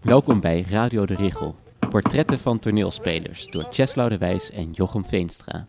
Welkom 0.00 0.40
bij 0.40 0.64
Radio 0.70 1.06
de 1.06 1.14
Richel. 1.14 1.56
Portretten 1.88 2.38
van 2.38 2.58
toneelspelers 2.58 3.46
door 3.46 3.66
Cheslau 3.70 4.08
de 4.08 4.18
Wijs 4.18 4.50
en 4.50 4.70
Jochem 4.70 5.04
Veenstra. 5.04 5.66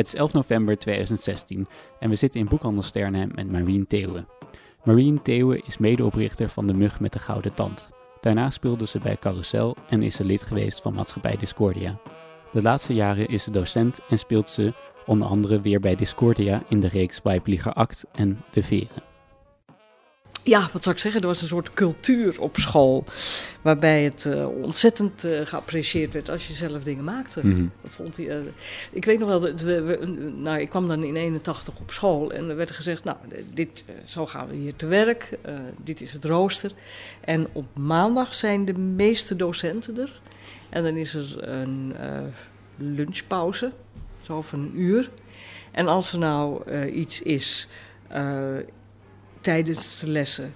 Het 0.00 0.08
is 0.08 0.14
11 0.14 0.32
november 0.32 0.78
2016 0.78 1.66
en 1.98 2.08
we 2.08 2.14
zitten 2.14 2.40
in 2.40 2.48
boekhandel 2.48 2.82
Sternheim 2.82 3.30
met 3.34 3.50
Marien 3.50 3.86
Theeuwen. 3.86 4.28
Marien 4.84 5.22
Theeuwen 5.22 5.66
is 5.66 5.78
medeoprichter 5.78 6.48
van 6.48 6.66
De 6.66 6.74
Mug 6.74 7.00
met 7.00 7.12
de 7.12 7.18
Gouden 7.18 7.54
Tand. 7.54 7.90
Daarna 8.20 8.50
speelde 8.50 8.86
ze 8.86 8.98
bij 8.98 9.16
Carousel 9.16 9.76
en 9.88 10.02
is 10.02 10.14
ze 10.14 10.24
lid 10.24 10.42
geweest 10.42 10.80
van 10.80 10.94
Maatschappij 10.94 11.36
Discordia. 11.36 12.00
De 12.52 12.62
laatste 12.62 12.94
jaren 12.94 13.28
is 13.28 13.42
ze 13.42 13.50
docent 13.50 14.00
en 14.08 14.18
speelt 14.18 14.48
ze 14.48 14.72
onder 15.06 15.28
andere 15.28 15.60
weer 15.60 15.80
bij 15.80 15.96
Discordia 15.96 16.62
in 16.68 16.80
de 16.80 16.88
reeks 16.88 17.20
Weibliger 17.22 17.72
Act 17.72 18.06
en 18.12 18.44
De 18.50 18.62
Veren. 18.62 19.09
Ja, 20.50 20.68
wat 20.72 20.82
zou 20.82 20.94
ik 20.94 21.00
zeggen? 21.00 21.20
Er 21.20 21.26
was 21.26 21.42
een 21.42 21.48
soort 21.48 21.72
cultuur 21.72 22.40
op 22.40 22.56
school. 22.56 23.04
Waarbij 23.62 24.02
het 24.04 24.24
uh, 24.24 24.48
ontzettend 24.62 25.24
uh, 25.24 25.40
geapprecieerd 25.44 26.12
werd 26.12 26.30
als 26.30 26.46
je 26.46 26.52
zelf 26.52 26.82
dingen 26.82 27.04
maakte. 27.04 27.46
Mhm. 27.46 27.66
Dat 27.82 27.94
vond 27.94 28.16
hij, 28.16 28.26
uh, 28.26 28.36
ik 28.92 29.04
weet 29.04 29.18
nog 29.18 29.28
wel, 29.28 29.40
dat 29.40 29.60
we, 29.60 29.82
we, 29.82 30.06
nou, 30.36 30.60
ik 30.60 30.68
kwam 30.68 30.88
dan 30.88 31.04
in 31.04 31.16
81 31.16 31.74
op 31.80 31.90
school 31.90 32.32
en 32.32 32.48
er 32.48 32.56
werd 32.56 32.70
gezegd: 32.70 33.04
Nou, 33.04 33.16
dit, 33.54 33.84
zo 34.04 34.26
gaan 34.26 34.48
we 34.48 34.56
hier 34.56 34.76
te 34.76 34.86
werk. 34.86 35.38
dit 35.84 36.00
is 36.00 36.12
het 36.12 36.24
rooster. 36.24 36.72
En 37.20 37.46
op 37.52 37.66
maandag 37.78 38.34
zijn 38.34 38.64
de 38.64 38.78
meeste 38.78 39.36
docenten 39.36 39.98
er. 39.98 40.20
En 40.68 40.82
dan 40.82 40.96
is 40.96 41.14
er 41.14 41.48
een 41.48 41.94
lunchpauze, 42.76 43.72
zo 44.20 44.42
van 44.42 44.58
een 44.58 44.80
uur. 44.80 45.10
En 45.70 45.86
als 45.86 46.12
er 46.12 46.18
nou 46.18 46.70
iets 46.86 47.22
is 47.22 47.68
tijdens 49.40 49.98
de 49.98 50.06
lessen 50.06 50.54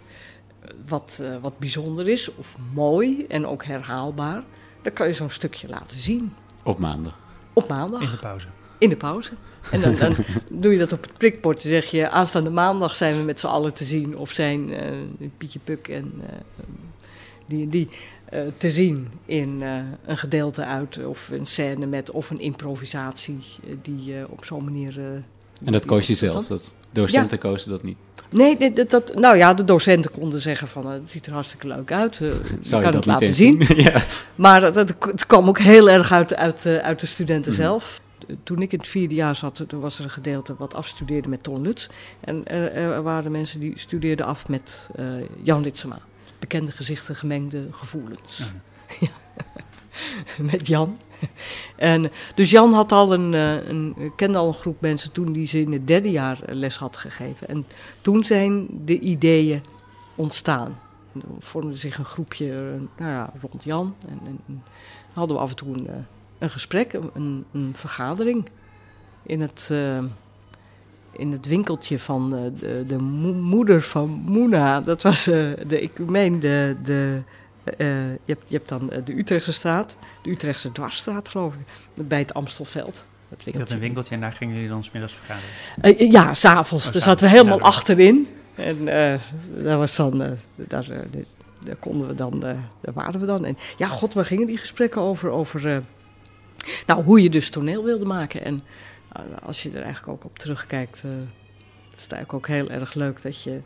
wat, 0.87 1.19
uh, 1.21 1.37
wat 1.41 1.59
bijzonder 1.59 2.09
is 2.09 2.35
of 2.35 2.57
mooi 2.75 3.25
en 3.29 3.47
ook 3.47 3.65
herhaalbaar, 3.65 4.43
dan 4.83 4.93
kan 4.93 5.07
je 5.07 5.13
zo'n 5.13 5.31
stukje 5.31 5.69
laten 5.69 6.01
zien. 6.01 6.35
Op 6.63 6.79
maandag? 6.79 7.19
Op 7.53 7.69
maandag. 7.69 8.01
In 8.01 8.11
de 8.11 8.17
pauze? 8.17 8.47
In 8.79 8.89
de 8.89 8.97
pauze. 8.97 9.33
En 9.71 9.81
dan, 9.81 9.95
dan 9.95 10.17
doe 10.63 10.73
je 10.73 10.79
dat 10.79 10.93
op 10.93 11.03
het 11.03 11.17
prikbord. 11.17 11.63
Dan 11.63 11.71
zeg 11.71 11.91
je, 11.91 12.11
aanstaande 12.11 12.51
maandag 12.51 12.97
zijn 12.97 13.17
we 13.17 13.23
met 13.23 13.41
z'n 13.41 13.47
allen 13.47 13.73
te 13.73 13.85
zien. 13.85 14.17
Of 14.17 14.33
zijn 14.33 14.71
uh, 14.71 15.29
Pietje 15.37 15.59
Puk 15.59 15.89
en 15.89 16.13
uh, 16.17 16.25
die 17.47 17.63
en 17.63 17.69
die 17.69 17.89
te 18.57 18.71
zien 18.71 19.11
in 19.25 19.63
een 20.07 20.19
gedeelte 20.19 20.65
uit... 20.65 21.05
of 21.05 21.29
een 21.29 21.47
scène 21.47 21.87
met 21.87 22.11
of 22.11 22.31
een 22.31 22.41
improvisatie 22.41 23.39
die 23.83 24.29
op 24.29 24.45
zo'n 24.45 24.65
manier... 24.65 24.99
en 25.65 25.73
dat 25.73 25.85
koos 25.85 26.07
je 26.07 26.15
zelf? 26.15 26.47
Dat 26.47 26.75
docenten 26.95 27.39
ja. 27.43 27.49
kozen 27.49 27.71
dat 27.71 27.83
niet? 27.83 27.97
Nee, 28.31 28.57
nee 28.59 28.73
dat, 28.73 28.91
dat, 28.91 29.15
nou 29.15 29.37
ja, 29.37 29.55
de 29.55 29.65
docenten 29.65 30.11
konden 30.11 30.41
zeggen 30.41 30.69
van 30.69 30.87
het 30.87 31.11
ziet 31.11 31.27
er 31.27 31.33
hartstikke 31.33 31.67
leuk 31.67 31.93
uit. 31.93 32.21
Uh, 32.21 32.33
Zou 32.61 32.83
je 32.83 32.89
kan 32.89 32.97
het 32.97 33.07
laten 33.07 33.35
zien. 33.35 33.65
ja. 33.77 34.05
Maar 34.35 34.61
dat, 34.61 34.75
dat, 34.75 34.95
het 35.01 35.27
kwam 35.27 35.49
ook 35.49 35.59
heel 35.59 35.91
erg 35.91 36.13
uit, 36.13 36.35
uit, 36.35 36.67
uit 36.67 37.01
de 37.01 37.07
studenten 37.07 37.53
Mhm. 37.53 37.61
zelf. 37.61 38.01
Toen 38.45 38.63
ik 38.63 38.73
in 38.73 38.79
het 38.79 38.89
vierde 38.89 39.15
jaar 39.15 39.37
zat, 39.37 39.65
toen 39.67 39.81
was 39.81 39.99
er 39.99 40.05
een 40.05 40.11
gedeelte 40.11 40.55
wat 40.59 40.75
afstudeerde 40.75 41.29
met 41.29 41.43
Ton 41.43 41.63
Lutz. 41.63 41.89
En 42.21 42.47
er, 42.47 42.73
er 42.73 43.03
waren 43.03 43.31
mensen 43.31 43.61
die 43.61 43.73
studeerden 43.77 44.27
af 44.27 44.49
met 44.49 44.89
uh, 45.01 45.07
Jan 45.43 45.63
Litsema. 45.63 45.99
Bekende 46.39 46.73
gezichten, 46.73 47.17
gemengde 47.17 47.67
gevoelens. 47.71 48.43
Ja. 49.01 49.09
met 50.53 50.67
Jan. 50.67 50.99
En, 51.77 52.11
dus 52.35 52.51
Jan 52.51 52.73
had 52.73 52.93
al 52.93 53.13
een, 53.13 53.33
uh, 53.33 53.69
een, 53.69 54.13
kende 54.17 54.39
al 54.39 54.49
een 54.49 54.55
groep 54.55 54.81
mensen 54.81 55.13
toen 55.13 55.33
die 55.33 55.47
ze 55.47 55.61
in 55.61 55.73
het 55.73 55.87
derde 55.87 56.11
jaar 56.11 56.39
les 56.47 56.77
had 56.77 56.97
gegeven. 56.97 57.49
En 57.49 57.67
toen 58.01 58.25
zijn 58.25 58.67
de 58.85 58.99
ideeën 58.99 59.63
ontstaan. 60.15 60.79
Er 61.15 61.21
vormde 61.39 61.77
zich 61.77 61.99
een 61.99 62.05
groepje 62.05 62.47
uh, 62.47 62.81
nou 62.99 63.11
ja, 63.11 63.33
rond 63.41 63.65
Jan. 63.65 63.95
En, 64.09 64.21
en, 64.47 64.63
hadden 65.13 65.37
we 65.37 65.43
af 65.43 65.51
en 65.51 65.57
toe 65.57 65.75
een, 65.75 65.89
een 66.39 66.51
gesprek, 66.51 66.93
een, 66.93 67.45
een, 67.53 67.73
vergadering 67.75 68.49
in 69.23 69.41
het, 69.41 69.73
in 71.13 71.33
het 71.33 71.47
winkeltje 71.47 71.99
van 71.99 72.31
de, 72.31 72.53
de, 72.59 72.85
de 72.87 72.99
mo 72.99 73.33
moeder 73.33 73.83
van 73.83 74.09
Moena. 74.11 74.81
Dat 74.81 75.03
was 75.03 75.25
de, 75.25 75.81
ik 75.81 75.99
meen, 75.99 76.41
de. 76.41 76.77
de 76.85 77.23
je, 77.65 78.19
hebt, 78.25 78.45
je 78.47 78.57
hebt 78.57 78.69
dan 78.69 78.87
de 79.05 79.19
Utrechtse 79.19 79.53
straat, 79.53 79.97
de 80.23 80.31
Utrechtse 80.31 80.73
dwarsstraat, 80.73 81.29
geloof 81.29 81.55
ik, 81.55 81.61
bij 82.09 82.19
het 82.19 82.35
Amstelveld. 82.35 83.05
Dat 83.29 83.45
je 83.45 83.59
had 83.59 83.71
een 83.71 83.79
winkeltje 83.79 84.15
en 84.15 84.21
daar 84.21 84.33
gingen 84.33 84.55
jullie 84.55 84.69
dan 84.69 84.85
smiddags 84.85 85.15
vergaderen? 85.15 85.51
Uh, 85.83 86.13
ja, 86.13 86.35
s'avonds. 86.35 86.87
Oh, 86.87 86.93
daar 86.93 87.03
zaten 87.03 87.27
we 87.27 87.33
helemaal 87.33 87.59
ja, 87.59 87.65
achterin. 87.65 88.29
En 88.55 88.77
uh, 88.79 89.15
daar 89.65 89.79
was 89.79 89.97
dan, 89.97 90.19
daar, 90.55 90.87
daar, 91.59 91.77
konden 91.77 92.09
we 92.09 92.15
dan, 92.15 92.41
daar 92.41 92.93
waren 92.95 93.21
we 93.21 93.27
dan. 93.27 93.45
En 93.45 93.59
ja, 93.77 93.89
god, 93.89 94.15
waar 94.15 94.25
gingen 94.25 94.47
die 94.47 94.59
gesprekken 94.59 95.01
over? 95.01 95.31
Over 95.31 95.83
nou, 96.87 97.03
hoe 97.03 97.23
je 97.23 97.31
dus 97.31 97.51
toneel 97.51 97.85
wilde 97.85 98.05
maken. 98.05 98.45
En 98.45 98.63
als 99.43 99.63
je 99.63 99.71
er 99.71 99.83
eigenlijk 99.83 100.09
ook 100.09 100.25
op 100.25 100.39
terugkijkt, 100.39 100.97
is 101.97 102.03
het 102.03 102.13
eigenlijk 102.13 102.33
ook 102.33 102.47
heel 102.47 102.71
erg 102.71 102.95
leuk 102.95 103.23
dat 103.23 103.43
je 103.43 103.61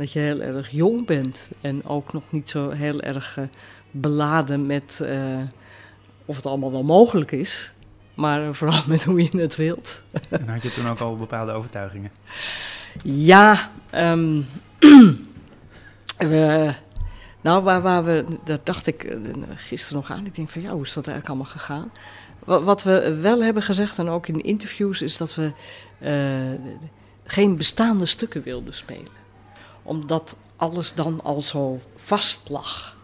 dat 0.00 0.12
je 0.12 0.18
heel 0.18 0.40
erg 0.40 0.70
jong 0.70 1.06
bent 1.06 1.50
en 1.60 1.86
ook 1.86 2.12
nog 2.12 2.22
niet 2.30 2.50
zo 2.50 2.70
heel 2.70 3.00
erg 3.00 3.36
uh, 3.38 3.44
beladen 3.90 4.66
met 4.66 5.00
uh, 5.02 5.40
of 6.24 6.36
het 6.36 6.46
allemaal 6.46 6.70
wel 6.70 6.82
mogelijk 6.82 7.32
is, 7.32 7.72
maar 8.14 8.54
vooral 8.54 8.82
met 8.86 9.04
hoe 9.04 9.22
je 9.22 9.38
het 9.38 9.56
wilt. 9.56 10.02
En 10.28 10.48
had 10.48 10.62
je 10.62 10.72
toen 10.72 10.88
ook 10.88 10.98
al 11.00 11.16
bepaalde 11.16 11.52
overtuigingen? 11.52 12.10
Ja, 13.02 13.70
um, 13.94 14.46
we, 16.18 16.72
nou 17.40 17.62
waar, 17.62 17.82
waar 17.82 18.04
we, 18.04 18.24
dat 18.44 18.66
dacht 18.66 18.86
ik 18.86 19.04
uh, 19.04 19.18
gisteren 19.54 19.96
nog 19.96 20.10
aan. 20.10 20.26
Ik 20.26 20.34
denk 20.34 20.48
van 20.48 20.62
ja, 20.62 20.70
hoe 20.70 20.82
is 20.82 20.92
dat 20.92 21.06
eigenlijk 21.06 21.28
allemaal 21.28 21.58
gegaan? 21.58 21.92
Wat, 22.44 22.62
wat 22.62 22.82
we 22.82 23.18
wel 23.20 23.42
hebben 23.42 23.62
gezegd 23.62 23.98
en 23.98 24.08
ook 24.08 24.26
in 24.26 24.40
interviews 24.40 25.02
is 25.02 25.16
dat 25.16 25.34
we 25.34 25.52
geen 27.24 27.56
bestaande 27.56 28.06
stukken 28.06 28.42
wilden 28.42 28.74
spelen 28.74 29.19
omdat 29.90 30.36
alles 30.56 30.94
dan 30.94 31.20
al 31.22 31.42
zo 31.42 31.80
vast 31.96 32.48
lag. 32.48 32.96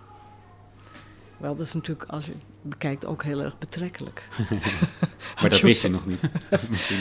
Wel, 1.37 1.57
dat 1.57 1.67
is 1.67 1.75
natuurlijk, 1.75 2.11
als 2.11 2.27
je 2.27 2.33
bekijkt, 2.63 3.07
ook 3.07 3.23
heel 3.23 3.41
erg 3.43 3.59
betrekkelijk. 3.59 4.29
maar 5.41 5.51
dat 5.51 5.61
wist 5.61 5.83
je 5.83 5.89
nog 5.89 6.07
niet, 6.07 6.21
misschien. 6.71 7.01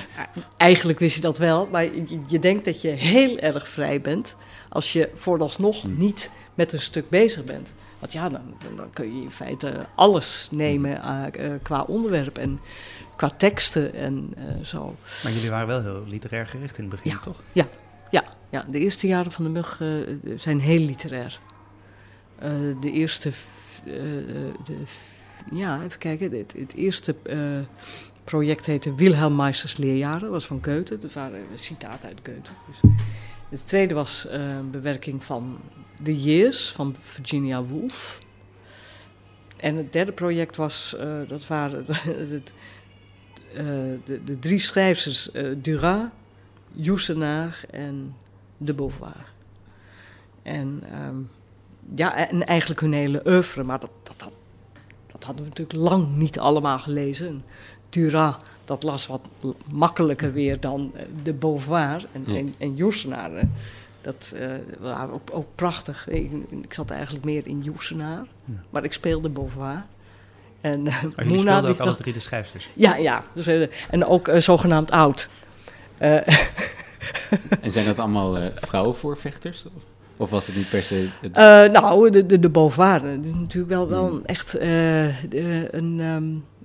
Eigenlijk 0.57 1.00
wist 1.00 1.16
je 1.16 1.22
dat 1.22 1.38
wel, 1.38 1.68
maar 1.68 1.84
je, 1.84 2.19
je, 2.28 2.40
denkt 2.40 2.66
dat 2.66 2.81
je 2.81 2.88
heel 2.88 3.38
erg 3.38 3.69
vrij 3.69 4.01
bent 4.01 4.35
als 4.69 4.94
je 4.94 5.12
vooralsnog 5.16 5.81
hm. 5.81 5.97
niet 5.97 6.31
met 6.53 6.74
een 6.74 6.81
stuk 6.81 7.09
bezig 7.09 7.44
bent. 7.44 7.74
Want 8.00 8.13
ja, 8.13 8.29
dan, 8.29 8.56
dan 8.75 8.90
kun 8.90 9.16
je 9.18 9.22
in 9.22 9.31
feite 9.31 9.78
alles 9.95 10.47
nemen 10.51 11.01
uh, 11.06 11.50
uh, 11.50 11.53
qua 11.62 11.81
onderwerp 11.81 12.38
en 12.38 12.59
qua 13.16 13.28
teksten 13.28 13.94
en 13.94 14.34
uh, 14.38 14.66
zo. 14.66 14.95
Maar 15.24 15.31
jullie 15.31 15.50
waren 15.50 15.68
wel 15.68 15.81
heel 15.81 16.03
literair 16.07 16.47
gericht 16.47 16.78
in 16.78 16.84
het 16.84 16.91
begin, 16.91 17.12
ja. 17.12 17.19
toch? 17.19 17.41
Ja, 17.51 17.68
ja, 18.12 18.24
ja, 18.50 18.66
de 18.70 18.80
eerste 18.80 19.08
jaren 19.08 19.32
van 19.32 19.44
de 19.44 19.50
mug 19.50 19.80
uh, 19.80 20.08
zijn 20.36 20.60
heel 20.60 20.80
literair. 20.80 21.40
Uh, 22.44 22.82
de 22.82 22.92
eerste, 22.92 23.30
uh, 23.86 23.94
de, 24.64 24.78
ja, 25.52 25.84
even 25.84 26.00
kijken, 26.00 26.32
het, 26.32 26.54
het 26.58 26.74
eerste 26.74 27.16
project 28.24 28.66
heette 28.66 28.96
Wilhelm 28.96 29.36
Meisters 29.36 29.78
Leerjaren, 29.78 30.30
was 30.30 30.46
van 30.46 30.60
Goethe, 30.62 30.98
dat 30.98 31.13
waren 31.13 31.44
citaten 31.56 32.10
uit 32.10 32.19
Goethe. 32.24 32.52
Dus 33.50 33.60
het 33.60 33.68
tweede 33.68 33.94
was 33.94 34.25
een 34.30 34.72
bewerking 34.72 35.24
van 35.24 35.58
The 36.04 36.22
Years 36.22 36.72
van 36.72 36.96
Virginia 37.01 37.63
Woolf. 37.63 38.19
En 39.58 39.75
het 39.75 39.94
derde 39.94 40.12
project 40.12 40.56
was, 40.56 40.96
dat 41.28 41.48
waren 41.48 41.86
de, 44.06 44.24
de, 44.24 44.40
drie 44.40 44.60
schrijvers, 44.60 45.30
Duras, 45.58 46.10
Joesenaar 46.75 47.66
en 47.72 48.16
de 48.57 48.74
Beauvoir. 48.74 49.33
En, 50.44 50.83
um, 51.07 51.30
ja, 51.95 52.30
en 52.30 52.45
eigenlijk 52.45 52.81
hun 52.81 52.94
hele 52.94 53.22
oeuvre, 53.25 53.63
maar 53.63 53.80
dat, 53.80 53.89
dat, 54.04 54.19
dat, 54.19 54.31
dat, 55.12 55.24
hadden 55.24 55.44
we 55.44 55.50
natuurlijk 55.50 55.80
lang 55.89 56.16
niet 56.16 56.39
allemaal 56.39 56.80
gelezen. 56.80 57.44
Duras, 57.89 58.36
dat 58.66 58.83
las 58.83 59.07
wat 59.07 59.27
makkelijker 59.72 60.33
weer 60.33 60.60
dan 60.60 60.92
de 61.24 61.33
Beauvoir 61.33 62.06
en, 62.12 62.24
ja. 62.25 62.36
en, 62.36 62.56
en 62.57 62.75
Joesenaar. 62.75 63.31
Dat 64.01 64.33
uh, 64.36 64.48
waren 64.80 65.13
ook, 65.13 65.30
ook, 65.31 65.48
prachtig. 65.56 66.07
Ik, 66.07 66.31
ik, 66.50 66.74
zat 66.74 66.89
eigenlijk 66.89 67.25
meer 67.25 67.48
in 67.48 67.62
Joesenaar, 67.62 68.25
ja. 68.45 68.54
maar 68.69 68.83
ik 68.83 68.94
speelde 68.94 69.30
Beauvoir. 69.30 69.86
En 70.62 70.86
uh, 70.86 71.04
oh, 71.18 71.25
Moena, 71.25 71.60
ook 71.60 71.66
die- 71.66 71.81
alle 71.81 71.95
drie 71.95 72.13
de 72.13 72.19
schrijfsters. 72.19 72.69
Ja, 72.74 72.95
ja. 72.95 73.24
Dus, 73.33 73.48
eh, 73.48 73.68
en 73.89 74.06
ook 74.06 74.27
eh, 74.27 74.42
zogenaamd 74.42 74.92
oud. 74.92 75.30
Eh, 75.97 76.27
En 77.62 77.71
zijn 77.71 77.86
dat 77.86 78.00
allemaal 78.00 78.38
eh, 78.38 78.51
vrouwenvoorvechters? 78.56 79.65
Of, 79.65 79.81
of 80.18 80.30
was 80.30 80.47
het 80.47 80.56
niet 80.56 80.69
per 80.69 80.83
se... 80.83 81.07
Het, 81.21 81.31
Eh, 81.38 81.81
nou, 81.81 82.09
de, 82.09 82.25
de, 82.25 82.39
de 82.39 82.50
Beauvoir, 82.50 83.01
dat 83.01 83.25
is 83.25 83.33
natuurlijk 83.33 83.74
wel, 83.74 83.89
wel 83.89 84.07
Hmm. 84.07 84.15
een 84.15 84.25
echt 84.25 84.51
de- 84.51 85.68
een, 85.71 86.00
ehm, 86.00 86.24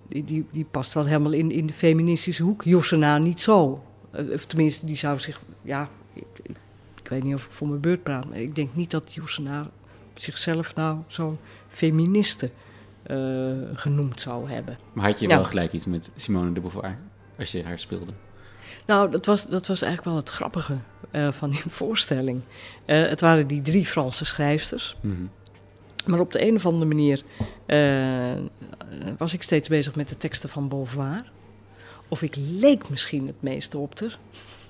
die, 0.09 0.25
die, 0.25 0.47
die 0.53 0.67
past 0.71 0.95
wel 0.95 1.05
helemaal 1.07 1.33
in, 1.33 1.51
in 1.51 1.67
de 1.67 1.73
feministische 1.73 2.43
hoek. 2.43 2.63
Jossena 2.65 3.19
niet 3.19 3.41
zo. 3.43 3.83
Of 4.33 4.45
tenminste, 4.45 4.87
die 4.87 4.97
zou 4.97 5.19
zich, 5.19 5.41
ja, 5.63 5.89
ik, 6.13 6.25
weet 7.09 7.23
niet 7.23 7.35
of 7.35 7.45
ik 7.45 7.53
voor 7.53 7.69
mijn 7.69 7.81
beurt 7.81 8.03
praat, 8.03 8.29
maar 8.29 8.39
ik 8.39 8.55
denk 8.55 8.69
niet 8.75 8.91
dat 8.91 9.15
Jossena 9.15 9.71
zichzelf 10.15 10.75
nou 10.75 10.99
zo'n 11.07 11.37
feministe 11.69 12.51
genoemd 13.75 14.21
zou 14.21 14.51
hebben. 14.51 14.79
maar 14.93 15.07
had 15.07 15.21
je 15.21 15.29
ja. 15.29 15.35
wel 15.35 15.45
gelijk 15.45 15.73
iets 15.73 15.87
met 15.87 16.11
Simone 16.17 16.53
de 16.53 16.61
Beauvoir 16.61 16.99
als 17.39 17.53
je 17.53 17.65
haar 17.65 17.79
speelde? 17.79 18.13
Nou, 18.91 19.11
dat 19.11 19.27
was, 19.27 19.49
dat 19.49 19.67
was 19.67 19.83
eigenlijk 19.83 20.05
wel 20.05 20.17
het 20.17 20.29
grappige 20.29 20.77
eh, 21.11 21.33
van 21.33 21.51
die 21.51 21.63
voorstelling. 21.81 22.41
Eh, 22.85 23.09
het 23.09 23.21
waren 23.21 23.47
die 23.47 23.63
drie 23.63 23.87
Franse 23.87 24.25
schrijfsters. 24.25 24.97
Mhm. 25.01 25.23
Maar 26.07 26.21
op 26.21 26.33
de 26.33 26.47
een 26.47 26.55
of 26.55 26.67
andere 26.67 26.85
manier 26.85 27.23
eh, 27.67 28.33
was 29.19 29.35
ik 29.35 29.43
steeds 29.43 29.69
bezig 29.69 29.95
met 29.95 30.09
de 30.09 30.17
teksten 30.17 30.49
van 30.49 30.69
Beauvoir. 30.69 31.31
Of 32.09 32.23
ik 32.23 32.37
leek 32.37 32.89
misschien 32.89 33.27
het 33.27 33.43
meeste 33.43 33.79
op 33.79 34.01
haar. 34.01 34.19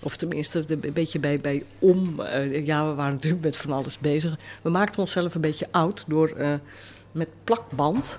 Of 0.01 0.17
tenminste, 0.17 0.65
een 0.69 0.93
beetje 0.93 1.19
bij, 1.19 1.41
bij 1.41 1.65
om. 1.79 2.23
ja, 2.65 2.89
we 2.89 2.95
waren 2.95 3.13
natuurlijk 3.13 3.43
met 3.43 3.57
van 3.57 3.73
alles 3.73 3.99
bezig. 3.99 4.39
We 4.63 4.71
maakten 4.71 5.01
onszelf 5.01 5.35
een 5.35 5.41
beetje 5.41 5.69
oud 5.71 6.05
door 6.07 6.59
met 7.13 7.29
plakband 7.45 8.19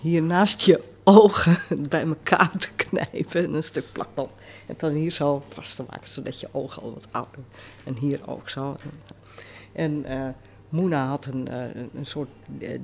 hier 0.00 0.22
naast 0.22 0.60
je 0.60 0.80
ogen 1.04 1.58
bij 1.88 2.06
elkaar 2.06 2.52
te 2.58 2.68
knijpen. 2.76 3.44
En 3.44 3.54
een 3.54 3.64
stuk 3.64 3.92
plakband. 3.92 4.30
En 4.66 4.74
dan 4.78 4.92
hier 4.92 5.10
zo 5.10 5.42
vast 5.48 5.76
te 5.76 5.84
maken, 5.90 6.08
zodat 6.08 6.40
je 6.40 6.48
ogen 6.52 6.82
al 6.82 6.92
wat 6.92 7.08
ouder. 7.10 7.42
En 7.84 7.94
hier 7.94 8.28
ook 8.28 8.48
zo. 8.48 8.76
En 9.72 10.04
eh 10.04 10.28
Moena 10.74 11.06
had 11.06 11.26
een, 11.26 11.48
eh, 11.48 11.82
een 11.94 12.06
soort 12.06 12.28
eh, 12.58 12.80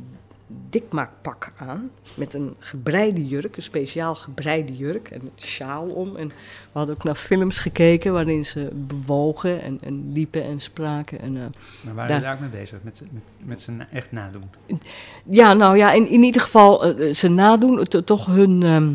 dikmaakpak 0.71 1.53
aan. 1.57 1.91
Met 2.15 2.35
een 2.35 2.55
gebreide 2.59 3.27
jurk, 3.27 3.57
een 3.57 3.63
speciaal 3.63 4.15
gebreide 4.15 4.77
jurk. 4.77 5.09
En 5.11 5.21
een 5.21 5.31
sjaal 5.37 5.87
om. 5.89 6.17
En 6.17 6.29
we 6.29 6.35
hadden 6.73 6.95
ook 6.95 7.05
naar 7.05 7.15
films 7.15 7.59
gekeken 7.59 8.13
waarin 8.13 8.45
ze 8.47 8.69
bewogen 8.73 9.63
en, 9.63 9.79
en 9.83 10.13
liepen 10.13 10.43
en 10.43 10.61
spraken. 10.61 11.21
En, 11.21 11.37
eh, 11.37 11.43
Maar 11.81 11.95
waren 11.95 12.07
jullie 12.11 12.23
daar 12.25 12.35
ook 12.35 12.41
mee 12.41 12.61
bezig? 12.61 12.79
Met, 12.83 13.03
met, 13.11 13.23
met 13.39 13.63
zijn 13.63 13.87
echt 13.93 14.13
nadoen? 14.13 14.51
Ja, 15.25 15.53
nou 15.53 15.77
ja, 15.77 15.93
in, 15.93 16.09
in 16.09 16.23
ieder 16.23 16.41
geval 16.41 16.85
eh, 16.85 17.15
ze 17.15 17.29
nadoen 17.29 17.87
toch 18.05 18.27
hun, 18.27 18.63
ehm, 18.63 18.93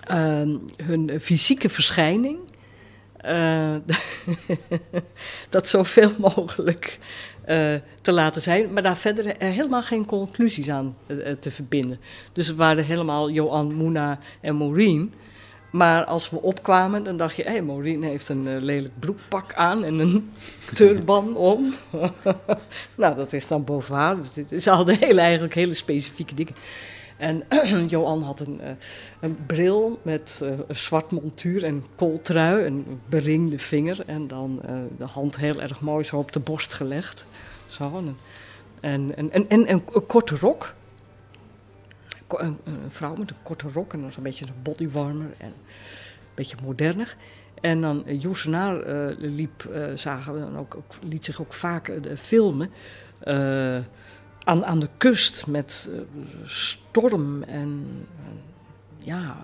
ehm, 0.00 0.56
hun 0.84 1.20
fysieke 1.20 1.68
verschijning. 1.68 2.38
eh, 3.16 3.74
dat 5.50 5.68
zoveel 5.68 6.10
mogelijk 6.18 6.98
eh, 7.37 7.37
te 8.00 8.12
laten 8.12 8.42
zijn, 8.42 8.72
maar 8.72 8.82
daar 8.82 8.96
verder 8.96 9.26
eh, 9.26 9.48
helemaal 9.50 9.82
geen 9.82 10.06
conclusies 10.06 10.68
aan 10.70 10.96
eh, 11.06 11.30
eh, 11.30 11.36
te 11.38 11.50
verbinden. 11.50 12.00
Dus 12.32 12.48
we 12.48 12.54
waren 12.54 12.84
helemaal 12.84 13.30
Johan, 13.30 13.74
Moena 13.74 14.18
en 14.40 14.56
Maureen. 14.56 15.12
Maar 15.70 16.04
als 16.04 16.30
we 16.30 16.42
opkwamen, 16.42 17.02
dan 17.02 17.16
dacht 17.16 17.36
je, 17.36 17.42
hé, 17.42 17.50
hey, 17.50 17.62
Maureen 17.62 18.02
heeft 18.02 18.28
een 18.28 18.48
eh, 18.48 18.60
lelijk 18.60 18.98
broekpak 18.98 19.54
aan 19.54 19.84
en 19.84 19.98
een 19.98 20.30
turban 20.74 21.36
om. 21.36 21.74
nou, 22.96 23.16
dat 23.16 23.32
is 23.32 23.46
dan 23.46 23.64
is- 24.48 24.62
Ze 24.62 24.70
hadden 24.70 24.98
hele, 24.98 25.20
eigenlijk 25.20 25.54
hele 25.54 25.74
specifieke 25.74 26.34
dingen. 26.34 26.54
En 27.18 27.44
Johan 27.88 28.22
had 28.22 28.40
een, 28.40 28.60
eh, 28.60 28.70
een 29.20 29.46
bril 29.46 30.00
met 30.02 30.40
eh, 30.42 30.50
een 30.68 30.76
zwart 30.76 31.10
montuur 31.10 31.64
en 31.64 31.84
kooltrui, 31.96 32.64
een 32.64 33.00
beringde 33.08 33.58
vinger 33.58 34.02
en 34.06 34.26
dan 34.26 34.60
eh, 34.62 34.74
de 34.98 35.04
hand 35.04 35.36
heel 35.36 35.62
erg 35.62 35.80
mooi 35.80 36.04
zo 36.04 36.16
op 36.16 36.32
de 36.32 36.40
borst 36.40 36.74
gelegd. 36.74 37.26
Zo, 37.66 37.96
en, 37.98 38.16
en, 38.80 39.16
en, 39.16 39.30
en, 39.32 39.48
en 39.48 39.68
een, 39.68 40.06
korte 40.06 40.36
rok. 40.36 40.74
Een, 42.28 42.58
vrouw 42.88 43.14
met 43.14 43.30
een 43.30 43.36
korte 43.42 43.68
rok 43.72 43.92
en 43.92 44.00
dan 44.00 44.12
zo'n 44.12 44.22
beetje 44.22 44.44
een 44.46 44.62
bodywarmer 44.62 45.30
en 45.38 45.46
een 45.46 46.34
beetje 46.34 46.56
moderner. 46.64 47.16
En 47.60 47.80
dan 47.80 48.04
Joesenaar 48.06 48.84
liep, 49.18 49.68
zagen 49.94 50.34
we 50.34 50.40
dan 50.40 50.58
ook, 50.58 50.74
ook, 50.74 50.94
liet 51.02 51.24
zich 51.24 51.40
ook 51.40 51.52
vaak 51.52 51.92
filmen 52.16 52.70
aan, 54.48 54.64
aan 54.64 54.78
de 54.78 54.88
kust 54.96 55.46
met 55.46 55.88
eh, 55.92 56.00
storm 56.44 57.42
en 57.42 57.86
ja, 58.98 59.40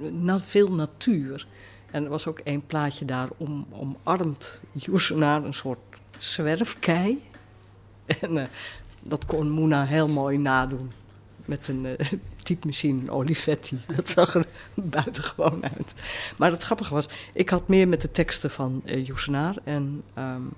eh, 0.00 0.34
veel 0.40 0.68
natuur. 0.68 1.46
En 1.90 2.04
er 2.04 2.10
was 2.10 2.26
ook 2.26 2.38
één 2.38 2.66
plaatje 2.66 3.04
daar 3.04 3.28
om, 3.36 3.66
omarmd 3.70 4.60
Joesenaar 4.72 5.44
een 5.44 5.54
soort 5.54 5.78
zwerfkei. 6.18 7.22
En 8.20 8.38
eh, 8.38 8.46
dat 9.02 9.24
kon 9.24 9.50
Moena 9.50 9.84
heel 9.84 10.08
mooi 10.08 10.38
nadoen 10.38 10.90
met 11.44 11.68
een 11.68 11.84
uh, 11.84 12.82
een 12.82 13.10
Olivetti. 13.10 13.80
Dat 13.96 14.08
zag 14.08 14.34
er 14.34 14.46
buitengewoon 14.74 15.62
uit. 15.62 15.94
Maar 16.36 16.50
het 16.50 16.62
grappige 16.62 16.94
was, 16.94 17.08
ik 17.32 17.50
had 17.50 17.68
meer 17.68 17.88
met 17.88 18.00
de 18.00 18.10
teksten 18.10 18.50
van 18.50 18.82
uh, 18.84 19.06
Joesenaar 19.06 19.56
en 19.64 20.02
um, 20.18 20.52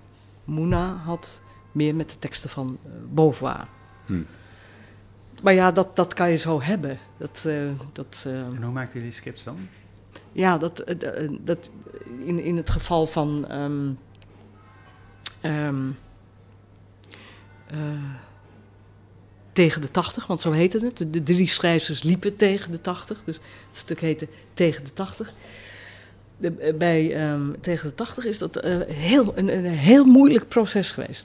Moena 0.44 0.94
had 0.94 1.40
meer 1.72 1.94
met 1.94 2.10
de 2.10 2.18
teksten 2.18 2.50
van 2.50 2.78
uh, 2.86 2.92
Beauvoir. 3.10 3.66
Hm. 4.06 4.22
Maar 5.42 5.54
ja, 5.54 5.70
dat, 5.70 5.96
dat 5.96 6.14
kan 6.14 6.30
je 6.30 6.36
zo 6.36 6.62
hebben. 6.62 6.98
Dat, 7.16 7.44
uh, 7.46 7.70
dat, 7.92 8.22
en 8.24 8.62
hoe 8.62 8.72
maakten 8.72 8.98
jullie 8.98 9.14
skips 9.14 9.44
dan? 9.44 9.68
Ja, 10.32 10.58
dat, 10.58 10.82
uh, 11.02 11.30
dat 11.40 11.70
in, 12.24 12.42
in 12.42 12.56
het 12.56 12.70
geval 12.70 13.06
van. 13.06 13.52
Um, 13.52 13.98
um, 15.44 15.96
tegen 19.58 19.80
de 19.80 19.90
80, 19.90 20.26
want 20.26 20.40
zo 20.40 20.52
heette 20.52 20.84
het. 20.84 20.96
De, 20.96 21.10
de, 21.10 21.22
drie 21.22 21.48
schrijvers 21.48 22.02
liepen 22.02 22.36
tegen 22.36 22.72
de 22.72 22.80
80, 22.80 23.22
dus 23.24 23.36
het 23.66 23.76
stuk 23.76 24.00
heette 24.00 24.28
Tegen 24.54 24.84
de 24.84 24.92
80. 24.92 25.32
De, 26.40 26.74
bij 26.78 27.30
um, 27.32 27.56
Tegen 27.60 27.88
de 27.88 27.94
80 27.94 28.24
is 28.24 28.38
dat 28.38 28.64
uh, 28.64 28.80
heel, 28.86 29.32
een, 29.36 29.56
een, 29.56 29.64
heel 29.64 30.04
moeilijk 30.04 30.48
proces 30.48 30.90
geweest. 30.90 31.24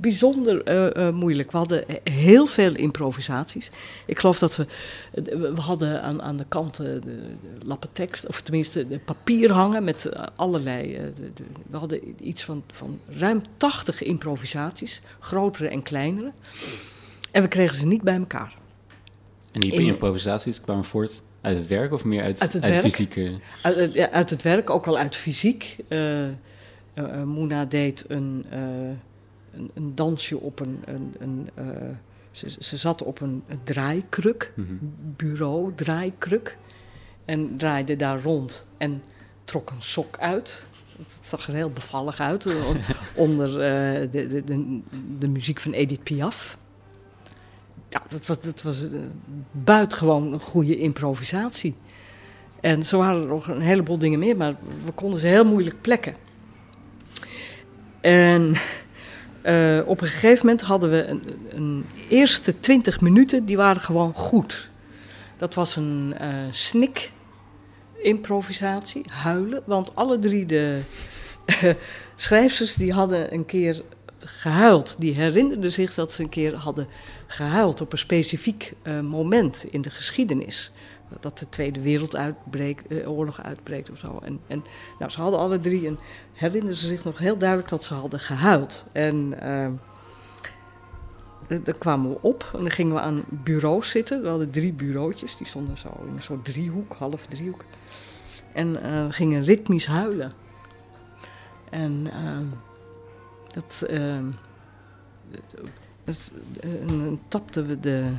Bijzonder 0.00 0.68
uh, 0.96 1.06
uh, 1.06 1.12
moeilijk. 1.12 1.50
We 1.50 1.56
hadden 1.56 1.84
heel 2.04 2.46
veel 2.46 2.74
improvisaties. 2.74 3.70
Ik 4.06 4.18
geloof 4.18 4.38
dat 4.38 4.56
we. 4.56 4.66
We 5.24 5.60
hadden 5.60 6.02
aan, 6.02 6.22
aan 6.22 6.36
de 6.36 6.44
kanten 6.48 7.00
de, 7.00 7.00
de 7.00 7.66
lappen 7.66 7.88
tekst, 7.92 8.26
of 8.26 8.40
tenminste 8.40 8.88
de 8.88 8.98
papier 8.98 9.52
hangen 9.52 9.84
met 9.84 10.08
allerlei. 10.36 10.92
De, 10.92 11.12
de, 11.34 11.42
we 11.70 11.76
hadden 11.76 12.14
iets 12.26 12.44
van, 12.44 12.62
van 12.72 13.00
ruim 13.08 13.42
80 13.56 14.02
improvisaties, 14.02 15.00
grotere 15.18 15.68
en 15.68 15.82
kleinere. 15.82 16.32
En 17.30 17.42
we 17.42 17.48
kregen 17.48 17.76
ze 17.76 17.86
niet 17.86 18.02
bij 18.02 18.16
elkaar. 18.16 18.56
En 19.52 19.60
die 19.60 19.72
improvisaties 19.72 20.60
kwamen 20.60 20.84
voort 20.84 21.22
uit 21.42 21.58
het 21.58 21.66
werk 21.66 21.92
of 21.92 22.04
meer 22.04 22.22
uit, 22.22 22.40
uit, 22.40 22.52
het 22.52 22.64
uit 22.64 22.72
werk, 22.72 22.84
fysieke... 22.86 23.32
Uit, 23.62 23.92
ja, 23.92 24.10
uit, 24.10 24.30
het 24.30 24.42
werk, 24.42 24.70
ook 24.70 24.86
al 24.86 24.98
uit 24.98 25.16
fysiek. 25.16 25.76
Uh, 25.88 26.28
uh, 26.28 26.32
Moena 27.24 27.64
deed 27.64 28.04
een, 28.08 28.44
uh, 28.52 28.58
een, 29.52 29.70
een, 29.74 29.94
dansje 29.94 30.38
op 30.38 30.60
een... 30.60 30.82
een, 30.84 31.14
een 31.18 31.50
ze, 32.32 32.56
ze, 32.58 32.76
zat 32.76 33.02
op 33.02 33.20
een, 33.20 33.42
draaikruk, 33.64 34.52
mm 34.56 34.66
-hmm. 34.66 34.94
bureau 35.16 35.72
draaikruk. 35.74 36.56
En 37.24 37.56
draaide 37.56 37.96
daar 37.96 38.22
rond 38.22 38.66
en 38.76 39.02
trok 39.44 39.70
een 39.70 39.82
sok 39.82 40.18
uit. 40.18 40.66
Het 40.96 41.26
zag 41.26 41.46
er 41.46 41.54
heel 41.54 41.70
bevallig 41.70 42.20
uit 42.20 42.46
onder 43.14 43.52
de, 43.52 44.08
de, 44.28 44.44
de, 44.44 44.80
de 45.18 45.28
muziek 45.28 45.60
van 45.60 45.72
Edith 45.72 46.02
Piaf. 46.02 46.58
Ja, 47.92 48.02
dat 48.08 48.26
was, 48.26 48.40
dat 48.40 48.62
was 48.62 48.82
uh, 48.82 49.00
buitengewoon 49.50 50.32
een 50.32 50.40
goede 50.40 50.78
improvisatie. 50.78 51.74
En 52.60 52.84
zo 52.84 52.98
waren 52.98 53.20
er 53.20 53.28
nog 53.28 53.48
een 53.48 53.60
heleboel 53.60 53.98
dingen 53.98 54.18
meer, 54.18 54.36
maar 54.36 54.54
we 54.84 54.92
konden 54.92 55.20
ze 55.20 55.26
heel 55.26 55.44
moeilijk 55.44 55.80
plekken. 55.80 56.14
En 58.00 58.56
uh, 59.44 59.80
op 59.86 60.00
een 60.00 60.08
gegeven 60.08 60.46
moment 60.46 60.62
hadden 60.62 60.90
we 60.90 61.06
een, 61.06 61.22
een, 61.48 61.84
eerste 62.08 62.60
twintig 62.60 63.00
minuten, 63.00 63.44
die 63.44 63.56
waren 63.56 63.82
gewoon 63.82 64.12
goed. 64.12 64.70
Dat 65.36 65.54
was 65.54 65.76
een 65.76 66.14
uh, 66.22 66.28
snik 66.50 67.12
improvisatie, 68.02 69.04
huilen, 69.08 69.62
want 69.66 69.94
alle 69.94 70.18
drie 70.18 70.46
de 70.46 70.80
schrijfsters 72.16 72.74
die 72.74 72.92
hadden 72.92 73.34
een 73.34 73.46
keer 73.46 73.82
gehuild. 74.24 74.96
Die 74.98 75.14
herinnerden 75.14 75.72
zich 75.72 75.94
dat 75.94 76.12
ze 76.12 76.22
een 76.22 76.28
keer 76.28 76.54
hadden 76.54 76.86
gehuild 77.26 77.80
op 77.80 77.92
een 77.92 77.98
specifiek 77.98 78.72
uh, 78.82 79.00
moment 79.00 79.64
in 79.70 79.82
de 79.82 79.90
geschiedenis. 79.90 80.72
Dat 81.20 81.38
de 81.38 81.48
Tweede 81.48 81.80
Wereldoorlog 81.80 83.38
uh, 83.38 83.44
uitbreekt 83.44 83.90
of 83.90 83.98
zo. 83.98 84.20
En, 84.22 84.40
en 84.46 84.64
nou, 84.98 85.10
ze 85.10 85.20
hadden 85.20 85.40
alle 85.40 85.60
drie 85.60 85.86
en 85.86 85.98
herinnerden 86.32 86.76
ze 86.76 86.86
zich 86.86 87.04
nog 87.04 87.18
heel 87.18 87.38
duidelijk 87.38 87.68
dat 87.68 87.84
ze 87.84 87.94
hadden 87.94 88.20
gehuild. 88.20 88.84
En 88.92 89.34
uh, 89.42 89.64
eh, 91.52 91.64
daar 91.64 91.78
kwamen 91.78 92.10
we 92.10 92.18
op 92.20 92.50
en 92.52 92.60
dan 92.60 92.70
gingen 92.70 92.94
we 92.94 93.00
aan 93.00 93.24
bureaus 93.28 93.90
zitten. 93.90 94.22
We 94.22 94.28
hadden 94.28 94.50
drie 94.50 94.72
bureautjes, 94.72 95.36
die 95.36 95.46
stonden 95.46 95.78
zo 95.78 95.88
in 96.06 96.12
een 96.12 96.22
soort 96.22 96.44
driehoek, 96.44 96.94
half 96.94 97.26
driehoek. 97.26 97.64
En 98.52 98.82
eh, 98.82 99.06
we 99.06 99.12
gingen 99.12 99.44
ritmisch 99.44 99.86
huilen. 99.86 100.32
En 101.70 102.08
dat, 103.52 103.82
ehm, 103.88 104.24
dat- 106.04 106.30
dan 106.86 107.20
tapten 107.28 107.66
we 107.66 107.80
de, 107.80 108.12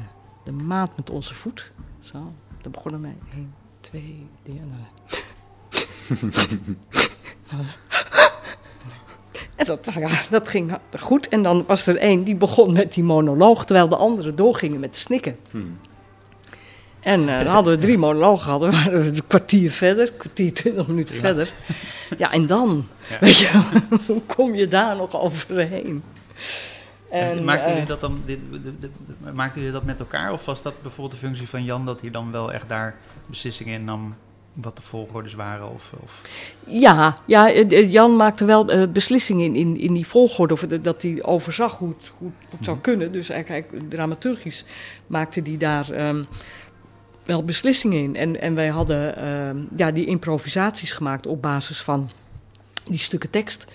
de 0.43 0.51
maat 0.51 0.97
met 0.97 1.09
onze 1.09 1.33
voet. 1.33 1.71
Zo, 1.99 2.33
dan 2.61 2.71
begonnen 2.71 3.01
wij. 3.01 3.17
1, 3.33 3.53
2, 3.79 4.27
3 4.43 4.59
en 4.59 4.67
dan. 4.69 4.87
En 9.55 9.65
dat, 9.65 9.85
nou 9.85 9.99
ja, 9.99 10.09
dat 10.29 10.49
ging 10.49 10.77
goed. 10.99 11.27
En 11.27 11.43
dan 11.43 11.63
was 11.67 11.87
er 11.87 11.97
één 11.97 12.23
die 12.23 12.35
begon 12.35 12.73
met 12.73 12.93
die 12.93 13.03
monoloog, 13.03 13.65
terwijl 13.65 13.89
de 13.89 13.95
anderen 13.95 14.35
doorgingen 14.35 14.79
met 14.79 14.97
snikken. 14.97 15.37
Hmm. 15.51 15.77
En 16.99 17.29
eh, 17.29 17.43
dan 17.43 17.53
hadden 17.53 17.73
we 17.75 17.79
drie 17.81 17.97
monologen 17.97 18.43
gehad, 18.43 18.59
dan 18.59 18.71
waren 18.71 19.01
we 19.01 19.07
een 19.07 19.27
kwartier 19.27 19.71
verder, 19.71 20.07
een 20.11 20.17
kwartier, 20.17 20.53
twintig 20.53 20.87
minuten 20.87 21.15
verder. 21.17 21.53
Ja, 22.17 22.31
en 22.31 22.45
dan, 22.45 22.87
Ja. 23.09 23.17
weet 23.19 23.37
je, 23.37 23.61
hoe 24.07 24.21
kom 24.21 24.55
je 24.55 24.67
daar 24.67 24.95
nog 24.95 25.21
overheen? 25.21 26.03
En, 27.09 27.43
maakten 27.43 27.65
eh, 27.67 27.71
jullie 27.71 27.87
dat 27.87 28.01
dan 28.01 28.21
dit, 28.25 28.39
de, 28.51 28.61
de, 28.61 28.89
de- 29.05 29.31
maakten 29.33 29.59
jullie 29.59 29.75
dat 29.75 29.83
met 29.83 29.99
elkaar? 29.99 30.31
Of 30.31 30.45
was 30.45 30.61
dat 30.61 30.81
bijvoorbeeld 30.81 31.21
de 31.21 31.27
functie 31.27 31.49
van 31.49 31.63
Jan 31.63 31.85
dat 31.85 32.01
hij 32.01 32.11
dan 32.11 32.31
wel 32.31 32.53
echt 32.53 32.69
daar 32.69 32.95
beslissingen 33.29 33.73
in 33.73 33.83
nam 33.83 34.15
wat 34.53 34.75
de 34.75 34.81
volgordes 34.81 35.33
waren? 35.33 35.69
Of, 35.69 35.93
of... 36.03 36.21
Ja, 36.67 37.17
ja 37.25 37.51
eh, 37.51 37.71
eh, 37.71 37.91
Jan 37.91 38.15
maakte 38.15 38.45
wel 38.45 38.69
eh, 38.69 38.87
beslissingen 38.87 39.45
in, 39.45 39.55
in, 39.55 39.77
in 39.77 39.93
die 39.93 40.07
volgorde, 40.07 40.53
of 40.53 40.61
dat 40.61 41.01
hij 41.01 41.23
overzag 41.23 41.77
hoe 41.77 41.93
het, 41.97 42.11
hoe, 42.17 42.31
het 42.49 42.65
zou 42.65 42.77
kunnen. 42.77 43.11
Dus 43.11 43.29
eigenlijk, 43.29 43.61
eigenlijk 43.63 43.91
dramaturgisch 43.91 44.65
maakte 45.07 45.41
hij 45.43 45.57
daar 45.57 45.91
ehm, 45.91 46.23
wel 47.25 47.43
beslissingen 47.43 48.03
in. 48.03 48.15
En, 48.15 48.41
en 48.41 48.55
wij 48.55 48.67
hadden 48.67 49.17
ehm, 49.17 49.57
ja, 49.75 49.91
die 49.91 50.05
improvisaties 50.05 50.91
gemaakt 50.91 51.27
op 51.27 51.41
basis 51.41 51.81
van 51.81 52.09
die 52.87 52.97
stukken 52.99 53.29
tekst, 53.29 53.65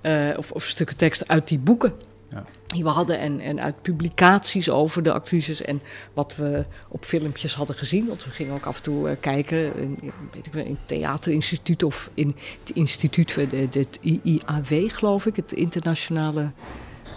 eh, 0.00 0.28
of, 0.36 0.50
of 0.52 0.64
stukken 0.64 0.96
tekst 0.96 1.28
uit 1.28 1.48
die 1.48 1.58
boeken. 1.58 1.92
Ja. 2.30 2.44
Die 2.66 2.82
we 2.82 2.88
hadden 2.88 3.18
en, 3.18 3.40
en 3.40 3.60
uit 3.60 3.82
publicaties 3.82 4.70
over 4.70 5.02
de 5.02 5.12
actrices 5.12 5.62
en 5.62 5.82
wat 6.14 6.36
we 6.36 6.64
op 6.88 7.04
filmpjes 7.04 7.54
hadden 7.54 7.76
gezien. 7.76 8.06
Want 8.06 8.24
we 8.24 8.30
gingen 8.30 8.54
ook 8.54 8.64
af 8.66 8.76
en 8.76 8.82
toe 8.82 9.08
eh, 9.08 9.16
kijken 9.20 9.76
in, 9.76 9.98
weet 10.32 10.46
ik 10.46 10.52
wel, 10.52 10.64
in 10.64 10.70
het 10.70 10.88
theaterinstituut 10.88 11.82
of 11.82 12.10
in 12.14 12.36
het 12.64 12.76
instituut, 12.76 13.32
van 13.32 13.48
de- 13.48 13.68
de- 13.68 13.78
het 13.78 13.98
IIAW 14.00 14.90
geloof 14.90 15.26
ik, 15.26 15.36
het 15.36 15.52
Internationale 15.52 16.50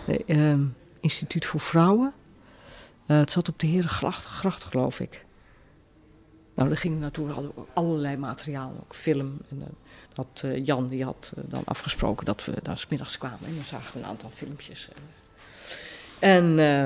nee, 0.08 0.24
ehm, 0.26 0.62
Instituut 1.00 1.46
voor 1.46 1.60
Vrouwen. 1.60 2.14
Eh, 3.06 3.18
het 3.18 3.32
zat 3.32 3.50
op 3.50 3.60
de 3.60 3.68
Herengracht, 3.68 4.26
gracht, 4.26 4.64
geloof 4.64 5.00
ik. 5.00 5.26
Nou, 6.56 6.70
daar 6.70 6.78
gingen 6.78 6.98
we 6.98 7.02
naartoe. 7.04 7.28
We 7.28 7.34
hadden 7.34 7.52
allerlei 7.74 8.18
materiaal, 8.18 8.74
ook 8.84 8.96
film. 8.96 9.38
En 9.50 9.64
had 10.18 10.42
eh, 10.44 10.66
Jan 10.66 10.88
die 10.88 11.04
had 11.04 11.32
eh, 11.38 11.44
dan 11.48 11.62
afgesproken 11.66 12.26
dat 12.26 12.46
we 12.46 12.54
daar 12.64 12.78
's 12.78 12.88
middags 12.88 13.18
kwamen. 13.18 13.40
En 13.48 13.56
dan 13.56 13.66
zagen 13.66 13.94
we 13.94 14.00
een 14.00 14.06
aantal 14.10 14.30
filmpjes. 14.30 14.90
En 16.20 16.60
eh, 16.60 16.86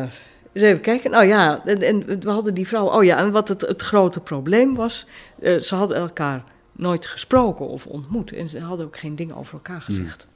eens 0.54 0.64
even 0.64 0.82
kijken. 0.82 1.12
Nou 1.12 1.26
ja, 1.26 1.66
en, 1.66 1.82
en 1.82 2.20
we 2.20 2.30
hadden 2.30 2.54
die 2.54 2.68
vrouw. 2.68 2.86
Oh 2.88 3.04
ja, 3.04 3.18
en 3.18 3.32
wat 3.32 3.48
het, 3.48 3.62
het 3.62 3.82
grote 3.82 4.20
probleem 4.20 4.76
was. 4.76 5.06
eh, 5.42 5.58
ze 5.60 5.76
hadden 5.76 5.98
elkaar 5.98 6.44
nooit 6.72 7.06
gesproken 7.06 7.68
of 7.68 7.86
ontmoet. 7.86 8.32
En 8.34 8.50
ze 8.50 8.60
hadden 8.60 8.86
ook 8.86 8.98
geen 8.98 9.16
dingen 9.16 9.36
over 9.36 9.54
elkaar 9.54 9.82
gezegd. 9.82 10.28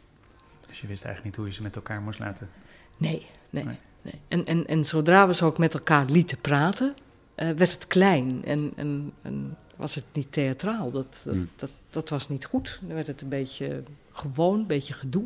Dus 0.67 0.81
je 0.81 0.87
wist 0.87 1.03
eigenlijk 1.03 1.23
niet 1.25 1.35
hoe 1.35 1.45
je 1.45 1.53
ze 1.53 1.61
met 1.61 1.75
elkaar 1.75 2.01
moest 2.01 2.19
laten. 2.19 2.49
Nee, 2.97 3.25
nee. 3.49 3.63
Nee. 3.63 3.77
nee. 4.01 4.21
En, 4.27 4.45
en, 4.45 4.67
en 4.67 4.85
zodra 4.85 5.27
we 5.27 5.33
ze 5.33 5.45
ook 5.45 5.57
met 5.57 5.73
elkaar 5.73 6.05
lieten 6.05 6.37
praten, 6.41 6.95
eh, 7.35 7.49
werd 7.49 7.71
het 7.71 7.87
klein 7.87 8.41
en, 8.45 8.71
en, 8.75 9.11
en 9.21 9.57
was 9.75 9.95
het 9.95 10.03
niet 10.13 10.31
theatraal. 10.31 10.91
Dat, 10.91 11.21
dat, 11.25 11.33
Hmm. 11.33 11.49
dat, 11.55 11.69
dat 11.95 12.09
was 12.09 12.29
niet 12.29 12.45
goed. 12.45 12.79
Dan 12.81 12.95
werd 12.95 13.07
het 13.07 13.21
een 13.21 13.29
beetje 13.29 13.83
gewoon, 14.11 14.59
een 14.59 14.67
beetje 14.67 14.93
gedoe. 14.93 15.25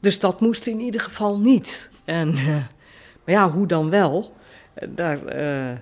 Dus 0.00 0.20
dat 0.20 0.40
moest 0.40 0.66
in 0.66 0.80
ieder 0.80 1.00
geval 1.00 1.38
niet. 1.38 1.90
En, 2.04 2.28
eh, 2.34 2.46
maar 3.24 3.34
ja, 3.34 3.50
hoe 3.50 3.66
dan 3.66 3.90
wel? 3.90 4.36
Eh, 4.74 4.88
daar, 4.94 5.26
eh, 5.26 5.76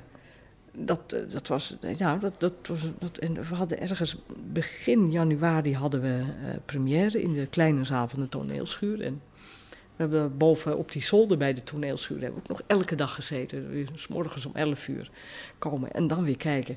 dat, 0.73 1.17
dat 1.31 1.47
was, 1.49 1.77
ja, 1.97 2.17
dat, 2.17 2.41
dat 2.41 2.53
was, 2.69 2.81
dat, 2.99 3.19
en 3.19 3.35
we 3.35 3.55
hadden 3.55 3.81
ergens 3.81 4.17
begin 4.53 5.11
januari 5.11 5.75
hadden 5.75 6.01
we 6.01 6.23
première 6.65 7.23
in 7.23 7.33
de 7.33 7.47
kleine 7.47 7.85
zaal 7.85 8.09
van 8.09 8.21
de 8.21 8.29
toneelschuur. 8.29 9.03
En 9.03 9.23
we 9.71 10.03
hebben 10.03 10.37
boven 10.37 10.79
op 10.79 10.93
die 10.93 11.03
zolder 11.03 11.37
bij 11.37 11.55
de 11.55 11.63
toneelschuur 11.63 12.21
hebben 12.21 12.43
we 12.43 12.51
ook 12.51 12.59
nog 12.59 12.67
elke 12.67 12.95
dag 12.95 13.15
gezeten. 13.15 13.89
's 13.95 14.09
morgens 14.09 14.47
om 14.47 14.55
11 14.55 14.89
uur 14.89 15.11
komen 15.59 15.93
en 15.93 16.07
dan 16.07 16.25
weer 16.25 16.37
kijken 16.37 16.77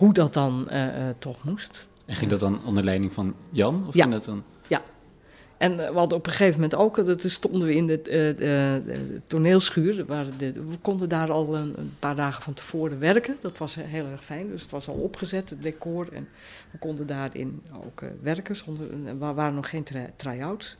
hoe 0.00 0.12
dat 0.12 0.34
dan 0.34 0.68
eh, 0.68 1.08
eh, 1.08 1.14
toch 1.18 1.44
moest. 1.44 1.86
En 2.06 2.14
ging 2.14 2.30
dat 2.30 2.40
dan 2.40 2.64
onder 2.64 2.84
leiding 2.84 3.12
van 3.12 3.34
Jan? 3.50 3.84
Of 3.86 3.94
Ja. 3.94 4.02
ging 4.02 4.14
dat 4.14 4.24
dan... 4.24 4.42
En 5.60 5.80
eh, 5.80 5.90
we 5.90 5.98
hadden 5.98 6.18
op 6.18 6.26
een 6.26 6.32
gegeven 6.32 6.60
moment 6.60 6.74
ook, 6.74 7.06
dat 7.06 7.20
toen 7.20 7.30
stonden 7.30 7.66
we 7.66 7.74
in 7.74 7.86
de, 7.86 7.98
eh, 8.02 8.36
de, 8.36 9.20
toneelschuur. 9.26 10.04
Waar 10.06 10.26
we 10.38 10.78
konden 10.80 11.08
daar 11.08 11.30
al 11.30 11.54
een, 11.54 11.74
een 11.76 11.94
paar 11.98 12.14
dagen 12.14 12.42
van 12.42 12.52
tevoren 12.52 12.98
werken. 12.98 13.36
Dat 13.40 13.58
was 13.58 13.76
eh, 13.76 13.84
heel 13.84 14.06
erg 14.12 14.24
fijn. 14.24 14.50
Dus 14.50 14.62
het 14.62 14.70
was 14.70 14.88
al 14.88 14.94
opgezet, 14.94 15.50
het 15.50 15.62
decor. 15.62 16.08
En 16.12 16.28
we 16.70 16.78
konden 16.78 17.06
daarin 17.06 17.62
ook 17.84 18.02
eh, 18.02 18.08
werken. 18.22 18.56
Zonder, 18.56 18.86
we 19.18 19.32
waren 19.32 19.54
nog 19.54 19.68
geen 19.68 19.82
try- 19.82 20.12
try-outs. 20.16 20.76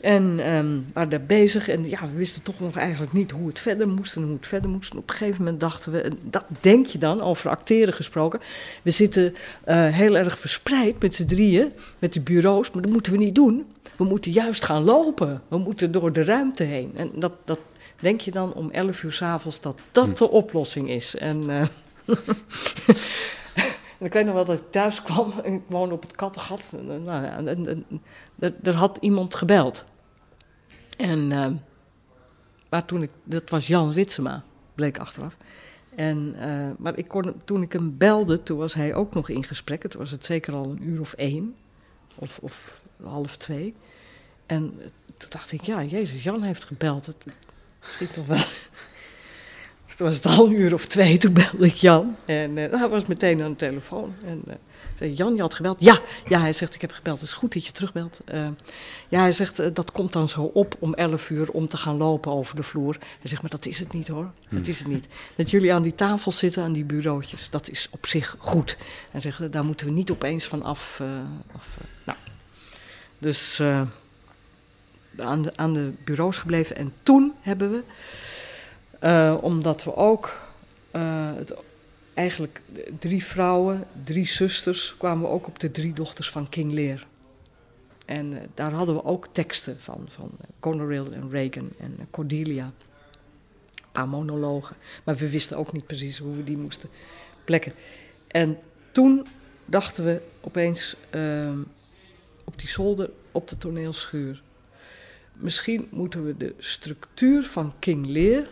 En 0.00 0.36
we 0.36 0.82
waren 0.92 1.10
daar 1.10 1.26
bezig. 1.26 1.68
En 1.68 1.88
ja, 1.88 2.00
we 2.00 2.16
wisten 2.16 2.42
toch 2.42 2.60
nog 2.60 2.76
eigenlijk 2.76 3.12
niet 3.12 3.30
hoe 3.30 3.48
het 3.48 3.58
verder 3.58 3.88
moest 3.88 4.16
en 4.16 4.22
hoe 4.22 4.36
het 4.36 4.46
verder 4.46 4.70
moest. 4.70 4.94
Op 4.94 5.10
een 5.10 5.16
gegeven 5.16 5.44
moment 5.44 5.60
dachten 5.60 5.92
we, 5.92 6.10
dat 6.22 6.44
denk 6.60 6.86
je 6.86 6.98
dan, 6.98 7.20
over 7.20 7.50
acteren 7.50 7.94
gesproken. 7.94 8.40
We 8.82 8.90
zitten 8.90 9.34
eh, 9.64 9.86
heel 9.86 10.16
erg 10.16 10.38
verspreid 10.38 11.02
met 11.02 11.14
z'n 11.14 11.24
drieën, 11.24 11.72
met 11.98 12.12
de 12.12 12.20
bureaus. 12.20 12.70
Maar 12.70 12.82
dat 12.82 12.92
moeten 12.92 13.12
we 13.12 13.18
niet 13.18 13.34
doen. 13.34 13.66
We 13.96 14.04
moeten 14.04 14.32
juist 14.32 14.64
gaan 14.64 14.84
lopen. 14.84 15.42
We 15.48 15.58
moeten 15.58 15.92
door 15.92 16.12
de 16.12 16.24
ruimte 16.24 16.62
heen. 16.64 16.92
En 16.96 17.10
dat, 17.14 17.32
dat 17.44 17.58
denk 18.00 18.20
je 18.20 18.30
dan 18.30 18.52
om 18.54 18.70
11 18.70 19.02
uur 19.02 19.12
s'avonds 19.12 19.60
dat 19.60 19.80
dat 19.92 20.06
Hm. 20.06 20.14
de 20.14 20.28
oplossing 20.30 20.88
is. 20.90 21.14
En, 21.16 21.50
eh, 21.50 21.66
en 23.98 24.06
ik 24.06 24.12
weet 24.12 24.24
nog 24.24 24.34
wel 24.34 24.44
dat 24.44 24.58
ik 24.58 24.70
thuis 24.70 25.02
kwam 25.02 25.32
en 25.44 25.52
ik 25.54 25.62
woonde 25.66 25.94
op 25.94 26.02
het 26.02 26.16
Kattengat. 26.16 26.72
En, 26.78 26.90
en, 26.90 27.02
nou 27.02 27.24
ja, 27.24 27.36
en, 27.36 27.48
en- 27.48 27.66
en 28.38 28.54
er, 28.62 28.74
had 28.74 28.98
iemand 29.00 29.34
gebeld. 29.34 29.84
En, 30.96 31.32
eh, 31.32 31.50
maar 32.70 32.84
toen 32.84 33.02
ik, 33.02 33.10
dat 33.24 33.50
was 33.50 33.66
Jan 33.66 33.92
Ritsema, 33.92 34.42
bleek 34.74 34.98
achteraf. 34.98 35.36
En, 35.94 36.34
eh, 36.38 36.70
maar 36.78 36.96
ik 36.98 37.08
kon, 37.08 37.34
toen 37.44 37.62
ik 37.62 37.72
hem 37.72 37.98
belde, 37.98 38.42
toen 38.42 38.58
was 38.58 38.74
hij 38.74 38.94
ook 38.94 39.14
nog 39.14 39.28
in 39.28 39.44
gesprek. 39.44 39.82
Het 39.82 39.94
was 39.94 40.10
het 40.10 40.24
zeker 40.24 40.54
al 40.54 40.64
een 40.64 40.88
uur 40.88 41.00
of 41.00 41.12
één, 41.12 41.54
of, 42.18 42.38
of 42.42 42.80
half 43.04 43.36
twee. 43.36 43.74
En 44.46 44.80
toen 45.22 45.30
dacht 45.30 45.52
ik, 45.52 45.62
ja, 45.62 45.82
Jezus, 45.82 46.22
Jan 46.22 46.42
heeft 46.42 46.64
gebeld. 46.64 47.06
Het 47.06 47.16
schiet 47.80 48.12
toch 48.12 48.26
wel. 48.26 48.36
Dus 49.86 49.96
toen 49.96 50.06
was 50.06 50.16
het 50.16 50.26
al 50.26 50.46
een 50.46 50.60
uur 50.60 50.74
of 50.74 50.86
twee, 50.86 51.18
toen 51.18 51.32
belde 51.32 51.66
ik 51.66 51.74
Jan. 51.74 52.16
En 52.24 52.58
eh, 52.58 52.78
hij 52.78 52.88
was 52.88 53.06
meteen 53.06 53.42
aan 53.42 53.50
de 53.50 53.56
telefoon. 53.56 54.14
En 54.24 54.42
eh, 54.46 54.54
zei, 54.98 55.12
Jan, 55.12 55.34
je 55.34 55.40
had 55.40 55.54
gebeld? 55.54 55.76
Ja, 55.80 56.00
ja, 56.28 56.40
hij 56.40 56.52
zegt, 56.52 56.74
ik 56.74 56.80
heb 56.80 56.92
gebeld. 56.92 57.20
Het 57.20 57.28
is 57.28 57.34
goed 57.34 57.52
dat 57.52 57.66
je 57.66 57.72
terugbelt. 57.72 58.20
Eh, 58.24 58.46
ja, 59.08 59.20
hij 59.20 59.32
zegt, 59.32 59.74
dat 59.74 59.92
komt 59.92 60.12
dan 60.12 60.28
zo 60.28 60.42
op 60.42 60.74
om 60.78 60.94
11 60.94 61.30
uur 61.30 61.50
om 61.50 61.68
te 61.68 61.76
gaan 61.76 61.96
lopen 61.96 62.32
over 62.32 62.56
de 62.56 62.62
vloer. 62.62 62.96
Hij 63.00 63.28
zegt, 63.28 63.42
maar 63.42 63.50
dat 63.50 63.66
is 63.66 63.78
het 63.78 63.92
niet 63.92 64.08
hoor. 64.08 64.30
Dat 64.48 64.66
is 64.66 64.78
het 64.78 64.88
niet. 64.88 65.06
Dat 65.36 65.50
jullie 65.50 65.74
aan 65.74 65.82
die 65.82 65.94
tafel 65.94 66.32
zitten, 66.32 66.62
aan 66.62 66.72
die 66.72 66.84
bureautjes, 66.84 67.50
dat 67.50 67.68
is 67.70 67.88
op 67.90 68.06
zich 68.06 68.36
goed. 68.38 68.76
Hij 69.10 69.20
zegt, 69.20 69.52
daar 69.52 69.64
moeten 69.64 69.86
we 69.86 69.92
niet 69.92 70.10
opeens 70.10 70.44
van 70.44 70.62
af. 70.62 71.02
af 71.52 71.78
nou. 72.04 72.18
Dus 73.22 73.58
eh, 73.58 73.82
aan, 75.16 75.42
de, 75.42 75.56
aan 75.56 75.72
de 75.72 75.92
bureaus 76.04 76.38
gebleven. 76.38 76.76
En 76.76 76.92
toen 77.02 77.32
hebben 77.40 77.70
we, 77.70 77.82
eh, 78.98 79.38
omdat 79.40 79.84
we 79.84 79.96
ook 79.96 80.40
eh, 80.90 81.34
het, 81.34 81.54
eigenlijk 82.14 82.62
drie 82.98 83.24
vrouwen, 83.24 83.84
drie 84.04 84.26
zusters, 84.26 84.94
kwamen 84.98 85.22
we 85.22 85.28
ook 85.28 85.46
op 85.46 85.58
de 85.58 85.70
drie 85.70 85.92
dochters 85.92 86.30
van 86.30 86.48
King 86.48 86.72
Lear. 86.72 87.06
En 88.06 88.50
daar 88.54 88.72
hadden 88.72 88.94
we 88.94 89.04
ook 89.04 89.28
teksten 89.32 89.80
van, 89.80 90.08
van 90.08 90.30
en 91.12 91.30
Reagan 91.30 91.70
en 91.78 92.08
Cordelia. 92.10 92.64
Een 92.64 93.92
paar 93.92 94.08
monologen. 94.08 94.76
Maar 95.04 95.16
we 95.16 95.30
wisten 95.30 95.56
ook 95.56 95.72
niet 95.72 95.86
precies 95.86 96.18
hoe 96.18 96.36
we 96.36 96.44
die 96.44 96.56
moesten 96.56 96.88
plekken. 97.44 97.72
En 98.26 98.58
toen 98.92 99.26
dachten 99.64 100.04
we 100.04 100.20
opeens 100.40 100.96
ehm, 101.10 101.58
op 102.52 102.58
die 102.58 102.68
zolder, 102.68 103.10
op 103.32 103.48
de 103.48 103.58
toneelschuur. 103.58 104.42
Misschien 105.32 105.88
moeten 105.90 106.26
we 106.26 106.36
de 106.36 106.54
structuur 106.58 107.42
van 107.42 107.72
King 107.78 108.06
Lear 108.06 108.46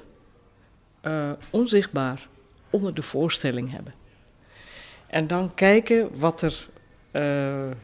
eh, 1.01 1.31
onzichtbaar 1.51 2.29
onder 2.71 2.95
de 2.95 3.03
voorstelling 3.03 3.71
hebben. 3.71 3.95
En 5.07 5.27
dan 5.27 5.55
kijken 5.55 6.19
wat 6.19 6.43
er 6.43 6.69
eh, 7.11 7.71
eh, 7.71 7.75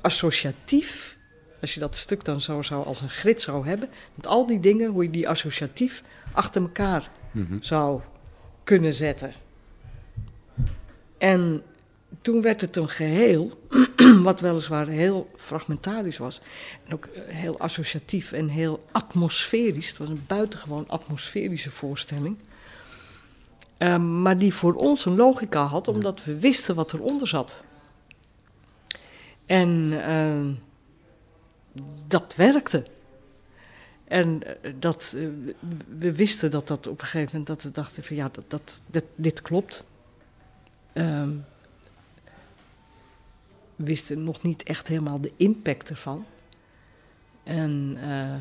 associatief 0.00 1.16
als 1.60 1.74
je 1.74 1.80
dat 1.80 1.96
stuk 1.96 2.24
dan 2.24 2.40
zo 2.40 2.62
zou 2.62 2.84
als 2.86 3.00
een 3.00 3.10
grid 3.10 3.40
zou 3.40 3.66
hebben, 3.66 3.88
met 4.14 4.26
al 4.26 4.46
die 4.46 4.60
dingen, 4.60 4.90
hoe 4.90 5.02
je 5.02 5.10
die 5.10 5.28
associatief 5.28 6.02
achter 6.32 6.62
elkaar 6.62 7.10
Mhm. 7.32 7.56
zou 7.60 8.00
kunnen 8.64 8.92
zetten. 8.92 9.32
En 11.18 11.62
toen 12.20 12.42
werd 12.42 12.60
het 12.60 12.76
een 12.76 12.88
geheel, 12.88 13.66
wat 14.22 14.40
weliswaar 14.40 14.86
heel 14.86 15.30
fragmentarisch 15.36 16.18
was. 16.18 16.40
En 16.86 16.94
ook 16.94 17.04
eh, 17.04 17.34
heel 17.34 17.58
associatief 17.58 18.32
en 18.32 18.48
heel 18.48 18.84
atmosferisch. 18.92 19.88
Het 19.88 19.98
was 19.98 20.08
een 20.08 20.24
buitengewoon 20.26 20.88
atmosferische 20.88 21.70
voorstelling. 21.70 22.36
Ehm, 23.78 24.22
maar 24.22 24.38
die 24.38 24.54
voor 24.54 24.74
ons 24.74 25.04
een 25.04 25.16
logica 25.16 25.64
had, 25.64 25.88
omdat 25.88 26.24
we 26.24 26.38
wisten 26.38 26.74
wat 26.74 26.92
eronder 26.92 27.28
zat. 27.28 27.64
En 29.46 29.90
ehm, 30.04 30.50
dat 32.06 32.34
werkte. 32.36 32.84
En 34.04 34.42
eh, 34.62 34.72
dat, 34.78 35.14
eh, 35.16 35.26
we- 35.98 36.12
wisten 36.14 36.50
dat 36.50 36.68
dat 36.68 36.86
op 36.86 37.00
een 37.00 37.06
gegeven 37.06 37.28
moment, 37.30 37.46
dat 37.46 37.62
we 37.62 37.70
dachten 37.70 38.04
van 38.04 38.16
ja, 38.16 38.30
dat, 38.48 38.60
dat, 38.86 39.04
dit, 39.14 39.42
klopt. 39.42 39.86
We 40.92 41.40
wisten 43.76 44.24
nog 44.24 44.42
niet 44.42 44.62
echt 44.62 44.88
helemaal 44.88 45.20
de 45.20 45.32
impact 45.36 45.90
ervan. 45.90 46.24
En, 47.42 47.96
eh, 48.02 48.34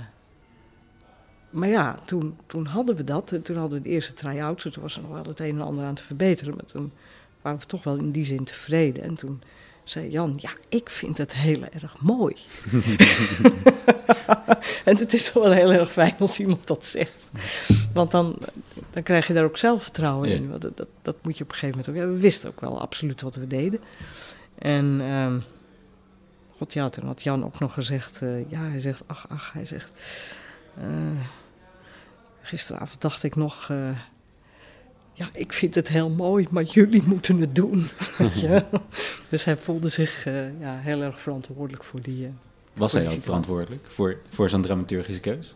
maar 1.50 1.70
ja, 1.70 1.96
toen, 2.06 2.38
toen 2.46 2.66
hadden 2.66 2.96
we 2.96 3.04
dat. 3.04 3.32
En 3.32 3.42
Toen 3.42 3.58
hadden 3.58 3.78
we 3.78 3.84
de 3.84 3.90
eerste 3.90 4.14
try-outs. 4.14 4.66
en 4.66 4.72
Toen 4.72 4.84
was 4.84 4.96
er 4.96 5.02
nog 5.02 5.12
wel 5.12 5.24
het 5.24 5.40
een 5.40 5.56
en 5.56 5.62
ander 5.62 5.86
aan 5.86 5.96
te 5.96 6.04
verbeteren. 6.04 6.56
Maar 6.56 6.66
toen 6.66 6.92
waren 7.42 7.60
we 7.60 7.66
toch 7.66 7.84
wel 7.84 7.96
in 7.96 8.12
die 8.12 8.26
zin 8.26 8.44
tevreden. 8.44 9.04
En 9.04 9.16
toen 9.16 9.42
zei 9.84 10.10
Jan, 10.10 10.34
ja, 10.38 10.52
ik 10.70 10.90
vind 10.90 11.18
het 11.18 11.36
heel 11.36 11.64
erg 11.64 12.02
mooi. 12.02 12.36
en 14.86 14.98
het 14.98 15.14
is 15.14 15.32
toch 15.32 15.44
wel 15.44 15.52
heel 15.52 15.72
erg 15.72 15.92
fijn 15.92 16.16
als 16.20 16.40
iemand 16.40 16.68
dat 16.68 16.86
zegt. 16.86 17.28
Want 17.94 18.12
dan, 18.12 18.38
dan 18.90 19.04
krijg 19.04 19.28
je 19.28 19.34
daar 19.34 19.44
ook 19.44 19.58
zelfvertrouwen 19.58 20.30
in. 20.30 20.50
Want 20.50 20.62
dat, 20.62 20.78
dat, 20.78 20.88
dat 21.02 21.16
moet 21.22 21.38
je 21.38 21.44
op 21.44 21.50
een 21.50 21.56
gegeven 21.56 21.80
moment 21.80 21.90
ook. 21.90 22.10
Ja, 22.10 22.14
we 22.14 22.20
wisten 22.20 22.50
ook 22.50 22.62
wel 22.62 22.82
absoluut 22.82 23.22
wat 23.22 23.36
we 23.36 23.48
deden. 23.48 23.80
En 24.62 25.01
ehm, 25.01 25.39
god 26.58 26.74
ja, 26.74 26.89
toen 26.89 27.06
had 27.06 27.24
Jan 27.24 27.46
ook 27.46 27.60
nog 27.60 27.74
gezegd, 27.74 28.22
eh, 28.22 28.50
ja, 28.50 28.60
hij 28.60 28.80
zegt, 28.80 29.03
ach, 29.06 29.25
ach, 29.30 29.53
hij 29.53 29.65
zegt, 29.65 29.91
eh, 30.77 30.86
gisteravond 32.41 33.01
dacht 33.01 33.24
ik 33.24 33.36
nog, 33.36 33.70
eh, 33.70 33.98
ja, 35.13 35.30
ik 35.34 35.53
vind 35.53 35.75
het 35.75 35.88
heel 35.88 36.10
mooi, 36.10 36.48
maar 36.51 36.63
jullie 36.63 37.03
moeten 37.06 37.39
het 37.39 37.56
doen. 37.56 37.88
Dus 39.30 39.46
hij 39.46 39.58
voelde 39.58 39.89
zich 39.89 40.24
ja, 40.60 40.77
heel 40.77 41.01
erg 41.01 41.20
verantwoordelijk 41.20 41.84
voor 41.84 42.01
die. 42.01 42.34
Was 42.74 42.91
hij 42.91 43.10
ook 43.10 43.22
verantwoordelijk 43.22 43.86
voor, 43.88 44.18
voor 44.30 44.50
zo'n 44.50 44.62
dramaturgische 44.62 45.22
keus? 45.22 45.56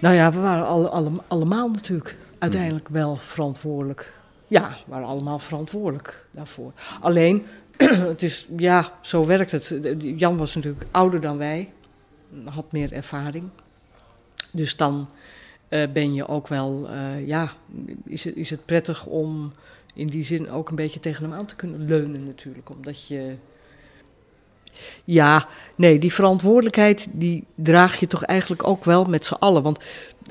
Nou 0.00 0.14
ja, 0.14 0.32
we 0.32 0.40
waren 0.40 0.66
alle, 0.66 0.88
alle, 0.88 1.10
allemaal 1.26 1.70
natuurlijk 1.70 2.16
uiteindelijk 2.38 2.88
wel 2.88 3.16
verantwoordelijk. 3.16 4.12
Ja, 4.46 4.68
we 4.68 4.90
waren 4.90 5.06
allemaal 5.06 5.38
verantwoordelijk 5.38 6.26
daarvoor. 6.30 6.72
Alleen, 7.00 7.46
het 8.12 8.22
is, 8.22 8.46
ja, 8.56 8.92
zo 9.00 9.26
werkt 9.26 9.50
het. 9.50 9.74
Jan 9.98 10.36
was 10.36 10.54
natuurlijk 10.54 10.86
ouder 10.90 11.20
dan 11.20 11.38
wij, 11.38 11.72
had 12.44 12.72
meer 12.72 12.92
ervaring. 12.92 13.48
Dus 14.52 14.76
dan 14.76 15.08
eh, 15.68 15.92
ben 15.92 16.14
je 16.14 16.28
ook 16.28 16.48
wel, 16.48 16.88
eh, 16.88 17.26
ja, 17.26 17.52
is 18.04 18.24
het, 18.24 18.36
is 18.36 18.50
het 18.50 18.64
prettig 18.64 19.06
om 19.06 19.52
in 19.94 20.06
die 20.06 20.24
zin 20.24 20.50
ook 20.50 20.68
een 20.68 20.76
beetje 20.76 21.00
tegen 21.00 21.22
hem 21.22 21.32
aan 21.32 21.46
te 21.46 21.56
kunnen 21.56 21.84
leunen 21.84 22.24
natuurlijk. 22.24 22.70
Omdat 22.70 23.06
je, 23.06 23.36
ja, 25.04 25.48
nee, 25.74 25.98
die 25.98 26.12
verantwoordelijkheid 26.12 27.06
die 27.12 27.44
draag 27.54 28.00
je 28.00 28.06
toch 28.06 28.22
eigenlijk 28.22 28.66
ook 28.68 28.84
wel 28.84 29.04
met 29.04 29.24
z'n 29.24 29.34
allen. 29.34 29.62
Want 29.62 29.78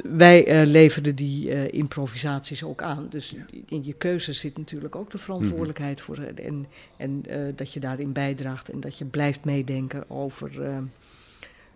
wij 0.04 0.46
eh, 0.46 0.68
leverden 0.68 1.16
die 1.16 1.52
eh, 1.52 1.74
improvisaties 1.74 2.64
ook 2.64 2.82
aan. 2.82 3.08
Dus 3.10 3.36
in 3.66 3.84
je 3.84 3.94
keuze 3.94 4.34
zit 4.34 4.58
natuurlijk 4.58 4.96
ook 4.96 5.12
de 5.12 5.18
verantwoordelijkheid 5.18 6.02
voor. 6.02 6.18
eh, 6.18 6.46
En, 6.46 6.66
en 6.98 7.24
dat 7.56 7.74
je 7.74 7.80
daarin 7.80 8.12
bijdraagt 8.12 8.70
en 8.70 8.80
dat 8.80 8.98
je 8.98 9.06
blijft 9.06 9.46
meedenken 9.46 10.10
over, 10.10 10.52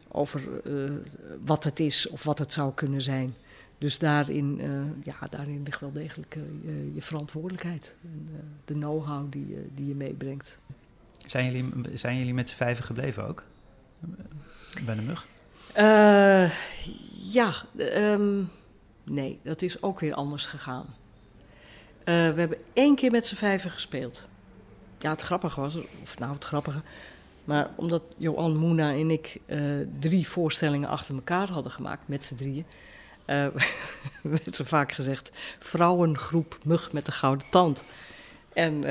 over 0.07 0.41
wat 1.45 1.63
het 1.63 1.79
is 1.79 2.07
of 2.09 2.23
wat 2.23 2.39
het 2.39 2.53
zou 2.53 2.73
kunnen 2.73 3.01
zijn. 3.01 3.33
Dus 3.77 3.99
daarin, 3.99 4.61
ja, 5.03 5.15
daarin 5.29 5.61
ligt 5.63 5.79
wel 5.79 5.91
degelijk 5.91 6.37
je, 6.93 7.01
verantwoordelijkheid. 7.01 7.95
En, 8.03 8.29
de 8.65 8.73
know-how 8.73 9.31
die, 9.31 9.57
die 9.75 9.87
je 9.87 9.95
meebrengt. 9.95 10.59
Zijn 11.25 11.45
jullie, 11.45 11.97
zijn 11.97 12.17
jullie 12.17 12.33
met 12.33 12.49
z'n 12.49 12.55
vijven 12.55 12.83
gebleven 12.83 13.27
ook? 13.27 13.43
Bij 14.85 14.95
de 14.95 15.01
mug? 15.01 15.27
Eh, 15.73 16.51
ja, 17.31 17.53
ehm, 17.77 18.43
nee, 19.03 19.39
dat 19.43 19.61
is 19.61 19.81
ook 19.81 19.99
weer 19.99 20.13
anders 20.13 20.45
gegaan. 20.45 20.85
Eh, 22.03 22.15
we 22.15 22.39
hebben 22.39 22.57
één 22.73 22.95
keer 22.95 23.11
met 23.11 23.27
z'n 23.27 23.35
vijven 23.35 23.71
gespeeld. 23.71 24.27
Ja, 24.99 25.09
het 25.09 25.21
grappige 25.21 25.61
was, 25.61 25.75
of 25.75 26.19
nou 26.19 26.33
het 26.33 26.43
grappige, 26.43 26.81
maar 27.43 27.69
omdat 27.75 28.03
Johan, 28.17 28.57
Moena 28.57 28.91
en 28.91 29.11
ik 29.11 29.37
eh, 29.45 29.59
drie 29.99 30.27
voorstellingen 30.27 30.89
achter 30.89 31.15
elkaar 31.15 31.49
hadden 31.49 31.71
gemaakt, 31.71 32.07
met 32.07 32.23
z'n 32.23 32.35
drieën, 32.35 32.65
werd 34.21 34.57
er 34.57 34.65
vaak 34.65 34.91
gezegd, 34.91 35.31
vrouwengroep 35.59 36.57
mug 36.65 36.91
met 36.91 37.05
de 37.05 37.11
gouden 37.11 37.47
tand. 37.49 37.83
En 38.53 38.83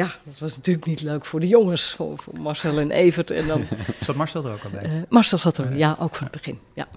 ja, 0.00 0.10
dat 0.24 0.38
was 0.38 0.56
natuurlijk 0.56 0.86
niet 0.86 1.02
leuk 1.02 1.24
voor 1.24 1.40
de 1.40 1.48
jongens, 1.48 1.92
voor, 1.92 2.18
voor 2.18 2.40
Marcel 2.40 2.78
en 2.78 2.90
Evert. 2.90 3.30
En 3.30 3.46
dan 3.46 3.62
Zat 4.00 4.16
Marcel 4.16 4.44
er 4.46 4.52
ook 4.52 4.64
al 4.64 4.70
bij? 4.70 4.82
eh 4.82 4.92
Marcel 5.08 5.38
zat 5.38 5.58
er, 5.58 5.66
Oh, 5.70 5.76
ja. 5.76 5.96
ook 5.98 6.14
van 6.14 6.22
het 6.26 6.32
begin. 6.36 6.58
Ja. 6.74 6.88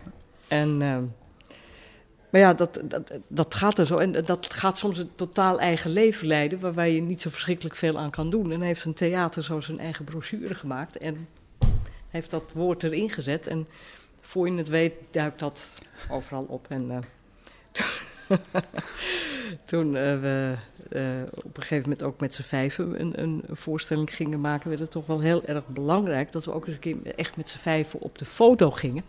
En, 0.48 0.82
ehm, 0.82 1.04
maar 2.30 2.42
ja, 2.42 2.54
dat, 2.54 2.80
dat, 2.84 3.12
dat 3.28 3.56
gaat 3.56 3.78
er 3.80 3.86
zo. 3.86 3.98
En 3.98 4.26
dat 4.26 4.54
gaat 4.54 4.78
soms 4.78 4.98
een 4.98 5.10
totaal 5.16 5.60
eigen 5.60 5.92
leven 5.92 6.28
leiden, 6.28 6.60
waarbij 6.60 6.94
je 6.94 7.02
niet 7.02 7.22
zo 7.22 7.30
verschrikkelijk 7.30 7.76
veel 7.76 7.98
aan 8.00 8.10
kan 8.10 8.30
doen. 8.30 8.52
En 8.52 8.58
hij 8.58 8.68
heeft 8.68 8.84
een 8.86 8.94
theater 8.94 9.44
zo 9.44 9.60
zijn 9.62 9.80
eigen 9.80 10.06
brochure 10.06 10.56
gemaakt 10.56 10.98
en 10.98 11.28
heeft 12.10 12.30
dat 12.30 12.44
woord 12.54 12.84
erin 12.84 13.10
gezet. 13.10 13.48
En 13.48 13.68
voor 14.22 14.50
je 14.50 14.58
het 14.58 14.70
weet, 14.70 14.94
duikt 15.12 15.40
dat 15.40 15.82
overal 16.10 16.46
op. 16.50 16.66
En 16.70 16.92
eh, 16.92 16.98
toen 19.66 19.96
eh, 19.96 20.20
we 20.20 20.56
eh, 20.90 21.02
op 21.34 21.58
een 21.58 21.62
gegeven 21.62 21.90
moment 21.90 22.04
ook 22.04 22.20
met 22.20 22.34
z'n 22.34 22.42
vijven 22.42 23.00
een, 23.00 23.22
een 23.22 23.44
voorstelling 23.50 24.16
gingen 24.16 24.42
maken, 24.42 24.70
werd 24.70 24.82
het 24.82 24.92
toch 24.92 25.06
wel 25.06 25.20
heel 25.20 25.46
erg 25.46 25.68
belangrijk 25.68 26.32
dat 26.32 26.46
we 26.46 26.54
ook 26.54 26.66
eens 26.66 26.76
een 26.76 26.80
keer 26.80 27.16
echt 27.16 27.38
met 27.38 27.50
z'n 27.50 27.58
vijven 27.58 28.02
op 28.02 28.18
de 28.18 28.26
foto 28.26 28.72
gingen. 28.72 29.04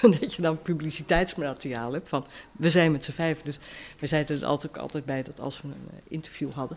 dat 0.20 0.34
je 0.34 0.42
dan 0.42 0.62
publiciteitsmateriaal 0.62 1.92
hebt 1.92 2.08
van 2.08 2.26
we 2.52 2.70
zijn 2.70 2.92
met 2.92 3.04
z'n 3.04 3.12
vijven. 3.12 3.44
Dus 3.44 3.58
we 3.98 4.06
zeiden 4.06 4.40
er 4.40 4.46
altijd, 4.46 4.78
altijd 4.78 5.04
bij 5.04 5.22
dat 5.22 5.40
als 5.40 5.62
we 5.62 5.68
een 5.68 6.00
interview 6.08 6.52
hadden 6.52 6.76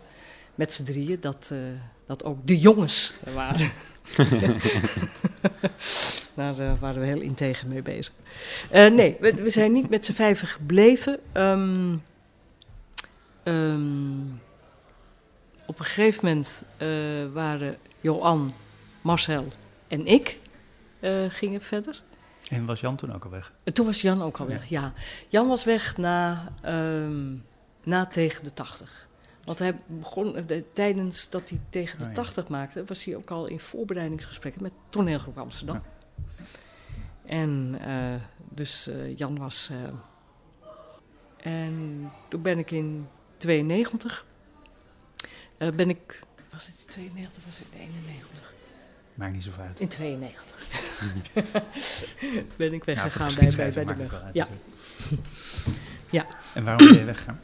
met 0.60 0.72
z'n 0.72 0.84
drieën, 0.84 1.20
dat, 1.20 1.48
eh, 1.52 1.58
dat 2.06 2.24
ook 2.24 2.46
de 2.46 2.58
jongens 2.58 3.12
er 3.24 3.32
waren. 3.32 3.70
Daar 6.34 6.58
eh, 6.58 6.80
waren 6.80 7.00
we 7.00 7.06
heel 7.06 7.20
integer 7.20 7.68
mee 7.68 7.82
bezig. 7.82 8.12
Eh, 8.70 8.90
nee, 8.90 9.16
we, 9.20 9.34
we 9.34 9.50
zijn 9.50 9.72
niet 9.72 9.90
met 9.90 10.04
z'n 10.04 10.12
vijven 10.12 10.48
gebleven. 10.48 11.20
Ehm, 11.32 11.96
ehm, 13.42 14.20
op 15.66 15.78
een 15.78 15.84
gegeven 15.84 16.24
moment 16.24 16.62
eh, 16.76 16.88
waren 17.32 17.76
Johan, 18.00 18.50
Marcel 19.00 19.48
en 19.88 20.06
ik 20.06 20.38
eh, 21.00 21.24
gingen 21.28 21.62
verder. 21.62 22.02
En 22.50 22.66
was 22.66 22.80
Jan 22.80 22.96
toen 22.96 23.14
ook 23.14 23.24
al 23.24 23.30
weg? 23.30 23.52
En 23.64 23.72
toen 23.72 23.86
was 23.86 24.00
Jan 24.00 24.22
ook 24.22 24.36
al 24.36 24.46
weg, 24.46 24.68
ja. 24.68 24.92
Jan 25.28 25.48
was 25.48 25.64
weg 25.64 25.96
na, 25.96 26.52
ehm, 26.62 27.34
na 27.84 28.06
tegen 28.06 28.44
de 28.44 28.54
80. 28.54 29.08
Want 29.44 29.58
hij 29.58 29.78
begon, 29.86 30.36
eh, 30.36 30.42
de- 30.46 30.64
tijdens 30.72 31.28
dat 31.30 31.48
hij 31.48 31.60
tegen 31.70 31.98
de 31.98 32.04
Oh, 32.04 32.08
ja. 32.10 32.14
80 32.16 32.48
maakte, 32.48 32.84
was 32.84 33.04
hij 33.04 33.16
ook 33.16 33.30
al 33.30 33.46
in 33.48 33.60
voorbereidingsgesprekken 33.60 34.62
met 34.62 34.72
Toneelgroep 34.90 35.38
Amsterdam. 35.38 35.82
En 37.26 37.76
eh, 37.80 38.14
dus 38.48 38.86
eh, 38.86 39.16
Jan 39.18 39.38
was. 39.38 39.70
en 41.36 42.10
toen 42.28 42.42
ben 42.42 42.58
ik 42.58 42.70
in 42.70 43.08
92. 43.36 44.24
eh, 45.58 45.68
ben 45.70 45.88
ik. 45.88 46.18
Was 46.52 46.66
het 46.66 46.74
in 46.78 46.86
92 46.86 47.38
of 47.38 47.44
was 47.44 47.58
het 47.58 47.66
in 47.72 47.78
91? 47.80 48.52
Maakt 49.14 49.32
niet 49.32 49.42
zoveel 49.42 49.64
uit. 49.64 49.80
In 49.80 49.88
92. 49.88 50.68
ben 52.56 52.72
ik 52.72 52.84
Ja, 52.84 52.94
weggegaan 52.94 53.30
voor 53.30 53.38
bij, 53.56 53.72
bij, 53.72 53.84
bij 53.84 53.94
de 53.94 54.20
uit 54.24 54.34
Ja. 54.34 54.46
Ja. 56.10 56.26
En 56.54 56.64
waarom 56.64 56.86
ben 56.88 56.98
je 56.98 57.04
weggegaan? 57.04 57.40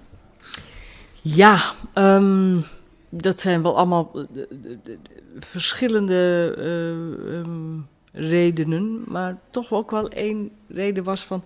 Ja, 1.35 1.73
ehm, 1.93 2.61
dat 3.09 3.41
zijn 3.41 3.63
wel 3.63 3.77
allemaal 3.77 4.11
eh, 4.15 4.25
de- 4.33 4.49
de- 4.61 4.79
de- 4.83 4.99
verschillende 5.39 6.55
eh, 6.59 7.39
ehm, 7.39 7.79
redenen. 8.13 9.05
Maar 9.07 9.39
toch 9.51 9.73
ook 9.73 9.91
wel 9.91 10.09
één 10.09 10.51
reden 10.69 11.05
was 11.05 11.25
van... 11.25 11.45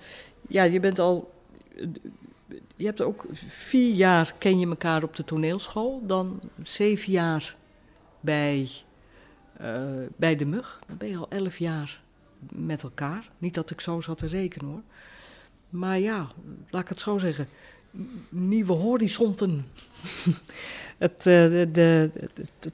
Ja, 0.49 0.63
je 0.63 0.81
bent 0.81 0.99
al... 0.99 1.33
Je 2.77 2.85
hebt 2.87 3.01
ook 3.01 3.25
vier 3.47 3.95
jaar 3.95 4.35
ken 4.39 4.59
je 4.59 4.67
elkaar 4.67 5.03
op 5.03 5.17
de 5.17 5.25
toneelschool. 5.25 6.03
Dan 6.07 6.41
zeven 6.63 7.13
jaar 7.13 7.57
bij 8.21 8.69
eh, 9.57 9.85
bij 10.17 10.37
de 10.37 10.45
mug. 10.47 10.81
Dan 10.87 10.97
ben 10.97 11.09
je 11.09 11.17
al 11.17 11.29
elf 11.29 11.59
jaar 11.59 12.01
met 12.53 12.83
elkaar. 12.83 13.31
Niet 13.39 13.55
dat 13.55 13.71
ik 13.71 13.81
zo 13.81 14.01
zat 14.01 14.19
te 14.19 14.27
rekenen 14.27 14.67
hoor. 14.71 14.83
Maar 15.69 15.99
ja, 15.99 16.29
laat 16.71 16.83
ik 16.83 16.89
het 16.89 17.01
zo 17.01 17.19
zeggen. 17.19 17.49
Nieuwe 18.29 18.73
horizonten. 18.73 19.67
het, 20.99 21.27
uh, 21.27 21.67
de, 21.73 22.11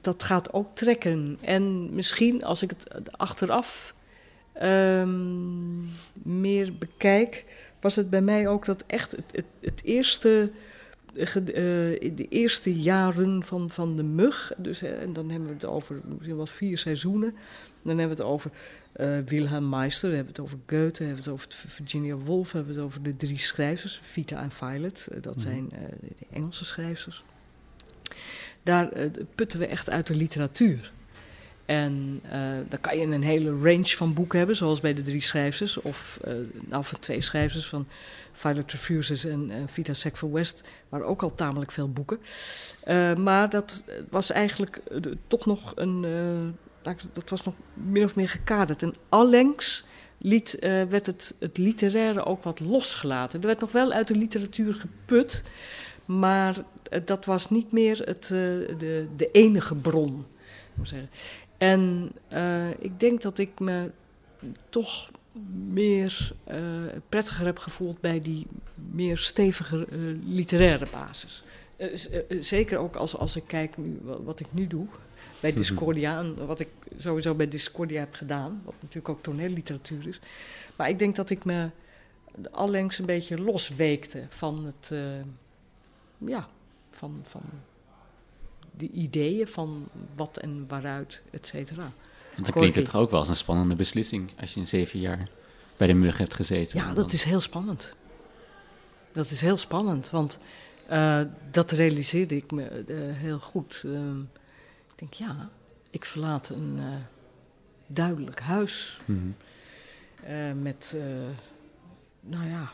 dat 0.01 0.23
gaat 0.23 0.53
ook 0.53 0.75
trekken. 0.75 1.37
En 1.41 1.93
misschien 1.95 2.43
als 2.43 2.61
ik 2.61 2.69
het 2.69 3.17
achteraf 3.17 3.95
um, 4.61 5.89
meer 6.13 6.73
bekijk, 6.79 7.45
was 7.81 7.95
het 7.95 8.09
bij 8.09 8.21
mij 8.21 8.47
ook 8.47 8.65
dat 8.65 8.83
echt 8.87 9.11
het, 9.11 9.45
het, 9.59 9.81
eerste 9.83 10.51
uh, 11.13 11.25
de 12.15 12.25
eerste 12.29 12.73
jaren 12.73 13.43
van, 13.43 13.69
van 13.69 13.95
de 13.95 14.03
mug, 14.03 14.53
dus, 14.57 14.81
en 14.81 15.13
dan 15.13 15.29
hebben 15.29 15.47
we 15.47 15.53
het 15.53 15.65
over 15.65 16.01
misschien 16.19 16.47
vier 16.47 16.77
seizoenen. 16.77 17.35
Dan 17.81 17.97
hebben 17.97 18.17
we 18.17 18.23
het 18.23 18.31
over 18.31 18.51
uh, 18.97 19.17
Wilhelm 19.25 19.69
Meister, 19.69 20.09
dan 20.09 20.17
hebben 20.17 20.35
we 20.35 20.41
het 20.41 20.51
over 20.51 20.59
Goethe, 20.65 20.97
dan 20.97 21.07
hebben 21.07 21.23
we 21.23 21.31
het 21.31 21.55
over 21.57 21.69
Virginia 21.69 22.15
Woolf, 22.15 22.51
dan 22.51 22.61
hebben 22.61 22.75
we 22.75 22.81
het 22.81 22.89
over 22.89 23.03
de 23.03 23.15
drie 23.15 23.39
schrijvers, 23.39 23.99
Vita 24.03 24.41
en 24.41 24.51
Violet, 24.51 25.07
uh, 25.11 25.21
dat 25.21 25.35
mm. 25.35 25.41
zijn 25.41 25.69
de 25.69 26.25
Engelse 26.31 26.65
schrijvers. 26.65 27.23
Daar 28.63 28.89
putten 29.35 29.59
we 29.59 29.67
echt 29.67 29.89
uit 29.89 30.07
de 30.07 30.15
literatuur. 30.15 30.91
En 31.65 32.21
dan 32.69 32.81
kan 32.81 32.97
je 32.97 33.05
een 33.05 33.23
hele 33.23 33.49
range 33.49 33.87
van 33.87 34.13
boeken 34.13 34.37
hebben, 34.37 34.55
zoals 34.55 34.79
bij 34.79 34.93
de 34.93 35.01
drie 35.01 35.21
schrijvers, 35.21 35.81
of 35.81 36.19
nou 36.65 36.83
van 36.83 36.99
twee 36.99 37.21
schrijvers 37.21 37.67
van 37.67 37.87
Violet 38.31 38.71
Refuses 38.71 39.25
en 39.25 39.51
Vita 39.65 39.93
Sackville 39.93 40.31
West, 40.31 40.63
waren 40.89 41.07
ook 41.07 41.21
al 41.21 41.35
tamelijk 41.35 41.71
veel 41.71 41.91
boeken. 41.91 42.19
maar 43.23 43.49
dat 43.49 43.83
was 44.09 44.31
eigenlijk 44.31 44.81
toch 45.27 45.45
nog 45.45 45.73
een, 45.75 46.05
dat 47.13 47.29
was 47.29 47.43
nog 47.43 47.53
min 47.73 48.03
of 48.03 48.15
meer 48.15 48.29
gekaderd. 48.29 48.83
En 48.83 48.95
allengs 49.09 49.85
liet, 50.17 50.57
werd 50.59 51.05
het, 51.05 51.35
het 51.39 51.57
literaire 51.57 52.25
ook 52.25 52.43
wat 52.43 52.59
losgelaten. 52.59 53.41
Er 53.41 53.47
werd 53.47 53.59
nog 53.59 53.71
wel 53.71 53.91
uit 53.91 54.07
de 54.07 54.15
literatuur 54.15 54.73
geput, 54.73 55.43
maar 56.05 56.55
dat 57.05 57.25
was 57.25 57.49
niet 57.49 57.71
meer 57.71 58.01
het, 58.05 58.23
de, 58.27 59.07
de 59.15 59.31
enige 59.31 59.75
bron. 59.75 60.25
Zeggen. 60.83 61.09
En 61.57 62.11
ik 62.79 62.99
denk 62.99 63.21
dat 63.21 63.37
ik 63.37 63.59
me 63.59 63.91
toch 64.69 65.09
meer 65.67 66.31
prettiger 67.09 67.45
heb 67.45 67.59
gevoeld 67.59 68.01
bij 68.01 68.19
die 68.19 68.47
meer 68.91 69.17
stevige 69.17 69.87
literaire 70.25 70.87
basis. 70.91 71.43
zeker 72.39 72.77
ook 72.77 72.95
als, 72.95 73.17
als 73.17 73.35
ik 73.35 73.43
kijk 73.47 73.77
nu, 73.77 73.99
wat 74.01 74.39
ik 74.39 74.47
nu 74.51 74.67
doe 74.67 74.87
bij 75.39 75.49
mhm. 75.49 75.59
Discordia. 75.59 76.19
En 76.19 76.45
wat 76.45 76.59
ik 76.59 76.67
sowieso 76.97 77.33
bij 77.33 77.47
Discordia 77.47 77.99
heb 77.99 78.13
gedaan. 78.13 78.61
Wat 78.65 78.75
natuurlijk 78.79 79.09
ook 79.09 79.21
toneelliteratuur 79.21 80.07
is. 80.07 80.19
Maar 80.75 80.89
ik 80.89 80.99
denk 80.99 81.15
dat 81.15 81.29
ik 81.29 81.45
me 81.45 81.69
allengs 82.51 82.99
een 82.99 83.05
beetje 83.05 83.41
losweekte 83.41 84.25
van 84.29 84.65
het... 84.65 84.91
ja, 86.17 86.47
van, 86.91 87.21
van 87.27 87.41
de 88.77 88.89
ideeën 88.89 89.47
van 89.47 89.87
wat 90.15 90.37
en 90.37 90.65
waaruit, 90.67 91.21
et 91.31 91.47
cetera. 91.47 91.91
Want 92.33 92.45
dan 92.45 92.53
klinkt 92.53 92.75
het 92.75 92.85
toch 92.85 92.95
ook 92.95 93.11
wel 93.11 93.19
als 93.19 93.29
een 93.29 93.35
spannende 93.35 93.75
beslissing 93.75 94.31
als 94.39 94.53
je 94.53 94.59
een 94.59 94.67
zeven 94.67 94.99
jaar 94.99 95.29
bij 95.77 95.87
de 95.87 95.93
mug 95.93 96.17
hebt 96.17 96.33
gezeten. 96.33 96.79
Ja, 96.79 96.93
dat 96.93 97.13
is 97.13 97.23
heel 97.23 97.39
spannend. 97.39 97.95
Dat 99.11 99.29
is 99.29 99.41
heel 99.41 99.57
spannend, 99.57 100.09
want 100.09 100.39
uh, 100.91 101.21
dat 101.51 101.71
realiseerde 101.71 102.35
ik 102.35 102.51
me 102.51 102.83
uh, 102.87 103.15
heel 103.15 103.39
goed. 103.39 103.81
Uh, 103.85 103.99
ik 104.97 105.09
denk, 105.09 105.13
ja, 105.13 105.49
ik 105.89 106.05
verlaat 106.05 106.49
een 106.49 106.79
duidelijk 107.87 108.39
huis 108.39 108.99
mm 109.05 109.35
-hmm. 110.25 110.61
met, 110.61 110.95
nou 112.19 112.47
ja, 112.47 112.71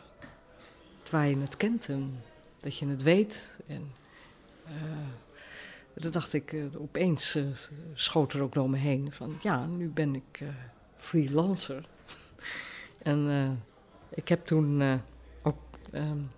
waar 1.10 1.28
je 1.28 1.38
het 1.38 1.58
kent 1.58 1.90
en 1.90 2.24
dat 2.60 2.78
je 2.78 2.88
het 2.88 3.02
weet. 3.02 3.58
En 3.68 3.92
toen 5.96 6.12
dacht 6.12 6.34
ik, 6.34 6.56
opeens 6.78 7.38
schoot 7.94 8.34
er 8.34 8.42
ook 8.42 8.54
door 8.54 8.70
me 8.70 8.78
heen 8.78 9.12
van 9.12 9.38
ja, 9.42 9.66
nu 9.66 9.90
ben 9.90 10.16
ik 10.16 10.40
freelancer. 10.98 11.86
en 13.02 13.60
ik 14.10 14.28
heb 14.28 14.46
toen 14.46 15.02
ook 15.44 15.58
um, 15.94 16.32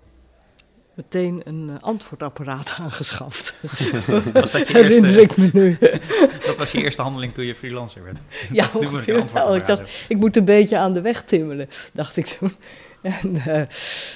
meteen 0.95 1.41
een 1.45 1.81
antwoordapparaat 1.81 2.75
aangeschaft. 2.81 3.53
was 4.34 4.51
dat, 4.51 4.67
je 4.67 4.89
eerste, 4.89 5.21
ik 5.21 5.38
me 5.38 5.49
nu. 5.53 5.77
dat 6.45 6.55
was 6.58 6.71
je 6.71 6.84
eerste 6.84 7.01
handeling 7.01 7.34
toen 7.34 7.45
je 7.45 7.55
freelancer 7.55 8.03
werd? 8.03 8.17
Ja, 8.51 8.69
nu 8.79 8.89
moet 8.89 9.08
ik, 9.08 9.29
wel. 9.29 9.55
ik 9.55 9.67
dacht, 9.67 9.89
ik 10.08 10.17
moet 10.17 10.38
een 10.38 10.45
beetje 10.45 10.77
aan 10.77 10.93
de 10.93 11.01
weg 11.01 11.23
timmelen, 11.23 11.69
dacht 11.93 12.17
ik 12.17 12.25
toen. 12.25 12.55
En 13.01 13.36
uh, 13.47 13.62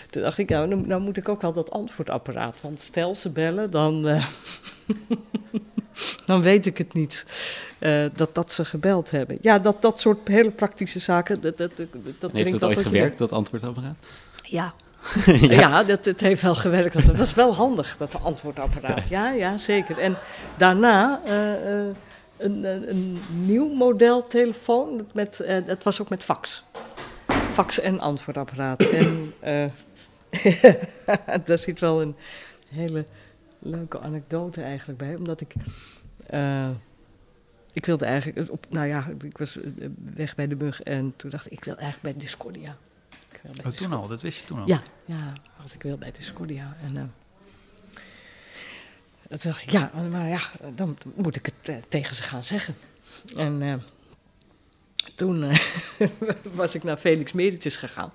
toen 0.09 0.21
dacht 0.21 0.37
ik, 0.37 0.49
nou, 0.49 0.67
nou, 0.67 0.87
nou, 0.87 1.01
moet 1.01 1.17
ik 1.17 1.29
ook 1.29 1.41
wel 1.41 1.53
dat 1.53 1.71
antwoordapparaat. 1.71 2.55
Want 2.61 2.81
stel 2.81 3.15
ze 3.15 3.29
bellen, 3.29 3.71
dan, 3.71 4.07
uh, 4.07 4.25
dan 6.25 6.41
weet 6.41 6.65
ik 6.65 6.77
het 6.77 6.93
niet. 6.93 7.25
Uh, 7.79 8.05
dat, 8.13 8.35
dat 8.35 8.51
ze 8.51 8.65
gebeld 8.65 9.11
hebben. 9.11 9.37
Ja, 9.41 9.59
dat, 9.59 9.81
dat 9.81 9.99
soort 9.99 10.27
hele 10.27 10.51
praktische 10.51 10.99
zaken. 10.99 11.41
Dat, 11.41 11.57
dat, 11.57 11.71
dat 12.19 12.31
heeft 12.31 12.51
het 12.51 12.63
ooit 12.63 12.79
gewerkt, 12.79 13.17
dat 13.17 13.31
antwoordapparaat? 13.31 14.07
Ja. 14.43 14.73
ja, 15.25 15.51
ja 15.51 15.83
dat, 15.83 16.05
het 16.05 16.19
heeft 16.19 16.41
wel 16.41 16.55
gewerkt. 16.55 17.05
Dat 17.05 17.17
was 17.17 17.33
wel 17.33 17.55
handig, 17.55 17.97
dat 17.97 18.23
antwoordapparaat. 18.23 19.07
Ja, 19.17 19.31
ja, 19.31 19.57
zeker. 19.57 19.97
En 19.97 20.17
daarna 20.57 21.21
een, 22.37 22.63
een, 22.63 23.21
nieuw 23.29 23.73
model 23.73 24.27
telefoon. 24.27 25.07
Met, 25.13 25.43
dat 25.65 25.83
was 25.83 26.01
ook 26.01 26.09
met 26.09 26.23
fax 26.23 26.63
fax- 27.59 27.79
en 27.79 27.99
antwoordapparaat. 27.99 28.83
en 28.83 29.33
uh, 29.43 29.65
daar 31.45 31.57
zit 31.57 31.79
wel 31.79 32.01
een 32.01 32.15
hele 32.67 33.05
leuke 33.59 33.99
anekdote 33.99 34.61
eigenlijk 34.61 34.99
bij, 34.99 35.15
omdat 35.15 35.41
ik. 35.41 35.53
Ik 37.73 37.85
wilde 37.85 38.05
eigenlijk, 38.05 38.51
op, 38.51 38.65
nou 38.69 38.87
ja, 38.87 39.07
ik 39.23 39.37
was 39.37 39.57
eh, 39.57 39.89
weg 40.15 40.35
bij 40.35 40.47
de 40.47 40.55
bug 40.55 40.81
en 40.81 41.13
toen 41.15 41.29
dacht 41.29 41.45
ik, 41.45 41.51
ik 41.51 41.63
wil 41.63 41.75
eigenlijk 41.75 42.13
bij 42.13 42.23
Discordia. 42.23 42.77
Ik 43.39 43.45
wil 43.45 43.63
bij 43.63 43.71
oh, 43.71 43.77
toen 43.77 43.93
al, 43.93 44.07
dat 44.07 44.21
wist 44.21 44.39
je 44.39 44.45
toen 44.45 44.59
al? 44.59 44.67
Ja, 44.67 44.81
ja, 45.05 45.33
want 45.57 45.73
ik 45.73 45.81
wil 45.81 45.97
bij 45.97 46.11
Discordia. 46.11 46.75
En 46.81 46.95
uh, 46.95 47.01
toen 49.29 49.51
dacht 49.51 49.61
ik, 49.61 49.69
ja, 49.69 49.91
maar 50.11 50.27
ja, 50.27 50.41
dan 50.75 50.97
moet 51.15 51.35
ik 51.35 51.45
het 51.45 51.69
uh, 51.69 51.75
tegen 51.89 52.15
ze 52.15 52.23
gaan 52.23 52.43
zeggen. 52.43 52.75
En 53.35 53.61
uh, 53.61 53.73
toen 55.15 55.43
uh, 55.43 55.59
was 56.53 56.75
ik 56.75 56.83
naar 56.83 56.97
Felix 56.97 57.31
Meritus 57.31 57.77
gegaan. 57.77 58.11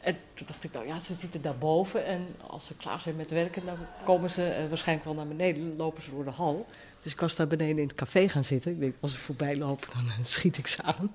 En 0.00 0.16
toen 0.34 0.46
dacht 0.46 0.64
ik, 0.64 0.72
nou 0.72 0.86
ja, 0.86 1.00
ze 1.00 1.14
zitten 1.18 1.42
daarboven. 1.42 2.04
En 2.06 2.24
als 2.46 2.66
ze 2.66 2.76
klaar 2.76 3.00
zijn 3.00 3.16
met 3.16 3.30
werken, 3.30 3.66
dan 3.66 3.76
komen 4.04 4.30
ze 4.30 4.58
uh, 4.62 4.68
waarschijnlijk 4.68 5.06
wel 5.06 5.16
naar 5.16 5.36
beneden. 5.36 5.76
lopen 5.76 6.02
ze 6.02 6.10
door 6.10 6.24
de 6.24 6.30
hal. 6.30 6.66
Dus 7.02 7.12
ik 7.12 7.20
was 7.20 7.36
daar 7.36 7.46
beneden 7.46 7.78
in 7.78 7.86
het 7.86 7.94
café 7.94 8.28
gaan 8.28 8.44
zitten. 8.44 8.70
Ik 8.72 8.80
denk, 8.80 8.94
als 9.00 9.12
ze 9.12 9.18
voorbij 9.18 9.56
lopen, 9.56 9.88
dan 9.92 10.26
schiet 10.26 10.58
ik 10.58 10.66
ze 10.66 10.82
aan. 10.82 11.10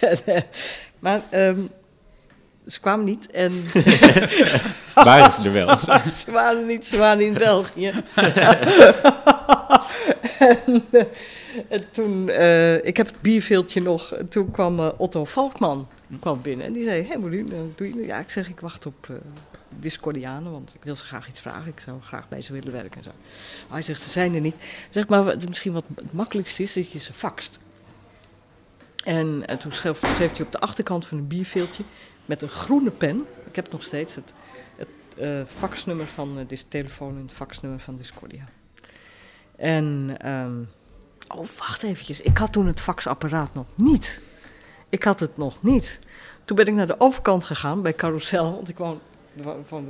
maar 0.98 1.22
um, 1.32 1.70
ze 2.66 2.80
kwamen 2.80 3.04
niet. 3.04 3.30
En 3.30 3.52
waren 4.94 5.32
ze 5.32 5.42
er 5.42 5.52
wel? 5.52 5.78
ze 6.24 6.30
waren 6.30 6.66
niet, 6.66 6.86
ze 6.86 6.96
waren 6.96 7.26
in 7.26 7.34
België. 7.34 7.92
en, 10.38 10.84
en 11.68 11.90
toen, 11.90 12.28
uh, 12.28 12.84
ik 12.84 12.96
heb 12.96 13.06
het 13.06 13.20
bierveeltje 13.20 13.82
nog, 13.82 14.14
toen 14.28 14.50
kwam 14.50 14.80
uh, 14.80 14.88
Otto 14.96 15.24
Valkman 15.24 15.88
kwam 16.20 16.42
binnen 16.42 16.66
en 16.66 16.72
die 16.72 16.84
zei, 16.84 17.02
hé 17.02 17.08
hey, 17.08 17.20
doe 17.76 17.88
je? 17.88 18.06
Ja, 18.06 18.18
ik 18.18 18.30
zeg, 18.30 18.48
ik 18.48 18.60
wacht 18.60 18.86
op 18.86 19.06
uh, 19.10 19.16
Discordianen, 19.68 20.52
want 20.52 20.74
ik 20.74 20.84
wil 20.84 20.96
ze 20.96 21.04
graag 21.04 21.28
iets 21.28 21.40
vragen. 21.40 21.66
Ik 21.66 21.80
zou 21.80 22.00
graag 22.00 22.28
bij 22.28 22.42
ze 22.42 22.52
willen 22.52 22.72
werken 22.72 22.96
en 22.96 23.02
zo. 23.02 23.10
hij 23.68 23.82
zegt, 23.82 24.00
ze 24.00 24.10
zijn 24.10 24.34
er 24.34 24.40
niet. 24.40 24.54
Zeg 24.90 25.08
maar, 25.08 25.36
misschien 25.48 25.72
wat 25.72 25.84
het 25.94 26.12
makkelijkste 26.12 26.62
is, 26.62 26.72
dat 26.72 26.90
je 26.90 26.98
ze 26.98 27.12
faxt. 27.12 27.58
En, 29.04 29.42
en 29.46 29.58
toen 29.58 29.72
schreef, 29.72 29.98
schreef, 29.98 30.36
hij 30.36 30.46
op 30.46 30.52
de 30.52 30.60
achterkant 30.60 31.06
van 31.06 31.18
een 31.18 31.26
bierveeltje 31.26 31.82
met 32.30 32.42
een 32.42 32.48
groene 32.48 32.90
pen, 32.90 33.26
ik 33.46 33.56
heb 33.56 33.72
nog 33.72 33.82
steeds 33.82 34.14
het, 34.14 34.34
het 34.76 35.48
faxnummer 35.48 36.06
van 36.06 36.38
uh, 36.38 36.58
telefoon 36.68 37.16
en 37.16 37.22
het 37.22 37.32
faxnummer 37.32 37.80
van 37.80 37.96
Discordia. 37.96 38.44
En... 39.56 40.16
Um, 40.24 40.68
Oh, 41.36 41.46
wacht 41.58 41.82
eventjes. 41.82 42.20
Ik 42.20 42.38
had 42.38 42.52
toen 42.52 42.66
het 42.66 42.80
faxapparaat 42.80 43.54
nog 43.54 43.66
niet. 43.74 44.20
Ik 44.88 45.02
had 45.02 45.20
het 45.20 45.36
nog 45.36 45.62
niet. 45.62 45.98
Toen 46.44 46.56
ben 46.56 46.66
ik 46.66 46.74
naar 46.74 46.86
de 46.86 47.00
overkant 47.00 47.44
gegaan 47.44 47.82
bij 47.82 47.94
Carousel. 47.94 48.52
Want 48.52 48.68
ik 48.68 48.76
woon, 48.76 49.00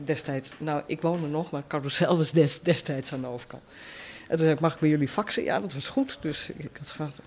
destijds... 0.04 0.48
Nou, 0.58 0.82
ik 0.86 1.00
woonde 1.00 1.26
nog, 1.26 1.50
maar 1.50 1.62
Carousel 1.66 2.16
was 2.16 2.30
des, 2.30 2.60
destijds 2.60 3.12
aan 3.12 3.20
de 3.20 3.26
overkant. 3.26 3.62
En 4.22 4.28
toen 4.28 4.38
zei 4.38 4.52
ik, 4.52 4.60
mag 4.60 4.74
ik 4.74 4.80
bij 4.80 4.88
jullie 4.88 5.08
faxen? 5.08 5.42
Ja, 5.42 5.60
dat 5.60 5.72
was 5.72 5.88
goed. 5.88 6.18
Dus 6.20 6.50
ik 6.56 6.70
had 6.78 6.88
gevraagd... 6.88 7.18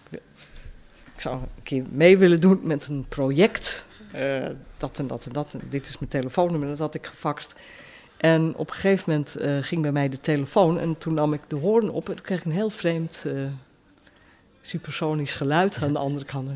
Ik 1.16 1.22
zou 1.22 1.36
een 1.36 1.64
keer 1.64 1.84
mee 1.90 2.18
willen 2.18 2.40
doen 2.40 2.60
met 2.64 2.88
een 2.88 3.06
project. 3.10 3.86
Uh, 4.16 4.46
dat 4.78 5.00
en 5.00 5.08
dat 5.08 5.26
en 5.26 5.32
dat. 5.32 5.56
Dit 5.70 5.88
is 5.88 5.98
mijn 5.98 6.12
telefoonnummer, 6.12 6.70
dat 6.70 6.80
had 6.80 6.96
ik 6.96 7.06
gefaxt. 7.06 7.54
En 8.18 8.56
op 8.56 8.70
een 8.70 8.76
gegeven 8.76 9.04
moment 9.08 9.42
uh, 9.42 9.58
ging 9.64 9.82
bij 9.82 9.92
mij 9.92 10.10
de 10.10 10.22
telefoon. 10.22 10.80
En 10.80 10.98
toen 10.98 11.14
nam 11.14 11.34
ik 11.34 11.42
de 11.48 11.56
hoorn 11.56 11.90
op 11.90 12.10
en 12.10 12.16
toen 12.16 12.26
kreeg 12.26 12.40
ik 12.40 12.46
een 12.46 12.52
heel 12.52 12.70
vreemd... 12.70 13.24
Uh, 13.28 13.46
supersonisch 14.66 15.34
geluid. 15.34 15.80
Aan 15.82 15.94
de 15.94 16.00
andere 16.00 16.26
kant. 16.26 16.50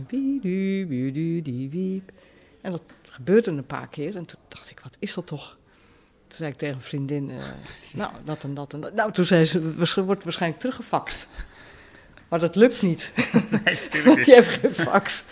En 2.61 2.71
dat 2.71 2.81
gebeurde 3.09 3.51
een 3.51 3.65
paar 3.65 3.87
keer. 3.87 4.15
En 4.15 4.25
toen 4.25 4.39
dacht 4.47 4.69
ik, 4.69 4.79
wat 4.79 4.95
is 4.99 5.13
dat 5.13 5.27
toch? 5.27 5.57
Toen 6.27 6.37
zei 6.37 6.51
ik 6.51 6.57
tegen 6.57 6.75
een 6.75 6.81
vriendin, 6.81 7.29
eh, 7.29 7.37
nou, 7.99 8.11
dat 8.25 8.43
en 8.43 8.53
dat 8.53 8.73
en 8.73 8.81
dat. 8.81 8.93
Nou, 8.93 9.11
toen 9.11 9.25
zei 9.25 9.45
ze, 9.45 9.75
"Waarsch- 9.75 9.95
wordt 9.95 10.23
waarschijnlijk 10.23 10.61
teruggefaxt. 10.61 11.27
Maar 12.29 12.39
dat 12.39 12.55
lukt 12.55 12.81
niet. 12.81 13.11
Want 14.05 14.25
je 14.25 14.33
hebt 14.33 14.47
geen 14.47 14.73
fax. 14.73 15.23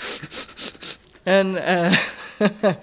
En 1.25 1.65
eh, 1.65 1.97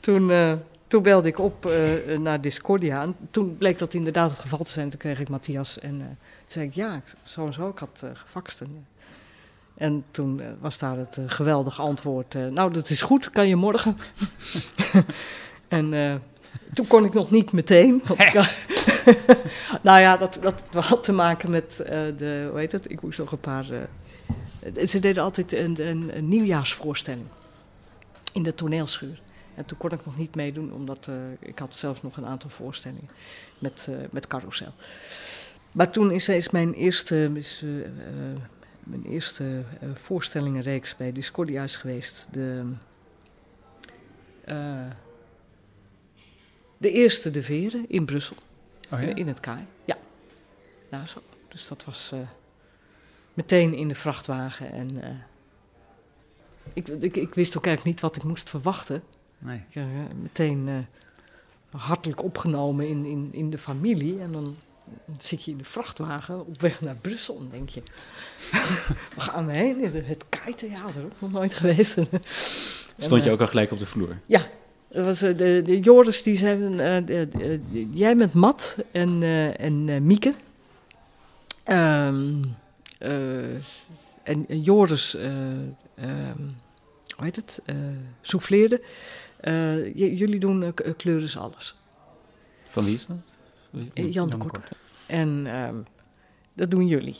toen, 0.00 0.30
eh, 0.30 0.52
toen 0.88 1.02
belde 1.02 1.28
ik 1.28 1.38
op 1.38 1.66
eh, 1.66 2.18
naar 2.18 2.40
Discordia. 2.40 3.02
En 3.02 3.16
toen 3.30 3.56
bleek 3.58 3.78
dat 3.78 3.94
inderdaad 3.94 4.30
het 4.30 4.38
geval 4.38 4.58
te 4.58 4.70
zijn. 4.70 4.90
Toen 4.90 4.98
kreeg 4.98 5.20
ik 5.20 5.28
Matthias 5.28 5.78
en 5.78 5.98
toen 5.98 6.16
zei 6.46 6.66
ik, 6.66 6.74
ja, 6.74 7.02
zo 7.22 7.46
en 7.46 7.52
zo, 7.52 7.68
ik 7.68 7.78
had 7.78 8.00
eh, 8.02 8.10
gefaxt. 8.14 8.60
En, 8.60 8.86
en 9.74 10.04
toen 10.10 10.42
was 10.60 10.78
daar 10.78 10.96
het 10.96 11.18
geweldige 11.26 11.82
antwoord, 11.82 12.34
nou, 12.50 12.72
dat 12.72 12.90
is 12.90 13.02
goed, 13.02 13.30
kan 13.30 13.48
je 13.48 13.56
morgen. 13.56 13.96
en 15.68 16.22
toen 16.74 16.86
kon 16.86 17.04
ik 17.04 17.12
nog 17.12 17.30
niet 17.30 17.52
meteen. 17.52 18.02
nou 19.82 20.00
ja, 20.00 20.16
dat, 20.16 20.38
dat 20.42 20.84
had 20.84 21.04
te 21.04 21.12
maken 21.12 21.50
met 21.50 21.76
de, 22.18 22.46
hoe 22.50 22.58
heet 22.58 22.72
het, 22.72 22.90
ik 22.90 23.02
moest 23.02 23.18
nog 23.18 23.32
een 23.32 23.38
paar... 23.38 23.66
ze 24.86 25.00
deden 25.00 25.22
altijd 25.22 25.52
een, 25.52 25.88
een, 25.88 26.10
een 26.16 26.28
nieuwjaarsvoorstelling 26.28 27.26
in 28.34 28.42
de 28.42 28.54
toneelschuur. 28.54 29.22
En 29.54 29.64
toen 29.64 29.78
kon 29.78 29.90
ik 29.90 30.04
nog 30.04 30.16
niet 30.16 30.34
meedoen, 30.34 30.72
omdat 30.72 31.08
eh, 31.08 31.14
ik 31.38 31.58
had 31.58 31.74
zelfs 31.74 32.02
nog 32.02 32.16
een 32.16 32.26
aantal 32.26 32.50
voorstellingen 32.50 33.08
met, 33.58 33.86
eh 33.90 33.96
met 34.10 34.26
carousel. 34.26 34.72
Maar 35.72 35.90
toen 35.90 36.10
is, 36.10 36.28
is 36.28 36.50
mijn 36.50 36.72
eerste, 36.72 37.30
is, 37.34 37.62
eh, 37.64 37.90
mijn 38.80 39.04
eerste 39.04 39.62
voorstellingenreeks 39.94 40.96
bij 40.96 41.12
Discordia 41.12 41.62
is 41.62 41.76
geweest. 41.76 42.28
De, 42.30 42.72
de 46.76 46.90
eerste 46.90 47.30
De 47.30 47.42
Veren 47.42 47.84
in 47.88 48.04
Brussel. 48.04 48.36
Oh 48.90 49.02
ja? 49.02 49.14
In 49.14 49.28
het 49.28 49.40
KAI, 49.40 49.66
ja. 49.84 49.96
Nou 50.90 51.06
zo. 51.06 51.22
Dus 51.48 51.68
dat 51.68 51.84
was 51.84 52.12
meteen 53.34 53.74
in 53.74 53.88
de 53.88 53.94
vrachtwagen. 53.94 54.72
En 54.72 55.02
ik, 56.72 56.88
ik, 56.88 57.16
ik 57.16 57.34
wist 57.34 57.56
ook 57.56 57.66
eigenlijk 57.66 57.96
niet 57.96 58.00
wat 58.00 58.16
ik 58.16 58.22
moest 58.24 58.50
verwachten. 58.50 59.02
Nee. 59.38 59.60
Ik, 59.68 59.76
eh, 59.76 59.84
meteen 60.22 60.68
eh, 60.68 61.80
hartelijk 61.80 62.22
opgenomen 62.22 62.86
in, 62.86 63.04
in, 63.04 63.28
in 63.32 63.50
de 63.50 63.58
familie. 63.58 64.20
En 64.20 64.32
dan 64.32 64.56
zit 65.18 65.44
je 65.44 65.50
in 65.50 65.56
de 65.58 65.64
vrachtwagen 65.64 66.46
op 66.46 66.60
weg 66.60 66.80
naar 66.80 66.96
Brussel. 66.96 67.36
En 67.38 67.48
denk 67.50 67.68
je, 67.68 67.82
waar 69.16 69.24
gaan 69.24 69.46
we 69.46 69.52
heen? 69.52 69.80
Het- 70.04 70.24
KAI-theater, 70.28 71.04
ook 71.04 71.20
nog 71.20 71.30
nooit 71.32 71.54
geweest. 71.54 71.96
En, 72.96 73.02
Stond 73.02 73.22
je 73.22 73.28
eh, 73.28 73.34
ook 73.34 73.40
al 73.40 73.46
gelijk 73.48 73.70
op 73.72 73.78
de 73.78 73.86
vloer? 73.86 74.18
dat 74.88 75.04
was, 75.04 75.18
de, 75.18 75.62
de 75.64 75.80
Joris 75.80 76.22
die 76.22 76.36
zeiden, 76.36 76.70
de- 77.06 77.28
de- 77.30 77.60
de- 77.72 77.88
jij 77.90 78.16
bent 78.16 78.32
Mat 78.32 78.76
en, 78.92 79.22
eh, 79.22 79.60
en 79.60 79.88
eh, 79.88 80.00
Mieke. 80.00 80.34
Ehm, 81.64 82.34
en 84.22 84.44
en 84.48 84.62
Joris, 84.62 85.14
ehm, 85.14 85.58
hoe 87.16 87.24
heet 87.24 87.36
het, 87.36 87.60
eh 87.64 87.76
souffleerde. 88.20 88.82
Eh, 89.40 89.94
jullie 89.94 90.40
doen 90.40 90.62
eh, 90.62 90.92
kleur 90.96 91.22
is 91.22 91.36
alles. 91.38 91.78
Van 92.70 92.84
wie 92.84 92.94
is 92.94 93.06
dat? 93.06 93.16
Jan 93.94 94.30
de 94.30 94.36
Kort. 94.36 94.68
En 95.06 95.46
ehm, 95.46 95.76
dat 96.54 96.70
doen 96.70 96.86
jullie. 96.86 97.16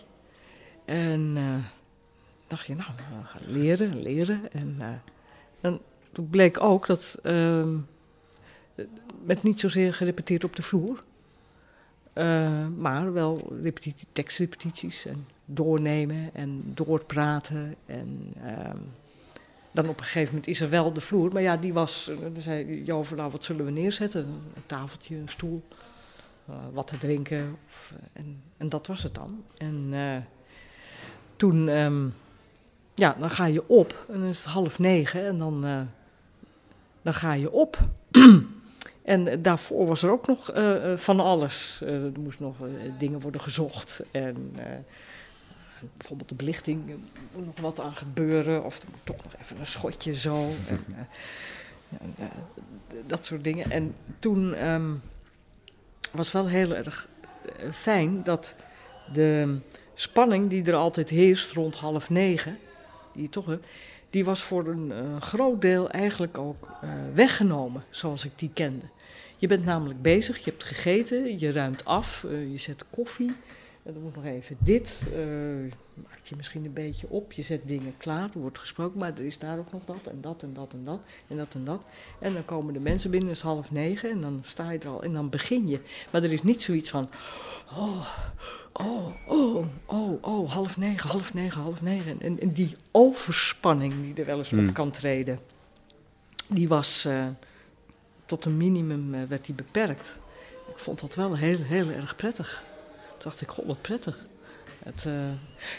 En 0.85 1.35
dacht 2.47 2.67
je, 2.67 2.75
nou, 2.75 2.91
we 2.97 3.25
gaan 3.25 3.53
leren, 3.53 4.03
leren. 4.03 4.53
En, 4.53 5.03
en 5.61 5.81
toen 6.13 6.29
bleek 6.31 6.61
ook 6.61 6.87
dat 6.87 7.19
ehm 7.23 7.79
met 9.25 9.43
niet 9.43 9.61
zozeer 9.61 9.95
gerepeteerd 9.95 10.45
op 10.45 10.57
de 10.57 10.63
vloer, 10.63 11.05
maar 12.77 13.13
wel 13.13 13.53
repetitie, 13.63 14.07
tekstrepetities 14.13 15.07
en 15.07 15.27
doornemen 15.45 16.31
en 16.33 16.63
doorpraten. 16.75 17.75
En 17.87 18.33
ehm, 18.45 18.79
dan 19.75 19.89
op 19.89 19.99
een 19.99 20.05
gegeven 20.05 20.29
moment 20.29 20.47
is 20.47 20.61
er 20.61 20.71
wel 20.71 20.93
de 20.93 21.01
vloer, 21.01 21.33
maar 21.33 21.43
ja, 21.43 21.57
die 21.57 21.73
was, 21.73 22.09
eh, 22.09 22.17
dan 22.33 22.43
zei 22.43 22.85
Jo 22.85 23.05
nou, 23.17 23.31
wat 23.31 23.45
zullen 23.45 23.65
we 23.65 23.71
neerzetten? 23.71 24.23
Een 24.55 24.67
tafeltje, 24.67 25.17
een 25.17 25.29
stoel 25.29 25.63
eh, 26.47 26.55
wat 26.73 26.87
te 26.87 26.99
drinken. 26.99 27.57
Of, 27.67 27.93
eh, 27.93 28.23
en, 28.23 28.43
en 28.57 28.69
dat 28.69 28.87
was 28.87 29.03
het 29.03 29.15
dan. 29.15 29.45
En 29.59 29.93
toen, 31.37 31.69
ehm, 31.69 32.09
ja, 32.95 33.17
dan 33.19 33.31
ga 33.31 33.47
je 33.47 33.69
op. 33.69 34.07
En 34.09 34.21
dan 34.21 34.29
is 34.29 34.39
het 34.39 34.53
half 34.53 34.79
negen 34.79 35.27
en 35.27 35.39
dan, 35.39 35.89
dan 37.03 37.15
ga 37.15 37.33
je 37.33 37.51
op. 37.51 37.79
en 39.03 39.43
daarvoor 39.43 39.87
was 39.87 40.03
er 40.03 40.11
ook 40.11 40.27
nog 40.27 40.51
van 40.97 41.21
alles. 41.21 41.81
Er 41.81 42.13
moest 42.21 42.41
nog 42.41 42.57
dingen 42.99 43.21
worden 43.21 43.41
gezocht. 43.41 44.03
En 44.11 44.55
bijvoorbeeld 45.97 46.29
de 46.29 46.35
belichting, 46.35 46.91
er 46.91 46.97
moet 47.35 47.47
nog 47.47 47.61
wat 47.61 47.81
aan 47.81 47.95
gebeuren. 47.95 48.65
Of 48.65 48.79
er 48.79 48.89
moet 48.91 49.01
toch 49.05 49.23
nog 49.23 49.35
even 49.41 49.59
een 49.59 49.67
schotje 49.67 50.15
zo. 50.15 50.49
En, 52.01 52.15
eh, 52.17 52.25
en, 52.25 52.31
eh, 52.89 52.97
dat 53.07 53.27
soort 53.27 53.45
dingen. 53.45 53.71
En 53.71 53.95
toen... 54.19 54.55
ehm, 54.55 54.93
was 56.15 56.33
wel 56.33 56.49
heel 56.49 56.75
erg 56.75 57.09
eh, 57.59 57.73
fijn 57.73 58.23
dat 58.23 58.55
de 59.13 59.59
spanning 59.95 60.51
die 60.51 60.65
er 60.65 60.75
altijd 60.75 61.11
heerst 61.11 61.53
rond 61.53 61.75
half 61.75 62.11
negen, 62.11 62.59
die 63.13 63.23
je 63.23 63.29
toch 63.29 63.47
hebt, 63.47 63.67
die 64.11 64.25
was 64.25 64.43
voor 64.43 64.67
een 64.67 65.23
groot 65.23 65.61
deel 65.61 65.91
eigenlijk 65.91 66.39
ook 66.39 66.69
weggenomen 67.15 67.85
zoals 67.91 68.25
ik 68.25 68.33
die 68.37 68.51
kende. 68.55 68.85
Je 69.37 69.47
bent 69.47 69.65
namelijk 69.65 70.03
bezig, 70.03 70.39
je 70.39 70.51
hebt 70.51 70.65
gegeten, 70.65 71.39
je 71.39 71.53
ruimt 71.53 71.85
af, 71.85 72.23
je 72.51 72.57
zet 72.59 72.85
koffie. 72.91 73.33
En 73.85 73.93
dan 73.93 74.03
moet 74.03 74.15
nog 74.15 74.25
even 74.25 74.57
dit. 74.61 75.01
eh, 75.15 75.23
maakt 76.09 76.29
je 76.29 76.37
misschien 76.37 76.65
een 76.65 76.73
beetje 76.73 77.09
op. 77.09 77.33
Je 77.33 77.43
zet 77.43 77.61
dingen 77.67 77.95
klaar, 77.97 78.31
er 78.35 78.41
wordt 78.41 78.59
gesproken, 78.59 78.99
maar 79.01 79.13
er 79.13 79.25
is 79.25 79.39
daar 79.39 79.59
ook 79.59 79.73
nog 79.73 79.85
dat 79.85 80.07
en 80.07 80.21
dat 80.21 80.43
en 80.43 80.53
dat 80.55 80.73
en 80.73 80.85
dat 80.85 81.01
en 81.29 81.37
dat 81.37 81.55
en 81.55 81.65
dat. 81.65 81.83
En 82.19 82.33
dan 82.33 82.45
komen 82.45 82.73
de 82.75 82.81
mensen 82.81 83.11
binnen, 83.11 83.29
het 83.29 83.39
is 83.39 83.43
half 83.45 83.71
negen 83.71 84.11
en 84.11 84.21
dan 84.21 84.41
sta 84.45 84.71
je 84.71 84.79
er 84.79 84.89
al 84.89 85.03
en 85.03 85.13
dan 85.13 85.31
begin 85.31 85.69
je. 85.69 85.81
Maar 86.11 86.23
er 86.23 86.33
is 86.33 86.43
niet 86.43 86.63
zoiets 86.63 86.91
van, 86.91 87.09
oh, 87.77 88.09
oh, 88.73 89.07
oh, 89.29 89.67
oh, 89.87 90.23
oh, 90.23 90.51
half 90.53 90.77
negen, 90.77 91.09
half 91.11 91.35
negen, 91.35 91.61
half 91.61 91.83
negen. 91.83 92.21
En, 92.21 92.41
en 92.41 92.53
die 92.53 92.77
overspanning 92.91 93.93
die 93.93 94.15
er 94.15 94.25
wel 94.27 94.39
eens 94.39 94.51
Hmm. 94.51 94.69
op 94.69 94.75
kan 94.75 94.91
treden, 94.91 95.39
die 96.49 96.69
was 96.69 97.05
eh, 97.05 97.27
tot 98.27 98.45
een 98.45 98.57
minimum 98.57 99.15
eh, 99.15 99.23
werd 99.23 99.45
die 99.45 99.55
beperkt. 99.55 100.17
Ik 100.69 100.79
vond 100.79 101.01
dat 101.01 101.15
wel 101.15 101.37
heel, 101.37 101.63
heel 101.63 101.89
erg 101.89 102.17
prettig. 102.17 102.63
Dacht 103.25 103.41
ik, 103.41 103.49
god, 103.49 103.65
wat 103.65 103.81
prettig. 103.81 104.25
Het, 104.85 105.05
eh, 105.07 105.13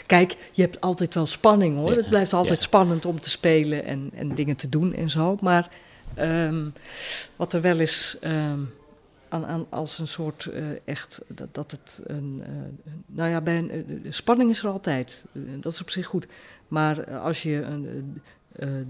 kijk, 0.06 0.36
je 0.52 0.62
hebt 0.62 0.80
altijd 0.80 1.14
wel 1.14 1.26
spanning 1.26 1.76
hoor. 1.76 1.90
Ja, 1.90 1.96
het 1.96 2.08
blijft 2.08 2.32
altijd 2.32 2.58
ja. 2.58 2.66
spannend 2.66 3.04
om 3.04 3.20
te 3.20 3.30
spelen 3.30 3.84
en, 3.84 4.10
en 4.14 4.34
dingen 4.34 4.56
te 4.56 4.68
doen 4.68 4.94
en 4.94 5.10
zo. 5.10 5.36
Maar 5.40 5.68
ehm, 6.14 6.68
wat 7.36 7.52
er 7.52 7.60
wel 7.60 7.80
is 7.80 8.16
ehm, 8.20 8.60
aan, 9.28 9.46
aan, 9.46 9.66
als 9.68 9.98
een 9.98 10.08
soort 10.08 10.46
eh, 10.46 10.64
echt, 10.84 11.20
dat, 11.26 11.48
dat 11.54 11.70
het 11.70 12.00
een, 12.04 12.42
eh, 12.46 12.92
nou 13.06 13.30
ja, 13.30 13.40
bij 13.40 13.58
een, 13.58 14.06
spanning 14.08 14.50
is 14.50 14.62
er 14.62 14.68
altijd. 14.68 15.22
Dat 15.32 15.72
is 15.72 15.80
op 15.80 15.90
zich 15.90 16.06
goed. 16.06 16.26
Maar 16.68 17.18
als 17.18 17.42
je 17.42 17.62
een, 17.62 18.22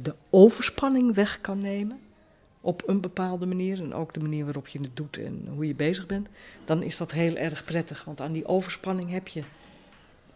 de 0.02 0.14
overspanning 0.30 1.14
weg 1.14 1.40
kan 1.40 1.58
nemen, 1.58 1.98
op 2.60 2.88
een 2.88 3.00
bepaalde 3.00 3.46
manier, 3.46 3.80
en 3.80 3.94
ook 3.94 4.14
de 4.14 4.20
manier 4.20 4.44
waarop 4.44 4.68
je 4.68 4.80
het 4.80 4.96
doet 4.96 5.18
en 5.18 5.48
hoe 5.54 5.66
je 5.66 5.74
bezig 5.74 6.06
bent, 6.06 6.28
dan 6.64 6.82
is 6.82 6.96
dat 6.96 7.12
heel 7.12 7.36
erg 7.36 7.64
prettig. 7.64 8.04
Want 8.04 8.20
aan 8.20 8.32
die 8.32 8.46
overspanning 8.46 9.10
heb 9.10 9.28
je 9.28 9.42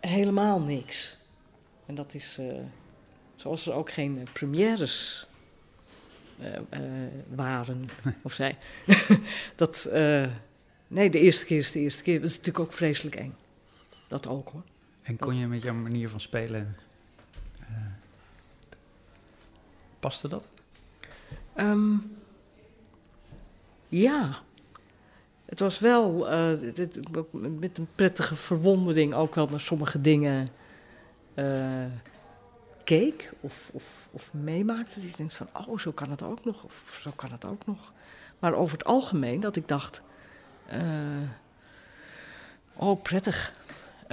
helemaal 0.01 0.61
niks. 0.61 1.17
En 1.87 1.95
dat 1.95 2.15
is, 2.15 2.39
eh, 2.39 2.47
zoals 3.37 3.67
er 3.67 3.73
ook 3.73 3.91
geen 3.91 4.19
eh, 4.19 4.33
premières 4.33 5.27
eh, 6.39 6.61
waren, 7.35 7.85
of 8.23 8.33
zij. 8.33 8.59
dat, 9.57 9.89
nee, 10.89 11.11
de 11.11 11.19
eerste 11.19 11.47
keer 11.47 11.59
is 11.59 11.71
de 11.71 11.81
eerste 11.81 12.03
keer. 12.03 12.21
Dat 12.21 12.29
is 12.29 12.37
natuurlijk 12.37 12.65
ook 12.65 12.73
vreselijk 12.73 13.17
eng. 13.17 13.35
Dat 14.09 14.27
ook 14.27 14.49
hoor. 14.49 14.63
En 15.03 15.17
kon 15.17 15.37
je 15.37 15.47
met 15.47 15.63
jouw 15.63 15.75
manier 15.75 16.09
van 16.09 16.21
spelen... 16.21 16.77
paste 20.01 20.29
dat? 20.29 20.49
Ehm, 21.61 21.97
ja. 23.89 24.39
Het 25.45 25.59
was 25.59 25.79
wel 25.79 26.29
eh, 26.29 26.53
met 27.59 27.79
een 27.79 27.89
prettige 27.95 28.37
verwondering 28.37 29.15
ook 29.15 29.35
wel 29.35 29.47
naar 29.47 29.61
sommige 29.61 30.01
dingen 30.01 30.49
eh, 31.35 31.85
keek 32.85 33.33
of, 33.41 33.71
of, 33.73 34.09
of 34.11 34.33
meemaakte. 34.33 35.01
Die 35.01 35.13
denkt 35.17 35.35
van, 35.35 35.49
oh, 35.67 35.79
zo 35.79 35.93
kan 35.93 36.11
het 36.11 36.23
ook 36.23 36.45
nog, 36.45 36.65
of 36.65 36.99
zo 37.03 37.11
kan 37.17 37.33
het 37.33 37.45
ook 37.45 37.67
nog. 37.67 37.93
Maar 38.39 38.55
over 38.55 38.79
het 38.79 38.87
algemeen 38.87 39.41
dat 39.41 39.57
ik 39.57 39.69
dacht, 39.69 40.03
eh, 40.67 40.81
oh, 42.77 43.03
prettig, 43.03 43.53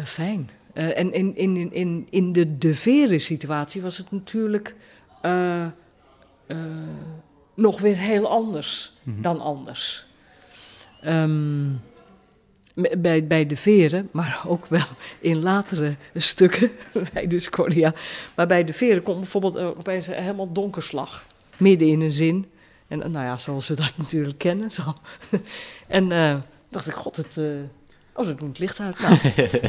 fijn. 0.04 0.50
En 0.74 1.14
in, 1.14 1.36
in, 1.36 1.72
in, 1.72 2.08
in 2.10 2.32
de 2.32 2.58
de 2.58 2.76
veren 2.76 3.22
situatie 3.22 3.82
was 3.82 3.98
het 3.98 4.12
natuurlijk 4.12 4.76
eh, 5.22 5.68
nog 7.58 7.82
weer 7.82 7.98
heel 7.98 8.28
anders 8.30 8.94
dan 9.04 9.40
anders. 9.40 10.06
Ehm, 11.02 11.70
bij, 12.98 13.28
bij 13.28 13.46
de 13.46 13.56
veren, 13.56 14.10
maar 14.12 14.42
ook 14.48 14.66
wel 14.66 14.86
in 15.20 15.42
latere 15.42 15.96
stukken 16.16 16.72
bij 17.14 17.28
de 17.28 17.40
Scoria. 17.40 17.94
Maar 18.36 18.48
bij 18.48 18.64
de 18.64 18.74
veren 18.74 19.04
komt 19.04 19.20
bijvoorbeeld 19.20 19.56
eh, 19.56 19.68
opeens 19.68 20.08
een 20.08 20.14
helemaal 20.14 20.52
donkerslag. 20.52 21.26
Midden 21.58 21.88
in 21.88 22.02
een 22.02 22.12
zin. 22.12 22.46
En 22.88 23.04
eh, 23.04 23.10
nou 23.10 23.26
ja, 23.26 23.38
zoals 23.38 23.68
we 23.68 23.76
dat 23.76 23.94
natuurlijk 24.04 24.38
kennen. 24.38 24.72
Zo. 24.72 24.94
en 25.88 26.12
eh, 26.12 26.38
dacht 26.70 26.88
ik, 26.88 26.94
god, 26.94 27.16
het, 27.16 27.38
eh 27.38 27.44
oh, 28.14 28.26
ze 28.26 28.36
doen 28.36 28.50
het 28.50 28.60
licht 28.60 28.80
uit. 28.80 29.00
Nou, 29.00 29.18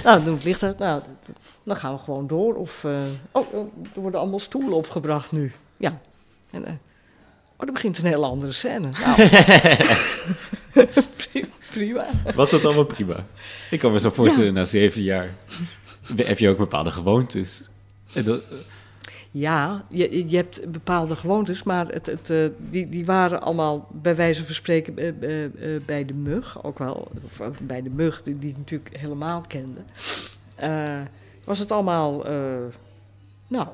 nou, 0.05 0.25
doen 0.25 0.35
het 0.35 0.45
licht 0.45 0.63
uit. 0.63 0.79
Nou, 0.79 1.03
dan 1.63 1.77
gaan 1.77 1.93
we 1.93 1.99
gewoon 1.99 2.27
door. 2.27 2.55
Of, 2.55 2.85
oh, 3.33 3.55
oh, 3.55 3.73
er 3.95 4.01
worden 4.01 4.21
allemaal 4.21 4.39
stoelen 4.39 4.73
opgebracht 4.73 5.33
nu. 5.33 5.53
Ja. 5.77 6.01
En, 6.51 6.81
oh, 7.59 7.67
er 7.67 7.73
begint 7.73 7.99
een 7.99 8.05
hele 8.05 8.27
andere 8.27 8.53
scène. 8.53 8.89
Nou, 9.05 9.29
pri- 11.17 11.49
prima. 11.71 12.07
Was 12.35 12.51
dat 12.51 12.65
allemaal 12.65 12.85
prima? 12.85 13.27
Ik 13.71 13.79
kan 13.79 13.93
me 13.93 14.01
zo 14.01 14.11
voorstellen, 14.11 14.53
na 14.55 14.65
zeven 14.65 15.03
jaar 15.03 15.35
heb 16.17 16.39
je 16.39 16.49
ook 16.49 16.57
bepaalde 16.57 16.91
gewoontes. 16.91 17.69
Dat- 18.13 18.43
Ja, 19.31 19.85
je, 19.89 20.29
je 20.29 20.37
hebt 20.37 20.71
bepaalde 20.73 21.17
gewoontes, 21.17 21.63
maar 21.63 21.87
het, 21.87 22.07
het, 22.07 22.31
eh, 22.31 22.47
die, 22.71 22.89
die 22.89 23.05
waren 23.07 23.41
allemaal 23.43 23.89
bij 23.93 24.17
wijze 24.17 24.45
van 24.45 24.55
spreken 24.55 24.99
eh, 24.99 25.09
eh, 25.09 25.45
eh, 25.45 25.83
bij 25.87 26.05
de 26.05 26.15
mug, 26.15 26.65
ook 26.65 26.79
wel, 26.79 27.11
of 27.25 27.41
eh, 27.41 27.47
bij 27.61 27.83
de 27.83 27.91
mug, 27.91 28.23
die, 28.23 28.39
die 28.39 28.51
ik 28.51 28.57
natuurlijk 28.57 28.97
helemaal 28.97 29.41
kende, 29.49 29.81
eh, 30.55 31.01
was 31.45 31.59
het 31.59 31.73
allemaal, 31.73 32.27
eh, 32.27 32.35
nou, 33.49 33.67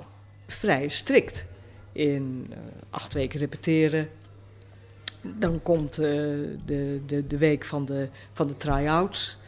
vrij 0.46 0.88
strikt. 0.88 1.46
In 1.94 2.46
eh, 2.50 2.56
acht 2.90 3.12
weken 3.12 3.38
repeteren. 3.40 4.08
Dan 5.22 5.62
komt 5.62 5.90
eh, 5.98 6.06
de, 6.64 7.00
de, 7.06 7.26
de 7.26 7.38
week 7.38 7.64
van 7.64 7.84
de, 7.84 8.08
van 8.32 8.46
de 8.46 8.56
try-outs. 8.56 9.38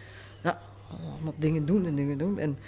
Nou, 0.42 0.56
allemaal 1.12 1.34
dingen 1.36 1.66
doen 1.66 1.86
en 1.86 1.94
dingen 1.94 2.18
doen. 2.18 2.38
En 2.38 2.58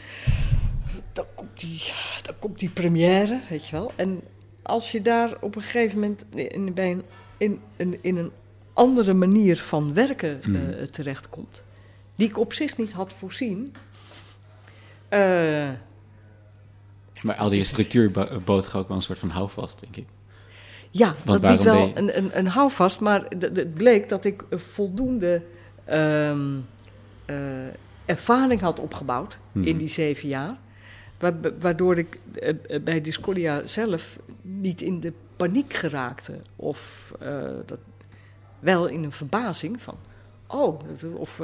dan 1.13 1.25
komt 1.35 1.61
die, 1.61 1.83
dan 2.23 2.35
komt 2.39 2.59
die 2.59 2.71
première, 2.71 3.41
weet 3.49 3.67
je 3.67 3.77
wel. 3.77 3.91
En 3.97 4.21
als 4.63 4.93
je 4.93 5.03
daar 5.03 5.37
op 5.41 5.57
een 5.57 5.63
gegeven 5.63 5.99
moment 6.01 6.25
in, 6.35 6.75
bij 6.75 6.91
een, 6.91 7.03
in, 7.39 7.61
een, 7.77 7.99
in 8.01 8.17
een 8.17 8.31
andere 8.73 9.15
manier 9.15 9.57
van 9.57 9.95
werken 9.95 10.43
eh, 10.43 10.49
Mhm. 10.51 10.87
terechtkomt, 10.91 11.65
die 12.15 12.29
ik 12.29 12.39
op 12.39 12.53
zich 12.53 12.77
niet 12.77 12.93
had 12.93 13.13
voorzien. 13.13 13.73
eh, 15.09 15.71
maar 17.23 17.37
al 17.37 17.49
die 17.49 17.65
structuur 17.65 18.11
bo- 18.11 18.41
bood 18.45 18.65
toch 18.65 18.77
ook 18.77 18.89
wel 18.89 18.97
een 18.97 19.03
soort 19.03 19.19
van 19.19 19.31
houvast, 19.31 19.81
denk 19.81 19.97
ik. 19.97 20.07
ja, 20.91 21.15
dat 21.25 21.41
biedt 21.41 21.63
wel 21.63 21.87
je- 21.87 21.93
een, 21.95 22.17
een, 22.19 22.39
een 22.39 22.47
houvast, 22.47 23.01
maar 23.01 23.25
het 23.39 23.75
bleek 23.75 24.09
dat 24.09 24.25
ik 24.25 24.43
voldoende 24.51 25.43
ehm, 25.85 26.57
eh, 27.27 27.37
ervaring 28.05 28.61
had 28.61 28.81
opgebouwd 28.81 29.39
Mhm. 29.53 29.67
in 29.67 29.77
die 29.77 29.89
zeven 29.89 30.29
jaar. 30.29 30.57
Wa- 31.19 31.35
Waardoor 31.61 31.99
ik 31.99 32.19
eh, 32.41 32.55
bij 32.83 33.01
Discordia 33.01 33.67
zelf 33.67 34.19
niet 34.43 34.81
in 34.83 35.01
de 35.01 35.13
paniek 35.37 35.73
geraakte. 35.75 36.41
Of 36.57 37.13
eh, 37.21 37.43
dat, 37.67 37.79
wel 38.61 38.87
in 38.87 39.05
een 39.05 39.13
verbazing 39.13 39.81
van... 39.83 39.95
Oh, 40.47 40.81
of 41.15 41.41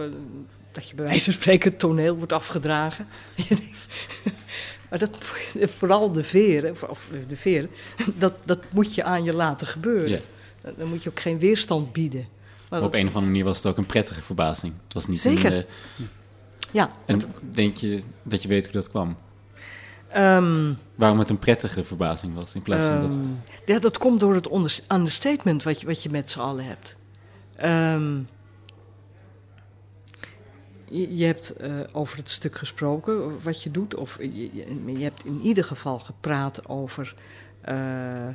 dat 0.74 0.88
je 0.88 0.94
bij 0.94 1.04
wijze 1.04 1.24
van 1.24 1.32
spreken 1.32 1.70
het 1.70 1.78
toneel 1.78 2.16
wordt 2.16 2.32
afgedragen. 2.32 3.06
maar 4.90 4.98
dat, 4.98 5.18
vooral 5.54 6.12
de 6.12 6.24
veren, 6.24 6.90
of 6.90 7.08
de 7.28 7.36
veren, 7.36 7.70
dat, 8.18 8.32
dat 8.44 8.66
moet 8.72 8.94
je 8.94 9.04
aan 9.04 9.24
je 9.24 9.32
laten 9.34 9.66
gebeuren. 9.66 10.08
Ja. 10.62 10.72
Dan 10.76 10.88
moet 10.88 11.02
je 11.02 11.08
ook 11.10 11.20
geen 11.20 11.38
weerstand 11.38 11.92
bieden. 11.92 12.20
Maar 12.20 12.68
Maar 12.70 12.80
dat- 12.80 12.88
op 12.88 12.94
een 12.94 13.06
of 13.06 13.14
andere 13.14 13.30
manier 13.32 13.44
was 13.44 13.56
het 13.56 13.66
ook 13.66 13.76
een 13.78 13.86
prettige 13.86 14.22
verbazing. 14.22 14.72
Het 14.84 14.94
was 14.94 15.06
niet 15.06 15.20
Zeker. 15.20 15.52
een... 15.52 15.58
eh, 15.58 16.04
ja, 16.72 16.90
en 17.06 17.20
denk 17.50 17.76
je 17.76 18.00
dat 18.22 18.42
je 18.42 18.48
weet 18.48 18.64
hoe 18.64 18.72
dat 18.72 18.90
kwam? 18.90 19.16
ehm, 20.08 20.72
Waarom 20.94 21.18
het 21.18 21.30
een 21.30 21.38
prettige 21.38 21.84
verbazing 21.84 22.34
was, 22.34 22.54
in 22.54 22.62
plaats 22.62 22.84
van 22.86 23.00
dat... 23.00 23.14
Ehm, 23.14 23.22
Ja, 23.66 23.78
dat 23.78 23.98
komt 23.98 24.20
door 24.20 24.34
het 24.34 24.48
onder- 24.48 24.78
understatement 24.92 25.62
wat 25.62 25.80
je, 25.80 25.86
wat 25.86 26.02
je 26.02 26.10
met 26.10 26.30
z'n 26.30 26.38
allen 26.40 26.64
hebt. 26.64 26.96
Ehm, 27.56 28.18
je, 30.94 31.16
je 31.16 31.24
hebt 31.24 31.50
eh, 31.56 31.72
over 31.92 32.16
het 32.16 32.30
stuk 32.30 32.56
gesproken, 32.58 33.42
wat 33.42 33.62
je 33.62 33.70
doet. 33.70 33.94
Of 33.94 34.18
je, 34.20 34.54
je- 34.54 35.04
hebt 35.04 35.24
in 35.24 35.40
ieder 35.40 35.64
geval 35.64 35.98
gepraat 35.98 36.68
over 36.68 37.14
eh, 37.60 38.28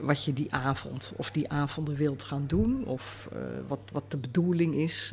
wat 0.00 0.24
je 0.24 0.32
die 0.32 0.52
avond 0.54 1.12
of 1.16 1.30
die 1.30 1.48
avonden 1.50 1.96
wilt 1.96 2.22
gaan 2.22 2.44
doen. 2.46 2.84
Of 2.86 3.28
eh, 3.32 3.38
wat, 3.66 3.78
wat 3.92 4.10
de 4.10 4.16
bedoeling 4.16 4.74
is. 4.74 5.12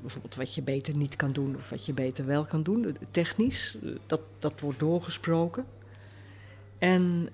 bijvoorbeeld 0.00 0.34
wat 0.34 0.54
je 0.54 0.62
beter 0.62 0.96
niet 0.96 1.16
kan 1.16 1.32
doen 1.32 1.56
of 1.56 1.70
wat 1.70 1.86
je 1.86 1.92
beter 1.92 2.26
wel 2.26 2.44
kan 2.44 2.62
doen. 2.62 2.96
Technisch, 3.10 3.76
dat, 4.06 4.20
dat 4.38 4.60
wordt 4.60 4.78
doorgesproken. 4.78 5.64
En 6.78 7.28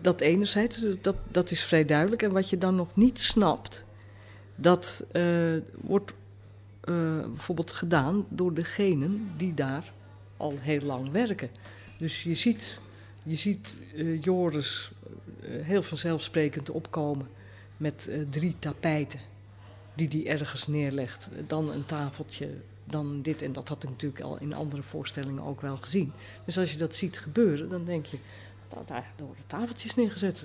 dat 0.00 0.20
enerzijds, 0.20 0.80
dus 0.80 0.94
dat, 1.00 1.16
dat 1.30 1.50
is 1.50 1.62
vrij 1.64 1.84
duidelijk. 1.84 2.22
En 2.22 2.32
wat 2.32 2.50
je 2.50 2.58
dan 2.58 2.74
nog 2.76 2.88
niet 2.96 3.20
snapt, 3.20 3.84
dat 4.60 5.04
eh, 5.12 5.56
wordt 5.80 6.12
eh, 6.80 6.94
bijvoorbeeld 7.20 7.72
gedaan 7.72 8.26
door 8.28 8.54
degenen 8.54 9.30
die 9.36 9.54
daar 9.54 9.92
al 10.36 10.54
heel 10.58 10.80
lang 10.80 11.10
werken. 11.10 11.50
Dus 11.98 12.22
je 12.22 12.34
ziet, 12.34 12.80
je 13.22 13.36
ziet 13.36 13.74
eh, 13.94 14.22
Joris 14.22 14.90
heel 15.42 15.82
vanzelfsprekend 15.82 16.70
opkomen 16.70 17.28
met 17.76 18.10
drie 18.30 18.56
tapijten 18.58 19.20
die 19.94 20.08
hij 20.08 20.26
ergens 20.26 20.66
neerlegt. 20.66 21.28
Dan 21.46 21.70
een 21.70 21.84
tafeltje, 21.84 22.50
dan 22.84 23.22
dit. 23.22 23.42
En 23.42 23.52
dat 23.52 23.68
had 23.68 23.82
ik 23.82 23.88
natuurlijk 23.88 24.22
al 24.22 24.38
in 24.38 24.54
andere 24.54 24.82
voorstellingen 24.82 25.42
ook 25.42 25.60
wel 25.60 25.76
gezien. 25.76 26.12
Dus 26.44 26.58
als 26.58 26.72
je 26.72 26.78
dat 26.78 26.94
ziet 26.94 27.18
gebeuren, 27.18 27.68
dan 27.68 27.84
denk 27.84 28.06
je... 28.06 28.18
Nou, 28.72 28.86
daar, 28.86 29.12
worden 29.16 29.46
tafeltjes 29.46 29.94
neergezet. 29.94 30.44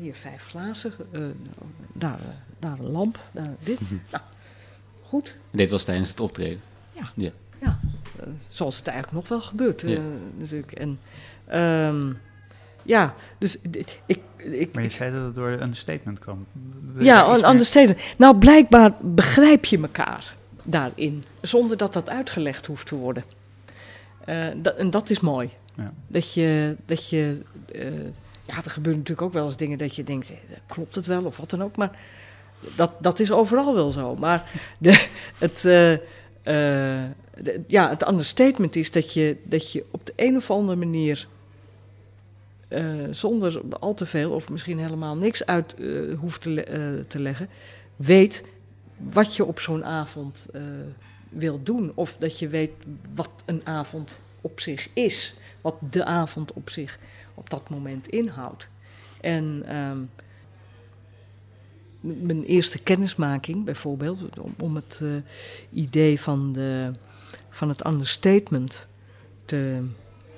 Hier 0.00 0.14
vijf 0.14 0.44
glazen, 0.48 0.92
eh, 1.10 1.22
daar, 1.92 2.18
eh, 2.18 2.26
daar 2.58 2.78
een 2.78 2.90
lamp, 2.90 3.18
daar 3.32 3.54
dit. 3.62 3.80
Nou, 4.10 4.22
goed. 5.02 5.36
Dit 5.50 5.70
was 5.70 5.84
tijdens 5.84 6.08
het 6.10 6.20
optreden. 6.20 6.60
Eh, 8.20 8.26
zoals 8.48 8.78
het 8.78 8.86
eigenlijk 8.86 9.16
nog 9.18 9.28
wel 9.28 9.40
gebeurt, 9.40 9.80
Ja. 9.80 10.00
natuurlijk. 10.36 10.72
En 10.72 10.98
ehm, 11.46 12.12
ja, 12.82 13.14
dus 13.38 13.58
ik... 13.60 14.00
ik 14.36 14.74
Maar 14.74 14.82
je 14.82 14.90
zei 14.90 15.12
dat 15.12 15.24
het 15.24 15.34
door 15.34 15.50
de 15.50 15.62
understatement 15.62 16.18
kwam. 16.18 16.46
Ja, 16.98 17.26
meer- 17.36 17.58
de 17.58 17.64
steden. 17.64 17.96
Nou, 18.16 18.36
blijkbaar 18.38 18.92
begrijp 19.00 19.64
je 19.64 19.78
elkaar 19.80 20.34
daarin, 20.62 21.24
zonder 21.40 21.76
dat 21.76 21.92
dat 21.92 22.08
uitgelegd 22.10 22.66
hoeft 22.66 22.86
te 22.86 22.94
worden. 22.94 23.24
Eh, 24.24 24.46
dat, 24.56 24.76
en 24.76 24.90
dat 24.90 25.10
is 25.10 25.20
mooi. 25.20 25.50
Ja. 25.74 25.92
Dat 26.06 26.34
je, 26.34 26.76
dat 26.86 27.08
je 27.08 27.42
eh, 27.72 27.92
ja, 28.48 28.56
er 28.64 28.70
gebeuren 28.70 29.00
natuurlijk 29.00 29.26
ook 29.26 29.32
wel 29.32 29.44
eens 29.46 29.56
dingen 29.56 29.78
dat 29.78 29.96
je 29.96 30.04
denkt, 30.04 30.30
eh, 30.30 30.36
klopt 30.66 30.94
het 30.94 31.06
wel 31.06 31.24
of 31.24 31.36
wat 31.36 31.50
dan 31.50 31.62
ook, 31.62 31.76
maar 31.76 31.98
dat, 32.76 32.92
dat 33.00 33.20
is 33.20 33.32
overal 33.32 33.74
wel 33.74 33.90
zo. 33.90 34.16
Maar 34.16 34.50
de, 34.78 35.06
het, 35.38 35.56
eh, 35.56 35.96
de- 37.42 37.60
ja, 37.66 37.88
het 37.88 38.08
understatement 38.08 38.76
is 38.76 38.90
dat 38.90 39.12
je, 39.12 39.36
dat 39.42 39.72
je 39.72 39.84
op 39.90 40.06
de 40.06 40.12
een 40.16 40.36
of 40.36 40.50
andere 40.50 40.78
manier 40.78 41.26
zonder 43.10 43.60
al 43.80 43.94
te 43.94 44.06
veel 44.06 44.30
of 44.30 44.48
misschien 44.48 44.78
helemaal 44.78 45.16
niks 45.16 45.46
uit 45.46 45.74
hoeft 46.20 46.40
te, 46.40 47.04
te 47.08 47.18
leggen, 47.18 47.48
weet 47.96 48.44
wat 48.96 49.36
je 49.36 49.44
op 49.44 49.60
zo'n 49.60 49.84
avond 49.84 50.48
wil 51.28 51.62
doen. 51.62 51.92
Of 51.94 52.16
dat 52.18 52.38
je 52.38 52.48
weet 52.48 52.70
wat 53.14 53.30
een 53.44 53.60
avond 53.64 54.20
op 54.40 54.60
zich 54.60 54.88
is. 54.92 55.34
Wat 55.60 55.74
de 55.90 56.04
avond 56.04 56.52
op 56.52 56.70
zich 56.70 56.98
op 57.38 57.50
dat 57.50 57.70
moment 57.70 58.06
inhoudt. 58.06 58.68
En 59.20 59.62
ehm, 59.66 59.98
mijn 62.00 62.44
eerste 62.44 62.78
kennismaking 62.78 63.64
bijvoorbeeld, 63.64 64.38
om, 64.38 64.54
om 64.58 64.74
het 64.74 65.00
eh, 65.02 65.10
idee 65.70 66.20
van, 66.20 66.52
de, 66.52 66.90
van 67.50 67.68
het 67.68 67.86
understatement 67.86 68.86
te, 69.44 69.88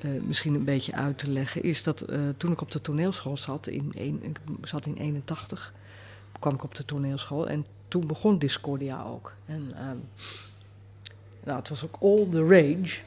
eh, 0.01 0.11
misschien 0.23 0.55
een 0.55 0.65
beetje 0.65 0.95
uit 0.95 1.19
te 1.19 1.31
leggen, 1.31 1.63
is 1.63 1.83
dat 1.83 2.01
eh, 2.01 2.21
toen 2.37 2.53
ik 2.53 2.61
op 2.61 2.71
de 2.71 2.81
toneelschool 2.81 3.37
zat, 3.37 3.67
in, 3.67 3.93
een, 3.97 4.25
ik 4.25 4.67
zat 4.67 4.87
in 4.87 4.97
81, 4.97 5.73
kwam 6.41 6.55
ik 6.55 6.65
op 6.65 6.75
de 6.75 6.85
toneelschool 6.85 7.49
en 7.49 7.67
toen 7.89 8.07
begon 8.07 8.39
Discordia 8.39 9.03
ook. 9.03 9.35
En 9.47 9.73
ehm, 9.75 9.97
nou, 11.45 11.59
het 11.59 11.69
was 11.69 11.85
ook 11.85 11.97
all 12.01 12.27
the 12.31 12.47
rage. 12.47 13.01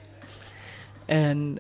En 1.06 1.58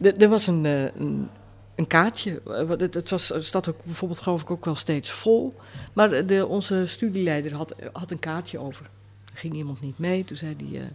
er- 0.00 0.28
was 0.28 0.46
een, 0.46 0.66
eh, 0.66 0.82
een, 0.82 1.28
een 1.74 1.86
kaartje. 1.86 2.40
Eh, 2.46 2.68
Het, 2.68 2.94
het, 2.94 3.10
was, 3.10 3.28
het 3.28 3.44
staat 3.44 3.68
ook 3.68 3.84
bijvoorbeeld, 3.84 4.20
geloof 4.20 4.42
ik, 4.42 4.50
ook 4.50 4.64
wel 4.64 4.74
steeds 4.74 5.10
vol. 5.10 5.54
Maar 5.92 6.26
de, 6.26 6.46
onze 6.46 6.86
studieleider 6.86 7.54
had, 7.54 7.74
had 7.92 8.10
een 8.10 8.18
kaartje 8.18 8.58
over. 8.58 8.86
Er 9.32 9.38
ging 9.38 9.54
iemand 9.54 9.80
niet 9.80 9.98
mee. 9.98 10.24
Toen 10.24 10.36
zei 10.36 10.56
hij, 10.70 10.80
eh, 10.80 10.86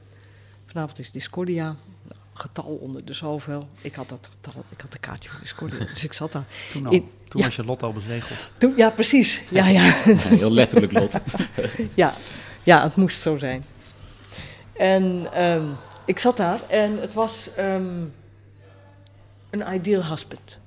vanavond 0.66 1.00
is 1.00 1.12
Discordia. 1.12 1.64
Nou, 1.64 2.20
getal 2.34 2.64
onder 2.82 3.06
de 3.06 3.14
zoveel. 3.14 3.68
Ik 3.82 3.96
had 3.96 4.10
dat 4.10 4.30
getal, 4.32 4.64
ik 4.70 4.82
had 4.82 4.94
een 4.94 5.00
kaartje 5.00 5.30
voor 5.30 5.40
Discordia. 5.40 5.86
dus 5.94 6.04
ik 6.04 6.14
zat 6.14 6.32
daar. 6.32 6.46
Toen, 6.72 6.86
al, 6.86 6.92
In- 6.92 7.10
toen 7.28 7.40
ja. 7.40 7.46
was 7.48 7.56
je 7.56 7.64
lot 7.64 7.84
al 7.84 7.92
bezegeld. 7.92 8.40
Toen, 8.58 8.74
ja, 8.78 8.90
precies. 8.90 9.44
Ja, 9.50 9.68
ja. 9.68 9.84
Ja, 10.06 10.16
heel 10.16 10.52
letterlijk 10.52 10.92
lot. 10.92 11.20
ja, 11.96 12.14
ja, 12.64 12.84
het 12.84 12.96
moest 12.96 13.22
zo 13.22 13.38
zijn. 13.38 13.64
En 14.78 15.28
ehm, 15.34 15.66
ik 16.06 16.20
zat 16.20 16.38
daar 16.38 16.60
en 16.68 17.02
het 17.02 17.14
was 17.14 17.50
ehm, 17.56 17.86
een 19.52 19.74
ideal 19.74 20.06
husband. 20.06 20.60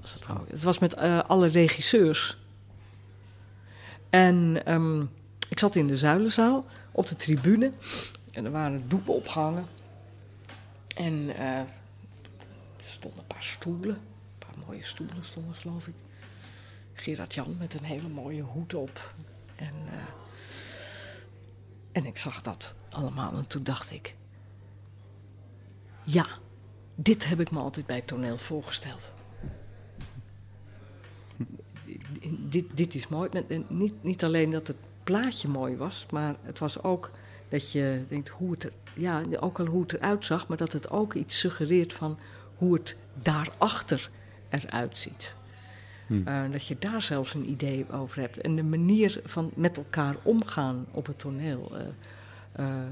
Was 0.00 0.14
het, 0.14 0.26
het 0.50 0.62
was 0.62 0.78
met 0.78 0.94
eh, 0.94 1.20
alle 1.20 1.46
regisseurs. 1.46 2.38
En 4.10 4.62
ehm, 4.64 5.00
ik 5.48 5.58
zat 5.58 5.74
in 5.74 5.86
de 5.86 5.96
zuilenzaal 5.96 6.66
op 6.92 7.08
de 7.08 7.16
tribune 7.16 7.72
en 8.32 8.44
er 8.44 8.50
waren 8.50 8.88
doeken 8.88 9.14
opgehangen. 9.14 9.66
En 10.96 11.36
eh, 11.36 11.58
er 11.58 11.66
stonden 12.78 13.20
een 13.20 13.26
paar 13.26 13.42
stoelen, 13.42 13.94
een 13.94 14.38
paar 14.38 14.66
mooie 14.66 14.84
stoelen 14.84 15.24
stonden 15.24 15.54
geloof 15.54 15.86
ik. 15.86 15.94
Gerard 16.94 17.34
Jan 17.34 17.56
met 17.58 17.74
een 17.74 17.84
hele 17.84 18.08
mooie 18.08 18.42
hoed 18.42 18.74
op. 18.74 19.14
En, 19.56 19.74
eh, 19.86 19.98
en 21.92 22.06
ik 22.06 22.18
zag 22.18 22.42
dat 22.42 22.74
allemaal 22.90 23.32
en 23.32 23.46
toen 23.46 23.64
dacht 23.64 23.90
ik... 23.90 24.16
Ja, 26.02 26.26
dit 27.02 27.24
heb 27.24 27.40
ik 27.40 27.50
me 27.50 27.58
altijd 27.58 27.86
bij 27.86 28.00
toneel 28.00 28.38
voorgesteld. 28.38 29.12
dit, 32.28 32.64
dit 32.74 32.94
is 32.94 33.08
mooi. 33.08 33.28
En 33.48 33.64
Niet, 33.68 34.02
niet 34.02 34.24
alleen 34.24 34.50
dat 34.50 34.66
het 34.66 34.76
plaatje 35.04 35.48
mooi 35.48 35.76
was, 35.76 36.06
maar 36.10 36.34
het 36.42 36.58
was 36.58 36.82
ook 36.82 37.10
dat 37.48 37.72
je 37.72 38.04
denkt 38.08 38.28
hoe 38.28 38.50
het 38.50 38.64
er, 38.64 38.72
ja, 38.94 39.22
ook 39.40 39.60
al 39.60 39.66
hoe 39.66 39.82
het 39.82 39.92
eruit 39.92 40.24
zag, 40.24 40.48
maar 40.48 40.56
dat 40.56 40.72
het 40.72 40.90
ook 40.90 41.14
iets 41.14 41.38
suggereert 41.38 41.92
van 41.92 42.18
hoe 42.56 42.74
het 42.74 42.96
daarachter 43.14 44.10
eruit 44.48 44.98
ziet. 44.98 45.34
Hm. 46.06 46.28
Eh, 46.28 46.50
dat 46.50 46.66
je 46.66 46.76
daar 46.78 47.02
zelfs 47.02 47.34
een 47.34 47.50
idee 47.50 47.92
over 47.92 48.20
hebt. 48.20 48.38
En 48.38 48.56
de 48.56 48.64
manier 48.64 49.20
van 49.24 49.50
met 49.54 49.76
elkaar 49.76 50.16
omgaan 50.22 50.86
op 50.90 51.06
het 51.06 51.18
toneel. 51.18 51.72
eh, 51.76 51.86
eh, 52.52 52.86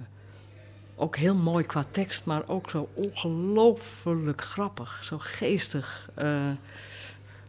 ook 1.01 1.17
heel 1.17 1.35
mooi 1.35 1.65
qua 1.65 1.85
tekst, 1.91 2.25
maar 2.25 2.49
ook 2.49 2.71
zo 2.71 2.89
ongelooflijk 2.95 4.41
grappig. 4.41 5.05
Zo 5.05 5.17
geestig. 5.19 6.11
Eh 6.15 6.51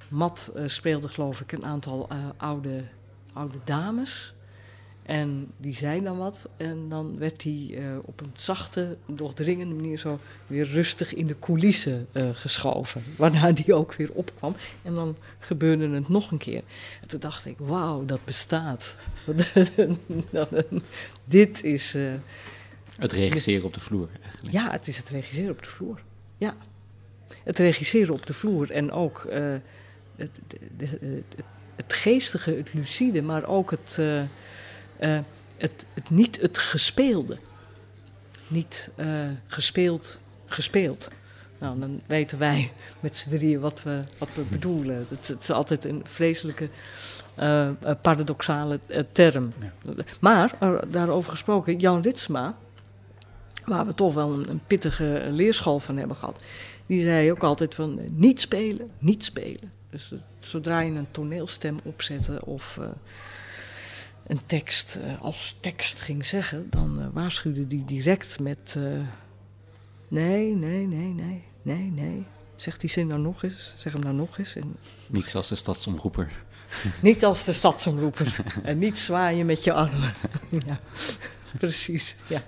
Matt 0.08 0.52
eh, 0.56 0.64
speelde 0.68 1.08
geloof 1.08 1.42
ik 1.42 1.52
een 1.52 1.66
aantal 1.66 2.08
eh, 2.10 2.18
oude, 2.38 2.84
oude 3.34 3.58
dames. 3.64 4.34
En 5.06 5.52
die 5.58 5.76
zei 5.76 6.04
dan 6.04 6.18
wat. 6.18 6.50
En 6.58 6.90
dan 6.90 7.18
werd 7.18 7.44
hij 7.44 7.80
op 8.02 8.22
een 8.22 8.32
zachte, 8.34 8.98
doordringende 9.06 9.76
manier 9.76 9.98
zo 9.98 10.20
weer 10.48 10.68
rustig 10.68 11.14
in 11.14 11.28
de 11.28 11.40
coulissen 11.40 12.08
geschoven. 12.34 13.04
Waarna 13.18 13.52
die 13.52 13.74
ook 13.74 13.94
weer 13.94 14.12
opkwam. 14.12 14.56
En 14.82 14.94
dan 14.94 15.16
gebeurde 15.40 15.90
het 15.90 16.10
nog 16.10 16.32
een 16.32 16.38
keer. 16.38 16.64
En 17.02 17.08
toen 17.08 17.20
dacht 17.20 17.46
ik, 17.46 17.58
wauw, 17.58 18.06
dat 18.06 18.26
bestaat. 18.26 18.96
Dit 21.26 21.64
is... 21.64 21.96
Het 23.02 23.12
regisseren 23.12 23.66
op 23.66 23.74
de 23.74 23.80
vloer 23.80 24.10
eigenlijk. 24.24 24.54
ja, 24.54 24.72
het 24.72 24.88
is 24.88 24.98
het 24.98 25.10
regisseren 25.10 25.52
op 25.52 25.64
de 25.64 25.70
vloer. 25.70 26.02
Ja. 26.38 26.56
Het 27.44 27.58
regisseren 27.60 28.14
op 28.14 28.26
de 28.26 28.34
vloer 28.34 28.72
en 28.72 28.92
ook 28.92 29.26
eh, 29.26 29.54
het, 30.16 30.30
de- 30.48 30.58
de- 30.78 30.86
het, 31.36 31.46
het 31.76 31.94
geestige, 31.94 32.52
het 32.52 32.74
lucide, 32.74 33.22
maar 33.22 33.46
ook 33.48 33.72
het, 33.72 33.96
eh, 34.00 34.22
eh, 34.22 34.28
het, 35.58 35.86
het 35.94 36.10
niet 36.10 36.42
het 36.42 36.58
gespeelde. 36.60 37.38
Niet 38.48 38.92
eh, 38.96 39.08
gespeeld, 39.48 40.20
gespeeld. 40.46 41.08
Nou, 41.58 41.80
dan 41.80 42.02
weten 42.06 42.38
wij 42.38 42.72
met 43.00 43.18
z'n 43.18 43.30
drieën 43.30 43.60
wat 43.60 43.84
we, 43.84 44.02
wat 44.18 44.34
we 44.34 44.42
bedoelen. 44.42 45.06
Het, 45.10 45.28
het 45.28 45.42
is 45.42 45.52
altijd 45.52 45.86
een 45.86 46.02
vreselijke, 46.08 46.70
paradoxale 48.02 48.80
term. 49.12 49.54
Maar, 50.20 50.54
eh, 50.60 50.78
daarover 50.88 51.32
gesproken, 51.32 51.78
Jan 51.80 52.02
Ritsma, 52.02 52.58
waar 53.66 53.86
we 53.86 53.94
toch 53.94 54.14
wel 54.14 54.34
een, 54.34 54.50
een 54.50 54.62
pittige 54.68 55.24
leerschool 55.30 55.80
van 55.80 55.98
hebben 55.98 56.18
gehad. 56.18 56.42
Die 56.86 57.02
zei 57.02 57.32
ook 57.32 57.44
altijd 57.44 57.76
van 57.76 58.00
eh, 58.00 58.06
niet 58.10 58.42
spelen, 58.42 58.92
niet 59.00 59.24
spelen. 59.24 59.72
Dus 59.90 60.12
eh, 60.12 60.20
zodra 60.40 60.80
je 60.80 60.92
een 60.92 61.12
toneelstem 61.12 61.80
opzette 61.84 62.46
of 62.46 62.78
eh, 62.78 62.88
een 64.28 64.42
tekst 64.46 64.98
als 65.22 65.58
tekst 65.60 66.02
ging 66.02 66.26
zeggen, 66.26 66.68
dan 66.70 67.12
waarschuwde 67.12 67.68
die 67.68 67.86
direct 67.86 68.40
met 68.40 68.76
nee, 70.08 70.56
nee, 70.56 70.88
nee, 70.88 71.08
nee, 71.14 71.44
nee, 71.62 71.92
nee. 71.92 72.26
Zeg 72.56 72.78
die 72.78 72.90
zin 72.90 73.08
nou 73.08 73.22
nog 73.22 73.44
eens, 73.44 73.74
zeg 73.78 73.94
hem 73.94 74.02
nou 74.02 74.16
nog 74.16 74.38
eens. 74.38 74.56
En 74.56 74.76
Niet 75.08 75.30
zoals 75.30 75.48
de 75.48 75.56
stadsomroeper. 75.56 76.32
niet 77.02 77.26
als 77.26 77.44
de 77.44 77.52
stadsomroeper. 77.54 78.36
en 78.64 78.78
niet 78.78 78.98
zwaaien 78.98 79.46
met 79.46 79.64
je 79.64 79.74
armen. 79.74 80.14
ja, 80.66 80.80
precies. 81.60 82.16
Ja. 82.28 82.44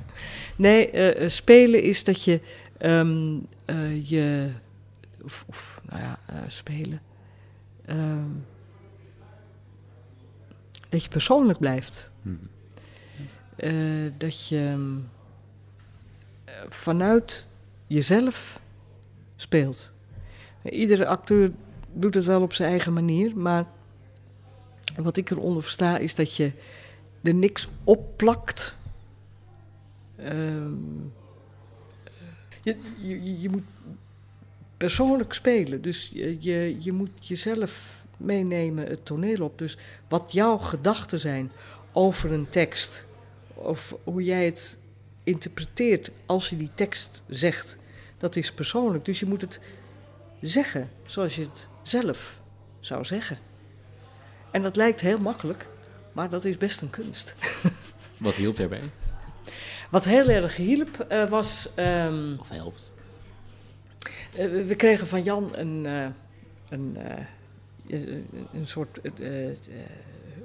Nee, 0.56 0.92
eh, 0.92 1.24
eh, 1.24 1.30
spelen 1.30 1.84
is 1.84 2.04
dat 2.04 2.24
je 2.24 2.42
ehm, 2.78 3.38
eh, 3.66 4.10
je. 4.10 4.50
Of, 5.24 5.46
of 5.48 5.82
nou 5.90 6.02
ja, 6.02 6.20
eh, 6.26 6.36
spelen. 6.48 7.02
Ehm, 7.86 8.30
dat 10.90 11.04
je 11.04 11.10
persoonlijk 11.10 11.60
blijft. 11.60 12.12
Hm. 12.22 12.30
Eh, 13.56 14.12
dat 14.18 14.48
je 14.48 14.58
ehm, 14.58 14.98
eh, 16.46 16.54
vanuit 16.70 17.48
jezelf 17.88 18.60
speelt. 19.36 19.92
Iedere 20.64 21.06
acteur 21.06 21.52
doet 21.94 22.16
het 22.16 22.26
wel 22.26 22.42
op 22.42 22.54
zijn 22.54 22.70
eigen 22.70 22.94
manier, 22.94 23.38
maar 23.38 23.66
wat 24.96 25.18
ik 25.18 25.30
eronder 25.30 25.64
versta 25.64 25.98
is 25.98 26.16
dat 26.16 26.36
je 26.36 26.52
er 27.24 27.34
niks 27.34 27.68
opplakt. 27.84 28.78
Ehm, 30.24 30.74
eh, 32.04 32.14
je, 32.62 32.78
je, 33.02 33.40
je 33.40 33.50
moet 33.50 33.64
persoonlijk 34.78 35.34
spelen, 35.34 35.82
dus 35.82 36.12
je, 36.14 36.78
je, 36.80 36.92
moet 36.92 37.28
jezelf 37.28 38.04
meenemen 38.18 38.88
het 38.88 39.06
toneel 39.06 39.42
op. 39.42 39.58
Dus 39.58 39.78
wat 40.08 40.32
jouw 40.32 40.58
gedachten 40.58 41.20
zijn 41.20 41.52
over 41.92 42.32
een 42.32 42.50
tekst, 42.50 43.06
of 43.54 43.96
hoe 44.04 44.24
jij 44.24 44.46
het 44.46 44.78
interpreteert 45.24 46.12
als 46.26 46.50
je 46.50 46.58
die 46.58 46.70
tekst 46.76 47.22
zegt, 47.28 47.78
dat 48.18 48.36
is 48.36 48.52
persoonlijk. 48.52 49.06
Dus 49.06 49.20
je 49.20 49.26
moet 49.26 49.42
het 49.42 49.60
zeggen 50.42 50.90
zoals 51.06 51.36
je 51.36 51.42
het 51.42 51.68
zelf 51.82 52.42
zou 52.80 53.06
zeggen. 53.06 53.38
En 54.52 54.62
dat 54.62 54.76
lijkt 54.76 55.02
heel 55.02 55.18
makkelijk, 55.18 55.68
maar 56.12 56.30
dat 56.30 56.46
is 56.46 56.58
best 56.58 56.82
een 56.82 56.90
kunst. 56.90 57.36
Wat 58.18 58.36
hielp 58.36 58.58
daarbij? 58.58 58.82
Wat 59.94 60.06
heel 60.06 60.30
erg 60.30 60.56
hielp 60.56 61.00
eh, 61.00 61.30
was. 61.30 61.70
ehm, 61.76 62.36
Of 62.40 62.50
helpt? 62.50 62.92
eh, 64.36 64.66
we 64.66 64.76
kregen 64.76 65.08
van 65.08 65.24
Jan 65.24 65.50
een, 65.56 65.86
eh, 65.86 66.06
een, 66.70 66.98
een, 68.54 68.68
soort 68.68 69.00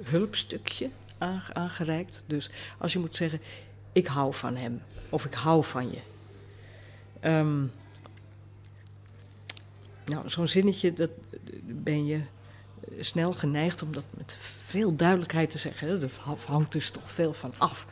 hulpstukje 0.03 0.89
aange- 1.17 1.53
aangereikt. 1.53 2.23
Dus 2.27 2.49
als 2.77 2.93
je 2.93 2.99
moet 2.99 3.15
zeggen: 3.15 3.39
Ik 3.91 4.07
hou 4.07 4.33
van 4.33 4.55
hem 4.55 4.81
of 5.09 5.25
ik 5.25 5.33
hou 5.33 5.63
van 5.65 5.91
je. 5.91 5.99
Ehm, 7.19 7.59
nou, 10.05 10.29
zo'n 10.29 10.47
zinnetje, 10.47 10.93
dat 10.93 11.09
ben 11.65 12.05
je 12.05 12.21
snel 12.99 13.33
geneigd 13.33 13.81
om 13.81 13.93
dat 13.93 14.03
met 14.17 14.37
veel 14.39 14.95
duidelijkheid 14.95 15.49
te 15.49 15.57
zeggen. 15.57 15.87
hè. 15.87 16.01
Er 16.01 16.11
hangt 16.45 16.71
dus 16.71 16.89
toch 16.89 17.11
veel 17.11 17.33
van 17.33 17.53
af. 17.57 17.85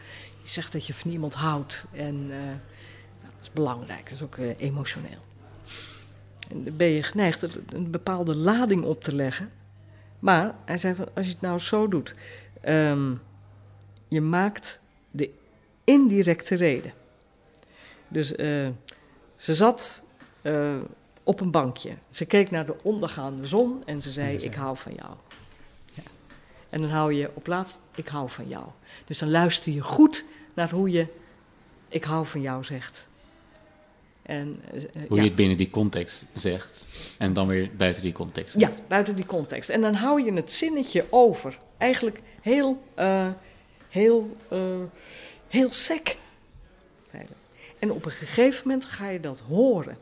Je 0.47 0.53
zegt 0.53 0.71
dat 0.71 0.87
je 0.87 0.93
van 0.93 1.11
iemand 1.11 1.33
houdt 1.33 1.85
en 1.91 2.27
eh, 2.31 2.37
nou, 2.37 2.57
dat 3.21 3.41
is 3.41 3.51
belangrijk, 3.51 4.03
dat 4.03 4.13
is 4.13 4.21
ook 4.21 4.37
eh, 4.37 4.49
emotioneel. 4.57 5.19
En 6.49 6.63
dan 6.63 6.77
ben 6.77 6.87
je 6.87 7.03
geneigd 7.03 7.41
een 7.73 7.91
bepaalde 7.91 8.35
lading 8.35 8.83
op 8.83 9.03
te 9.03 9.15
leggen. 9.15 9.51
Maar 10.19 10.55
hij 10.65 10.77
zei 10.77 10.95
van, 10.95 11.07
als 11.15 11.25
je 11.25 11.31
het 11.31 11.41
nou 11.41 11.59
zo 11.59 11.87
doet, 11.87 12.15
ehm, 12.61 13.13
je 14.07 14.21
maakt 14.21 14.79
de 15.11 15.29
indirecte 15.83 16.55
reden. 16.55 16.93
Dus 18.07 18.35
eh, 18.35 18.67
ze 19.35 19.55
zat 19.55 20.01
op 21.23 21.39
een 21.39 21.51
bankje. 21.51 21.91
Ze 22.11 22.25
keek 22.25 22.51
naar 22.51 22.65
de 22.65 22.83
ondergaande 22.83 23.47
zon 23.47 23.83
en 23.85 24.01
ze 24.01 24.11
zei: 24.11 24.27
En 24.27 24.33
ze 24.33 24.39
zei- 24.39 24.51
Ik 24.51 24.57
hou 24.57 24.77
van 24.77 24.93
jou. 24.93 25.13
En 26.69 26.81
dan 26.81 26.89
hou 26.89 27.13
je 27.13 27.31
op 27.33 27.43
plaats: 27.43 27.77
Ik 27.95 28.07
hou 28.07 28.29
van 28.29 28.47
jou. 28.47 28.65
Dus 29.05 29.17
dan 29.17 29.29
luister 29.29 29.71
je 29.71 29.81
goed 29.81 30.25
naar 30.57 30.71
hoe 30.71 30.91
je: 30.91 31.07
Ik 31.87 32.03
hou 32.03 32.25
van 32.25 32.41
jou 32.41 32.63
zegt. 32.63 33.07
En, 34.21 34.61
eh, 34.73 34.81
Hoe 35.07 35.17
ja. 35.17 35.21
je 35.21 35.27
het 35.27 35.35
binnen 35.35 35.57
die 35.57 35.69
context 35.69 36.25
zegt 36.33 36.87
en 37.17 37.33
dan 37.33 37.47
weer 37.47 37.69
buiten 37.77 38.03
die 38.03 38.11
context. 38.11 38.59
Ja, 38.59 38.71
buiten 38.87 39.15
die 39.15 39.25
context. 39.25 39.69
En 39.69 39.81
dan 39.81 39.93
hou 39.93 40.23
je 40.23 40.33
het 40.33 40.53
zinnetje 40.53 41.05
over. 41.09 41.59
Eigenlijk 41.77 42.21
heel, 42.41 42.83
eh, 42.93 43.31
heel, 43.89 44.35
eh, 44.49 44.79
heel 45.47 45.71
sec. 45.71 46.17
En 47.79 47.91
op 47.91 48.05
een 48.05 48.11
gegeven 48.11 48.61
moment 48.67 48.85
ga 48.85 49.09
je 49.09 49.19
dat 49.19 49.39
horen. 49.39 49.97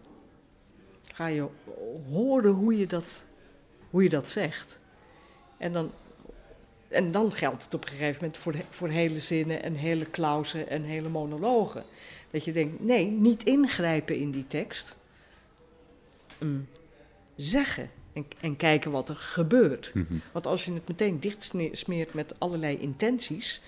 Ga 1.13 1.27
je 1.27 1.47
horen 2.09 2.51
hoe 2.51 2.77
je 2.77 2.87
dat, 2.87 3.25
hoe 3.89 4.03
je 4.03 4.09
dat 4.09 4.29
zegt. 4.29 4.79
En 5.57 5.73
dan, 5.73 5.91
en 6.87 7.11
dan 7.11 7.31
geldt 7.31 7.63
het 7.63 7.73
op 7.73 7.83
een 7.83 7.89
gegeven 7.89 8.17
moment 8.21 8.37
voor, 8.37 8.51
de- 8.51 8.63
voor 8.69 8.87
hele 8.89 9.19
zinnen 9.19 9.63
en 9.63 9.73
hele 9.73 10.05
klauzen 10.05 10.69
en 10.69 10.83
hele 10.83 11.09
monologen. 11.09 11.83
Dat 12.31 12.45
je 12.45 12.51
denkt, 12.51 12.83
nee, 12.83 13.05
niet 13.05 13.43
ingrijpen 13.43 14.15
in 14.15 14.31
die 14.31 14.47
tekst. 14.47 14.97
Mm, 16.39 16.67
zeggen 17.35 17.89
en, 18.13 18.25
en 18.41 18.55
kijken 18.55 18.91
wat 18.91 19.09
er 19.09 19.15
gebeurt. 19.15 19.91
Mhm. 19.93 20.13
Want 20.31 20.47
als 20.47 20.65
je 20.65 20.73
het 20.73 20.87
meteen 20.87 21.19
dicht 21.19 21.43
sme- 21.43 21.69
smeert 21.71 22.13
met 22.13 22.33
allerlei 22.37 22.77
intenties, 22.79 23.61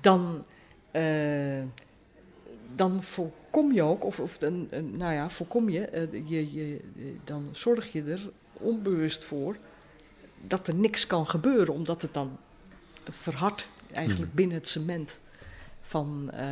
dan, 0.00 0.44
eh, 0.90 1.62
dan 2.74 3.02
voorkom 3.02 3.72
je 3.72 3.82
ook, 3.82 4.04
of, 4.04 4.20
of 4.20 4.38
dan, 4.38 4.66
eh, 4.70 4.80
nou 4.82 5.12
ja, 5.12 5.30
voorkom 5.30 5.68
je, 5.68 5.86
eh, 5.86 6.28
je, 6.28 6.52
je, 6.52 6.80
dan 7.24 7.48
zorg 7.52 7.92
je 7.92 8.02
er 8.02 8.30
onbewust 8.52 9.24
voor 9.24 9.56
dat 10.46 10.66
er 10.68 10.74
niks 10.74 11.06
kan 11.06 11.26
gebeuren, 11.28 11.74
omdat 11.74 12.02
het 12.02 12.14
dan 12.14 12.38
verhardt 13.10 13.68
eigenlijk 13.92 14.26
Mhm. 14.28 14.36
binnen 14.36 14.56
het 14.56 14.68
cement 14.68 15.18
van, 15.82 16.30
eh, 16.32 16.46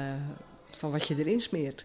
van 0.70 0.90
wat 0.90 1.06
je 1.08 1.18
erin 1.18 1.40
smeert. 1.40 1.84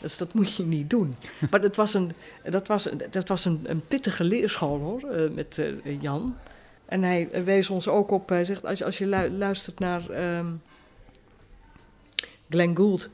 Dus 0.00 0.16
dat 0.16 0.34
moet 0.34 0.54
je 0.56 0.62
niet 0.64 0.90
doen. 0.90 1.14
Maar 1.50 1.60
dat 1.60 1.76
was 1.76 1.94
een, 1.94 2.12
dat 2.50 2.66
was, 2.66 2.88
dat 3.10 3.28
was 3.28 3.44
een, 3.44 3.60
een 3.64 3.86
pittige 3.86 4.24
leerschool 4.24 4.78
hoor, 4.78 5.10
eh, 5.10 5.30
met 5.30 5.58
eh, 5.58 6.00
Jan. 6.00 6.36
En 6.84 7.02
hij 7.02 7.44
wees 7.44 7.70
ons 7.70 7.88
ook 7.88 8.10
op, 8.10 8.28
hij 8.28 8.44
zegt, 8.44 8.64
als, 8.64 8.78
je- 8.78 8.84
als 8.84 8.98
je 8.98 9.06
lu- 9.06 9.28
luistert 9.30 9.78
naar 9.78 10.10
ehm 10.10 10.46
Glenn 12.50 12.76
Gould, 12.76 13.08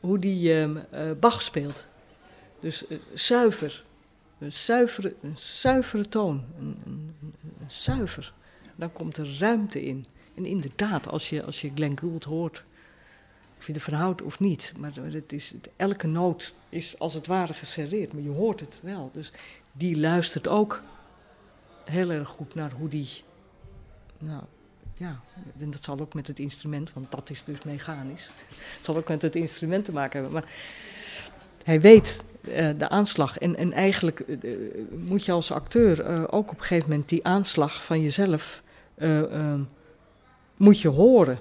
hoe 0.00 0.18
die 0.18 0.62
eh, 0.62 0.70
Bach 1.20 1.42
speelt. 1.42 1.86
Dus 2.60 2.84
zuiver, 3.14 3.84
een 4.38 4.52
zuivere, 4.52 5.14
een 5.22 5.36
zuivere 5.38 6.08
toon, 6.08 6.44
een- 6.60 6.76
een 6.86 6.95
zuiver. 7.68 8.32
Dan 8.76 8.92
komt 8.92 9.16
er 9.16 9.38
ruimte 9.38 9.84
in. 9.84 10.06
En 10.34 10.44
inderdaad, 10.44 11.08
als 11.08 11.28
je, 11.28 11.42
als 11.44 11.60
je 11.60 11.70
Glenn 11.74 11.98
Gould 11.98 12.24
hoort, 12.24 12.64
of 13.58 13.66
je 13.66 13.72
ervan 13.72 13.94
houdt 13.94 14.22
of 14.22 14.40
niet, 14.40 14.72
maar 14.78 14.92
het 14.94 15.32
is, 15.32 15.54
elke 15.76 16.06
noot 16.06 16.54
is 16.68 16.98
als 16.98 17.14
het 17.14 17.26
ware 17.26 17.54
geserreerd, 17.54 18.12
maar 18.12 18.22
je 18.22 18.28
hoort 18.28 18.60
het 18.60 18.80
wel. 18.82 19.10
Dus 19.12 19.32
die 19.72 19.98
luistert 19.98 20.48
ook 20.48 20.82
heel 21.84 22.10
erg 22.10 22.28
goed 22.28 22.54
naar 22.54 22.72
hoe 22.72 22.88
die. 22.88 23.08
Nou 24.18 24.42
ja, 24.96 25.20
en 25.58 25.70
dat 25.70 25.84
zal 25.84 26.00
ook 26.00 26.14
met 26.14 26.26
het 26.26 26.38
instrument, 26.38 26.92
want 26.92 27.10
dat 27.10 27.30
is 27.30 27.44
dus 27.44 27.62
mechanisch. 27.62 28.30
Het 28.76 28.84
zal 28.84 28.96
ook 28.96 29.08
met 29.08 29.22
het 29.22 29.36
instrument 29.36 29.84
te 29.84 29.92
maken 29.92 30.22
hebben. 30.22 30.40
Maar 30.40 30.52
hij 31.64 31.80
weet 31.80 32.24
eh, 32.46 32.78
de 32.78 32.88
aanslag. 32.88 33.38
En, 33.38 33.56
en 33.56 33.72
eigenlijk 33.72 34.20
eh, 34.20 34.50
moet 34.90 35.24
je 35.24 35.32
als 35.32 35.52
acteur 35.52 36.00
eh, 36.00 36.22
ook 36.22 36.50
op 36.50 36.58
een 36.58 36.64
gegeven 36.64 36.90
moment 36.90 37.08
die 37.08 37.24
aanslag 37.24 37.84
van 37.84 38.02
jezelf 38.02 38.62
eh, 38.94 39.32
ehm, 39.32 39.62
moet 40.56 40.80
je 40.80 40.88
horen. 40.88 41.38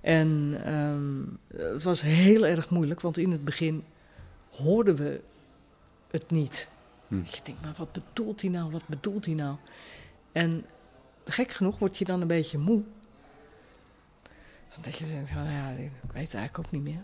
En 0.00 0.60
ehm, 0.64 1.70
het 1.72 1.82
was 1.82 2.02
heel 2.02 2.46
erg 2.46 2.70
moeilijk, 2.70 3.00
want 3.00 3.18
in 3.18 3.30
het 3.30 3.44
begin 3.44 3.84
hoorden 4.50 4.96
we 4.96 5.20
het 6.10 6.30
niet. 6.30 6.68
Hm. 7.08 7.14
Je 7.14 7.40
denkt, 7.42 7.62
maar 7.62 7.74
wat 7.78 7.92
bedoelt 7.92 8.40
hij 8.40 8.50
nou, 8.50 8.70
wat 8.70 8.86
bedoelt 8.86 9.24
hij 9.24 9.34
nou? 9.34 9.56
En 10.32 10.64
gek 11.24 11.50
genoeg 11.50 11.78
word 11.78 11.98
je 11.98 12.04
dan 12.04 12.20
een 12.20 12.26
beetje 12.26 12.58
moe. 12.58 12.82
Dat 14.80 14.98
je 14.98 15.06
denkt, 15.06 15.28
van, 15.28 15.44
ja, 15.44 15.68
ik 15.68 15.90
weet 16.12 16.22
het 16.22 16.34
eigenlijk 16.34 16.58
ook 16.58 16.70
niet 16.70 16.82
meer. 16.82 17.02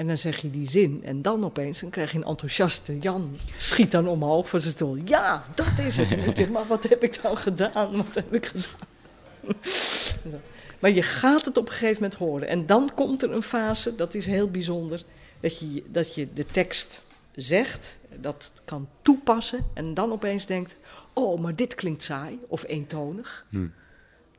En 0.00 0.06
dan 0.06 0.18
zeg 0.18 0.40
je 0.40 0.50
die 0.50 0.70
zin 0.70 1.00
en 1.04 1.22
dan 1.22 1.44
opeens 1.44 1.80
dan 1.80 1.90
krijg 1.90 2.12
je 2.12 2.18
een 2.18 2.24
enthousiaste 2.24 2.98
Jan 2.98 3.36
schiet 3.56 3.90
dan 3.90 4.08
omhoog 4.08 4.48
van 4.48 4.60
zijn 4.60 4.72
stoel. 4.72 4.96
Ja, 5.04 5.44
dat 5.54 5.78
is 5.86 5.96
het. 5.96 6.50
Maar 6.50 6.66
wat 6.66 6.88
heb 6.88 7.02
ik 7.02 7.22
dan 7.22 7.36
gedaan? 7.36 7.96
Wat 7.96 8.14
heb 8.14 8.34
ik 8.34 8.46
gedaan? 8.46 10.40
Maar 10.78 10.90
je 10.90 11.02
gaat 11.02 11.44
het 11.44 11.56
op 11.56 11.66
een 11.66 11.72
gegeven 11.72 12.02
moment 12.02 12.14
horen. 12.14 12.48
En 12.48 12.66
dan 12.66 12.90
komt 12.94 13.22
er 13.22 13.32
een 13.32 13.42
fase, 13.42 13.96
dat 13.96 14.14
is 14.14 14.26
heel 14.26 14.50
bijzonder, 14.50 15.02
dat 15.40 15.58
je, 15.58 15.84
dat 15.86 16.14
je 16.14 16.28
de 16.34 16.46
tekst 16.46 17.02
zegt, 17.34 17.98
dat 18.16 18.50
kan 18.64 18.88
toepassen 19.00 19.66
en 19.74 19.94
dan 19.94 20.12
opeens 20.12 20.46
denkt, 20.46 20.76
oh, 21.12 21.40
maar 21.40 21.56
dit 21.56 21.74
klinkt 21.74 22.02
saai 22.02 22.38
of 22.48 22.64
eentonig. 22.66 23.46
Hm. 23.48 23.66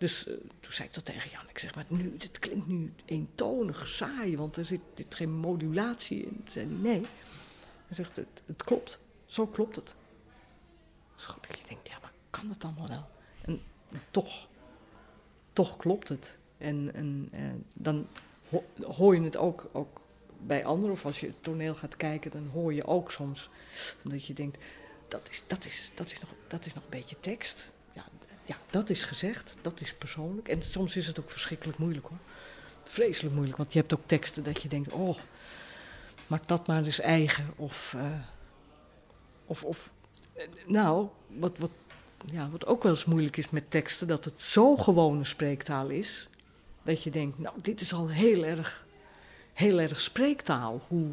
Dus 0.02 0.28
eh, 0.28 0.34
toen 0.60 0.74
zei 0.74 0.88
ik 0.88 0.93
dat 0.93 1.06
tegen 1.06 1.30
Jan. 1.30 1.49
Ik 1.49 1.60
zeg, 1.60 1.76
maar 1.76 1.86
nu, 1.88 2.18
dit 2.18 2.39
klinkt 2.39 2.68
nu 2.68 2.93
eentonig, 3.06 3.88
saai, 3.88 4.38
want 4.38 4.58
er 4.58 4.66
zit, 4.66 4.82
zit 4.95 5.16
geen 5.16 5.32
modulatie 5.32 6.26
in. 6.26 6.43
Toen 6.54 6.82
nee. 6.82 7.02
Hij 7.88 7.95
zegt, 7.95 8.16
het, 8.16 8.41
het 8.45 8.64
klopt. 8.64 8.99
Zo 9.26 9.47
klopt 9.47 9.76
het. 9.76 9.95
Dat 11.16 11.58
je 11.58 11.68
denkt, 11.68 11.88
ja, 11.88 11.97
maar 12.02 12.12
kan 12.30 12.47
dat 12.47 12.64
allemaal 12.64 12.88
wel? 12.88 13.10
En 13.45 13.62
toch, 14.12 14.47
toch 15.54 15.78
klopt 15.78 16.10
het. 16.10 16.38
En, 16.58 16.91
en 16.93 17.30
eh, 17.32 17.43
dan 17.74 18.08
ho- 18.49 18.84
hoor 18.84 19.16
je 19.16 19.22
het 19.22 19.38
ook, 19.38 19.70
ook 19.72 20.02
bij 20.39 20.66
anderen, 20.66 20.91
of 20.91 21.06
als 21.06 21.20
je 21.20 21.28
het 21.28 21.43
toneel 21.43 21.76
gaat 21.76 21.97
kijken, 21.97 22.32
dan 22.32 22.47
hoor 22.47 22.74
je 22.74 22.86
ook 22.86 23.12
soms 23.12 23.49
dat 24.02 24.26
je 24.26 24.34
denkt, 24.34 24.58
dat 25.08 25.28
is, 25.30 25.43
dat 25.47 25.66
is, 25.66 25.91
dat 25.95 26.12
is, 26.12 26.20
nog, 26.20 26.30
dat 26.47 26.66
is 26.66 26.74
nog 26.74 26.84
een 26.84 26.89
beetje 26.89 27.20
tekst. 27.20 27.70
Ja, 28.52 28.58
dat 28.70 28.89
is 28.89 29.04
gezegd, 29.04 29.54
dat 29.62 29.82
is 29.82 29.93
persoonlijk. 29.93 30.47
En 30.47 30.64
soms 30.64 30.95
is 30.95 31.08
het 31.08 31.20
ook 31.20 31.32
verschrikkelijk 31.32 31.78
moeilijk 31.78 32.08
hoor. 32.08 32.18
Vreselijk 32.84 33.36
moeilijk, 33.36 33.58
want 33.58 33.74
je 33.74 33.80
hebt 33.80 33.93
ook 33.93 34.06
teksten 34.06 34.43
dat 34.43 34.62
je 34.62 34.68
denkt, 34.68 34.93
oh, 34.93 35.18
maak 36.28 36.47
dat 36.47 36.68
maar 36.68 36.84
eens 36.84 36.99
eigen. 36.99 37.54
Of, 37.56 37.93
eh, 37.97 38.06
of, 39.45 39.64
of 39.64 39.91
eh, 40.34 40.43
nou, 40.66 41.08
wat, 41.28 41.58
wat, 41.58 41.72
ja, 42.26 42.49
wat 42.49 42.66
ook 42.66 42.84
wel 42.84 42.91
eens 42.91 43.06
moeilijk 43.06 43.38
is 43.38 43.49
met 43.49 43.72
teksten, 43.72 44.08
dat 44.08 44.26
het 44.26 44.41
zo 44.41 44.76
gewone 44.78 45.26
spreektaal 45.26 45.89
is, 45.89 46.30
dat 46.84 47.04
je 47.04 47.10
denkt, 47.10 47.39
nou, 47.39 47.56
dit 47.62 47.82
is 47.82 47.93
al 47.93 48.10
heel 48.10 48.43
erg, 48.43 48.86
heel 49.54 49.80
erg 49.80 50.02
spreektaal. 50.02 50.82
Hoe, 50.88 51.12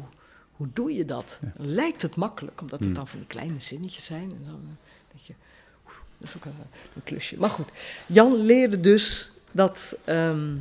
hoe 0.51 0.67
doe 0.73 0.93
je 0.93 1.05
dat? 1.05 1.39
Ja. 1.41 1.51
Lijkt 1.57 2.01
het 2.01 2.15
makkelijk, 2.15 2.61
omdat 2.61 2.79
het 2.79 2.87
Hmm. 2.87 2.97
dan 2.97 3.07
van 3.07 3.19
die 3.19 3.27
kleine 3.27 3.59
zinnetjes 3.59 4.05
zijn. 4.05 4.31
En 4.31 4.43
dan 4.45 4.61
eh, 4.69 4.75
denk 5.11 5.23
je, 5.25 5.33
dat 6.19 6.29
is 6.29 6.35
ook 6.35 6.45
een, 6.45 6.53
een 6.95 7.03
klusje. 7.03 7.37
Maar 7.37 7.49
goed, 7.49 7.67
Jan 8.05 8.35
leerde 8.35 8.79
dus 8.79 9.31
dat, 9.51 9.95
ehm, 10.03 10.57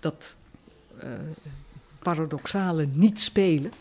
dat 0.00 0.36
eh, 0.98 1.10
paradoxale 1.98 2.86
niet 2.92 3.20
spelen. 3.20 3.72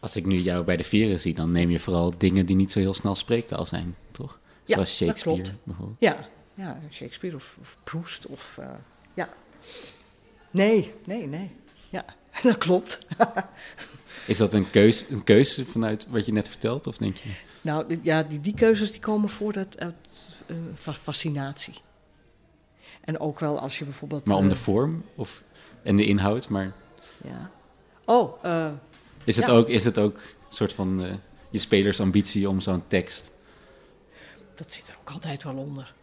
Als 0.00 0.16
ik 0.16 0.26
nu 0.26 0.36
jou 0.36 0.64
bij 0.64 0.76
de 0.76 0.84
vieren 0.84 1.20
zie, 1.20 1.34
dan 1.34 1.52
neem 1.52 1.70
je 1.70 1.78
vooral 1.78 2.14
dingen 2.18 2.46
die 2.46 2.56
niet 2.56 2.72
zo 2.72 2.78
heel 2.78 2.94
snel 2.94 3.14
spreektaal 3.14 3.66
zijn, 3.66 3.96
toch? 4.10 4.38
Ja, 4.64 4.74
Zoals 4.74 4.98
dat 4.98 5.08
Shakespeare 5.08 5.42
klopt. 5.42 5.58
bijvoorbeeld. 5.64 5.96
Ja, 6.00 6.28
ja 6.54 6.80
Shakespeare 6.90 7.36
of, 7.36 7.56
of 7.60 7.76
Proust 7.84 8.26
of 8.26 8.58
eh, 8.60 8.66
ja. 9.14 9.28
Nee, 10.50 10.92
nee, 11.04 11.26
nee. 11.26 11.50
Ja, 11.90 12.04
dat 12.42 12.58
klopt. 12.58 12.98
Is 14.26 14.36
dat 14.36 14.52
een 14.52 14.70
keuze, 14.70 15.04
een 15.10 15.24
keuze 15.24 15.66
vanuit 15.66 16.06
wat 16.08 16.26
je 16.26 16.32
net 16.32 16.48
vertelt, 16.48 16.86
of 16.86 16.96
denk 16.96 17.16
je? 17.16 17.28
Nou, 17.62 17.86
die- 17.88 18.00
ja, 18.02 18.22
die, 18.22 18.40
die 18.40 18.54
keuzes 18.54 18.92
die 18.92 19.00
komen 19.00 19.28
voort 19.28 19.56
uit, 19.56 19.78
uit 19.80 19.94
eh, 20.46 20.56
fa- 20.74 20.94
fascinatie. 20.94 21.74
En 23.00 23.20
ook 23.20 23.40
wel 23.40 23.58
als 23.60 23.78
je 23.78 23.84
bijvoorbeeld... 23.84 24.24
Maar 24.24 24.36
om 24.36 24.48
de 24.48 24.54
eh, 24.54 24.60
vorm 24.60 25.04
of, 25.14 25.42
en 25.82 25.96
de 25.96 26.06
inhoud, 26.06 26.48
maar 26.48 26.72
ja. 27.24 27.50
Oh, 28.04 28.44
eh, 28.44 28.70
is 29.24 29.36
het 29.36 29.46
Ja. 29.46 29.52
ook, 29.52 29.68
is 29.68 29.84
het 29.84 29.98
ook 29.98 30.16
een 30.16 30.22
soort 30.56 30.72
van 30.72 31.18
je 31.50 31.58
spelersambitie 31.58 32.48
om 32.48 32.60
zo'n 32.60 32.82
tekst? 32.86 33.32
dat 34.54 34.72
zit 34.72 34.88
er 34.88 34.96
ook 35.00 35.10
altijd 35.10 35.42
wel 35.42 35.56
onder. 35.56 35.94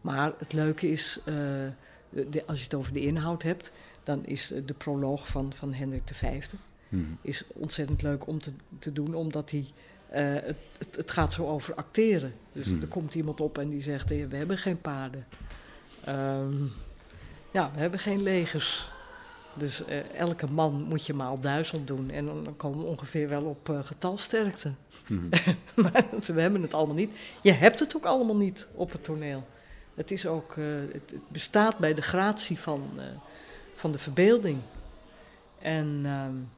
Maar 0.00 0.32
het 0.38 0.52
leuke 0.52 0.90
is, 0.90 1.18
de, 1.24 2.42
als 2.46 2.58
je 2.58 2.64
het 2.64 2.74
over 2.74 2.92
de 2.92 3.00
inhoud 3.00 3.42
hebt... 3.42 3.72
dan 4.02 4.26
is 4.26 4.52
de 4.66 4.74
proloog 4.74 5.28
van, 5.28 5.52
van 5.52 5.72
Hendrik 5.72 6.02
V... 6.12 6.42
Mhm. 6.88 7.02
is 7.22 7.44
ontzettend 7.52 8.02
leuk 8.02 8.26
om 8.26 8.38
te, 8.40 8.52
te 8.78 8.92
doen, 8.92 9.14
omdat 9.14 9.50
hij... 9.50 9.66
het, 10.20 10.56
het, 10.78 10.96
het 10.96 11.10
gaat 11.10 11.32
zo 11.32 11.46
over 11.46 11.74
acteren. 11.74 12.34
Dus 12.52 12.66
Hmm. 12.66 12.80
er 12.80 12.88
komt 12.88 13.14
iemand 13.14 13.40
op 13.40 13.58
en 13.58 13.68
die 13.68 13.82
zegt: 13.82 14.10
eh, 14.10 14.26
We 14.28 14.36
hebben 14.36 14.58
geen 14.58 14.80
paarden. 14.80 15.26
Ehm, 16.04 16.64
ja, 17.50 17.70
we 17.74 17.80
hebben 17.80 18.00
geen 18.00 18.22
legers. 18.22 18.90
Dus 19.54 19.84
eh, 19.84 20.14
elke 20.14 20.46
man 20.52 20.82
moet 20.88 21.06
je 21.06 21.14
maal 21.14 21.40
duizend 21.40 21.86
doen. 21.86 22.10
En 22.10 22.26
dan, 22.26 22.44
dan 22.44 22.56
komen 22.56 22.78
we 22.78 22.84
ongeveer 22.84 23.28
wel 23.28 23.42
op 23.44 23.68
eh, 23.68 23.78
getalsterkte. 23.82 24.72
Mhm. 25.06 25.28
maar 25.82 26.04
we 26.26 26.40
hebben 26.40 26.62
het 26.62 26.74
allemaal 26.74 26.94
niet. 26.96 27.16
Je 27.42 27.52
hebt 27.52 27.80
het 27.80 27.96
ook 27.96 28.04
allemaal 28.04 28.36
niet 28.36 28.66
op 28.74 28.92
het 28.92 29.04
toneel. 29.04 29.44
Het, 29.94 30.10
is 30.10 30.26
ook, 30.26 30.56
eh, 30.56 30.64
het, 30.92 31.10
het 31.10 31.28
bestaat 31.28 31.78
bij 31.78 31.94
de 31.94 32.02
gratie 32.02 32.58
van, 32.58 32.90
eh, 32.96 33.04
van 33.74 33.92
de 33.92 33.98
verbeelding. 33.98 34.58
En, 35.58 36.00
ehm, 36.04 36.12
en 36.14 36.50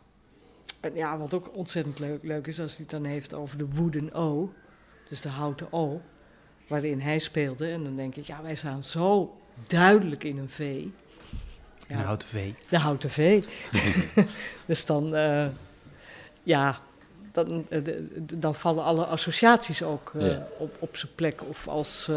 ja, 0.94 1.18
wat 1.18 1.34
ook 1.34 1.56
ontzettend 1.56 1.98
leuk, 1.98 2.22
leuk 2.22 2.46
is, 2.46 2.60
als 2.60 2.70
hij 2.70 2.80
het 2.80 2.90
dan 2.90 3.04
heeft 3.04 3.34
over 3.34 3.58
de 3.58 3.66
wooden 3.68 4.12
O, 4.12 4.52
dus 5.08 5.20
de 5.20 5.28
houten 5.28 5.72
O, 5.72 6.00
waarin 6.68 7.00
hij 7.00 7.18
speelde. 7.18 7.68
En 7.70 7.84
dan 7.84 7.96
denk 7.96 8.16
ik, 8.16 8.24
ja, 8.26 8.42
wij 8.42 8.54
staan 8.54 8.84
zo 8.84 9.36
duidelijk 9.66 10.24
in 10.24 10.38
een 10.38 10.48
V. 10.50 10.84
Ja, 11.88 11.96
een 11.98 12.04
houten 12.04 12.28
V. 12.28 12.52
De 12.68 12.78
houten 12.78 13.10
V. 13.10 13.44
dus 14.66 14.86
dan, 14.86 15.14
eh, 15.14 15.46
ja, 16.42 16.78
dan, 17.32 17.66
eh, 17.68 17.84
de- 17.84 18.24
de- 18.26 18.38
dan 18.38 18.54
vallen 18.54 18.84
alle 18.84 19.04
associaties 19.06 19.82
ook 19.82 20.12
eh, 20.18 20.26
Ja. 20.30 20.46
op, 20.58 20.76
op 20.78 20.96
zijn 20.96 21.12
plek. 21.14 21.42
Of 21.48 21.68
als, 21.68 22.10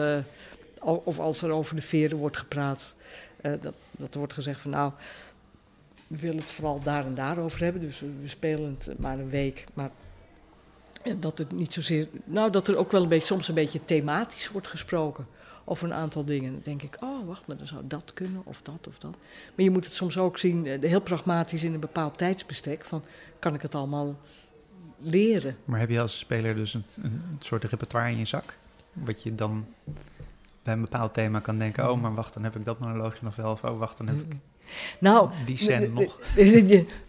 al- 0.80 1.02
of 1.06 1.20
als 1.20 1.42
er 1.42 1.52
over 1.52 1.76
de 1.76 1.82
veren 1.82 2.18
wordt 2.18 2.38
gepraat, 2.38 2.94
dat, 3.42 3.74
dat 3.92 4.12
er 4.14 4.18
wordt 4.18 4.34
gezegd 4.34 4.62
van 4.62 4.72
nou, 4.72 4.92
we 6.08 6.18
willen 6.18 6.38
het 6.38 6.52
vooral 6.52 6.82
daar 6.82 7.06
en 7.06 7.14
daar 7.14 7.38
over 7.38 7.64
hebben. 7.64 7.82
Dus 7.82 8.00
we 8.00 8.28
spelen 8.28 8.78
het 8.80 9.00
maar 9.00 9.20
een 9.20 9.30
week. 9.30 9.66
Maar 9.74 9.92
dat 11.18 11.38
het 11.38 11.52
niet 11.52 11.74
zozeer, 11.74 12.08
nou 12.24 12.52
dat 12.52 12.68
er 12.68 12.76
ook 12.76 12.92
wel 12.92 13.04
een 13.04 13.10
beetje, 13.10 13.26
soms 13.26 13.48
een 13.48 13.56
beetje 13.56 13.86
thematisch 13.86 14.50
wordt 14.50 14.68
gesproken. 14.68 15.28
Over 15.70 15.88
een 15.88 15.94
aantal 15.94 16.26
dingen. 16.26 16.52
Dan 16.52 16.62
denk 16.64 16.82
ik, 16.82 16.98
oh 17.00 17.28
wacht, 17.28 17.48
maar 17.48 17.58
dan 17.58 17.68
zou 17.68 17.82
dat 17.88 18.14
kunnen, 18.14 18.42
of 18.44 18.62
dat, 18.62 18.88
of 18.88 18.98
dat. 18.98 19.16
Maar 19.56 19.66
je 19.66 19.72
moet 19.72 19.86
het 19.86 19.94
soms 19.94 20.18
ook 20.18 20.38
zien, 20.38 20.66
eh, 20.66 20.90
heel 20.90 21.02
pragmatisch 21.02 21.64
in 21.64 21.74
een 21.74 21.80
bepaald 21.80 22.18
tijdsbestek. 22.18 22.86
Van, 22.86 23.04
kan 23.40 23.54
ik 23.54 23.62
het 23.62 23.76
allemaal 23.76 24.20
leren? 25.00 25.58
Maar 25.66 25.80
heb 25.80 25.90
je 25.90 26.02
als 26.02 26.18
speler 26.18 26.56
dus 26.56 26.74
een, 26.74 26.84
een 27.02 27.22
soort 27.40 27.64
repertoire 27.64 28.12
in 28.12 28.18
je 28.18 28.26
zak? 28.26 28.58
Wat 28.94 29.24
je 29.24 29.36
dan 29.36 29.66
bij 30.64 30.74
een 30.74 30.82
bepaald 30.82 31.14
thema 31.14 31.40
kan 31.40 31.60
denken... 31.60 31.92
oh, 31.92 32.02
maar 32.02 32.16
wacht, 32.16 32.34
dan 32.34 32.44
heb 32.44 32.56
ik 32.56 32.66
dat 32.66 32.80
monoloogje 32.80 33.24
nog 33.24 33.36
wel. 33.36 33.52
Of 33.52 33.64
oh, 33.64 33.80
wacht, 33.80 33.98
dan 33.98 34.08
heb 34.08 34.18
ik 34.22 34.36
Nou, 35.00 35.30
die 35.46 35.58
scène 35.58 35.88
nog. 35.88 36.20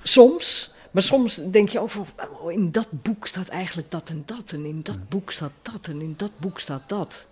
soms. 0.02 0.74
Maar 0.90 1.02
soms 1.02 1.40
denk 1.50 1.68
je 1.68 1.80
ook 1.80 1.90
van, 1.90 2.06
oh, 2.40 2.52
in 2.52 2.72
dat 2.72 2.88
boek 2.90 3.26
staat 3.26 3.48
eigenlijk 3.48 3.90
dat 3.90 4.08
en 4.08 4.22
dat. 4.26 4.52
En 4.52 4.64
in 4.64 4.82
dat 4.82 5.08
boek 5.08 5.30
staat 5.30 5.52
dat. 5.62 5.86
En 5.86 6.00
in 6.00 6.14
dat 6.16 6.30
boek 6.38 6.60
staat 6.60 6.88
dat. 6.88 7.26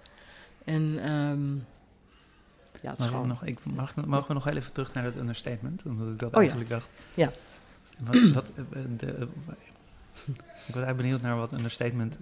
En 0.65 0.99
ehm, 1.03 1.55
ja, 2.83 2.91
het 2.91 2.93
is 2.93 2.99
Mag, 2.99 3.09
gewoon... 3.09 3.27
nog, 3.29 3.45
ik, 3.45 3.65
mag, 3.65 3.95
mogen 3.95 4.29
we 4.29 4.35
nog 4.35 4.47
even 4.49 4.73
terug 4.73 4.93
naar 4.93 5.05
dat 5.05 5.17
understatement? 5.17 5.83
Omdat 5.87 6.09
ik 6.09 6.19
dat 6.19 6.29
Oh 6.29 6.33
ja. 6.35 6.39
eigenlijk 6.41 6.71
dacht. 6.71 6.89
Ja. 7.15 7.33
Wat, 7.99 8.31
wat, 8.35 8.45
eh, 8.57 8.83
de, 8.97 9.07
eh, 9.07 9.23
ik 10.67 10.75
was 10.75 10.85
eigenlijk 10.85 10.97
benieuwd 10.97 11.21
naar 11.23 11.37
wat 11.37 11.53
understatement 11.53 12.17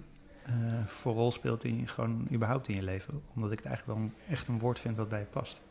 eh, 0.45 0.53
voor 0.85 1.13
rol 1.13 1.31
speelt 1.31 1.63
in, 1.63 1.87
gewoon 1.87 2.27
überhaupt 2.31 2.67
in 2.67 2.75
je 2.75 2.83
leven. 2.83 3.21
Omdat 3.35 3.51
ik 3.51 3.57
het 3.57 3.65
eigenlijk 3.67 3.97
wel 3.99 4.07
een- 4.07 4.33
echt 4.33 4.47
een 4.47 4.59
woord 4.59 4.79
vind 4.79 4.97
wat 4.97 5.09
bij 5.09 5.19
je 5.19 5.25
past. 5.25 5.61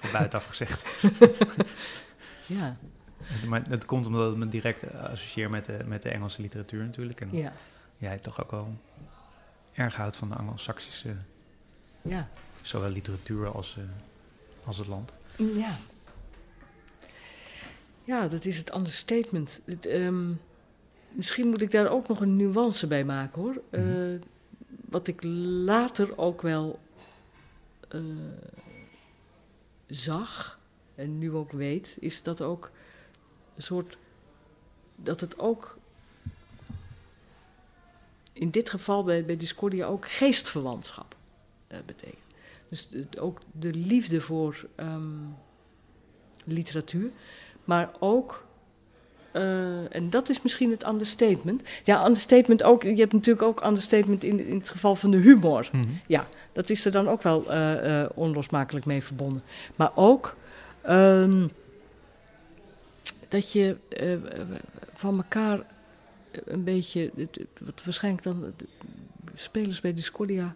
Van 0.00 0.10
buitenaf 0.12 0.44
gezegd. 0.44 0.84
Ja, 2.46 2.76
Maar 3.46 3.62
het 3.68 3.84
komt 3.84 4.06
omdat 4.06 4.28
het 4.28 4.36
me 4.36 4.48
direct 4.48 4.82
eh, 4.82 5.02
associeer 5.04 5.50
met 5.50 5.64
de, 5.64 5.78
met 5.86 6.02
de 6.02 6.08
Engelse 6.10 6.42
literatuur 6.42 6.84
natuurlijk. 6.84 7.20
En 7.20 7.28
ja, 7.32 7.52
jij 7.96 8.18
toch 8.18 8.42
ook 8.42 8.50
wel 8.50 8.76
erg 9.72 9.94
houdt 9.96 10.16
van 10.16 10.28
de 10.28 10.34
Anglo-Saxische, 10.34 11.14
ja. 12.02 12.28
zowel 12.62 12.90
literatuur 12.90 13.48
als, 13.52 13.76
eh, 13.76 13.84
als 14.66 14.78
het 14.78 14.86
land. 14.86 15.14
Ja. 15.36 15.76
Ja, 18.04 18.28
dat 18.28 18.44
is 18.44 18.56
het 18.58 18.74
understatement. 18.74 19.60
Het, 19.64 19.86
ehm, 19.86 20.30
misschien 21.12 21.48
moet 21.48 21.62
ik 21.62 21.70
daar 21.70 21.88
ook 21.90 22.08
nog 22.08 22.20
een 22.20 22.36
nuance 22.36 22.86
bij 22.86 23.04
maken 23.04 23.42
hoor. 23.42 23.62
Eh, 23.70 23.80
Mhm. 23.80 24.18
wat 24.88 25.06
ik 25.08 25.22
later 25.64 26.18
ook 26.18 26.42
wel 26.42 26.78
eh, 27.88 28.00
zag 29.88 30.58
en 30.94 31.18
nu 31.18 31.32
ook 31.32 31.52
weet, 31.52 31.96
is 32.00 32.22
dat 32.22 32.42
ook 32.42 32.70
een 33.56 33.62
soort. 33.62 33.96
dat 34.96 35.20
het 35.20 35.38
ook. 35.38 35.76
in 38.32 38.50
dit 38.50 38.70
geval 38.70 39.04
bij, 39.04 39.24
bij 39.24 39.36
Discordia 39.36 39.86
ook 39.86 40.08
geestverwantschap 40.08 41.16
eh, 41.66 41.78
betekent. 41.86 42.26
Dus 42.68 42.88
ook 43.18 43.40
de 43.52 43.70
liefde 43.70 44.20
voor 44.20 44.66
ehm, 44.74 45.08
literatuur, 46.44 47.10
maar 47.64 47.90
ook, 47.98 48.46
eh, 49.32 49.94
en 49.94 50.10
dat 50.10 50.28
is 50.28 50.42
misschien 50.42 50.70
het 50.70 50.86
understatement. 50.86 51.62
Ja, 51.84 52.06
understatement 52.06 52.62
ook, 52.62 52.82
je 52.82 52.94
hebt 52.94 53.12
natuurlijk 53.12 53.46
ook 53.46 53.64
understatement 53.64 54.24
in, 54.24 54.46
in 54.46 54.58
het 54.58 54.68
geval 54.68 54.96
van 54.96 55.10
de 55.10 55.16
humor. 55.16 55.70
Dat 56.58 56.70
is 56.70 56.84
er 56.84 56.92
dan 56.92 57.08
ook 57.08 57.22
wel 57.22 57.50
eh, 57.50 58.02
eh, 58.02 58.10
onlosmakelijk 58.14 58.86
mee 58.86 59.02
verbonden. 59.02 59.42
Maar 59.76 59.90
ook 59.94 60.36
ehm, 60.82 61.48
dat 63.28 63.52
je 63.52 63.76
eh, 63.88 64.16
van 64.92 65.16
elkaar 65.16 65.60
een 66.44 66.64
beetje, 66.64 67.12
wat 67.60 67.84
waarschijnlijk 67.84 68.24
dan 68.24 68.54
spelers 69.34 69.80
bij 69.80 69.94
Discordia 69.94 70.54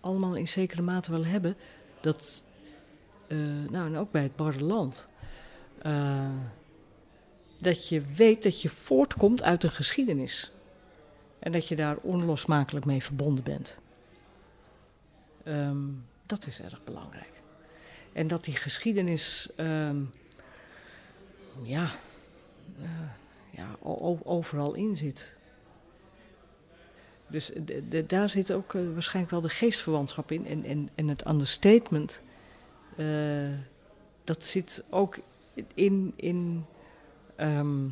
allemaal 0.00 0.34
in 0.34 0.48
zekere 0.48 0.82
mate 0.82 1.10
wel 1.10 1.24
hebben, 1.24 1.56
dat, 2.00 2.44
nou 3.70 3.86
en 3.86 3.96
ook 3.96 4.10
bij 4.10 4.22
het 4.22 4.36
Barreland, 4.36 5.08
eh, 5.82 6.30
dat 7.58 7.88
je 7.88 8.02
weet 8.14 8.42
dat 8.42 8.62
je 8.62 8.68
voortkomt 8.68 9.42
uit 9.42 9.64
een 9.64 9.70
geschiedenis. 9.70 10.52
En 11.38 11.52
dat 11.52 11.68
je 11.68 11.76
daar 11.76 11.96
onlosmakelijk 11.96 12.86
mee 12.86 13.02
verbonden 13.02 13.44
bent. 13.44 13.78
Ehm, 15.44 15.78
dat 16.26 16.46
is 16.46 16.60
erg 16.60 16.84
belangrijk. 16.84 17.32
En 18.12 18.28
dat 18.28 18.44
die 18.44 18.56
geschiedenis, 18.56 19.48
ehm, 19.56 20.02
ja, 21.62 21.90
eh, 22.78 22.88
ja, 23.50 23.76
overal 24.22 24.74
in 24.74 24.96
zit. 24.96 25.36
Dus 27.26 27.52
daar 28.06 28.28
zit 28.28 28.52
ook 28.52 28.74
eh, 28.74 28.92
waarschijnlijk 28.92 29.30
wel 29.32 29.40
de 29.42 29.48
geestverwantschap 29.48 30.32
in. 30.32 30.46
En, 30.46 30.64
en, 30.64 30.88
en 30.94 31.08
het 31.08 31.26
understatement, 31.26 32.22
eh, 32.96 33.58
dat 34.24 34.44
zit 34.44 34.84
ook 34.90 35.18
in. 35.74 36.12
in 36.16 36.64
ehm, 37.36 37.84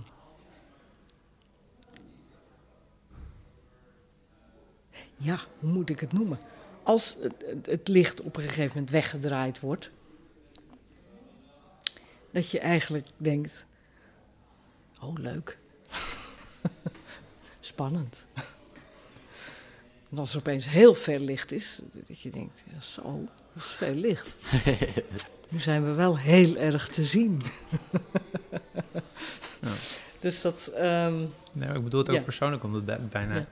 ja, 5.16 5.38
hoe 5.58 5.70
moet 5.70 5.90
ik 5.90 6.00
het 6.00 6.12
noemen? 6.12 6.38
Als 6.86 7.16
het, 7.20 7.34
het, 7.46 7.66
het 7.66 7.88
licht 7.88 8.20
op 8.20 8.36
een 8.36 8.42
gegeven 8.42 8.68
moment 8.74 8.90
weggedraaid 8.90 9.60
wordt, 9.60 9.90
dat 12.30 12.50
je 12.50 12.58
eigenlijk 12.58 13.06
denkt: 13.16 13.64
oh, 15.00 15.14
leuk. 15.18 15.58
Spannend. 17.60 18.16
En 20.10 20.18
als 20.18 20.32
er 20.32 20.38
opeens 20.38 20.68
heel 20.68 20.94
veel 20.94 21.18
licht 21.18 21.52
is, 21.52 21.80
dat 22.06 22.20
je 22.20 22.30
denkt: 22.30 22.62
ja, 22.72 22.80
zo, 22.80 23.02
dat 23.54 23.62
is 23.62 23.70
veel 23.70 23.94
licht. 23.94 24.34
nu 25.52 25.60
zijn 25.60 25.84
we 25.84 25.92
wel 25.92 26.18
heel 26.18 26.56
erg 26.56 26.88
te 26.88 27.04
zien. 27.04 27.42
Ja. 29.60 29.70
Dus 30.20 30.40
dat, 30.40 30.66
ehm, 30.66 31.14
Nee, 31.52 31.68
ik 31.74 31.84
bedoel 31.84 32.00
het 32.00 32.08
ook 32.08 32.16
Ja. 32.16 32.22
persoonlijk, 32.22 32.64
omdat 32.64 32.84
bij- 32.84 33.00
bijna... 33.00 33.46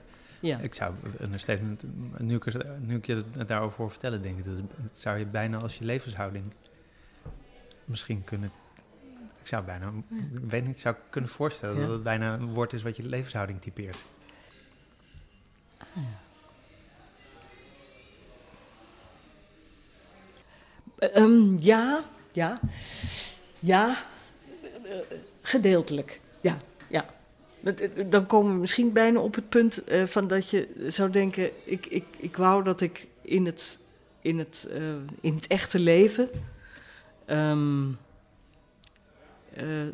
Ja. 0.45 0.57
Ik 0.59 0.73
zou 0.73 0.93
een 1.03 1.23
understatement, 1.23 1.83
nu 2.19 2.35
ik, 2.35 2.79
nu 2.79 2.95
ik 2.95 3.05
je 3.05 3.23
het 3.37 3.47
daarover 3.47 3.77
hoor 3.77 3.89
vertellen, 3.91 4.21
denk 4.21 4.37
ik, 4.37 4.45
dat 4.45 4.57
het 4.57 4.99
zou 4.99 5.17
je 5.17 5.25
bijna 5.25 5.57
als 5.57 5.77
je 5.77 5.85
levenshouding 5.85 6.45
misschien 7.85 8.23
kunnen. 8.23 8.51
Ik 9.41 9.47
zou 9.47 9.63
bijna, 9.65 9.91
ik 10.31 10.39
weet 10.49 10.67
niet, 10.67 10.79
zou 10.79 10.95
kunnen 11.09 11.29
voorstellen 11.29 11.75
Ja. 11.75 11.81
dat 11.81 11.89
het 11.91 12.03
bijna 12.03 12.33
een 12.33 12.53
woord 12.53 12.73
is 12.73 12.83
wat 12.83 12.97
je 12.97 13.03
levenshouding 13.03 13.61
typeert. 13.61 14.03
Eh, 20.97 21.15
ehm, 21.15 21.57
ja, 21.59 22.03
ja, 22.31 22.59
ja, 23.59 23.97
eh, 24.85 24.95
gedeeltelijk. 25.41 26.19
Ja, 26.41 26.57
ja. 26.89 27.01
Dat- 27.01 27.09
eh, 27.11 27.54
Dan 28.09 28.25
komen 28.25 28.53
we 28.53 28.59
misschien 28.59 28.91
bijna 28.91 29.19
op 29.19 29.35
het 29.35 29.49
punt 29.49 29.83
eh, 29.83 30.03
van 30.05 30.27
dat 30.27 30.49
je 30.49 30.67
zou 30.87 31.09
denken: 31.09 31.49
ik, 31.63 31.85
ik, 31.85 32.05
ik 32.17 32.37
wou 32.37 32.63
dat 32.63 32.81
ik 32.81 33.07
in 33.21 33.45
het, 33.45 33.79
in 34.21 34.39
het, 34.39 34.67
eh, 34.69 34.93
in 35.21 35.35
het 35.35 35.47
echte 35.47 35.79
leven. 35.79 36.29
ehm, 37.25 37.87
eh, 39.53 39.87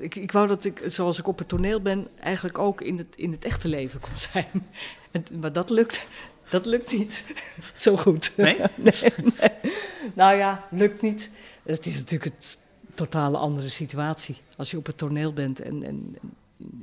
ik, 0.00 0.14
ik 0.14 0.32
wou 0.32 0.46
dat 0.48 0.64
ik, 0.64 0.82
zoals 0.86 1.18
ik 1.18 1.26
op 1.26 1.38
het 1.38 1.48
toneel 1.48 1.82
ben, 1.82 2.08
eigenlijk 2.20 2.58
ook 2.58 2.80
in 2.80 2.98
het, 2.98 3.16
in 3.16 3.32
het 3.32 3.44
echte 3.44 3.68
leven 3.68 4.00
kon 4.00 4.18
zijn. 4.18 4.50
En, 5.10 5.24
maar 5.40 5.52
dat 5.52 5.70
lukt, 5.70 6.06
dat 6.48 6.66
lukt 6.66 6.92
niet 6.92 7.24
zo 7.74 7.96
goed. 7.96 8.32
Nee? 8.36 8.56
nee, 8.76 9.12
nee. 9.38 9.72
Nou 10.14 10.36
ja, 10.36 10.66
lukt 10.70 11.02
niet. 11.02 11.30
Het 11.62 11.86
is 11.86 11.96
natuurlijk 11.96 12.24
een 12.24 12.94
totale 12.94 13.38
andere 13.38 13.68
situatie. 13.68 14.36
Als 14.56 14.70
je 14.70 14.76
op 14.76 14.86
het 14.86 14.98
toneel 14.98 15.32
bent 15.32 15.60
en, 15.60 15.82
en, 15.82 16.16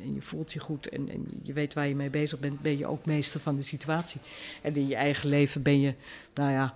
en 0.02 0.14
je 0.14 0.22
voelt 0.22 0.54
je 0.54 0.60
goed 0.60 0.90
en, 0.90 1.10
en 1.10 1.26
je 1.44 1.54
weet 1.54 1.74
waar 1.74 1.88
je 1.88 1.96
mee 1.96 2.10
bezig 2.10 2.40
bent, 2.40 2.62
ben 2.62 2.78
je 2.78 2.86
ook 2.88 3.06
meester 3.06 3.40
van 3.40 3.56
de 3.56 3.62
situatie. 3.64 4.22
En 4.62 4.76
in 4.76 4.88
je 4.88 4.96
eigen 4.96 5.30
leven 5.30 5.62
ben 5.62 5.80
je, 5.82 5.94
nou 6.34 6.52
ja, 6.52 6.74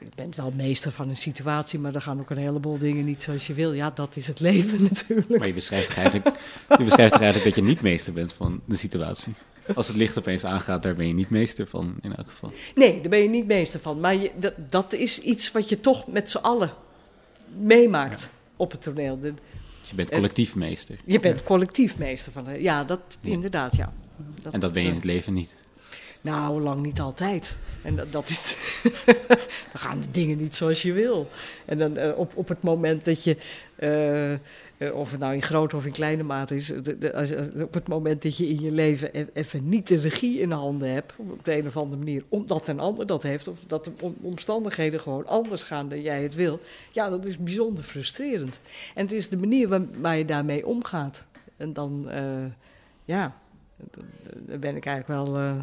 Je 0.00 0.08
bent 0.14 0.36
wel 0.36 0.50
meester 0.56 0.92
van 0.92 1.08
een 1.08 1.16
situatie, 1.16 1.78
maar 1.78 1.94
er 1.94 2.00
gaan 2.02 2.20
ook 2.20 2.30
een 2.30 2.36
heleboel 2.36 2.78
dingen 2.78 3.04
niet 3.04 3.22
zoals 3.22 3.46
je 3.46 3.54
wil. 3.54 3.72
Ja, 3.72 3.90
dat 3.90 4.16
is 4.16 4.26
het 4.26 4.40
leven 4.50 4.82
natuurlijk. 4.82 5.38
Maar 5.38 5.46
je 5.46 5.54
beschrijft 5.54 5.86
toch 5.86 5.96
eigenlijk, 5.96 6.36
je 6.78 6.84
beschrijft 6.84 7.12
toch 7.12 7.22
eigenlijk 7.22 7.54
dat 7.54 7.64
je 7.64 7.70
niet 7.70 7.80
meester 7.80 8.12
bent 8.12 8.32
van 8.32 8.60
de 8.64 8.76
situatie? 8.76 9.32
Als 9.74 9.88
het 9.88 9.96
licht 9.96 10.18
opeens 10.18 10.44
aangaat, 10.44 10.82
daar 10.82 10.94
ben 10.94 11.06
je 11.06 11.12
niet 11.14 11.30
meester 11.30 11.66
van 11.66 11.94
in 12.00 12.16
elk 12.16 12.28
geval. 12.30 12.52
Nee, 12.74 13.00
daar 13.00 13.08
ben 13.10 13.18
je 13.22 13.28
niet 13.28 13.46
meester 13.46 13.80
van. 13.80 14.00
Maar 14.00 14.14
je, 14.14 14.30
dat, 14.38 14.54
dat 14.70 14.92
is 14.92 15.18
iets 15.20 15.52
wat 15.52 15.68
je 15.68 15.80
toch 15.80 16.06
met 16.06 16.30
z'n 16.30 16.36
allen 16.38 16.72
meemaakt 17.58 18.28
op 18.56 18.70
het 18.70 18.82
toneel. 18.82 19.20
De- 19.20 19.34
je 19.92 19.96
bent 19.96 20.10
collectief 20.10 20.54
meester. 20.56 20.96
je 21.04 21.20
bent 21.20 21.42
collectief 21.42 21.98
meester 21.98 22.32
van. 22.32 22.60
Ja, 22.62 22.84
dat 22.84 23.00
Ja. 23.20 23.30
inderdaad, 23.30 23.76
ja. 23.76 23.92
En 24.50 24.60
dat 24.60 24.72
ben 24.72 24.82
je 24.82 24.88
in 24.88 24.94
het 24.94 25.04
leven 25.04 25.34
niet. 25.34 25.54
Nou, 26.20 26.60
lang 26.60 26.80
niet 26.82 27.00
altijd. 27.00 27.54
En 27.82 27.96
dat, 27.96 28.12
dat 28.12 28.28
is. 28.28 28.56
dan 29.72 29.80
gaan 29.80 30.00
de 30.00 30.10
dingen 30.10 30.36
niet 30.36 30.54
zoals 30.54 30.82
je 30.82 30.92
wil. 30.92 31.28
En 31.64 31.78
dan 31.78 31.96
eh, 31.96 32.18
op, 32.18 32.32
op 32.36 32.48
het 32.48 32.62
moment 32.62 33.04
dat 33.04 33.24
je. 33.24 33.36
eh, 33.76 34.32
eh, 34.32 34.38
of 34.94 35.10
het 35.10 35.20
nou 35.20 35.34
in 35.34 35.42
grote 35.42 35.76
of 35.76 35.84
in 35.86 35.92
kleine 35.92 36.22
mate 36.22 36.56
is. 36.56 36.66
de- 36.66 36.98
de- 36.98 37.14
als, 37.14 37.30
op 37.62 37.74
het 37.74 37.88
moment 37.88 38.22
dat 38.22 38.36
je 38.36 38.48
in 38.48 38.60
je 38.60 38.70
leven 38.72 39.18
e- 39.18 39.26
even 39.32 39.68
niet 39.68 39.88
de 39.88 39.96
regie 39.96 40.40
in 40.40 40.50
handen 40.50 40.90
hebt. 40.92 41.12
op 41.16 41.44
de 41.44 41.56
een 41.58 41.66
of 41.66 41.76
andere 41.76 41.96
manier. 41.96 42.22
omdat 42.28 42.68
een 42.68 42.80
ander 42.80 43.06
dat 43.06 43.22
heeft. 43.22 43.48
of 43.48 43.58
dat 43.66 43.84
de 43.84 43.90
om- 44.00 44.16
omstandigheden 44.20 45.00
gewoon 45.00 45.26
anders 45.26 45.62
gaan 45.62 45.88
dan 45.88 46.00
jij 46.02 46.22
het 46.22 46.34
wil. 46.34 46.60
Ja, 46.92 47.10
dat 47.10 47.24
is 47.24 47.36
bijzonder 47.38 47.84
frustrerend. 47.84 48.60
En 48.94 49.02
het 49.02 49.12
is 49.12 49.28
de 49.28 49.36
manier 49.36 49.68
waar, 50.00 50.16
je 50.16 50.24
daarmee 50.24 50.66
omgaat. 50.66 51.24
En 51.56 51.72
dan. 51.72 52.08
eh, 52.10 52.24
ja. 53.04 53.36
Dan 54.46 54.60
ben 54.60 54.76
ik 54.76 54.86
eigenlijk 54.86 55.06
wel. 55.26 55.36
eh, 55.38 55.54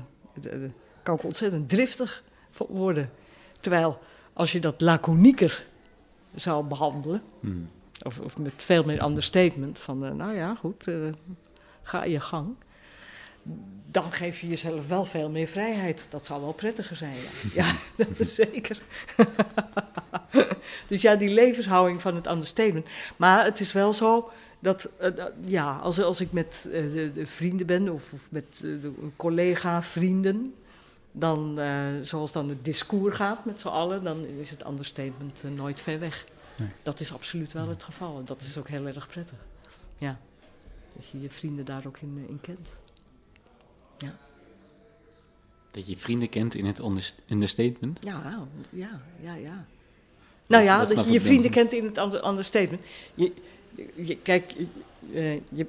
d- 0.41 0.72
kan 1.03 1.15
ik 1.15 1.24
ontzettend 1.24 1.70
driftig 1.70 2.24
worden. 2.67 3.09
Terwijl 3.59 3.99
als 4.34 4.51
je 4.51 4.59
dat 4.59 4.82
laconieker 4.82 5.65
zou 6.36 6.65
behandelen, 6.65 7.22
Hmm. 7.39 7.70
Of, 8.06 8.20
of 8.20 8.38
met 8.38 8.54
veel 8.58 8.84
meer 8.84 9.04
understatement, 9.04 9.80
van 9.80 10.06
eh, 10.06 10.12
nou 10.12 10.36
ja, 10.36 10.56
goed, 10.56 10.88
eh, 10.88 10.95
ga 11.82 12.04
je 12.04 12.20
gang. 12.20 12.56
Dan 13.91 14.12
geef 14.12 14.39
je 14.39 14.47
jezelf 14.47 14.88
wel 14.88 15.06
veel 15.06 15.30
meer 15.30 15.47
vrijheid. 15.47 16.08
Dat 16.10 16.26
zou 16.26 16.41
wel 16.41 16.54
prettiger 16.54 16.95
zijn. 16.95 17.16
Ja, 17.54 17.66
ja 17.66 17.76
dat 17.95 18.20
is 18.20 18.36
zeker. 18.36 18.78
dus 20.88 21.02
ja, 21.02 21.16
die 21.16 21.30
levenshouding 21.30 22.02
van 22.02 22.16
het 22.16 22.28
understatement. 22.28 22.86
Maar 23.18 23.43
het 23.45 23.60
is 23.60 23.72
wel 23.72 23.93
zo 23.93 24.32
dat, 24.60 24.89
eh, 24.97 25.16
dat- 25.16 25.32
ja, 25.41 25.76
als, 25.76 26.02
als 26.02 26.22
ik 26.22 26.32
met 26.32 26.68
de, 26.72 27.12
de 27.14 27.28
vrienden 27.28 27.66
ben 27.66 27.89
of, 27.89 28.14
of 28.14 28.22
met 28.30 28.45
eh, 28.56 28.62
de 28.62 28.91
collega-vrienden, 29.16 30.54
dan, 31.12 31.60
eh, 31.60 31.70
zoals 32.04 32.32
dan 32.32 32.50
het 32.50 32.66
discours 32.66 33.16
gaat 33.16 33.45
met 33.45 33.60
z'n 33.60 33.68
allen, 33.68 34.04
dan 34.04 34.26
is 34.26 34.50
het 34.50 34.68
understatement 34.68 35.43
nooit 35.56 35.82
ver 35.82 36.00
weg. 36.00 36.26
Nee. 36.60 36.70
Dat 36.84 36.99
is 36.99 37.14
absoluut 37.14 37.51
wel 37.53 37.68
het 37.70 37.84
geval. 37.84 38.20
En 38.20 38.26
dat 38.26 38.41
is 38.41 38.57
ook 38.57 38.68
heel 38.68 38.88
erg 38.88 39.07
prettig. 39.07 39.38
Ja. 39.97 40.20
Dat 40.95 41.07
je 41.10 41.22
je 41.22 41.30
vrienden 41.30 41.66
daar 41.66 41.88
ook 41.88 41.97
in, 41.97 42.22
eh, 42.24 42.30
in 42.30 42.41
kent. 42.41 42.80
Dat 45.72 45.88
je 45.88 45.97
vrienden 45.97 46.30
kent 46.30 46.55
in 46.55 46.66
het 46.66 46.82
understatement. 47.30 47.99
Ja, 48.03 48.22
nou, 48.24 48.45
ja, 48.70 49.01
ja, 49.22 49.34
ja. 49.36 49.66
Nou 50.47 50.64
ja, 50.64 50.86
dat 50.86 51.05
je 51.05 51.12
je 51.12 51.22
vrienden 51.22 51.51
kent 51.51 51.74
in 51.74 51.86
het 51.86 51.97
under- 51.97 52.28
understatement. 52.28 52.84
Je, 53.14 53.34
je, 53.95 54.18
kijk, 54.18 54.51
je, 54.51 54.68
eh, 55.14 55.41
je, 55.57 55.68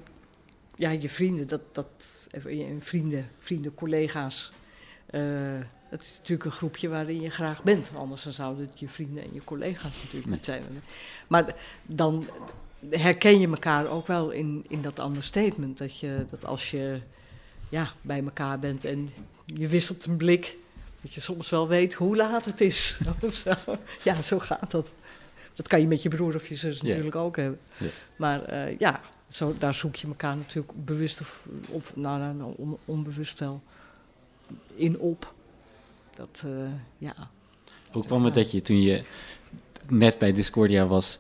ja, 0.76 0.91
je 0.91 1.09
vrienden, 1.09 1.47
dat, 1.47 1.61
dat, 1.72 1.86
even, 2.30 2.57
je 2.57 2.76
vrienden, 2.80 3.30
vrienden, 3.38 3.74
collega's. 3.74 4.53
eh, 5.07 5.20
het 5.91 6.03
is 6.03 6.16
natuurlijk 6.16 6.45
een 6.45 6.57
groepje 6.57 6.88
waarin 6.88 7.20
je 7.20 7.30
graag 7.30 7.62
bent. 7.62 7.91
Anders 7.97 8.22
dan 8.22 8.32
zouden 8.32 8.66
het 8.66 8.80
je 8.80 8.88
vrienden 8.88 9.22
en 9.22 9.30
je 9.32 9.45
collega's 9.45 10.03
natuurlijk 10.03 10.30
niet 10.30 10.45
zijn. 10.45 10.62
Maar 11.26 11.55
dan 11.86 12.28
herken 12.91 13.41
je 13.41 13.49
elkaar 13.49 13.86
ook 13.86 14.07
wel 14.07 14.30
in, 14.30 14.64
in 14.68 14.82
dat 14.82 14.99
understatement. 14.99 15.78
Dat, 15.78 15.99
je, 15.99 16.26
dat 16.30 16.45
als 16.45 16.70
je 16.70 17.01
ja, 17.68 17.93
bij 18.03 18.22
elkaar 18.24 18.59
bent 18.59 18.84
en 18.84 19.09
je 19.45 19.68
wisselt 19.68 20.05
een 20.05 20.16
blik... 20.16 20.57
Dat 21.03 21.14
je 21.14 21.20
soms 21.20 21.51
wel 21.51 21.68
weet 21.68 21.95
hoe 21.95 22.16
laat 22.16 22.45
het 22.45 22.61
is. 22.61 23.01
of 23.26 23.34
zo. 23.34 23.53
Ja, 24.03 24.22
zo 24.22 24.38
gaat 24.38 24.70
dat. 24.70 24.91
Dat 25.55 25.68
kan 25.68 25.80
je 25.80 25.86
met 25.86 26.03
je 26.03 26.09
broer 26.09 26.34
of 26.34 26.49
je 26.49 26.55
zus 26.55 26.82
natuurlijk 26.82 27.16
ook 27.16 27.36
hebben. 27.36 27.61
Maar 28.16 28.45
eh, 28.45 28.78
ja, 28.78 29.01
zo, 29.28 29.55
daar 29.59 29.74
zoek 29.74 29.97
je 29.97 30.07
elkaar 30.07 30.36
natuurlijk 30.36 30.84
bewust 30.84 31.20
of, 31.20 31.47
of 31.70 31.97
nou, 31.97 32.18
nou, 32.18 32.34
nou, 32.34 32.55
on- 32.57 32.78
onbewust 32.84 33.41
wel 33.41 33.62
in 34.74 34.99
op. 34.99 35.34
Dat, 36.21 36.43
eh, 36.47 36.73
ja. 36.99 37.31
Hoe 37.91 38.05
kwam 38.05 38.25
het 38.25 38.35
dat 38.35 38.51
je 38.51 38.62
toen 38.62 38.81
je 38.81 39.03
net 39.89 40.18
bij 40.18 40.33
Discordia 40.33 40.87
was, 40.87 41.18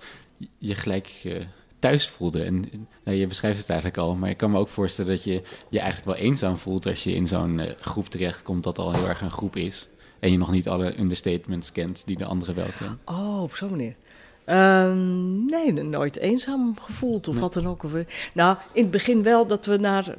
je 0.58 0.74
gelijk 0.74 1.20
eh, 1.24 1.44
thuis 1.78 2.08
voelde? 2.08 2.42
En 2.42 2.64
nou, 3.04 3.16
je 3.16 3.26
beschrijft 3.26 3.58
het 3.58 3.68
eigenlijk 3.68 3.98
al, 3.98 4.14
maar 4.14 4.30
ik 4.30 4.36
kan 4.36 4.50
me 4.50 4.58
ook 4.58 4.68
voorstellen 4.68 5.10
dat 5.10 5.24
je 5.24 5.42
je 5.68 5.80
eigenlijk 5.80 6.16
wel 6.16 6.26
eenzaam 6.26 6.56
voelt 6.56 6.86
als 6.86 7.04
je 7.04 7.14
in 7.14 7.28
zo'n 7.28 7.58
eh, 7.58 7.72
groep 7.80 8.06
terechtkomt 8.06 8.64
dat 8.64 8.78
al 8.78 8.92
heel 8.92 9.08
erg 9.08 9.20
een 9.20 9.30
groep 9.30 9.56
is. 9.56 9.88
En 10.18 10.32
je 10.32 10.38
nog 10.38 10.50
niet 10.50 10.68
alle 10.68 10.98
understatements 10.98 11.72
kent 11.72 12.06
die 12.06 12.16
de 12.16 12.26
anderen 12.26 12.54
wel 12.54 12.68
kennen. 12.78 13.00
Oh, 13.04 13.42
op 13.42 13.54
zo'n 13.54 13.70
manier. 13.70 13.96
Ehm, 14.44 15.44
nee, 15.44 15.72
nooit 15.72 16.16
eenzaam 16.16 16.78
gevoeld 16.78 17.28
of 17.28 17.32
Nee. 17.34 17.42
wat 17.42 17.52
dan 17.52 17.66
ook. 17.68 17.82
Of, 17.82 17.94
eh, 17.94 18.04
nou, 18.34 18.56
in 18.72 18.82
het 18.82 18.90
begin 18.90 19.22
wel 19.22 19.46
dat 19.46 19.66
we 19.66 19.76
naar... 19.76 20.16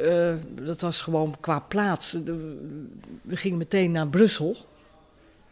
eh, 0.00 0.34
dat 0.62 0.80
was 0.80 1.00
gewoon 1.00 1.34
qua 1.40 1.58
plaats. 1.60 2.12
We 3.22 3.36
gingen 3.36 3.58
meteen 3.58 3.90
naar 3.90 4.08
Brussel. 4.08 4.56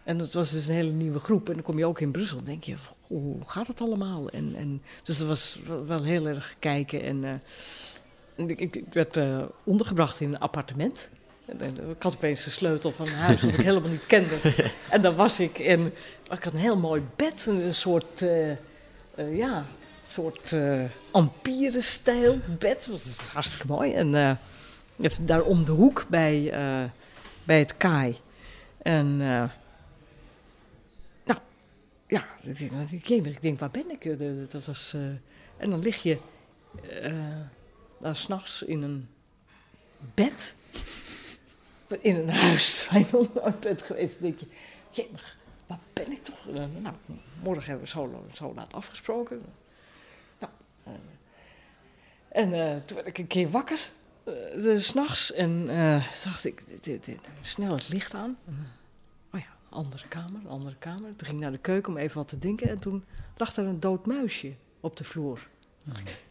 En 0.05 0.19
dat 0.19 0.33
was 0.33 0.51
dus 0.51 0.66
een 0.66 0.75
hele 0.75 0.91
nieuwe 0.93 1.19
groep. 1.21 1.49
En 1.49 1.55
dan 1.55 1.62
kom 1.62 1.79
je 1.79 1.87
ook 1.87 2.01
in 2.01 2.11
Brussel 2.11 2.39
en 2.39 2.45
denk 2.45 2.64
je, 2.64 2.77
goh, 2.77 2.97
hoe 3.09 3.37
gaat 3.47 3.66
het 3.66 3.81
allemaal? 3.81 4.29
En, 4.29 4.55
en, 4.57 4.83
dus 5.03 5.19
dat 5.19 5.27
was 5.27 5.59
wel- 5.87 6.03
heel 6.03 6.27
erg 6.27 6.55
kijken. 6.59 7.03
En, 7.03 7.25
eh, 7.25 8.47
ik, 8.49 8.61
ik 8.61 8.85
werd 8.93 9.19
ondergebracht 9.64 10.21
in 10.21 10.29
een 10.35 10.39
appartement. 10.41 11.11
Ik 11.57 12.03
had 12.03 12.14
opeens 12.14 12.44
de 12.44 12.51
sleutel 12.51 12.90
van 12.90 13.07
een 13.07 13.12
huis 13.12 13.40
dat 13.40 13.53
ik 13.53 13.61
helemaal 13.61 13.90
niet 13.90 14.07
kende. 14.07 14.36
En 14.90 15.03
daar 15.03 15.14
was 15.14 15.40
ik. 15.40 15.59
En 15.59 15.86
ik 16.30 16.44
had 16.44 16.53
een 16.53 16.59
heel 16.59 16.76
mooi 16.76 17.03
bed. 17.16 17.46
Een, 17.46 17.74
soort, 17.74 18.22
eh, 18.22 18.51
eh, 18.51 18.57
ja, 19.36 19.66
soort 20.05 20.53
eh 20.53 20.84
Ampire-stijl 21.11 22.40
bed. 22.59 22.88
Dat 22.90 23.05
was 23.05 23.28
hartstikke 23.28 23.66
mooi. 23.66 23.92
En 23.92 24.38
daar 25.20 25.42
om 25.42 25.64
de 25.64 25.72
hoek 25.72 26.07
bij, 26.09 26.51
bij 27.44 27.59
het 27.59 27.76
kaai. 27.76 28.18
En 28.82 29.16
nou, 29.16 29.49
ja, 32.07 32.24
ik 32.42 33.40
denk, 33.42 33.59
waar 33.59 33.70
ben 33.70 33.90
ik? 33.90 34.18
Dat 34.51 34.64
was, 34.64 34.94
en 35.57 35.70
dan 35.70 35.80
lig 35.80 36.03
je 36.03 36.18
daar 38.01 38.16
s'nachts 38.16 38.62
in 38.62 38.82
een 38.82 39.09
bed. 40.14 40.55
In 42.01 42.16
een 42.16 42.30
huis 42.30 42.89
waar 42.91 42.99
je 42.99 43.07
nog 43.12 43.34
nooit 43.34 43.61
bent 43.61 43.82
geweest. 43.82 44.12
Dan 44.12 44.22
denk 44.22 44.41
je, 44.41 44.47
jemig, 44.91 45.36
waar 45.66 45.78
ben 45.93 46.12
ik 46.12 46.24
toch? 46.24 46.49
Eh, 46.49 46.55
nou, 46.55 46.95
morgen 47.43 47.64
hebben 47.64 47.84
we 47.84 47.91
zo, 47.91 48.24
zo 48.32 48.55
laat 48.55 48.72
afgesproken. 48.72 49.43
Nou, 50.39 50.53
eh, 50.84 50.93
en 52.28 52.53
eh, 52.53 52.76
toen 52.84 52.97
werd 52.97 53.09
ik 53.09 53.18
een 53.18 53.26
keer 53.26 53.51
wakker, 53.51 53.91
's 54.78 54.86
s'nachts. 54.86 55.32
En 55.32 55.66
dacht 56.24 56.45
ik, 56.45 56.62
dit, 56.80 57.09
snel 57.43 57.72
het 57.72 57.89
licht 57.89 58.14
aan. 58.14 58.39
Oh 59.32 59.41
ja, 59.41 59.57
andere 59.68 60.09
kamer, 60.09 60.49
andere 60.49 60.76
kamer. 60.78 61.16
Toen 61.16 61.26
ging 61.26 61.32
ik 61.32 61.43
naar 61.43 61.53
de 61.53 61.59
keuken 61.59 61.93
om 61.93 61.99
even 61.99 62.16
wat 62.16 62.28
te 62.28 62.39
drinken. 62.39 62.68
En 62.68 62.78
toen 62.78 63.05
lag 63.36 63.57
er 63.57 63.64
een 63.64 63.80
dood 63.80 64.07
muisje 64.07 64.55
op 64.80 64.97
de 64.97 65.05
vloer. 65.05 65.47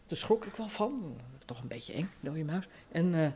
Daar 0.06 0.18
schrok 0.18 0.44
ik 0.44 0.56
wel 0.56 0.68
van. 0.68 1.16
Toch 1.44 1.62
een 1.62 1.68
beetje 1.68 1.92
eng, 1.92 2.10
dode 2.20 2.44
muis. 2.44 2.68
En 2.88 3.34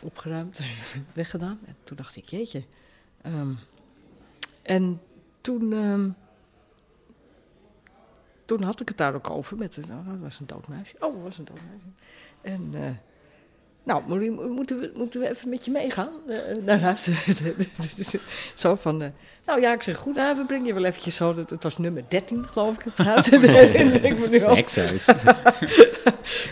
opgeruimd, 0.00 0.60
weggedaan. 1.12 1.58
En 1.66 1.76
toen 1.84 1.96
dacht 1.96 2.16
ik, 2.16 2.28
jeetje. 2.28 2.64
Ehm, 3.22 3.52
en 4.62 5.00
toen, 5.40 5.72
ehm, 5.72 6.10
toen 8.44 8.62
had 8.62 8.80
ik 8.80 8.88
het 8.88 8.96
daar 8.96 9.14
ook 9.14 9.30
over 9.30 9.56
met, 9.56 9.74
dat 9.74 10.18
was 10.20 10.40
een 10.40 10.46
dood 10.46 10.68
muisje. 10.68 10.96
Oh, 11.00 11.14
dat 11.14 11.22
was 11.22 11.38
een 11.38 11.44
dood 11.44 11.62
muisje. 11.68 11.86
En, 12.40 12.74
eh, 12.74 12.96
nou, 13.82 14.02
Marie, 14.06 14.30
moeten 14.30 14.80
we, 14.80 14.92
moeten 14.94 15.20
we 15.20 15.30
even 15.30 15.48
met 15.48 15.64
je 15.64 15.70
meegaan 15.70 16.12
eh, 16.28 16.36
naar 16.64 16.80
huis? 16.80 17.10
zo 18.54 18.74
van, 18.74 19.02
eh, 19.02 19.08
nou 19.46 19.60
ja, 19.60 19.72
ik 19.72 19.82
zeg, 19.82 19.96
goed, 19.96 20.14
nou, 20.14 20.36
we 20.36 20.44
brengen 20.44 20.66
je 20.66 20.74
wel 20.74 20.84
eventjes 20.84 21.16
zo. 21.16 21.36
Het, 21.36 21.50
het 21.50 21.62
was 21.62 21.78
nummer 21.78 22.04
13, 22.08 22.48
geloof 22.48 22.76
ik, 22.76 22.84
het 22.84 23.06
huis. 23.06 23.26
Dat 23.30 23.40
herinner 23.40 24.04
ik 24.04 24.18
me 24.18 24.28
nu 24.28 24.42
al. 24.42 24.56
Hexhuis. 24.56 25.06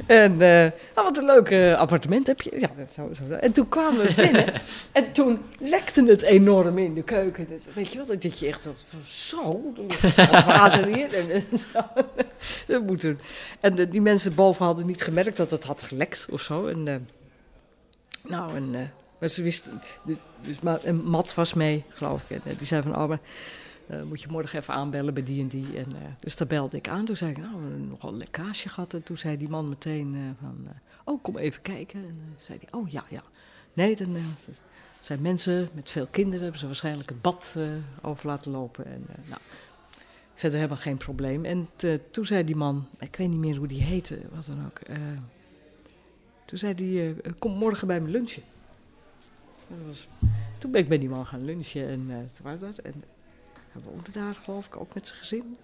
En 0.07 0.33
eh, 0.33 0.73
nou, 0.95 1.07
wat 1.07 1.17
een 1.17 1.25
leuk 1.25 1.51
eh, 1.51 1.75
appartement 1.75 2.27
heb 2.27 2.43
je. 2.43 2.61
Ja, 2.61 2.71
zo, 2.95 3.11
zo. 3.13 3.35
En 3.35 3.53
toen 3.53 3.69
kwamen 3.69 4.07
we 4.07 4.15
binnen. 4.15 4.45
en 4.93 5.13
toen 5.13 5.39
lekte 5.59 6.05
het 6.05 6.23
enorm 6.23 6.79
in 6.79 6.95
de 6.95 7.03
keuken. 7.03 7.47
Dat, 7.49 7.75
weet 7.75 7.93
je 7.93 7.99
wel, 7.99 8.19
dat 8.19 8.39
je 8.39 8.47
echt 8.47 8.65
dat 8.65 8.85
van 8.89 9.01
zo. 9.05 9.73
Water 10.47 10.87
hier. 10.87 11.15
En, 11.15 11.31
en, 11.31 11.59
zo. 11.59 11.81
dat 12.67 12.83
moet. 12.83 13.07
En 13.61 13.91
die 13.91 14.01
mensen 14.01 14.35
boven 14.35 14.65
hadden 14.65 14.87
niet 14.87 15.03
gemerkt 15.03 15.37
dat 15.37 15.51
het 15.51 15.65
had 15.65 15.83
gelekt 15.83 16.27
of 16.31 16.41
zo. 16.41 16.67
En, 16.67 16.89
eh, 16.89 16.95
nou, 18.29 18.57
en 18.57 18.75
eh, 18.75 18.87
Maar 19.19 19.29
ze 19.29 19.43
wist, 19.43 19.69
dus, 20.41 20.61
maar, 20.61 20.85
en 20.85 21.05
Matt 21.05 21.35
was 21.35 21.55
mee, 21.55 21.85
geloof 21.89 22.31
ik. 22.31 22.45
En 22.45 22.57
die 22.57 22.67
zei 22.67 22.83
van, 22.83 22.97
oh, 22.97 23.09
maar, 23.09 23.21
uh, 23.91 24.03
moet 24.03 24.23
je 24.23 24.29
morgen 24.29 24.59
even 24.59 24.75
aanbellen 24.75 25.15
bij 25.15 25.25
die 25.25 25.41
en 25.41 25.49
die. 25.49 25.79
En, 25.79 25.89
uh, 25.89 25.97
dus 26.21 26.37
daar 26.37 26.47
belde 26.47 26.77
ik 26.77 26.89
aan. 26.89 27.05
Toen 27.05 27.17
zei 27.17 27.31
ik, 27.31 27.37
nou, 27.37 27.55
we 27.55 27.61
hebben 27.61 27.89
nogal 27.89 28.11
een 28.11 28.17
lekkage 28.17 28.69
gehad. 28.69 28.95
En 28.95 29.03
toen 29.03 29.19
zei 29.19 29.37
die 29.37 29.49
man 29.49 29.69
meteen 29.69 30.37
van, 30.41 30.69
oh, 31.05 31.23
kom 31.23 31.37
even 31.37 31.63
kijken. 31.63 32.05
En 32.05 32.35
zei 32.39 32.59
hij, 32.59 32.81
oh 32.81 32.89
ja, 32.89 33.05
ja. 33.09 33.23
Nee, 33.73 33.97
dan 33.97 34.17
zijn 35.01 35.23
mensen 35.23 35.69
met 35.75 35.91
veel 35.91 36.07
kinderen, 36.11 36.41
hebben 36.41 36.61
ze 36.61 36.67
waarschijnlijk 36.67 37.09
het 37.09 37.23
bad 37.23 37.57
over 38.03 38.27
laten 38.27 38.51
lopen. 38.51 38.87
En, 38.87 39.07
nou, 39.29 39.41
verder 40.35 40.59
helemaal 40.59 40.83
geen 40.83 40.97
probleem. 40.97 41.45
En 41.45 41.69
toen 42.11 42.27
zei 42.27 42.45
die 42.45 42.57
man, 42.57 42.87
ik 42.99 43.17
weet 43.17 43.29
niet 43.29 43.39
meer 43.39 43.57
hoe 43.57 43.69
die 43.69 43.83
heette, 43.83 44.19
wat 44.35 44.47
dan 44.47 44.65
ook. 44.67 44.79
Toen 46.51 46.59
zei 46.59 46.97
hij, 46.97 47.35
kom 47.39 47.53
morgen 47.53 47.87
bij 47.87 48.01
me 48.01 48.09
lunchen. 48.09 48.43
Was, 49.87 50.09
toen 50.59 50.71
ben 50.71 50.81
ik 50.81 50.89
bij 50.89 50.99
die 50.99 51.09
man 51.09 51.27
gaan 51.27 51.45
lunchen 51.45 51.89
en 51.89 52.07
uh, 52.09 52.17
toen 52.17 52.43
was 52.43 52.59
dat. 52.59 52.79
En 52.79 53.05
hij 53.73 53.83
woonde 53.83 54.11
daar, 54.11 54.35
geloof 54.35 54.67
ik, 54.67 54.77
ook 54.77 54.95
met 54.95 55.07
zijn 55.07 55.19
gezin. 55.19 55.57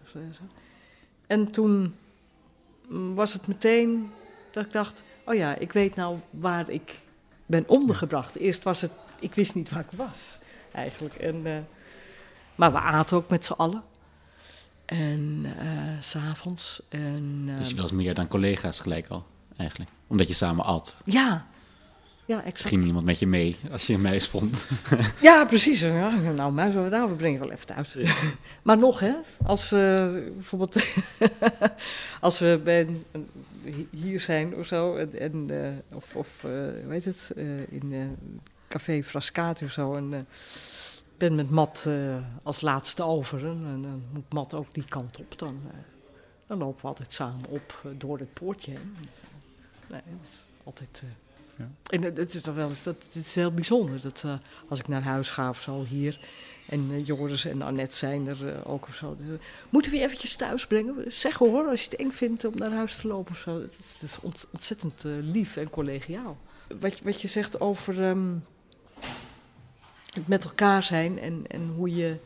En 1.27 1.51
toen 1.51 1.95
was 3.15 3.33
het 3.33 3.47
meteen 3.47 4.11
dat 4.53 4.67
ik 4.67 4.73
dacht: 4.73 5.05
oh 5.25 5.35
ja, 5.35 5.55
ik 5.55 5.73
weet 5.73 5.95
nou 5.95 6.19
waar 6.31 6.71
ik 6.71 6.99
ben 7.47 7.69
ondergebracht. 7.69 8.37
Eerst 8.37 8.63
was 8.65 8.81
het, 8.81 8.93
ik 9.19 9.35
wist 9.35 9.55
niet 9.55 9.71
waar 9.71 9.85
ik 9.91 9.99
was 9.99 10.39
eigenlijk. 10.73 11.15
En, 11.15 11.47
uh, 11.47 11.59
maar 12.55 12.73
we 12.73 12.79
aten 12.79 13.17
ook 13.17 13.29
met 13.29 13.45
z'n 13.45 13.53
allen. 13.53 13.83
En 14.85 15.47
uh, 15.63 16.01
s'avonds. 16.01 16.83
En, 16.89 17.47
dus 17.57 17.71
je 17.71 17.77
was 17.77 17.93
meer 17.93 18.15
dan 18.15 18.29
collega's 18.29 18.81
gelijk 18.81 19.09
al, 19.09 19.25
eigenlijk? 19.57 19.91
Omdat 20.07 20.29
je 20.29 20.35
samen 20.35 20.65
at? 20.65 21.03
Ja, 21.05 21.47
ja, 22.27 22.43
exact. 22.43 22.69
Ging 22.69 22.85
niemand 22.85 23.05
met 23.05 23.19
je 23.19 23.27
mee 23.27 23.57
als 23.71 23.87
je 23.87 23.95
een 23.95 24.01
muis 24.01 24.29
vond? 24.29 24.69
ja, 25.21 25.45
precies. 25.45 25.81
Ja, 25.81 26.11
nou, 26.11 26.53
muis, 26.53 26.75
nou, 26.75 27.09
we 27.09 27.15
brengen 27.15 27.41
wel 27.41 27.51
even 27.51 27.67
thuis. 27.67 27.97
maar 28.63 28.79
nog, 28.79 29.01
hè, 29.01 29.15
als 29.45 29.73
uh, 29.73 29.97
bijvoorbeeld 30.35 30.87
als 32.21 32.39
we 32.39 32.61
bij, 32.65 32.89
hier 33.91 34.21
zijn 34.21 34.55
of 34.55 34.67
zo, 34.67 34.97
en, 34.97 35.19
en 35.19 35.47
uh, 35.51 35.97
of, 35.97 36.17
of 36.17 36.45
uh, 36.45 36.51
hoe 36.85 36.93
heet 36.93 37.05
het, 37.05 37.31
in 37.69 38.17
Café 38.69 39.03
Frascati 39.03 39.65
of 39.65 39.73
zo, 39.73 39.95
en 39.95 40.27
ben 41.17 41.35
met 41.35 41.51
Mat 41.51 41.89
als 42.43 42.61
laatste 42.61 43.03
over, 43.03 43.47
en 43.47 43.83
dan 43.83 44.03
moet 44.13 44.33
Mat 44.33 44.55
ook 44.55 44.75
die 44.75 44.85
kant 44.89 45.19
op, 45.19 45.39
dan, 45.39 45.61
dan 46.47 46.59
lopen 46.59 46.81
we 46.81 46.89
altijd 46.89 47.13
samen 47.13 47.49
op 47.49 47.83
door 47.97 48.19
het 48.19 48.33
poortje 48.33 48.71
heen. 48.71 49.09
Nee, 49.91 50.01
dat 50.05 50.29
is 50.29 50.43
altijd... 50.65 51.03
Ja. 51.57 51.71
En 51.87 52.03
het 52.03 52.35
is 52.35 52.43
toch 52.43 52.55
wel 52.55 52.69
eens, 52.69 52.83
dat, 52.83 52.97
het 53.05 53.15
is 53.15 53.35
heel 53.35 53.53
bijzonder. 53.53 54.01
Dat 54.01 54.23
uh, 54.27 54.35
als 54.69 54.79
ik 54.79 54.89
naar 54.89 55.03
huis 55.03 55.31
ga 55.31 55.49
of 55.49 55.61
zo 55.61 55.85
hier. 55.85 56.19
En 56.69 56.91
uh, 56.91 57.07
Joris 57.07 57.45
en 57.45 57.63
Annette 57.63 57.97
zijn 57.97 58.29
er 58.29 58.47
uh, 58.47 58.71
ook 58.71 58.87
of 58.89 58.95
zo. 58.95 59.17
Dus, 59.19 59.39
moeten 59.71 59.91
we 59.91 59.97
je 59.97 60.05
eventjes 60.05 60.37
thuis 60.37 60.67
brengen? 60.67 61.13
Zeg 61.13 61.37
hoor, 61.37 61.67
als 61.67 61.83
je 61.83 61.91
het 61.91 61.99
eng 62.01 62.11
vindt 62.11 62.45
om 62.45 62.57
naar 62.57 62.73
huis 62.73 62.97
te 62.97 63.07
lopen 63.07 63.33
of 63.33 63.39
zo. 63.39 63.61
Het 63.61 63.73
is, 63.79 63.93
het 63.93 64.03
is 64.03 64.21
ont, 64.21 64.47
ontzettend 64.51 65.03
lief 65.05 65.57
en 65.57 65.71
collegiaal. 65.71 66.37
Wat, 66.81 67.01
wat 67.01 67.21
je 67.21 67.29
zegt 67.29 67.61
over 67.61 68.03
um, 68.03 68.45
het 70.11 70.29
met 70.29 70.45
elkaar 70.45 70.83
zijn 70.83 71.19
en, 71.19 71.45
en 71.49 71.73
hoe 71.77 71.95
je 71.95 72.19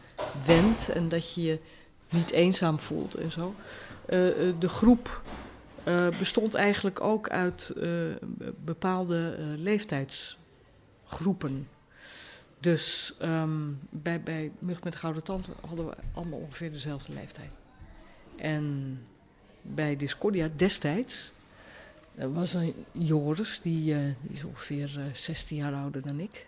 wendt. 0.45 0.89
En 0.89 1.09
dat 1.09 1.35
je 1.35 1.43
je 1.43 1.59
niet 2.09 2.31
eenzaam 2.31 2.81
voelt 2.81 3.15
en 3.15 3.31
zo. 3.31 3.55
de 4.59 4.69
groep 4.69 5.23
uh, 5.85 6.19
bestond 6.19 6.55
eigenlijk 6.55 7.01
ook 7.01 7.29
uit 7.29 7.73
uh, 7.77 8.15
bepaalde 8.65 9.37
uh, 9.39 9.59
leeftijdsgroepen. 9.59 11.69
Dus 12.61 13.15
um, 13.23 13.81
bij, 13.91 14.23
bij 14.23 14.53
Mug 14.59 14.83
met 14.83 14.97
Gouden 14.97 15.23
Tand 15.23 15.49
hadden 15.67 15.87
we 15.87 15.95
allemaal 16.15 16.39
ongeveer 16.39 16.73
dezelfde 16.73 17.13
leeftijd. 17.13 17.53
En 18.37 18.99
bij 19.63 19.97
Discordia 19.97 20.49
destijds 20.57 21.33
was 22.15 22.55
een 22.55 22.75
Joris, 22.93 23.61
die, 23.63 23.85
die 24.21 24.33
is 24.33 24.45
ongeveer 24.45 25.01
16 25.13 25.57
jaar 25.57 25.75
ouder 25.75 26.03
dan 26.03 26.21
ik. 26.21 26.47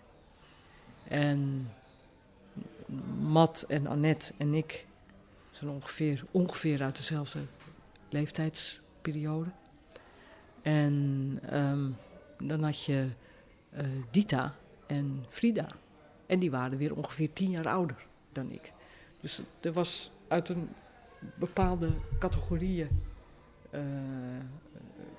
En 1.07 1.69
Matt 3.19 3.63
en 3.63 3.87
Annette 3.87 4.33
en 4.37 4.53
ik 4.53 4.85
zijn 5.51 5.69
ongeveer, 5.69 6.23
ongeveer 6.31 6.83
uit 6.83 6.97
dezelfde 6.97 7.39
leeftijds 8.09 8.81
periode. 9.03 9.49
En 10.61 11.39
um, 11.53 11.95
dan 12.37 12.63
had 12.63 12.83
je 12.83 13.07
uh, 13.73 13.85
Dita 14.11 14.55
en 14.87 15.25
Frida. 15.29 15.67
En 16.25 16.39
die 16.39 16.51
waren 16.51 16.77
weer 16.77 16.95
ongeveer 16.95 17.33
tien 17.33 17.49
jaar 17.49 17.67
ouder 17.67 18.05
dan 18.31 18.51
ik. 18.51 18.71
Dus 19.21 19.41
er 19.61 19.73
was 19.73 20.11
uit 20.27 20.49
een 20.49 20.69
bepaalde 21.35 21.89
categorieën, 22.19 22.89
uh, 23.71 23.81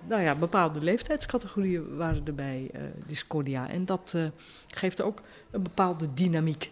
nou 0.07 0.23
ja, 0.23 0.35
bepaalde 0.35 0.81
leeftijdscategorieën 0.81 1.97
waren 1.97 2.27
er 2.27 2.35
bij 2.35 2.71
uh, 2.75 2.81
Discordia. 3.07 3.69
En 3.69 3.85
dat 3.85 4.17
geeft 4.67 5.01
ook 5.01 5.23
een 5.51 5.63
bepaalde 5.63 6.15
dynamiek 6.15 6.71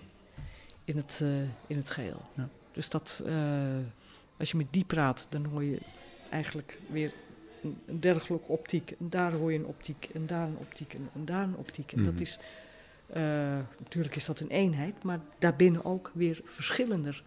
in 0.85 0.97
het, 0.97 1.25
in 1.67 1.77
het 1.77 1.91
geheel. 1.91 2.23
Ja. 2.35 2.49
Dus 2.73 2.89
dat, 2.89 3.25
als 4.39 4.51
je 4.51 4.57
met 4.57 4.67
die 4.71 4.85
praat, 4.85 5.27
dan 5.31 5.45
hoor 5.45 5.65
je 5.65 5.79
eigenlijk 6.33 6.79
weer 6.91 7.13
een 7.63 8.01
dergelijke 8.01 8.49
optiek. 8.49 8.91
En 8.91 9.09
daar 9.11 9.35
hoor 9.35 9.53
je 9.53 9.59
een 9.59 9.67
optiek, 9.67 10.09
en 10.15 10.27
daar 10.27 10.47
een 10.47 10.57
optiek, 10.59 10.95
en, 10.95 11.09
en 11.15 11.25
daar 11.25 11.43
een 11.43 11.57
optiek. 11.57 11.93
En 11.93 11.99
mm. 11.99 12.05
dat 12.05 12.15
mhm. 12.15 12.23
is, 12.23 12.39
uh, 13.17 13.23
natuurlijk 13.79 14.17
is 14.17 14.25
dat 14.25 14.41
een 14.41 14.51
eenheid, 14.51 15.03
maar 15.03 15.21
daarbinnen 15.39 15.85
ook 15.85 16.11
weer 16.15 16.41
verschillender 16.45 17.23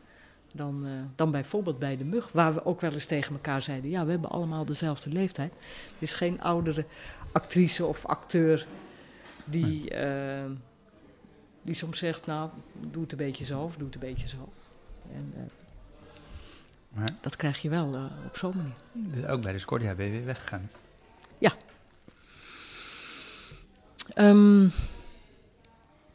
dan, 0.53 0.86
uh, 0.86 0.91
dan 1.16 1.32
bijvoorbeeld 1.32 1.80
bij 1.80 1.97
de 1.97 2.03
mug. 2.03 2.32
Waar 2.32 2.53
we 2.53 2.66
ook 2.66 2.82
wel 2.82 2.91
eens 2.91 3.06
tegen 3.06 3.34
elkaar 3.34 3.62
zeiden, 3.62 3.89
ja, 3.89 4.06
we 4.06 4.12
hebben 4.12 4.30
allemaal 4.30 4.66
dezelfde 4.66 5.10
leeftijd. 5.10 5.51
Er 5.51 5.58
is 5.99 6.14
geen 6.14 6.41
oudere 6.41 6.86
actrice 7.32 7.86
of 7.86 8.06
acteur 8.06 8.68
die, 9.45 9.95
uh, 9.95 10.45
die 11.62 11.76
soms 11.76 11.99
zegt, 11.99 12.26
nou, 12.26 12.49
doe 12.91 13.01
het 13.01 13.12
een 13.12 13.18
beetje 13.18 13.45
zo 13.45 13.62
of 13.62 13.76
doe 13.76 13.86
het 13.86 13.95
een 13.95 14.01
beetje 14.01 14.28
zo. 14.28 14.49
En, 15.14 15.34
maar? 16.96 17.14
Dat 17.22 17.36
krijg 17.36 17.62
je 17.62 17.70
wel 17.70 17.96
uh, 17.96 18.04
op 18.26 18.38
zo'n 18.38 18.54
manier. 18.56 18.74
Dus 18.93 19.26
ook 19.26 19.41
bij 19.41 19.52
de 19.52 19.60
Scordia 19.60 19.96
ben 19.96 20.06
je 20.06 20.12
weer 20.12 20.26
weggegaan? 20.26 20.70
Ja. 21.38 21.54
Um, 24.16 24.62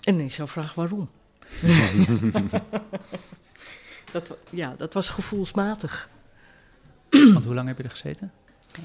en 0.00 0.16
dan 0.16 0.20
is 0.20 0.36
jouw 0.36 0.46
vraag 0.46 0.74
waarom? 0.74 1.10
dat, 4.12 4.36
ja, 4.50 4.74
dat 4.76 4.94
was 4.94 5.10
gevoelsmatig. 5.10 6.08
Want 7.10 7.44
hoe 7.44 7.54
lang 7.54 7.68
heb 7.68 7.76
je 7.76 7.82
er 7.82 7.90
gezeten? 7.90 8.32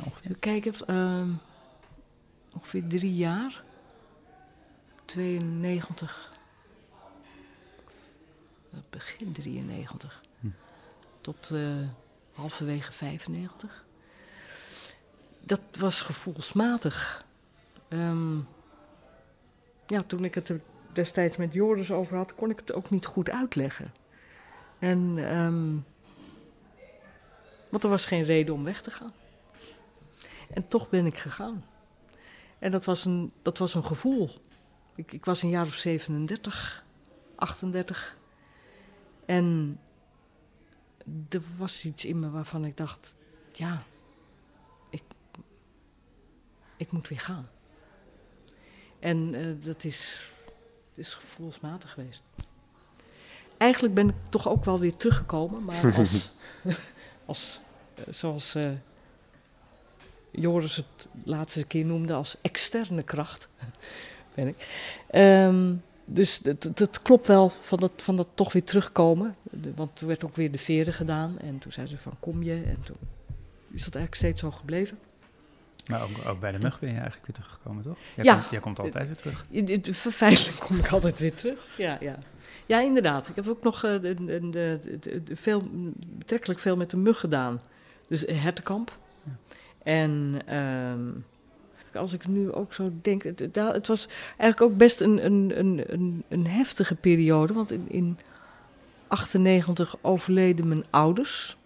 Ongeveer? 0.03 0.35
Kijken, 0.39 0.95
um, 0.95 1.39
ongeveer 2.53 2.87
drie 2.87 3.15
jaar. 3.15 3.63
92. 5.05 6.33
Begin 8.89 9.31
93 9.31 10.23
tot 11.25 11.49
uh, 11.53 11.87
halverwege 12.33 12.91
95. 12.91 13.85
Dat 15.39 15.59
was 15.79 16.01
gevoelsmatig. 16.01 17.25
Um, 17.89 18.47
ja, 19.87 20.03
toen 20.03 20.23
ik 20.23 20.35
het 20.35 20.49
er 20.49 20.61
destijds 20.93 21.37
met 21.37 21.53
Joris 21.53 21.91
over 21.91 22.17
had, 22.17 22.35
kon 22.35 22.49
ik 22.49 22.59
het 22.59 22.73
ook 22.73 22.89
niet 22.89 23.05
goed 23.05 23.29
uitleggen. 23.29 23.93
En, 24.79 24.99
um, 25.37 25.85
want 27.69 27.83
er 27.83 27.89
was 27.89 28.05
geen 28.05 28.23
reden 28.23 28.53
om 28.53 28.63
weg 28.63 28.81
te 28.81 28.91
gaan. 28.91 29.13
En 30.53 30.67
toch 30.67 30.89
ben 30.89 31.05
ik 31.05 31.17
gegaan. 31.17 31.65
En 32.59 32.71
dat 32.71 32.85
was 32.85 33.05
een, 33.05 33.31
dat 33.41 33.57
was 33.57 33.73
een 33.73 33.85
gevoel. 33.85 34.29
Ik, 34.95 35.11
ik 35.11 35.25
was 35.25 35.41
een 35.41 35.49
jaar 35.49 35.65
of 35.65 35.73
37, 35.73 36.83
38. 37.35 38.17
En 39.25 39.79
er 41.29 41.41
was 41.57 41.85
iets 41.85 42.05
in 42.05 42.19
me 42.19 42.29
waarvan 42.29 42.65
ik 42.65 42.77
dacht, 42.77 43.15
ja, 43.51 43.83
ik, 44.89 45.03
ik 46.77 46.91
moet 46.91 47.07
weer 47.07 47.19
gaan. 47.19 47.47
En 48.99 49.33
uh, 49.33 49.65
dat 49.65 49.83
is, 49.83 50.29
is 50.93 51.13
gevoelsmatig 51.13 51.91
geweest. 51.91 52.23
Eigenlijk 53.57 53.93
ben 53.93 54.09
ik 54.09 54.15
toch 54.29 54.47
ook 54.47 54.65
wel 54.65 54.79
weer 54.79 54.95
teruggekomen, 54.95 55.63
maar 55.63 55.95
als, 55.97 56.31
als 57.25 57.61
uh, 57.99 58.13
zoals 58.13 58.55
uh, 58.55 58.71
Joris 60.31 60.75
het 60.75 61.07
laatste 61.23 61.65
keer 61.65 61.85
noemde, 61.85 62.13
als 62.13 62.37
externe 62.41 63.03
kracht 63.03 63.47
ben 64.35 64.47
ik. 64.47 64.67
Um, 65.13 65.83
dus 66.05 66.39
het, 66.43 66.63
het, 66.63 67.01
klopt 67.01 67.27
wel 67.27 67.49
van 67.49 67.79
dat, 67.79 67.91
van 67.95 68.15
dat 68.15 68.27
toch 68.33 68.53
weer 68.53 68.63
terugkomen. 68.63 69.35
want 69.75 69.95
toen 69.95 70.07
werd 70.07 70.25
ook 70.25 70.35
weer 70.35 70.51
de 70.51 70.57
veren 70.57 70.93
gedaan. 70.93 71.39
En 71.39 71.59
toen 71.59 71.71
zei 71.71 71.87
ze 71.87 71.97
van 71.97 72.17
kom 72.19 72.43
je. 72.43 72.53
En 72.53 72.81
toen 72.83 72.97
is 73.71 73.83
dat 73.83 73.95
eigenlijk 73.95 74.15
steeds 74.15 74.41
zo 74.41 74.51
gebleven. 74.51 74.97
Maar 75.87 76.01
ook, 76.01 76.27
ook 76.27 76.39
bij 76.39 76.51
de 76.51 76.59
mug 76.59 76.79
ben 76.79 76.89
je 76.89 76.95
eigenlijk 76.95 77.25
weer 77.27 77.35
teruggekomen, 77.35 77.83
toch? 77.83 77.97
Jij, 78.15 78.25
Ja. 78.25 78.33
komt, 78.33 78.49
jij 78.49 78.59
komt 78.59 78.79
altijd 78.79 79.05
weer 79.05 79.15
terug. 79.15 79.45
Feitelijk 80.13 80.59
kom 80.59 80.77
ik 80.77 80.87
altijd 80.87 81.19
weer 81.19 81.33
terug. 81.33 81.67
Ja, 81.77 81.97
ja. 82.01 82.17
ja 82.65 82.81
inderdaad. 82.81 83.27
Ik 83.27 83.35
heb 83.35 83.47
ook 83.47 83.63
nog 83.63 83.83
eh, 83.83 84.01
de, 84.01 84.49
de, 84.99 85.35
veel, 85.35 85.63
betrekkelijk 85.95 86.59
veel 86.59 86.75
met 86.75 86.89
de 86.89 86.97
mug 86.97 87.19
gedaan. 87.19 87.61
Dus 88.07 88.23
hertenkamp. 88.27 88.97
Ja. 89.23 89.31
En 89.83 90.41
als 91.97 92.13
ik 92.13 92.27
nu 92.27 92.51
ook 92.51 92.73
zo 92.73 92.91
denk, 93.01 93.23
het, 93.23 93.39
het, 93.39 93.87
was 93.87 94.07
eigenlijk 94.37 94.61
ook 94.61 94.77
best 94.77 95.01
een, 95.01 95.25
een, 95.25 95.59
een, 95.59 96.23
een, 96.29 96.47
heftige 96.47 96.95
periode. 96.95 97.53
Want 97.53 97.71
in, 97.71 97.85
in 97.89 98.17
98 99.07 99.95
overleden 100.01 100.67
mijn 100.67 100.83
ouders. 100.89 101.57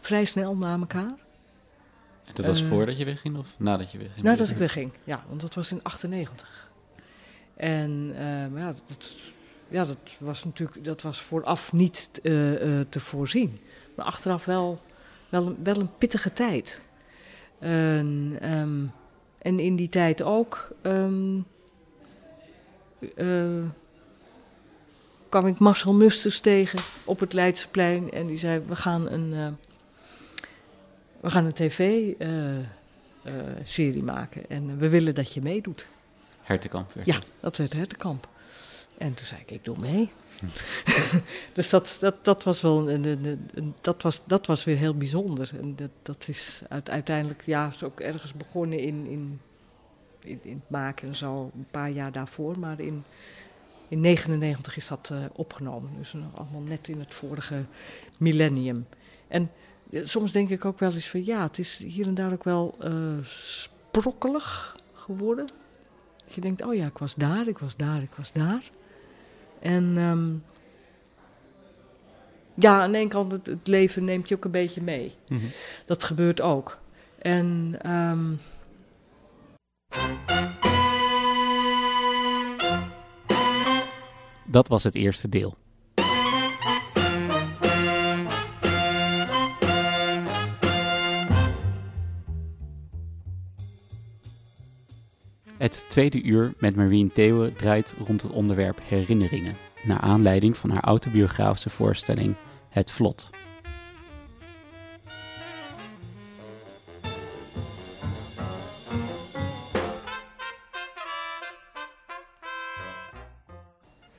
Vrij 0.00 0.24
snel 0.24 0.56
na 0.56 0.78
elkaar. 0.78 1.10
En 2.24 2.34
dat 2.36 2.46
was 2.46 2.62
Eh, 2.62 2.68
voordat 2.68 2.98
je 2.98 3.04
wegging 3.04 3.36
of 3.36 3.54
nadat 3.58 3.92
je 3.92 3.98
wegging? 3.98 4.24
Nadat 4.24 4.50
ik 4.50 4.56
wegging, 4.56 4.92
ja, 5.04 5.24
want 5.28 5.40
dat 5.40 5.54
was 5.54 5.72
in 5.72 5.82
98. 5.82 6.68
En 7.56 8.12
eh, 8.16 8.22
maar 8.52 8.60
ja, 8.60 8.74
dat, 8.86 9.14
ja, 9.68 9.84
dat 9.84 9.96
was 10.18 10.44
natuurlijk 10.44 10.84
dat 10.84 11.02
was 11.02 11.20
vooraf 11.20 11.72
niet 11.72 12.10
eh, 12.22 12.32
te 12.88 13.00
voorzien. 13.00 13.60
Maar 13.96 14.06
achteraf 14.06 14.44
wel, 14.44 14.80
wel, 15.28 15.46
een- 15.46 15.56
wel 15.62 15.76
een 15.76 15.96
pittige 15.98 16.32
tijd. 16.32 16.82
En, 17.58 18.36
ehm, 18.40 18.84
en 19.42 19.58
in 19.58 19.76
die 19.76 19.88
tijd 19.88 20.22
ook 20.22 20.68
ehm, 20.82 21.38
eh, 23.16 23.62
kwam 25.28 25.46
ik 25.46 25.58
Marcel 25.58 25.92
Musters 25.92 26.40
tegen 26.40 26.78
op 27.04 27.20
het 27.20 27.32
Leidseplein. 27.32 28.10
En 28.10 28.26
die 28.26 28.36
zei, 28.36 28.60
we 28.66 28.76
gaan 28.76 29.10
een, 29.10 29.32
eh, 29.34 29.48
we 31.20 31.30
gaan 31.30 31.44
een 31.44 31.52
tv-serie 31.52 32.12
maken. 34.02 34.42
En 34.48 34.78
we 34.78 34.88
willen 34.88 35.14
dat 35.14 35.32
je 35.32 35.42
meedoet. 35.42 35.88
Hertenkamp 36.42 36.92
werd 36.92 37.06
Ja, 37.06 37.18
dat 37.40 37.56
werd 37.56 37.72
Hertenkamp. 37.72 38.28
En 39.00 39.14
toen 39.14 39.26
zei 39.26 39.40
ik, 39.40 39.50
ik 39.50 39.64
doe 39.64 39.76
mee. 39.80 40.10
dus 41.52 41.70
dat, 41.70 41.96
dat, 42.00 42.24
dat, 42.24 42.44
was 42.44 42.60
wel 42.60 42.90
een, 42.90 43.04
een, 43.04 43.48
een- 43.54 43.74
dat, 43.80 44.02
was, 44.02 44.22
dat 44.26 44.46
was 44.46 44.64
weer 44.64 44.76
heel 44.76 44.94
bijzonder. 44.96 45.50
En 45.60 45.76
dat, 45.76 45.90
dat 46.02 46.28
is 46.28 46.62
uit- 46.68 46.90
uiteindelijk, 46.90 47.42
ja, 47.46 47.68
is 47.68 47.82
ook 47.82 48.00
ergens 48.00 48.32
begonnen 48.32 48.78
in, 48.78 49.06
in, 49.06 49.40
in, 50.20 50.40
het 50.54 50.70
maken 50.70 51.08
en 51.08 51.14
zo, 51.14 51.50
een 51.54 51.66
paar 51.70 51.90
jaar 51.90 52.12
daarvoor. 52.12 52.58
Maar 52.58 52.80
in, 52.80 53.04
in 53.88 54.00
99 54.00 54.76
is 54.76 54.86
dat 54.88 55.08
eh, 55.12 55.18
opgenomen. 55.32 55.90
Dus 55.98 56.12
nog 56.12 56.36
allemaal 56.36 56.60
net 56.60 56.88
in 56.88 56.98
het 56.98 57.14
vorige 57.14 57.64
millennium. 58.16 58.86
En 59.28 59.50
eh, 59.90 60.00
soms 60.06 60.32
denk 60.32 60.50
ik 60.50 60.64
ook 60.64 60.78
wel 60.78 60.92
eens 60.92 61.08
van, 61.08 61.24
ja, 61.24 61.42
het 61.42 61.58
is 61.58 61.76
hier 61.76 62.06
en 62.06 62.14
daar 62.14 62.32
ook 62.32 62.44
wel 62.44 62.74
eh, 62.80 62.92
sprokkelig 63.22 64.76
geworden. 64.94 65.48
Dat 66.24 66.34
je 66.34 66.40
denkt, 66.40 66.62
oh 66.64 66.74
ja, 66.74 66.86
ik 66.86 66.98
was 66.98 67.14
daar, 67.14 67.48
ik 67.48 67.58
was 67.58 67.76
daar, 67.76 68.02
ik 68.02 68.12
was 68.16 68.32
daar. 68.32 68.62
En 69.60 69.92
ehm, 69.96 70.28
ja, 72.54 72.80
aan 72.82 72.92
de 72.92 72.98
ene 72.98 73.08
kant, 73.08 73.32
het, 73.32 73.46
het 73.46 73.66
leven 73.66 74.04
neemt 74.04 74.28
je 74.28 74.34
ook 74.34 74.44
een 74.44 74.50
beetje 74.50 74.82
mee. 74.82 75.14
Mhm. 75.28 75.46
Dat 75.86 76.04
gebeurt 76.04 76.40
ook. 76.40 76.78
En 77.18 77.76
ehm, 77.82 78.32
Dat 84.50 84.68
was 84.68 84.84
het 84.84 84.94
eerste 84.94 85.28
deel. 85.28 85.56
Het 95.60 95.84
tweede 95.88 96.22
uur 96.22 96.54
met 96.58 96.76
Marien 96.76 97.12
Theeuwen 97.12 97.54
draait 97.54 97.94
rond 98.06 98.22
het 98.22 98.30
onderwerp 98.30 98.80
herinneringen, 98.82 99.56
naar 99.82 100.00
aanleiding 100.00 100.56
van 100.56 100.70
haar 100.70 100.82
autobiografische 100.82 101.70
voorstelling 101.70 102.34
Het 102.68 102.90
Vlot. 102.90 103.30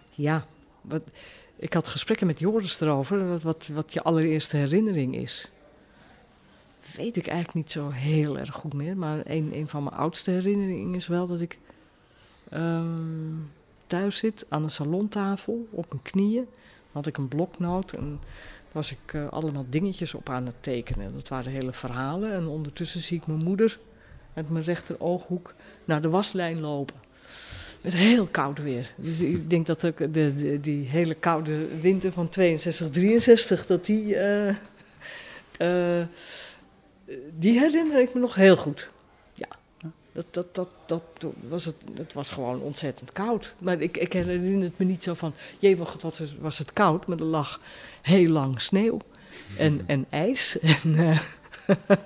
ja, 0.09 0.43
ik 1.55 1.73
had 1.73 1.87
gesprekken 1.87 2.27
met 2.27 2.39
Joris 2.39 2.79
erover, 2.79 3.39
wat, 3.39 3.67
wat 3.73 3.93
je 3.93 4.01
allereerste 4.01 4.57
herinnering 4.57 5.15
is. 5.15 5.51
Weet 6.95 7.17
ik 7.17 7.27
eigenlijk 7.27 7.57
niet 7.57 7.71
zo 7.71 7.89
heel 7.89 8.37
erg 8.37 8.53
goed 8.53 8.73
meer, 8.73 8.97
maar 8.97 9.21
een, 9.23 9.51
een 9.53 9.67
van 9.67 9.83
mijn 9.83 9.95
oudste 9.95 10.31
herinneringen 10.31 10.95
is 10.95 11.07
wel 11.07 11.27
dat 11.27 11.41
ik 11.41 11.59
ehm, 12.49 13.35
thuis 13.87 14.17
zit 14.17 14.45
aan 14.49 14.63
een 14.63 14.71
salontafel 14.71 15.67
op 15.71 15.85
mijn 15.89 16.01
knieën. 16.01 16.43
Dan 16.43 16.91
had 16.91 17.07
ik 17.07 17.17
een 17.17 17.27
bloknoot 17.27 17.91
en 17.91 18.19
was 18.71 18.91
ik 18.91 19.13
eh, 19.13 19.27
allemaal 19.27 19.65
dingetjes 19.69 20.13
op 20.13 20.29
aan 20.29 20.45
het 20.45 20.55
tekenen. 20.59 21.13
Dat 21.13 21.27
waren 21.27 21.51
hele 21.51 21.73
verhalen 21.73 22.33
en 22.33 22.47
ondertussen 22.47 23.01
zie 23.01 23.17
ik 23.17 23.27
mijn 23.27 23.43
moeder 23.43 23.79
uit 24.33 24.49
mijn 24.49 24.63
rechter 24.63 24.95
ooghoek 24.99 25.53
naar 25.85 26.01
de 26.01 26.09
waslijn 26.09 26.59
lopen. 26.59 26.95
Met 27.81 27.93
heel 27.93 28.25
koud 28.27 28.59
weer. 28.61 28.93
Dus 28.95 29.19
ik 29.19 29.49
denk 29.49 29.65
dat 29.65 29.85
ook 29.85 29.97
de, 29.97 30.35
de, 30.35 30.59
die 30.61 30.87
hele 30.87 31.13
koude 31.13 31.79
winter 31.81 32.11
van 32.11 32.29
62, 32.29 32.89
63, 32.89 33.65
dat 33.65 33.85
die. 33.85 34.15
eh, 34.15 34.55
eh, 35.57 36.07
die 37.37 37.59
herinner 37.59 38.01
ik 38.01 38.13
me 38.13 38.19
nog 38.19 38.35
heel 38.35 38.57
goed. 38.57 38.89
Ja. 39.33 39.47
Dat, 40.11 40.25
dat, 40.31 40.55
dat, 40.55 40.69
dat 40.85 41.03
was 41.47 41.65
het, 41.65 41.75
het 41.93 42.13
was 42.13 42.31
gewoon 42.31 42.61
ontzettend 42.61 43.11
koud. 43.11 43.53
Maar 43.57 43.81
ik, 43.81 43.97
ik 43.97 44.13
herinner 44.13 44.63
het 44.63 44.77
me 44.77 44.85
niet 44.85 45.03
zo 45.03 45.13
van. 45.13 45.33
Jee, 45.59 45.77
wat 45.77 46.01
was 46.01 46.19
het, 46.19 46.39
was 46.39 46.57
het 46.57 46.73
koud, 46.73 47.05
maar 47.07 47.17
er 47.17 47.23
lag 47.23 47.59
heel 48.01 48.29
lang 48.29 48.61
sneeuw 48.61 48.97
en, 49.57 49.81
en 49.87 50.05
ijs. 50.09 50.57
En, 50.83 50.95
eh, 50.97 51.19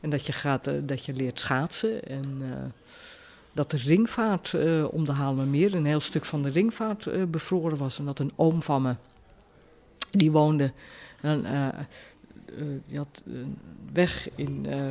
en 0.00 0.10
dat, 0.10 0.26
je 0.26 0.32
gaat, 0.32 0.66
eh, 0.66 0.74
dat 0.82 1.04
je 1.04 1.12
leert 1.12 1.40
schaatsen. 1.40 2.04
En. 2.04 2.38
eh, 2.40 2.64
dat 3.52 3.70
de 3.70 3.76
ringvaart 3.76 4.54
om 4.90 5.04
de 5.04 5.12
Haarlemmermeer, 5.12 5.74
een 5.74 5.84
heel 5.84 6.00
stuk 6.00 6.24
van 6.24 6.42
de 6.42 6.48
ringvaart 6.48 7.30
bevroren 7.30 7.78
was. 7.78 7.98
En 7.98 8.04
dat 8.04 8.18
een 8.18 8.32
oom 8.36 8.62
van 8.62 8.82
me, 8.82 8.94
die 10.10 10.30
woonde, 10.30 10.72
en, 11.20 11.44
eh, 12.58 12.64
die 12.86 12.98
had 12.98 13.22
een 13.26 13.58
weg 13.92 14.28
in 14.34 14.66
eh, 14.66 14.88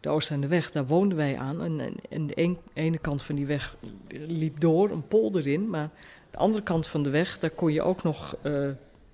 de 0.00 0.08
Oost- 0.08 0.30
en 0.30 0.40
de 0.40 0.46
Weg, 0.46 0.70
daar 0.70 0.86
woonden 0.86 1.16
wij 1.16 1.38
aan. 1.38 1.62
En, 1.62 1.94
en, 2.10 2.26
de 2.26 2.56
ene 2.72 2.98
kant 2.98 3.22
van 3.22 3.34
die 3.34 3.46
weg 3.46 3.76
liep 4.08 4.60
door, 4.60 4.90
een 4.90 5.08
polder 5.08 5.46
in, 5.46 5.70
maar 5.70 5.90
de 6.30 6.36
andere 6.36 6.62
kant 6.62 6.86
van 6.86 7.02
de 7.02 7.10
weg, 7.10 7.38
daar 7.38 7.50
kon 7.50 7.72
je 7.72 7.82
ook 7.82 8.02
nog, 8.02 8.36
eh, 8.42 8.68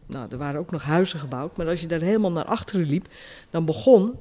nou, 0.07 0.31
er 0.31 0.39
waren 0.39 0.61
ook 0.61 0.71
nog 0.71 0.83
huizen 0.83 1.19
gebouwd. 1.19 1.57
Maar 1.57 1.69
als 1.69 1.81
je 1.81 1.87
daar 1.87 2.01
helemaal 2.01 2.33
naar 2.33 2.45
achteren 2.45 2.87
liep, 2.87 3.09
dan 3.51 3.65
begon, 3.65 4.17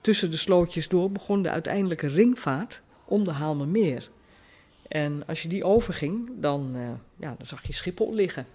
tussen 0.00 0.30
de 0.30 0.36
slootjes 0.36 0.88
door, 0.88 1.10
begon 1.10 1.42
de 1.42 1.50
uiteindelijke 1.50 2.06
ringvaart 2.06 2.80
om 3.04 3.24
de 3.24 3.30
Haalmermeer. 3.30 4.10
En 4.88 5.26
als 5.26 5.42
je 5.42 5.48
die 5.48 5.64
overging, 5.64 6.30
dan, 6.40 6.76
ja, 7.16 7.34
dan 7.38 7.46
zag 7.46 7.66
je 7.66 7.72
Schiphol 7.72 8.14
liggen. 8.14 8.46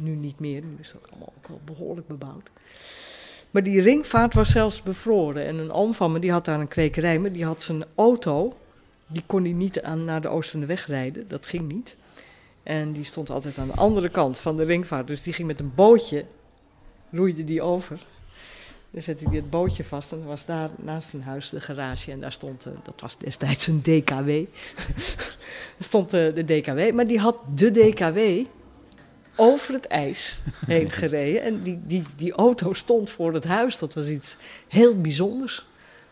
Nu 0.00 0.14
niet 0.14 0.38
meer, 0.38 0.64
nu 0.64 0.76
is 0.80 0.92
dat 0.92 1.10
allemaal 1.10 1.32
ook 1.36 1.48
wel 1.48 1.60
behoorlijk 1.64 2.06
bebouwd. 2.06 2.50
Maar 3.50 3.62
die 3.62 3.80
ringvaart 3.80 4.34
was 4.34 4.50
zelfs 4.50 4.82
bevroren. 4.82 5.46
En 5.46 5.58
een 5.58 5.72
oom 5.72 5.94
van 5.94 6.12
me, 6.12 6.18
die 6.18 6.32
had 6.32 6.44
daar 6.44 6.60
een 6.60 6.68
kwekerij, 6.68 7.18
maar 7.18 7.32
die 7.32 7.44
had 7.44 7.62
zijn 7.62 7.84
auto, 7.94 8.56
die 9.06 9.22
kon 9.26 9.42
hij 9.42 9.52
niet 9.52 9.82
aan, 9.82 10.04
naar 10.04 10.20
de 10.20 10.28
Oostende 10.28 10.66
weg 10.66 10.86
rijden, 10.86 11.28
dat 11.28 11.46
ging 11.46 11.72
niet. 11.72 11.96
En 12.62 12.92
die 12.92 13.04
stond 13.04 13.30
altijd 13.30 13.58
aan 13.58 13.66
de 13.66 13.74
andere 13.74 14.08
kant 14.08 14.38
van 14.38 14.56
de 14.56 14.64
ringvaart. 14.64 15.06
Dus 15.06 15.22
die 15.22 15.32
ging 15.32 15.48
met 15.48 15.60
een 15.60 15.72
bootje, 15.74 16.24
roeide 17.10 17.44
die 17.44 17.62
over. 17.62 18.00
Dan 18.90 19.02
zette 19.02 19.24
hij 19.24 19.36
het 19.36 19.50
bootje 19.50 19.84
vast 19.84 20.12
en 20.12 20.20
er 20.20 20.26
was 20.26 20.44
daar 20.44 20.70
naast 20.76 21.08
zijn 21.08 21.22
huis 21.22 21.50
de 21.50 21.60
garage. 21.60 22.10
En 22.10 22.20
daar 22.20 22.32
stond, 22.32 22.66
eh, 22.66 22.72
dat 22.82 23.00
was 23.00 23.18
destijds 23.18 23.66
een 23.66 23.82
DKW. 23.82 24.30
stond 25.78 26.12
eh, 26.12 26.34
de 26.34 26.44
DKW, 26.44 26.92
maar 26.94 27.06
die 27.06 27.18
had 27.18 27.36
de 27.54 27.70
DKW 27.70 28.18
over 29.40 29.74
het 29.74 29.86
ijs 29.86 30.40
heen 30.66 30.90
gereden. 30.90 31.42
En 31.42 31.62
die, 31.62 31.80
die, 31.86 32.02
die 32.16 32.32
auto 32.32 32.72
stond 32.72 33.10
voor 33.10 33.34
het 33.34 33.44
huis. 33.44 33.78
Dat 33.78 33.94
was 33.94 34.08
iets 34.08 34.36
heel 34.68 35.00
bijzonders. 35.00 35.66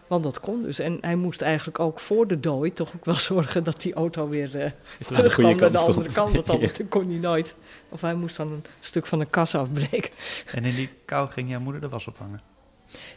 Want 0.06 0.24
dat 0.24 0.40
kon 0.40 0.62
dus. 0.62 0.78
En 0.78 0.98
hij 1.00 1.16
moest 1.16 1.42
eigenlijk 1.42 1.78
ook 1.78 2.00
voor 2.00 2.26
de 2.26 2.40
dooi 2.40 2.72
toch 2.72 2.92
ook 2.94 3.04
wel 3.04 3.14
zorgen 3.32 3.64
dat 3.64 3.80
die 3.80 3.94
auto 3.94 4.28
weer 4.28 4.60
eh 4.60 4.70
terugkwam 5.06 5.44
naar 5.44 5.56
kant 5.56 5.72
de 5.72 5.78
andere 5.78 6.12
kant. 6.12 6.34
Want 6.34 6.50
anders 6.50 6.72
kon 6.88 7.08
hij 7.08 7.18
nooit. 7.18 7.54
Of 7.88 8.00
hij 8.00 8.14
moest 8.14 8.36
dan 8.36 8.52
een 8.52 8.64
stuk 8.80 9.06
van 9.06 9.20
een 9.20 9.30
kas 9.30 9.54
afbreken. 9.54 10.10
En 10.54 10.64
in 10.64 10.74
die 10.74 10.90
kou 11.04 11.30
ging 11.30 11.50
jouw 11.50 11.60
moeder 11.60 11.80
de 11.80 11.88
was 11.88 12.06
ophangen. 12.06 12.40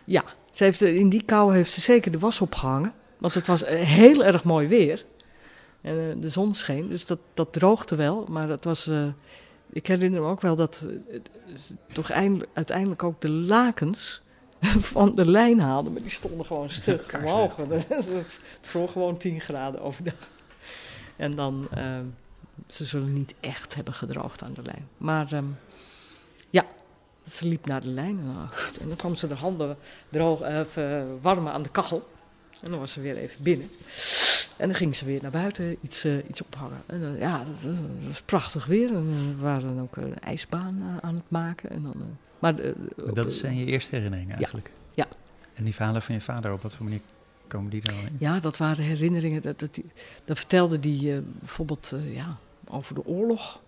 Ja, 0.03 0.24
ze 0.51 0.64
heeft, 0.64 0.82
eh, 0.82 0.95
in 0.95 1.09
die 1.09 1.24
kou 1.24 1.55
heeft 1.55 1.72
ze 1.72 1.82
zeker 1.82 2.12
de 2.12 2.20
was 2.20 2.41
opgehangen. 2.41 2.93
Want 3.18 3.34
het 3.34 3.47
was 3.47 3.64
eh, 3.64 3.82
heel 3.82 4.24
erg 4.24 4.43
mooi 4.43 4.68
weer. 4.68 5.05
En 5.82 6.18
de 6.22 6.30
zon 6.30 6.53
scheen, 6.53 6.89
dus 6.89 7.05
dat, 7.05 7.20
dat 7.34 7.53
droogde 7.53 7.95
wel. 7.95 8.26
Maar 8.30 8.49
het 8.49 8.64
was, 8.64 8.88
eh, 8.88 9.03
ik 9.72 9.88
herinner 9.88 10.22
me 10.22 10.28
ook 10.28 10.42
wel 10.42 10.56
dat 10.56 10.88
eh, 10.90 11.14
het- 11.14 11.30
toch 11.94 12.10
eindelijk- 12.10 12.50
uiteindelijk 12.54 13.04
ook 13.04 13.22
de 13.22 13.30
lakens 13.30 14.22
van 14.94 15.16
de 15.16 15.26
lijn 15.32 15.60
haalde, 15.60 15.90
maar 15.90 16.02
die 16.02 16.12
stonden 16.12 16.46
gewoon 16.46 16.70
stuk 16.70 17.04
Kaars 17.08 17.24
omhoog. 17.32 17.56
het 17.56 17.88
vroeg 18.62 18.92
gewoon 18.92 19.18
10 19.18 19.40
graden 19.42 19.82
overdag. 19.82 20.14
En 21.18 21.36
dan, 21.36 21.68
ehm, 21.74 22.06
ze 22.68 22.86
zullen 22.86 23.14
niet 23.14 23.34
echt 23.40 23.76
hebben 23.76 23.94
gedroogd 23.94 24.44
aan 24.44 24.54
de 24.54 24.62
lijn. 24.62 24.88
Maar 24.98 25.32
ehm, 25.34 25.46
ja, 26.50 26.66
ze 27.30 27.48
liep 27.48 27.66
naar 27.66 27.82
de 27.82 27.88
lijn 27.88 28.20
en, 28.20 28.26
dan- 28.34 28.50
en 28.82 28.88
dan 28.88 28.98
kwam 28.98 29.16
ze 29.16 29.28
de 29.28 29.36
handen 29.36 29.78
droog, 30.10 30.42
eh, 30.42 30.60
eh, 31.00 31.06
warmen 31.22 31.54
aan 31.54 31.64
de 31.64 31.70
kachel. 31.70 32.10
En 32.62 32.72
dan 32.72 32.80
was 32.80 32.91
ze 32.91 33.01
weer 33.01 33.18
even 33.18 33.43
binnen. 33.43 33.68
En 34.57 34.68
dan 34.68 34.76
ging 34.76 34.95
ze 34.95 35.05
weer 35.05 35.22
naar 35.22 35.32
buiten 35.32 35.78
iets, 35.82 36.03
eh, 36.03 36.30
iets 36.30 36.41
ophangen. 36.41 36.82
En 36.86 37.01
dan, 37.01 37.18
ja, 37.18 37.43
dat, 37.43 37.62
dat 37.62 37.76
was 38.07 38.22
prachtig 38.22 38.66
weer. 38.66 38.89
En 38.93 39.36
we 39.36 39.41
waren 39.41 39.62
dan 39.62 39.82
ook 39.82 39.95
een 39.95 40.20
ijsbaan 40.20 40.82
eh, 40.82 41.07
aan 41.07 41.16
het 41.16 41.30
maken. 41.30 41.70
En 41.70 41.84
dan, 41.84 41.93
eh, 41.93 41.99
maar 42.39 42.53
Maar 42.95 43.14
dat 43.14 43.34
zijn 43.34 43.57
je 43.57 43.66
eerste 43.66 43.95
herinneringen 43.95 44.36
eigenlijk? 44.36 44.72
Ja. 44.93 45.07
En 45.53 45.64
die 45.64 45.74
verhalen 45.74 46.01
van 46.01 46.16
je 46.16 46.22
vader, 46.22 46.53
op 46.53 46.62
wat 46.62 46.76
voor 46.76 46.86
manier 46.86 47.01
komen 47.47 47.70
die 47.70 47.89
al 47.89 47.95
in? 47.95 48.16
Ja, 48.20 48.39
dat 48.39 48.57
waren 48.57 48.84
herinneringen. 48.84 49.41
Dat, 49.41 49.59
dat, 49.59 49.76
die, 49.76 49.91
dat 50.26 50.38
vertelde 50.38 50.80
die 50.80 51.22
bijvoorbeeld 51.22 51.93
ja, 52.03 52.38
over 52.68 52.95
de 52.95 53.05
oorlog. 53.05 53.62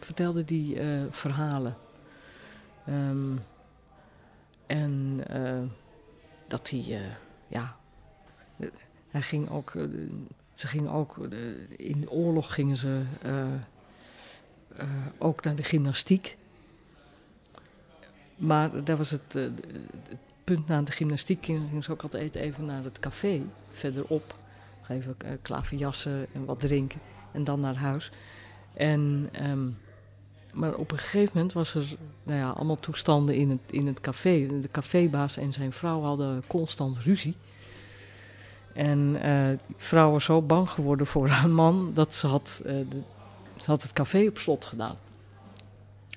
Vertelde 0.00 0.44
die 0.44 0.78
verhalen. 1.10 1.76
Ehm, 2.86 3.36
en 4.66 5.22
dat 6.48 6.70
hij, 6.70 7.00
ja. 7.48 7.76
Hij 9.16 9.24
ging 9.24 9.50
ook. 9.50 9.74
eh, 9.74 9.82
ze 10.54 10.66
gingen 10.66 10.90
ook. 10.90 11.26
eh, 11.30 11.38
in 11.76 12.00
de 12.00 12.10
oorlog 12.10 12.54
gingen 12.54 12.76
ze 12.76 13.02
eh, 13.22 13.44
ook 15.18 15.44
naar 15.44 15.56
de 15.56 15.62
gymnastiek. 15.62 16.36
Maar 18.36 18.84
daar 18.84 18.96
was 18.96 19.10
het, 19.10 19.50
punt 20.44 20.66
na 20.66 20.82
de 20.82 20.92
gymnastiek 20.92 21.44
gingen 21.44 21.82
ze 21.82 21.92
ook 21.92 22.02
altijd 22.02 22.34
even 22.34 22.64
naar 22.64 22.84
het 22.84 22.98
café 22.98 23.42
verderop. 23.72 24.34
Even 24.88 25.16
klaverjassen 25.42 26.26
en 26.32 26.44
wat 26.44 26.60
drinken 26.60 27.00
en 27.32 27.44
dan 27.44 27.60
naar 27.60 27.76
huis. 27.76 28.10
En, 28.74 29.28
ehm, 29.32 29.68
maar 30.52 30.74
op 30.74 30.92
een 30.92 30.98
gegeven 30.98 31.30
moment 31.34 31.52
was 31.52 31.74
er 31.74 31.96
nou 32.22 32.38
ja, 32.38 32.50
allemaal 32.50 32.80
toestanden 32.80 33.34
in 33.34 33.50
het, 33.50 33.60
in 33.66 33.86
het 33.86 34.00
café. 34.00 34.60
De 34.60 34.70
cafébaas 34.70 35.36
en 35.36 35.52
zijn 35.52 35.72
vrouw 35.72 36.02
hadden 36.02 36.42
constant 36.46 36.98
ruzie. 36.98 37.36
En 38.76 39.18
eh 39.22 39.48
die 39.66 39.76
vrouw 39.78 40.10
was 40.10 40.24
zo 40.24 40.42
bang 40.42 40.70
geworden 40.70 41.06
voor 41.06 41.28
haar 41.28 41.50
man 41.50 41.90
dat 41.94 42.14
ze 42.14 42.26
had, 42.26 42.62
eh, 42.64 42.74
de, 42.88 43.02
ze 43.56 43.70
had 43.70 43.82
het 43.82 43.92
café 43.92 44.26
op 44.26 44.38
slot 44.38 44.64
gedaan. 44.64 44.96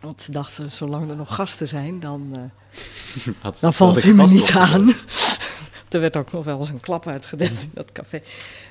Want 0.01 0.21
ze 0.21 0.31
dachten, 0.31 0.71
zolang 0.71 1.09
er 1.09 1.15
nog 1.15 1.35
gasten 1.35 1.67
zijn, 1.67 1.99
dan, 1.99 2.29
eh, 2.33 3.33
Had- 3.41 3.59
dan 3.59 3.73
valt 3.73 4.03
hij 4.03 4.13
me 4.13 4.27
niet 4.27 4.51
aan. 4.51 4.93
er 5.89 5.99
werd 5.99 6.17
ook 6.17 6.31
nog 6.31 6.43
wel 6.45 6.59
eens 6.59 6.69
een 6.69 6.79
klap 6.79 7.07
uitgedeeld 7.07 7.61
in 7.61 7.71
dat 7.73 7.91
café. 7.91 8.21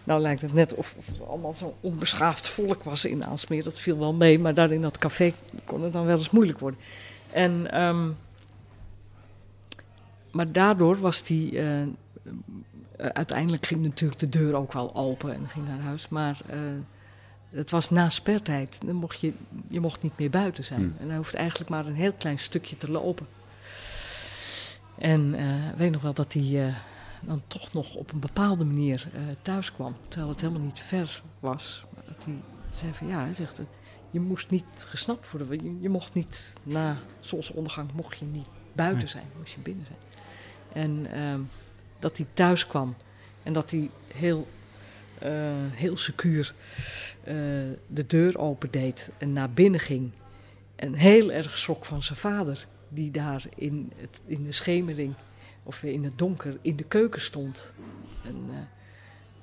Nou 0.05 0.21
lijkt 0.21 0.41
het 0.41 0.55
net 0.55 0.75
of, 0.75 0.95
of 0.99 1.07
het 1.07 1.29
allemaal 1.29 1.55
zo'n 1.55 1.73
onbeschaafd 1.81 2.47
volk 2.47 2.83
was 2.83 3.05
in 3.05 3.25
Aalsmeer. 3.25 3.63
Dat 3.63 3.81
viel 3.81 3.99
wel 3.99 4.13
mee, 4.13 4.39
maar 4.39 4.55
daar 4.55 4.71
in 4.71 4.83
dat 4.83 4.99
café 4.99 5.35
kon 5.65 5.83
het 5.83 5.93
dan 5.93 6.05
wel 6.05 6.17
eens 6.17 6.31
moeilijk 6.31 6.59
worden. 6.59 6.81
En, 7.31 7.71
ehm, 7.71 8.09
maar 10.31 10.53
daardoor 10.53 11.01
was 11.01 11.23
die... 11.23 11.61
eh, 12.99 13.07
eh, 13.07 13.13
uiteindelijk 13.13 13.67
ging 13.67 13.83
natuurlijk 13.83 14.21
de 14.21 14.29
deur 14.29 14.55
ook 14.55 14.73
wel 14.73 14.95
open 14.95 15.35
en 15.35 15.49
ging 15.49 15.67
naar 15.67 15.81
huis. 15.81 16.09
Maar 16.09 16.41
eh, 16.47 16.59
het 17.51 17.71
was 17.71 17.91
na 17.91 18.09
spertijd. 18.09 18.79
Dan 18.87 18.95
mocht 18.95 19.21
je, 19.21 19.33
je 19.69 19.81
mocht 19.81 20.03
niet 20.03 20.19
meer 20.19 20.31
buiten 20.31 20.65
zijn. 20.65 20.81
Hmm. 20.81 20.95
En 20.99 21.09
hij 21.09 21.17
hoeft 21.17 21.35
eigenlijk 21.35 21.71
maar 21.71 21.87
een 21.87 21.95
heel 21.95 22.13
klein 22.13 22.39
stukje 22.39 22.77
te 22.77 22.91
lopen. 22.91 23.27
En 24.99 25.35
eh, 25.35 25.69
ik 25.69 25.77
weet 25.77 25.91
nog 25.91 26.03
wel 26.03 26.15
dat 26.15 26.33
hij 26.33 26.67
eh, 26.67 26.75
dan 27.21 27.43
toch 27.47 27.73
nog 27.73 27.95
op 27.95 28.13
een 28.13 28.21
bepaalde 28.21 28.65
manier 28.65 29.09
eh, 29.13 29.21
thuis 29.43 29.73
kwam. 29.73 29.97
Terwijl 30.09 30.31
het 30.31 30.41
helemaal 30.41 30.63
niet 30.63 30.81
ver 30.81 31.23
was. 31.41 31.85
Maar 31.95 32.05
dat 32.07 32.25
hij 32.25 32.35
zei 32.75 32.95
van 32.95 33.07
ja, 33.07 33.21
hij 33.21 33.35
zegt, 33.35 33.59
eh, 33.59 33.65
je 34.11 34.21
moest 34.21 34.51
niet 34.51 34.65
gesnapt 34.77 35.31
worden. 35.31 35.65
Je, 35.65 35.81
je 35.81 35.89
mocht 35.89 36.15
niet 36.15 36.53
na 36.63 36.97
zonsondergang 37.21 37.93
mocht 37.93 38.19
je 38.19 38.25
niet 38.25 38.47
buiten 38.73 39.09
zijn. 39.09 39.27
Moest 39.39 39.55
je 39.55 39.61
binnen 39.61 39.87
zijn. 39.87 39.99
En 40.73 41.13
ehm, 41.13 41.41
dat 41.99 42.17
hij 42.17 42.27
thuis 42.33 42.67
kwam. 42.67 42.97
En 43.43 43.53
dat 43.53 43.71
hij 43.71 43.91
heel, 44.15 44.49
eh, 45.19 45.31
heel 45.71 45.97
secuur 45.97 46.55
eh, 47.23 47.35
de 47.87 48.07
deur 48.07 48.39
opendeed 48.39 49.11
en 49.19 49.33
naar 49.33 49.51
binnen 49.51 49.81
ging. 49.81 50.11
En 50.77 50.95
heel 50.95 51.33
erg 51.33 51.59
schrok 51.59 51.85
van 51.85 52.03
zijn 52.03 52.19
vader, 52.19 52.67
die 52.89 53.11
daar 53.11 53.45
in, 53.57 53.93
het, 53.97 54.21
in 54.27 54.43
de 54.43 54.53
schemering 54.53 55.15
of 55.63 55.83
in 55.83 56.05
het 56.05 56.19
donker 56.19 56.59
in 56.63 56.77
de 56.77 56.85
keuken 56.85 57.21
stond. 57.21 57.73
En 58.25 58.45
eh, 58.51 58.57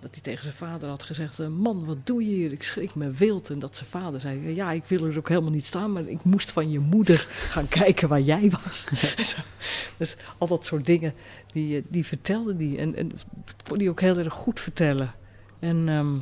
dat 0.05 0.13
hij 0.13 0.23
tegen 0.23 0.43
zijn 0.43 0.55
vader 0.55 0.89
had 0.89 1.03
gezegd: 1.03 1.39
eh, 1.39 1.47
Man, 1.47 1.85
wat 1.85 1.97
doe 2.03 2.25
je 2.25 2.35
hier? 2.35 2.51
Ik 2.51 2.63
schrik 2.63 2.95
me 2.95 3.11
wild. 3.11 3.49
En 3.49 3.59
dat 3.59 3.75
zijn 3.75 3.89
vader 3.89 4.19
zei: 4.19 4.55
Ja, 4.55 4.71
ik 4.71 4.85
wil 4.85 5.05
er 5.05 5.17
ook 5.17 5.29
helemaal 5.29 5.51
niet 5.51 5.65
staan, 5.65 5.91
maar 5.91 6.07
ik 6.07 6.23
moest 6.23 6.51
van 6.51 6.71
je 6.71 6.79
moeder 6.79 7.27
gaan 7.53 7.67
kijken 7.67 8.07
waar 8.07 8.21
jij 8.21 8.49
was. 8.49 8.85
Zo. 9.29 9.37
dus 9.97 10.15
al 10.37 10.47
dat 10.47 10.65
soort 10.65 10.85
dingen, 10.85 11.13
die, 11.53 11.77
eh, 11.77 11.83
die 11.87 12.05
vertelde 12.05 12.55
die. 12.55 12.77
En, 12.77 12.95
en 12.95 13.09
dat 13.09 13.55
kon 13.67 13.77
hij 13.77 13.89
ook 13.89 14.01
heel 14.01 14.17
erg 14.17 14.33
goed 14.33 14.59
vertellen. 14.59 15.13
En 15.59 15.89
ehm, 15.89 16.17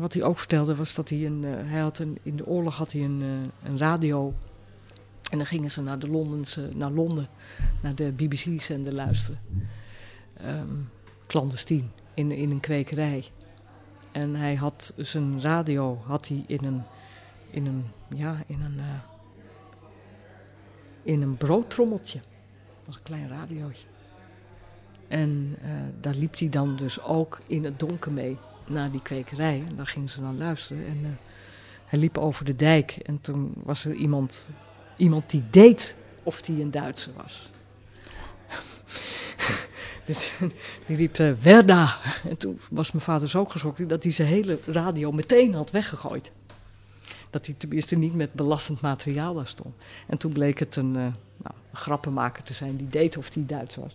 wat 0.00 0.12
hij 0.12 0.22
ook 0.22 0.38
vertelde 0.38 0.74
was 0.74 0.94
dat 0.94 1.08
hij 1.08 1.26
een, 1.26 1.44
eh, 1.44 1.70
hij 1.70 1.80
had 1.80 1.98
een, 1.98 2.18
in 2.22 2.36
de 2.36 2.46
oorlog 2.46 2.76
had 2.76 2.92
hij 2.92 3.02
een, 3.02 3.22
eh, 3.22 3.68
een 3.70 3.78
radio. 3.78 4.34
En 5.30 5.38
dan 5.38 5.46
gingen 5.46 5.70
ze 5.70 5.82
naar, 5.82 5.98
de 5.98 6.08
Londense, 6.08 6.70
naar 6.74 6.90
Londen, 6.90 7.28
naar 7.82 7.94
de 7.94 8.12
BBC-zender 8.12 8.92
luisteren. 8.92 9.40
Ehm 10.34 10.92
clandestien, 11.26 11.90
in, 12.14 12.32
in 12.32 12.50
een 12.50 12.60
kwekerij. 12.60 13.24
En 14.12 14.34
hij 14.34 14.54
had 14.54 14.92
zijn 14.96 15.40
radio 15.40 16.02
had 16.06 16.28
hij 16.28 16.44
in 16.46 16.64
een, 16.64 16.82
in 17.50 17.66
een, 17.66 17.84
ja, 18.08 18.42
in 18.46 18.60
een, 18.60 18.78
eh, 18.78 19.00
in 21.02 21.22
een 21.22 21.36
broodtrommeltje. 21.36 22.18
Dat 22.18 22.86
was 22.86 22.96
een 22.96 23.02
klein 23.02 23.28
radiootje. 23.28 23.86
En 25.08 25.56
eh, 25.62 25.70
daar 26.00 26.14
liep 26.14 26.38
hij 26.38 26.48
dan 26.48 26.76
dus 26.76 27.02
ook 27.02 27.40
in 27.46 27.64
het 27.64 27.78
donker 27.78 28.12
mee 28.12 28.38
naar 28.66 28.90
die 28.90 29.02
kwekerij. 29.02 29.62
En 29.68 29.76
daar 29.76 29.86
gingen 29.86 30.10
ze 30.10 30.20
dan 30.20 30.38
luisteren. 30.38 30.86
En 30.86 30.98
eh, 31.04 31.10
hij 31.84 31.98
liep 31.98 32.18
over 32.18 32.44
de 32.44 32.56
dijk. 32.56 32.90
En 32.90 33.20
toen 33.20 33.52
was 33.56 33.84
er 33.84 33.94
iemand, 33.94 34.48
iemand 34.96 35.30
die 35.30 35.44
deed 35.50 35.96
of 36.22 36.46
hij 36.46 36.60
een 36.60 36.70
Duitser 36.70 37.12
was. 37.16 37.50
Dus 40.04 40.32
die 40.86 40.96
riep 40.96 41.18
eh, 41.18 41.32
Werda. 41.42 41.96
En 42.28 42.36
toen 42.36 42.60
was 42.70 42.92
mijn 42.92 43.04
vader 43.04 43.28
zo 43.28 43.44
geschrokken 43.44 43.88
dat 43.88 44.02
hij 44.02 44.12
zijn 44.12 44.28
hele 44.28 44.58
radio 44.66 45.12
meteen 45.12 45.54
had 45.54 45.70
weggegooid. 45.70 46.30
Dat 47.30 47.46
hij 47.46 47.54
tenminste 47.58 47.96
niet 47.96 48.14
met 48.14 48.32
belastend 48.32 48.80
materiaal 48.80 49.34
daar 49.34 49.46
stond. 49.46 49.74
En 50.06 50.18
toen 50.18 50.32
bleek 50.32 50.58
het 50.58 50.76
een, 50.76 50.96
eh, 50.96 51.02
nou, 51.36 51.54
een 51.70 51.76
grappenmaker 51.76 52.42
te 52.42 52.54
zijn 52.54 52.76
die 52.76 52.88
deed 52.88 53.16
of 53.16 53.34
hij 53.34 53.44
Duits 53.46 53.76
was. 53.76 53.94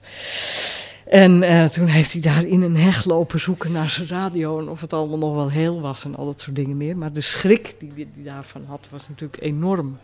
En 1.05 1.43
eh, 1.43 1.66
toen 1.66 1.88
heeft 1.88 2.12
hij 2.12 2.22
daar 2.22 2.45
in 2.45 2.62
een 2.62 2.78
heg 2.78 3.05
lopen 3.05 3.39
zoeken 3.39 3.72
naar 3.72 3.89
zijn 3.89 4.07
radio 4.07 4.60
en 4.60 4.70
of 4.70 4.82
het 4.82 4.93
allemaal 4.93 5.18
nog 5.18 5.36
wel 5.36 5.49
heel 5.49 5.82
was 5.82 6.05
en 6.05 6.16
al 6.16 6.26
dat 6.26 6.41
soort 6.41 6.55
dingen 6.55 6.78
meer. 6.78 6.97
Maar 6.97 7.14
de 7.14 7.22
schrik 7.22 7.76
die 7.80 7.91
hij 7.95 8.07
die 8.14 8.24
daarvan 8.24 8.66
had 8.66 8.88
was 8.91 9.07
natuurlijk 9.07 9.41
enorm. 9.41 9.97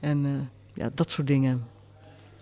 En 0.00 0.50
ja, 0.74 0.90
dat 0.94 1.10
soort 1.10 1.26
dingen. 1.26 1.66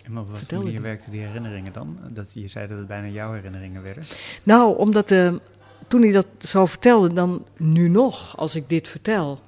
En 0.06 0.18
op 0.18 0.30
wat 0.30 0.50
manier 0.50 0.82
werkten 0.82 1.10
die 1.10 1.20
herinneringen 1.20 1.72
dan? 1.72 1.98
Dat 2.08 2.32
je 2.32 2.48
zei 2.48 2.66
dat 2.66 2.78
het 2.78 2.88
bijna 2.88 3.08
jouw 3.08 3.32
herinneringen 3.32 3.82
werden. 3.82 4.04
Nou, 4.42 4.76
omdat 4.76 5.10
eh, 5.10 5.34
toen 5.88 6.02
hij 6.02 6.12
dat 6.12 6.26
zo 6.38 6.66
vertelde, 6.66 7.12
dan 7.12 7.46
nu 7.56 7.88
nog, 7.88 8.36
als 8.36 8.54
ik 8.54 8.68
dit 8.68 8.88
vertel, 8.88 9.40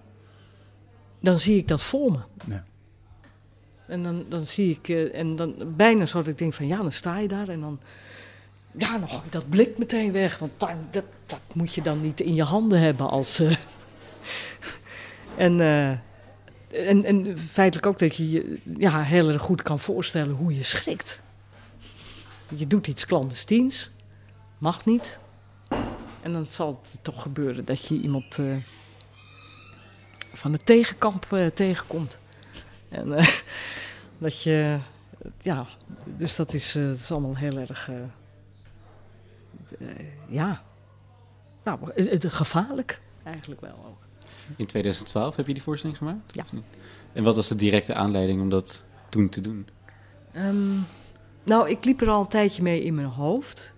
dan 1.21 1.41
zie 1.41 1.57
ik 1.57 1.69
dat 1.69 1.83
voor 1.83 2.11
me. 2.11 2.19
Ja. 2.47 2.65
En 3.87 4.03
dan, 4.03 4.25
dan 4.29 4.47
zie 4.47 4.71
ik, 4.71 4.89
eh, 4.89 5.19
en 5.19 5.37
dan 5.37 5.55
bijna 5.77 6.07
zo 6.07 6.19
dat 6.19 6.29
ik 6.29 6.39
denk 6.39 6.55
van 6.55 6.67
ja, 6.67 6.77
dan 6.77 6.93
sta 6.93 7.19
je 7.19 7.29
daar 7.29 7.49
en 7.49 7.61
dan, 7.61 7.81
ja, 8.73 8.97
ik 8.97 9.33
dat 9.33 9.49
blik 9.49 9.79
meteen 9.79 10.13
weg. 10.13 10.39
Want 10.39 10.53
dat, 10.59 11.05
dat 11.27 11.41
moet 11.53 11.75
je 11.75 11.83
dan 11.83 12.01
niet 12.01 12.21
in 12.21 12.35
je 12.35 12.43
handen 12.45 12.81
hebben 12.81 13.11
als... 13.11 13.39
eh, 13.39 13.57
en, 15.47 15.61
en, 16.71 17.05
en 17.05 17.39
feitelijk 17.39 17.87
ook 17.87 17.99
dat 17.99 18.17
je 18.17 18.31
je 18.31 18.61
ja, 18.79 19.03
heel 19.03 19.29
erg 19.29 19.43
goed 19.43 19.63
kan 19.63 19.81
voorstellen 19.81 20.35
hoe 20.35 20.57
je 20.57 20.63
schrikt. 20.63 21.21
Je 22.49 22.67
doet 22.67 22.87
iets 22.87 23.07
clandestines, 23.07 23.91
mag 24.59 24.85
niet. 24.85 25.19
En 26.23 26.33
dan 26.33 26.47
zal 26.47 26.81
het 26.83 26.99
toch 27.03 27.23
gebeuren 27.23 27.65
dat 27.65 27.87
je 27.87 28.01
iemand 28.01 28.39
eh, 28.39 28.57
van 30.33 30.53
het 30.53 30.67
tegenkamp 30.67 31.33
eh, 31.33 31.47
tegenkomt. 31.47 32.19
En 32.89 33.13
eh, 33.13 33.29
dat 34.19 34.43
je, 34.43 34.79
ja, 35.43 35.67
dus 36.05 36.37
dat 36.37 36.53
is, 36.53 36.73
dat 36.73 36.97
is 36.97 37.11
allemaal 37.11 37.37
heel 37.37 37.59
erg, 37.59 37.91
ja, 40.29 40.63
nou, 41.63 41.79
gevaarlijk 42.21 43.01
eigenlijk 43.23 43.61
wel 43.61 43.85
ook. 43.87 44.08
In 44.57 44.67
2012 44.67 45.37
heb 45.37 45.47
je 45.47 45.53
die 45.53 45.63
voorstelling 45.63 45.99
gemaakt? 45.99 46.35
Ja. 46.35 46.45
En 47.13 47.25
wat 47.25 47.37
was 47.37 47.49
de 47.49 47.55
directe 47.55 47.95
aanleiding 47.95 48.41
om 48.41 48.51
dat 48.51 48.85
toen 49.09 49.29
te 49.29 49.41
doen? 49.41 49.69
Ehm, 50.33 50.79
nou, 51.43 51.71
ik 51.71 51.85
liep 51.85 52.01
er 52.01 52.11
al 52.11 52.21
een 52.21 52.29
tijdje 52.29 52.63
mee 52.63 52.83
in 52.83 52.95
mijn 52.95 53.07
hoofd. 53.07 53.73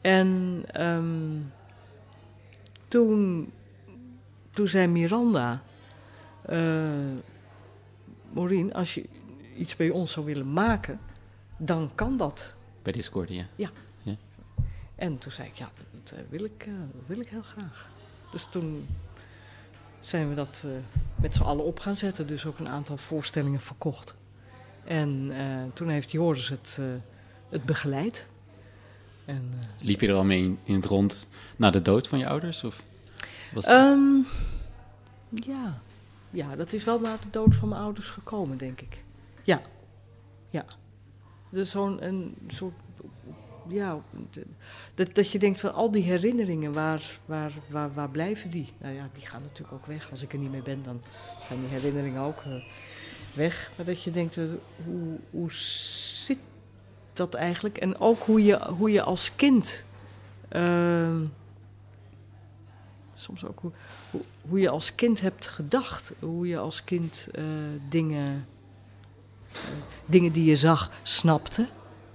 En 0.00 0.62
ehm, 0.70 1.40
toen, 2.88 3.50
toen 4.50 4.68
zei 4.68 4.86
Miranda... 4.86 5.62
Uh, 6.50 6.90
Maureen, 8.32 8.74
als 8.74 8.94
je 8.94 9.04
iets 9.56 9.76
bij 9.76 9.90
ons 9.90 10.12
zou 10.12 10.26
willen 10.26 10.52
maken, 10.52 11.00
dan 11.56 11.90
kan 11.94 12.16
dat. 12.16 12.54
Bij 12.82 12.92
Discordia? 12.92 13.46
Ja. 13.56 13.70
ja. 14.02 14.16
En 14.94 15.18
toen 15.18 15.32
zei 15.32 15.48
ik, 15.48 15.54
ja, 15.54 15.70
dat 16.04 16.18
wil 16.28 16.44
ik, 16.44 16.66
uh, 16.68 16.74
wil 17.06 17.20
ik 17.20 17.28
heel 17.28 17.42
graag. 17.42 17.88
Dus 18.32 18.46
toen 18.50 18.86
zijn 20.08 20.28
we 20.28 20.34
dat 20.34 20.62
uh, 20.66 20.72
met 21.14 21.34
z'n 21.34 21.42
allen 21.42 21.64
op 21.64 21.78
gaan 21.78 21.96
zetten. 21.96 22.26
Dus 22.26 22.46
ook 22.46 22.58
een 22.58 22.68
aantal 22.68 22.96
voorstellingen 22.96 23.60
verkocht. 23.60 24.14
En 24.84 25.30
uh, 25.30 25.62
toen 25.74 25.88
heeft 25.88 26.10
Joris 26.10 26.48
het, 26.48 26.78
het 27.48 27.64
begeleid. 27.64 28.28
En, 29.24 29.52
Liep 29.78 30.00
je 30.00 30.08
er 30.08 30.14
al 30.14 30.24
mee 30.24 30.58
in 30.62 30.74
het 30.74 30.84
rond 30.84 31.28
na 31.56 31.70
de 31.70 31.82
dood 31.82 32.08
van 32.08 32.18
je 32.18 32.28
ouders? 32.28 32.64
Of 32.64 32.82
was 33.52 33.68
um, 33.68 34.26
ja. 35.30 35.80
ja, 36.30 36.56
dat 36.56 36.72
is 36.72 36.84
wel 36.84 37.00
na 37.00 37.16
de 37.16 37.30
dood 37.30 37.54
van 37.54 37.68
mijn 37.68 37.80
ouders 37.80 38.10
gekomen, 38.10 38.58
denk 38.58 38.80
ik. 38.80 39.04
Ja, 39.44 39.60
ja. 40.48 40.64
Dus 41.50 41.70
zo'n 41.70 42.04
een 42.04 42.36
soort 42.48 42.74
ja, 43.68 44.00
dat, 44.94 45.14
dat 45.14 45.30
je 45.30 45.38
denkt 45.38 45.60
van 45.60 45.74
al 45.74 45.90
die 45.90 46.02
herinneringen, 46.02 46.72
waar, 46.72 47.18
waar, 47.24 47.52
waar, 47.68 47.94
waar 47.94 48.10
blijven 48.10 48.50
die? 48.50 48.72
Nou 48.78 48.94
ja, 48.94 49.08
die 49.14 49.26
gaan 49.26 49.42
natuurlijk 49.42 49.72
ook 49.72 49.86
weg. 49.86 50.10
Als 50.10 50.22
ik 50.22 50.32
er 50.32 50.38
niet 50.38 50.50
meer 50.50 50.62
ben, 50.62 50.82
dan 50.82 51.00
zijn 51.42 51.60
die 51.60 51.68
herinneringen 51.68 52.22
ook 52.22 52.42
uh, 52.46 52.64
weg. 53.34 53.70
Maar 53.76 53.86
dat 53.86 54.02
je 54.02 54.10
denkt, 54.10 54.36
uh, 54.36 54.44
hoe, 54.84 55.18
hoe 55.30 55.52
zit 55.52 56.38
dat 57.12 57.34
eigenlijk? 57.34 57.78
En 57.78 57.98
ook 57.98 58.22
hoe 58.22 58.44
je, 58.44 58.64
hoe 58.64 58.90
je 58.90 59.02
als 59.02 59.36
kind, 59.36 59.84
uh, 60.52 61.20
soms 63.14 63.44
ook 63.44 63.60
hoe, 63.60 63.72
hoe, 64.10 64.20
hoe, 64.48 64.60
je 64.60 64.68
als 64.68 64.94
kind 64.94 65.20
hebt 65.20 65.46
gedacht. 65.46 66.12
Hoe 66.18 66.46
je 66.46 66.58
als 66.58 66.84
kind 66.84 67.28
eh, 67.32 67.44
dingen, 67.88 68.46
dingen 70.06 70.32
die 70.32 70.44
je 70.44 70.56
zag, 70.56 70.90
snapte 71.02 71.68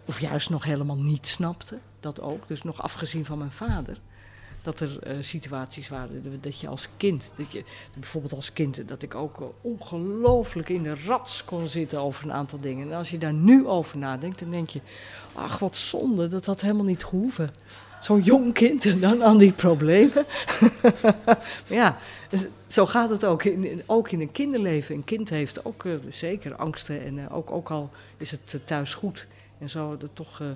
of 0.06 0.20
juist 0.20 0.50
nog 0.50 0.64
helemaal 0.64 1.02
niet 1.02 1.28
snapte. 1.28 1.78
Dat 2.00 2.22
ook, 2.22 2.48
dus 2.48 2.64
nog 2.64 2.82
afgezien 2.82 3.26
van 3.26 3.38
mijn 3.38 3.52
vader. 3.52 3.98
Dat 4.64 4.80
er 4.80 5.00
uh, 5.08 5.24
situaties 5.24 5.90
waren 5.90 6.40
dat 6.42 6.60
je 6.60 6.68
als 6.68 6.88
kind, 6.98 7.34
dat 7.36 7.52
je, 7.52 7.64
bijvoorbeeld 7.94 8.34
als 8.34 8.54
kind, 8.54 8.88
dat 8.88 9.02
ik 9.02 9.16
ook 9.16 9.42
uh, 9.42 9.48
ongelooflijk 9.62 10.70
in 10.70 10.84
de 10.84 10.96
rats 11.06 11.46
kon 11.46 11.68
zitten 11.68 12.00
over 12.00 12.24
een 12.24 12.34
aantal 12.34 12.60
dingen. 12.60 12.92
En 12.92 12.98
als 12.98 13.10
je 13.10 13.18
daar 13.18 13.34
nu 13.34 13.68
over 13.68 13.98
nadenkt, 13.98 14.40
dan 14.40 14.50
denk 14.52 14.70
je, 14.70 14.82
ach 15.34 15.60
wat 15.60 15.78
zonde, 15.78 16.28
dat 16.28 16.46
had 16.46 16.62
helemaal 16.62 16.86
niet 16.86 17.04
gehoeven. 17.04 17.54
Zo'n 18.02 18.22
jong 18.22 18.54
kind 18.54 18.86
en 18.86 19.00
dan 19.10 19.24
aan 19.24 19.38
die 19.38 19.54
problemen. 19.54 20.26
ja, 21.68 21.98
zo 22.68 22.86
gaat 22.86 23.10
het 23.10 23.26
ook 23.26 23.44
in, 23.44 23.82
ook 23.86 24.12
in 24.12 24.22
een 24.22 24.32
kinderleven. 24.32 24.96
Een 24.96 25.04
kind 25.04 25.30
heeft 25.30 25.66
ook 25.66 25.84
uh, 25.84 25.94
zeker 26.10 26.56
angsten 26.56 27.04
en 27.04 27.30
ook, 27.30 27.52
ook 27.52 27.70
al 27.70 27.90
is 28.18 28.32
het 28.32 28.62
thuis 28.66 28.94
goed 28.94 29.28
en 29.62 29.70
zo, 29.70 29.98
dat 29.98 30.10
toch 30.14 30.40
uh, 30.40 30.48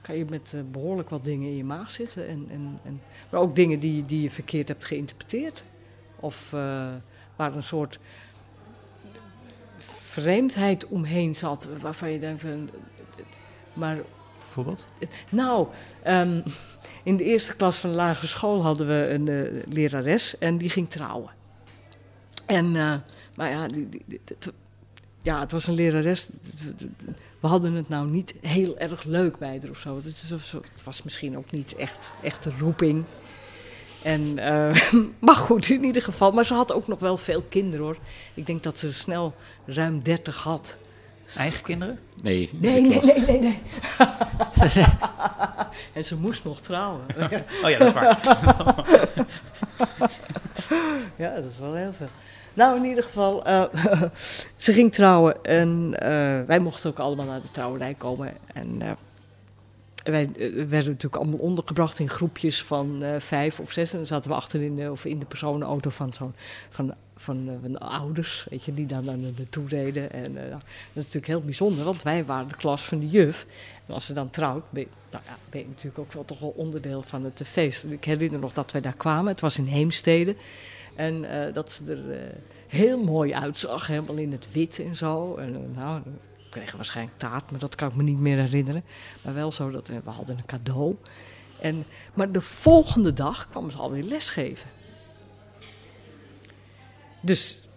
kan 0.00 0.16
je 0.16 0.24
met 0.24 0.52
uh, 0.54 0.60
behoorlijk 0.70 1.10
wat 1.10 1.24
dingen 1.24 1.48
in 1.48 1.56
je 1.56 1.64
maag 1.64 1.90
zitten. 1.90 2.28
En, 2.28 2.46
en, 2.50 2.78
en, 2.82 3.00
maar 3.30 3.40
ook 3.40 3.56
dingen 3.56 3.80
die, 3.80 4.04
die 4.04 4.22
je 4.22 4.30
verkeerd 4.30 4.68
hebt 4.68 4.84
geïnterpreteerd. 4.84 5.64
Of 6.16 6.52
uh, 6.54 6.88
waar 7.36 7.56
een 7.56 7.62
soort 7.62 7.98
vreemdheid 9.76 10.86
omheen 10.86 11.36
zat, 11.36 11.68
waarvan 11.80 12.10
je 12.10 12.18
denkt 12.18 12.40
van. 12.40 12.70
Maar. 13.72 13.98
Bijvoorbeeld? 14.38 14.86
Nou, 15.30 15.68
um, 16.06 16.42
in 17.02 17.16
de 17.16 17.24
eerste 17.24 17.56
klas 17.56 17.76
van 17.76 17.90
de 17.90 17.96
lagere 17.96 18.26
school 18.26 18.62
hadden 18.62 18.86
we 18.86 19.10
een 19.10 19.26
uh, 19.26 19.62
lerares 19.68 20.38
en 20.38 20.58
die 20.58 20.70
ging 20.70 20.88
trouwen. 20.88 21.30
En, 22.46 22.72
maar 23.34 23.50
ja, 23.50 23.68
die, 23.68 23.88
die, 23.88 24.02
die, 24.06 24.20
ja, 25.22 25.40
het 25.40 25.52
was 25.52 25.66
een 25.66 25.74
lerares 25.74 26.28
we 27.40 27.46
hadden 27.46 27.72
het 27.72 27.88
nou 27.88 28.10
niet 28.10 28.34
heel 28.40 28.78
erg 28.78 29.04
leuk 29.04 29.38
bij 29.38 29.58
haar 29.60 29.70
of 29.70 29.78
zo. 29.78 29.96
Het, 29.96 30.04
is, 30.04 30.30
het 30.30 30.84
was 30.84 31.02
misschien 31.02 31.36
ook 31.36 31.50
niet 31.50 31.74
echt, 31.74 32.12
echt 32.22 32.42
de 32.42 32.52
roeping. 32.58 33.04
En, 34.02 34.20
uh, 34.38 34.76
maar 35.18 35.34
goed, 35.34 35.68
in 35.68 35.84
ieder 35.84 36.02
geval. 36.02 36.30
Maar 36.30 36.44
ze 36.44 36.54
had 36.54 36.72
ook 36.72 36.86
nog 36.86 36.98
wel 36.98 37.16
veel 37.16 37.42
kinderen 37.48 37.84
hoor. 37.84 37.96
Ik 38.34 38.46
denk 38.46 38.62
dat 38.62 38.78
ze 38.78 38.92
snel 38.92 39.34
ruim 39.64 40.02
30 40.02 40.42
had. 40.42 40.78
Eigen 41.36 41.62
kinderen? 41.62 41.98
Nee. 42.22 42.50
Nee, 42.52 42.80
nee, 42.80 43.00
nee, 43.02 43.20
nee, 43.20 43.38
nee. 43.38 43.58
en 45.92 46.04
ze 46.04 46.16
moest 46.16 46.44
nog 46.44 46.60
trouwen. 46.60 47.00
oh 47.62 47.70
ja, 47.70 47.78
dat 47.78 47.88
is 47.88 47.92
waar. 47.92 48.18
ja, 51.16 51.34
dat 51.34 51.50
is 51.50 51.58
wel 51.58 51.74
heel 51.74 51.92
veel. 51.92 52.08
Nou, 52.54 52.76
in 52.76 52.84
ieder 52.84 53.04
geval, 53.04 53.48
uh, 53.48 53.64
ze 54.56 54.72
ging 54.72 54.92
trouwen 54.92 55.44
en 55.44 55.86
uh, 55.92 55.98
wij 56.46 56.58
mochten 56.58 56.90
ook 56.90 56.98
allemaal 56.98 57.26
naar 57.26 57.40
de 57.40 57.50
trouwerij 57.50 57.94
komen. 57.94 58.32
En 58.54 58.80
uh, 58.82 58.90
wij 60.04 60.30
werden 60.68 60.68
natuurlijk 60.68 61.16
allemaal 61.16 61.38
ondergebracht 61.38 61.98
in 61.98 62.08
groepjes 62.08 62.62
van 62.62 63.02
vijf 63.18 63.60
of 63.60 63.72
zes. 63.72 63.92
En 63.92 63.98
dan 63.98 64.06
zaten 64.06 64.30
we 64.30 64.36
achterin 64.36 64.90
of 64.90 65.04
in 65.04 65.18
de 65.18 65.24
personenauto 65.24 65.90
van 65.90 66.12
zo'n 66.12 66.32
van, 66.70 66.94
van, 67.16 67.58
van 67.62 67.72
de 67.72 67.78
ouders, 67.78 68.46
weet 68.50 68.64
je, 68.64 68.74
die 68.74 68.86
dan 68.86 69.04
naar 69.04 69.16
naartoe 69.16 69.68
reden. 69.68 70.12
En 70.12 70.34
dat 70.34 70.62
is 70.92 70.94
natuurlijk 70.94 71.26
heel 71.26 71.40
bijzonder, 71.40 71.84
want 71.84 72.02
wij 72.02 72.24
waren 72.24 72.48
de 72.48 72.56
klas 72.56 72.82
van 72.82 72.98
de 72.98 73.08
juf. 73.08 73.46
En 73.86 73.94
als 73.94 74.06
ze 74.06 74.12
dan 74.12 74.30
trouwt, 74.30 74.64
ben 74.70 74.82
je, 74.82 74.88
nou 75.10 75.24
ja, 75.26 75.62
natuurlijk 75.68 75.98
ook 75.98 76.12
wel 76.12 76.24
toch 76.24 76.40
wel 76.40 76.54
onderdeel 76.56 77.02
van 77.06 77.24
het 77.24 77.40
feest. 77.44 77.84
Ik 77.84 78.04
herinner 78.04 78.40
nog 78.40 78.52
dat 78.52 78.72
wij 78.72 78.80
daar 78.80 78.96
kwamen, 78.96 79.32
het 79.32 79.40
was 79.40 79.58
in 79.58 79.66
Heemstede. 79.66 80.36
En 80.94 81.24
uh, 81.24 81.54
dat 81.54 81.72
ze 81.72 81.84
er 81.84 82.22
uh, 82.22 82.32
heel 82.66 83.04
mooi 83.04 83.34
uitzag, 83.34 83.86
helemaal 83.86 84.16
in 84.16 84.32
het 84.32 84.52
wit 84.52 84.78
en 84.78 84.96
zo. 84.96 85.36
En 85.36 85.52
uh, 85.52 85.76
nou, 85.76 86.00
we 86.04 86.48
kregen 86.50 86.76
waarschijnlijk 86.76 87.18
taart, 87.18 87.50
maar 87.50 87.60
dat 87.60 87.74
kan 87.74 87.88
ik 87.88 87.94
me 87.94 88.02
niet 88.02 88.18
meer 88.18 88.38
herinneren. 88.38 88.84
Maar 89.22 89.34
wel 89.34 89.52
zo 89.52 89.70
dat 89.70 89.88
we 89.88 90.00
hadden 90.04 90.38
een 90.38 90.46
cadeau. 90.46 90.96
En, 91.60 91.84
maar 92.14 92.32
de 92.32 92.40
volgende 92.40 93.12
dag 93.12 93.48
kwam 93.50 93.70
ze 93.70 93.78
alweer 93.78 94.02
lesgeven. 94.02 94.70
Dus 97.20 97.68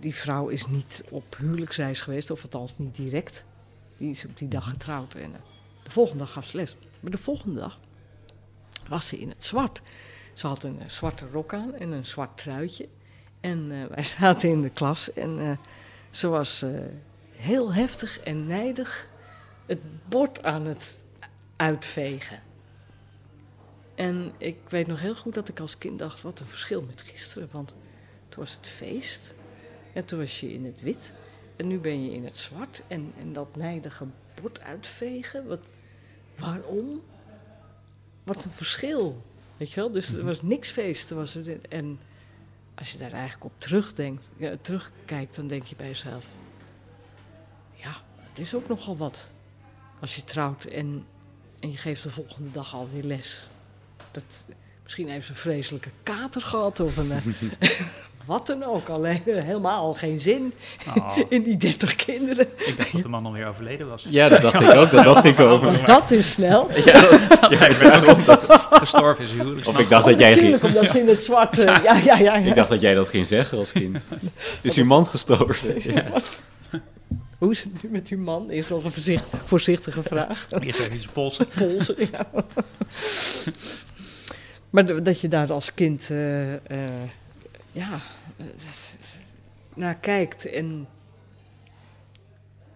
die 0.00 0.14
vrouw 0.14 0.48
is 0.48 0.66
niet 0.66 1.04
op 1.10 1.36
huwelijksreis 1.38 2.02
geweest, 2.02 2.30
of 2.30 2.42
althans 2.42 2.78
niet 2.78 2.94
direct. 2.94 3.44
Die 3.96 4.10
is 4.10 4.24
op 4.24 4.38
die 4.38 4.48
dag 4.48 4.68
getrouwd. 4.68 5.14
En 5.14 5.32
de 5.82 5.90
volgende 5.90 6.18
dag 6.18 6.32
gaf 6.32 6.46
ze 6.46 6.56
les. 6.56 6.76
Maar 7.00 7.10
de 7.10 7.18
volgende 7.18 7.60
dag 7.60 7.80
was 8.88 9.06
ze 9.06 9.18
in 9.18 9.28
het 9.28 9.44
zwart. 9.44 9.82
Ze 10.38 10.46
had 10.46 10.62
een 10.62 10.78
uh, 10.82 10.88
zwarte 10.88 11.26
rok 11.32 11.54
aan 11.54 11.74
en 11.74 11.90
een 11.90 12.06
zwart 12.06 12.38
truitje. 12.38 12.88
En 13.40 13.70
uh, 13.70 13.86
wij 13.94 14.02
zaten 14.02 14.48
in 14.48 14.62
de 14.62 14.70
klas 14.70 15.12
en 15.12 15.38
uh, 15.38 15.50
ze 16.10 16.28
was 16.28 16.64
heel 17.30 17.72
heftig 17.72 18.20
en 18.20 18.46
nijdig 18.46 19.08
het 19.66 20.08
bord 20.08 20.42
aan 20.42 20.66
het 20.66 20.98
uitvegen. 21.56 22.42
En 23.94 24.32
ik 24.36 24.56
weet 24.68 24.86
nog 24.86 25.00
heel 25.00 25.14
goed 25.14 25.34
dat 25.34 25.48
ik 25.48 25.60
als 25.60 25.78
kind 25.78 25.98
dacht, 25.98 26.22
wat 26.22 26.40
een 26.40 26.46
verschil 26.46 26.82
met 26.82 27.02
gisteren. 27.02 27.48
Want 27.52 27.74
toen 28.28 28.42
was 28.42 28.54
het 28.54 28.66
feest 28.66 29.34
en 29.92 30.04
toen 30.04 30.18
was 30.18 30.40
je 30.40 30.52
in 30.52 30.64
het 30.64 30.80
wit. 30.80 31.12
En 31.56 31.66
nu 31.66 31.78
ben 31.78 32.04
je 32.04 32.12
in 32.12 32.24
het 32.24 32.38
zwart 32.38 32.82
en, 32.86 33.12
en 33.18 33.32
dat 33.32 33.56
nijdige 33.56 34.06
bord 34.42 34.60
uitvegen. 34.60 35.46
Wat, 35.46 35.66
waarom? 36.36 37.02
Wat 38.24 38.44
een 38.44 38.50
verschil. 38.50 39.22
Weet 39.58 39.72
je 39.72 39.80
wel? 39.80 39.90
Dus 39.90 40.12
er 40.12 40.24
was 40.24 40.42
niks 40.42 40.70
feest. 40.70 41.10
Er 41.10 41.16
was, 41.16 41.36
en 41.68 41.98
als 42.74 42.92
je 42.92 42.98
daar 42.98 43.12
eigenlijk 43.12 43.44
op 43.44 43.52
terugdenkt, 43.58 44.28
terugkijkt, 44.60 45.36
dan 45.36 45.46
denk 45.46 45.64
je 45.64 45.76
bij 45.76 45.86
jezelf: 45.86 46.26
ja, 47.74 48.02
het 48.20 48.38
is 48.38 48.54
ook 48.54 48.68
nogal 48.68 48.96
wat. 48.96 49.30
Als 50.00 50.16
je 50.16 50.24
trouwt 50.24 50.64
en, 50.64 51.06
en 51.60 51.70
je 51.70 51.76
geeft 51.76 52.02
de 52.02 52.10
volgende 52.10 52.50
dag 52.50 52.74
alweer 52.74 53.02
les. 53.02 53.46
Dat, 54.10 54.24
misschien 54.82 55.08
heeft 55.08 55.26
ze 55.26 55.32
een 55.32 55.38
vreselijke 55.38 55.90
kater 56.02 56.40
gehad 56.40 56.80
of 56.80 56.96
een. 56.96 57.12
Eh, 58.28 58.34
wat 58.34 58.46
dan 58.46 58.64
ook. 58.64 58.88
Alleen 58.88 59.22
helemaal 59.24 59.94
geen 59.94 60.20
zin 60.20 60.52
oh. 60.96 61.16
in 61.28 61.42
die 61.42 61.56
30 61.56 61.94
kinderen. 61.94 62.46
Ik 62.56 62.76
dacht 62.76 62.92
dat 62.92 63.02
de 63.02 63.08
man 63.08 63.26
alweer 63.26 63.46
overleden 63.46 63.88
was. 63.88 64.06
Ja, 64.10 64.28
dat 64.28 64.42
dacht 64.42 64.60
ik 64.60 64.74
ook. 64.76 64.90
Dat 64.90 65.04
dacht 65.04 65.24
ik 65.24 65.40
ook. 65.40 65.62
Maar 65.62 65.84
dat 65.96 66.10
is 66.10 66.32
snel. 66.32 66.68
Ja, 66.84 67.48
ja 67.50 67.66
ik 67.66 67.78
ben 67.78 68.24
dat... 68.24 68.44
Gestorven 68.70 69.24
is 69.24 69.32
huwelijk. 69.32 69.66
Of 69.66 69.78
ik 69.78 69.88
dacht 69.88 70.04
dat 70.04 70.18
jij 70.18 70.32
ging... 70.32 70.62
omdat 70.62 70.90
ze 70.90 71.00
in 71.00 71.08
het 71.08 71.22
zwart... 71.22 71.58
Uh, 71.58 71.64
ja, 71.64 71.80
ja, 71.82 72.00
ja, 72.04 72.18
ja, 72.18 72.34
Ik 72.34 72.54
dacht 72.54 72.68
dat 72.68 72.80
jij 72.80 72.94
dat 72.94 73.08
ging 73.08 73.26
zeggen 73.26 73.58
als 73.58 73.72
kind. 73.72 73.98
Is 74.60 74.76
uw 74.76 74.84
man 74.84 75.06
gestorven? 75.06 75.74
Ja. 75.92 76.04
Hoe 77.38 77.50
is 77.50 77.62
het 77.62 77.82
nu 77.82 77.88
met 77.90 78.08
uw 78.08 78.18
man? 78.18 78.50
Is 78.50 78.68
nog 78.68 78.84
een 78.84 78.92
voorzicht, 78.92 79.26
voorzichtige 79.44 80.02
vraag. 80.02 80.46
Eerst 80.60 80.80
even 80.80 80.98
zijn 80.98 81.12
polsen. 81.12 81.46
Polsen, 81.58 81.94
ja. 82.12 82.26
maar 84.70 85.02
dat 85.02 85.20
je 85.20 85.28
daar 85.28 85.52
als 85.52 85.74
kind... 85.74 86.08
Uh, 86.10 86.52
uh, 86.52 86.58
ja, 87.72 88.00
naar 89.74 89.94
kijkt 89.96 90.44
en 90.46 90.88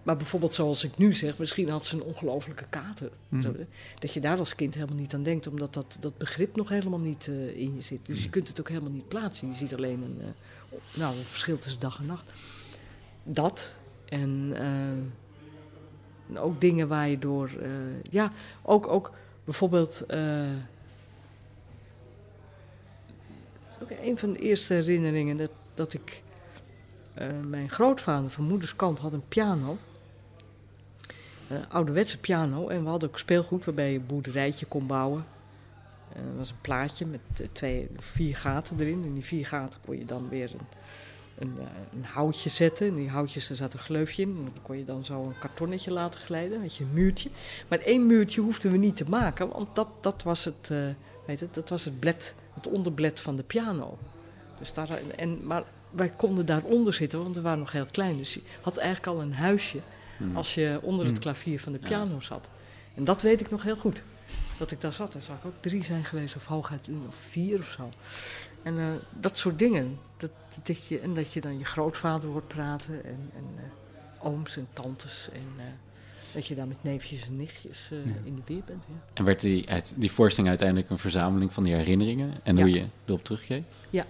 maar 0.02 0.16
bijvoorbeeld 0.16 0.54
zoals 0.54 0.84
ik 0.84 0.96
nu 0.98 1.12
zeg, 1.14 1.38
misschien 1.38 1.68
had 1.68 1.84
ze 1.86 1.96
een 1.96 2.02
ongelofelijke 2.02 2.64
kater. 2.70 3.10
Zo, 3.42 3.54
Dat 3.98 4.12
je 4.14 4.20
daar 4.20 4.38
als 4.38 4.54
kind 4.54 4.74
helemaal 4.74 4.96
niet 4.96 5.14
aan 5.14 5.22
denkt, 5.22 5.46
omdat 5.46 5.74
dat, 5.74 5.96
dat 6.00 6.18
begrip 6.18 6.56
nog 6.56 6.68
helemaal 6.68 6.98
niet 6.98 7.28
eh, 7.28 7.56
in 7.56 7.74
je 7.74 7.80
zit. 7.80 8.06
Dus 8.06 8.16
je 8.16 8.22
Mhm. 8.22 8.30
kunt 8.32 8.48
het 8.48 8.60
ook 8.60 8.68
helemaal 8.68 8.90
niet 8.90 9.08
plaatsen. 9.08 9.48
Je 9.48 9.54
ziet 9.54 9.74
alleen 9.74 10.02
een, 10.02 10.16
eh, 10.20 10.78
nou, 11.00 11.16
een 11.16 11.24
verschil 11.24 11.58
tussen 11.58 11.80
dag 11.80 11.98
en 11.98 12.06
nacht. 12.06 12.30
Dat 13.24 13.76
en, 14.08 14.50
eh, 14.54 14.64
en 16.28 16.38
ook 16.38 16.60
dingen 16.60 16.88
waar 16.88 17.08
je 17.08 17.18
door. 17.18 17.50
eh, 17.62 17.68
ja, 18.10 18.32
ook, 18.62 18.86
ook 18.86 19.12
bijvoorbeeld. 19.44 20.04
Ook 23.82 23.90
een 24.02 24.18
van 24.18 24.32
de 24.32 24.38
eerste 24.38 24.74
herinneringen 24.74 25.36
dat, 25.36 25.50
dat 25.74 25.94
ik. 25.94 26.22
eh, 27.14 27.28
mijn 27.48 27.70
grootvader 27.70 28.30
van 28.30 28.44
moeders 28.44 28.76
kant 28.76 28.98
had 28.98 29.12
een 29.12 29.28
piano. 29.28 29.76
Een 31.48 31.68
ouderwetse 31.68 32.18
piano. 32.18 32.68
En 32.68 32.82
we 32.82 32.88
hadden 32.88 33.08
ook 33.08 33.18
speelgoed 33.18 33.64
waarbij 33.64 33.92
je 33.92 33.98
een 33.98 34.06
boerderijtje 34.06 34.66
kon 34.66 34.86
bouwen. 34.86 35.24
Eh, 36.12 36.18
Er 36.22 36.36
was 36.36 36.50
een 36.50 36.60
plaatje 36.60 37.06
met 37.06 37.20
eh, 37.40 37.46
twee, 37.52 37.88
vier 37.98 38.36
gaten 38.36 38.80
erin. 38.80 39.02
En 39.04 39.14
die 39.14 39.24
vier 39.24 39.46
gaten 39.46 39.78
kon 39.84 39.98
je 39.98 40.04
dan 40.04 40.28
weer 40.28 40.50
een, 40.52 40.66
een, 41.38 41.54
eh, 41.58 41.64
een 41.96 42.04
houtje 42.04 42.48
zetten. 42.50 42.86
En 42.88 42.94
die 42.94 43.08
houtjes, 43.10 43.48
daar 43.48 43.56
zat 43.56 43.72
een 43.72 43.78
gleufje 43.78 44.22
in. 44.22 44.28
En 44.28 44.42
dan 44.44 44.62
kon 44.62 44.78
je 44.78 44.84
dan 44.84 45.04
zo 45.04 45.22
een 45.22 45.38
kartonnetje 45.38 45.92
laten 45.92 46.20
glijden. 46.20 46.60
had 46.60 46.76
je 46.76 46.84
een 46.84 46.92
muurtje. 46.92 47.30
Maar 47.68 47.78
één 47.78 48.06
muurtje 48.06 48.40
hoefden 48.40 48.70
we 48.70 48.76
niet 48.78 48.96
te 48.96 49.08
maken. 49.08 49.48
Want 49.48 49.74
dat, 49.74 49.88
dat 50.00 50.22
was 50.22 50.44
het, 50.44 50.68
eh, 50.70 50.78
weet 51.26 51.40
het, 51.40 51.54
dat 51.54 51.68
was 51.68 51.84
het 51.84 52.00
bled, 52.00 52.34
het 52.54 52.66
onderblad 52.66 53.20
van 53.20 53.36
de 53.36 53.42
piano. 53.42 53.98
Dus 54.58 54.72
daar, 54.72 54.88
en, 55.16 55.46
maar 55.46 55.62
wij 55.90 56.08
konden 56.08 56.46
daaronder 56.46 56.94
zitten, 56.94 57.22
want 57.22 57.34
we 57.34 57.40
waren 57.40 57.58
nog 57.58 57.72
heel 57.72 57.86
klein. 57.90 58.16
Dus 58.16 58.34
je 58.34 58.42
had 58.60 58.76
eigenlijk 58.76 59.06
al 59.16 59.22
een 59.22 59.34
huisje 59.34 59.78
Hmm. 60.16 60.36
als 60.36 60.54
je 60.54 60.78
onder 60.82 61.04
het 61.04 61.14
Hmm. 61.14 61.22
klavier 61.22 61.60
van 61.60 61.72
de 61.72 61.78
Ja. 61.82 61.86
piano 61.88 62.20
zat. 62.20 62.48
En 62.94 63.04
dat 63.04 63.22
weet 63.22 63.40
ik 63.40 63.50
nog 63.50 63.62
heel 63.62 63.76
goed. 63.76 64.02
Dat 64.58 64.70
ik 64.70 64.80
daar 64.80 64.92
zat. 64.92 65.14
Er 65.14 65.22
zou 65.22 65.38
ik 65.38 65.44
ook 65.44 65.52
drie 65.60 65.84
zijn 65.84 66.04
geweest, 66.04 66.36
of 66.36 66.46
hooguit 66.46 66.88
of 67.08 67.14
vier 67.14 67.58
of 67.58 67.74
zo. 67.76 67.88
En 68.62 68.78
eh, 68.78 68.86
dat 69.10 69.38
soort 69.38 69.58
dingen. 69.58 69.98
Dat, 70.16 70.30
dat 70.62 70.86
je, 70.86 70.98
en 70.98 71.14
dat 71.14 71.32
je 71.32 71.40
dan 71.40 71.58
je 71.58 71.64
grootvader 71.64 72.28
hoort 72.28 72.48
praten. 72.48 73.04
En, 73.04 73.30
en 73.36 73.44
eh, 73.56 74.26
ooms 74.26 74.56
en 74.56 74.68
tantes. 74.72 75.28
En 75.32 75.46
eh, 75.58 75.64
dat 76.34 76.46
je 76.46 76.54
daar 76.54 76.66
met 76.66 76.76
neefjes 76.82 77.26
en 77.26 77.36
nichtjes 77.36 77.88
eh, 77.92 77.98
Ja. 78.06 78.12
in 78.24 78.34
de 78.34 78.42
weer 78.46 78.62
bent. 78.66 78.82
Ja. 78.88 78.94
En 79.14 79.24
werd 79.24 79.40
die, 79.40 79.68
uit, 79.68 79.92
die 79.96 80.10
voorstelling 80.12 80.48
uiteindelijk 80.48 80.90
een 80.90 80.98
verzameling 80.98 81.52
van 81.52 81.62
die 81.64 81.74
herinneringen 81.74 82.34
en 82.42 82.60
hoe 82.60 82.70
je 82.70 82.84
erop 83.04 83.24
terugkeek? 83.24 83.62
Ja. 83.90 84.06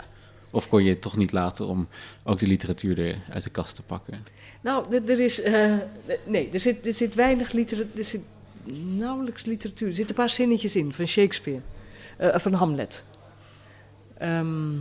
Of 0.51 0.69
kon 0.69 0.83
je 0.85 0.91
het 0.91 1.01
toch 1.01 1.17
niet 1.17 1.33
laten 1.33 1.67
om 1.67 1.89
ook 2.25 2.39
de 2.39 2.47
literatuur 2.47 2.99
er 2.99 3.19
uit 3.31 3.45
de 3.45 3.51
kast 3.51 3.75
te 3.75 3.83
pakken? 3.83 4.25
Nou, 4.61 4.95
er- 4.95 5.11
er 5.11 5.21
is. 5.21 5.41
eh, 5.43 5.75
nee, 6.27 6.49
er 6.53 6.61
zit, 6.61 6.87
er 6.87 6.95
zit 6.95 7.15
weinig 7.15 7.53
literatuur. 7.53 7.99
Er 7.99 8.05
zit 8.05 8.21
nauwelijks 8.97 9.45
literatuur. 9.45 9.89
Er 9.89 9.95
zitten 9.95 10.15
een 10.17 10.21
paar 10.23 10.31
zinnetjes 10.31 10.77
in 10.77 10.93
van 10.93 11.07
Shakespeare. 11.07 11.61
eh, 12.17 12.39
van 12.39 12.53
Hamlet. 12.53 13.05
Ehm, 14.19 14.73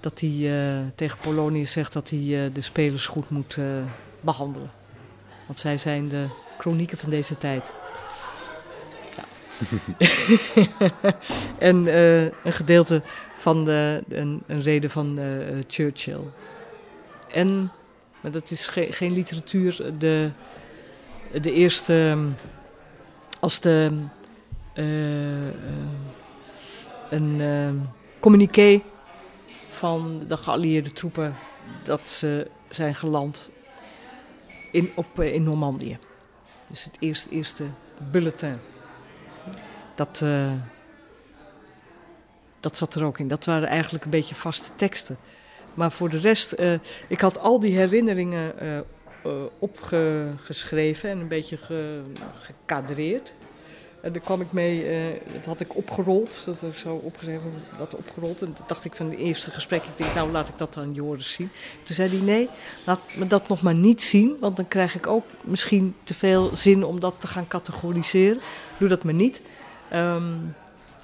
dat 0.00 0.20
hij 0.20 0.92
tegen 0.94 1.18
Polonius 1.18 1.72
zegt 1.72 1.92
dat 1.92 2.10
hij 2.10 2.50
de 2.52 2.60
spelers 2.60 3.06
goed 3.06 3.30
moet 3.30 3.56
eh, 3.56 3.64
behandelen. 4.20 4.70
Want 5.46 5.58
zij 5.58 5.78
zijn 5.78 6.08
de 6.08 6.26
chronieken 6.58 6.98
van 6.98 7.10
deze 7.10 7.38
tijd. 7.38 7.70
Ja. 9.16 9.24
en 11.58 11.86
eh, 11.86 12.22
een 12.22 12.52
gedeelte 12.52 13.02
van 13.36 13.64
de, 13.64 14.02
een, 14.08 14.42
een 14.46 14.62
reden 14.62 14.90
van 14.90 15.18
eh, 15.18 15.24
Churchill. 15.66 16.20
En 17.32 17.72
maar 18.20 18.32
dat 18.32 18.50
is 18.50 18.66
ge- 18.66 18.92
geen 18.92 19.12
literatuur. 19.12 19.92
De, 19.98 20.30
de 21.40 21.52
eerste, 21.52 22.18
als 23.40 23.60
de, 23.60 23.90
eh, 24.74 24.84
een 27.10 27.88
communiqué 28.20 28.82
van 29.70 30.22
de 30.26 30.36
geallieerde 30.36 30.92
troepen 30.92 31.34
dat 31.84 32.08
ze 32.08 32.50
zijn 32.70 32.94
geland 32.94 33.50
in, 34.74 34.90
op, 34.94 35.18
eh, 35.18 35.34
in 35.34 35.42
Normandië. 35.42 35.98
Dus 36.68 36.84
het 36.84 36.96
eerste, 37.00 37.30
eerste 37.30 37.64
bulletin. 38.10 38.54
Dat, 39.94 40.20
eh, 40.22 40.52
dat 42.60 42.76
zat 42.76 42.94
er 42.94 43.04
ook 43.04 43.18
in. 43.18 43.28
Dat 43.28 43.44
waren 43.44 43.68
eigenlijk 43.68 44.04
een 44.04 44.10
beetje 44.10 44.34
vaste 44.34 44.70
teksten. 44.76 45.16
Maar 45.74 45.92
voor 45.92 46.08
de 46.08 46.18
rest, 46.18 46.52
eh, 46.52 46.78
ik 47.08 47.20
had 47.20 47.38
al 47.38 47.60
die 47.60 47.76
herinneringen 47.76 48.54
opgeschreven 49.58 51.10
en 51.10 51.18
een 51.18 51.28
beetje 51.28 51.56
ge, 51.56 52.02
gekadreerd. 52.38 53.32
En 54.04 54.12
daar 54.12 54.22
kwam 54.22 54.40
ik 54.40 54.52
mee, 54.52 54.84
eh, 54.84 55.20
dat 55.32 55.44
had 55.44 55.60
ik 55.60 55.76
opgerold, 55.76 56.42
dat 56.44 56.60
heb 56.60 56.72
ik 56.72 56.78
zo 56.78 56.94
opgeschreven, 56.94 57.52
dat 57.78 57.94
opgerold. 57.94 58.42
En 58.42 58.54
toen 58.54 58.64
dacht 58.66 58.84
ik 58.84 58.94
van 58.94 59.10
het 59.10 59.18
eerste 59.18 59.50
gesprek, 59.50 59.82
ik 59.82 59.96
denk 59.96 60.14
nou 60.14 60.30
laat 60.30 60.48
ik 60.48 60.58
dat 60.58 60.76
aan 60.76 60.92
Joris 60.92 61.32
zien. 61.32 61.50
Toen 61.82 61.94
zei 61.94 62.08
hij 62.08 62.20
nee, 62.20 62.48
laat 62.86 63.00
me 63.14 63.26
dat 63.26 63.48
nog 63.48 63.62
maar 63.62 63.74
niet 63.74 64.02
zien, 64.02 64.36
want 64.40 64.56
dan 64.56 64.68
krijg 64.68 64.94
ik 64.94 65.06
ook 65.06 65.24
misschien 65.40 65.94
te 66.02 66.14
veel 66.14 66.56
zin 66.56 66.84
om 66.84 67.00
dat 67.00 67.14
te 67.18 67.26
gaan 67.26 67.48
categoriseren. 67.48 68.40
Doe 68.78 68.88
dat 68.88 69.04
maar 69.04 69.14
niet. 69.14 69.40
Ehm, 69.88 70.32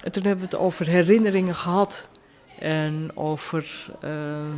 en 0.03 0.11
toen 0.11 0.23
hebben 0.23 0.45
we 0.49 0.55
het 0.55 0.65
over 0.65 0.87
herinneringen 0.87 1.55
gehad. 1.55 2.07
En 2.59 3.11
over 3.13 3.91
ehm, 4.01 4.57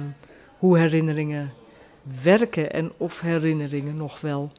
hoe 0.58 0.78
herinneringen 0.78 1.54
werken 2.22 2.74
en 2.74 2.92
of 2.98 3.22
herinneringen 3.22 3.96
nog 3.96 4.22
wel 4.22 4.52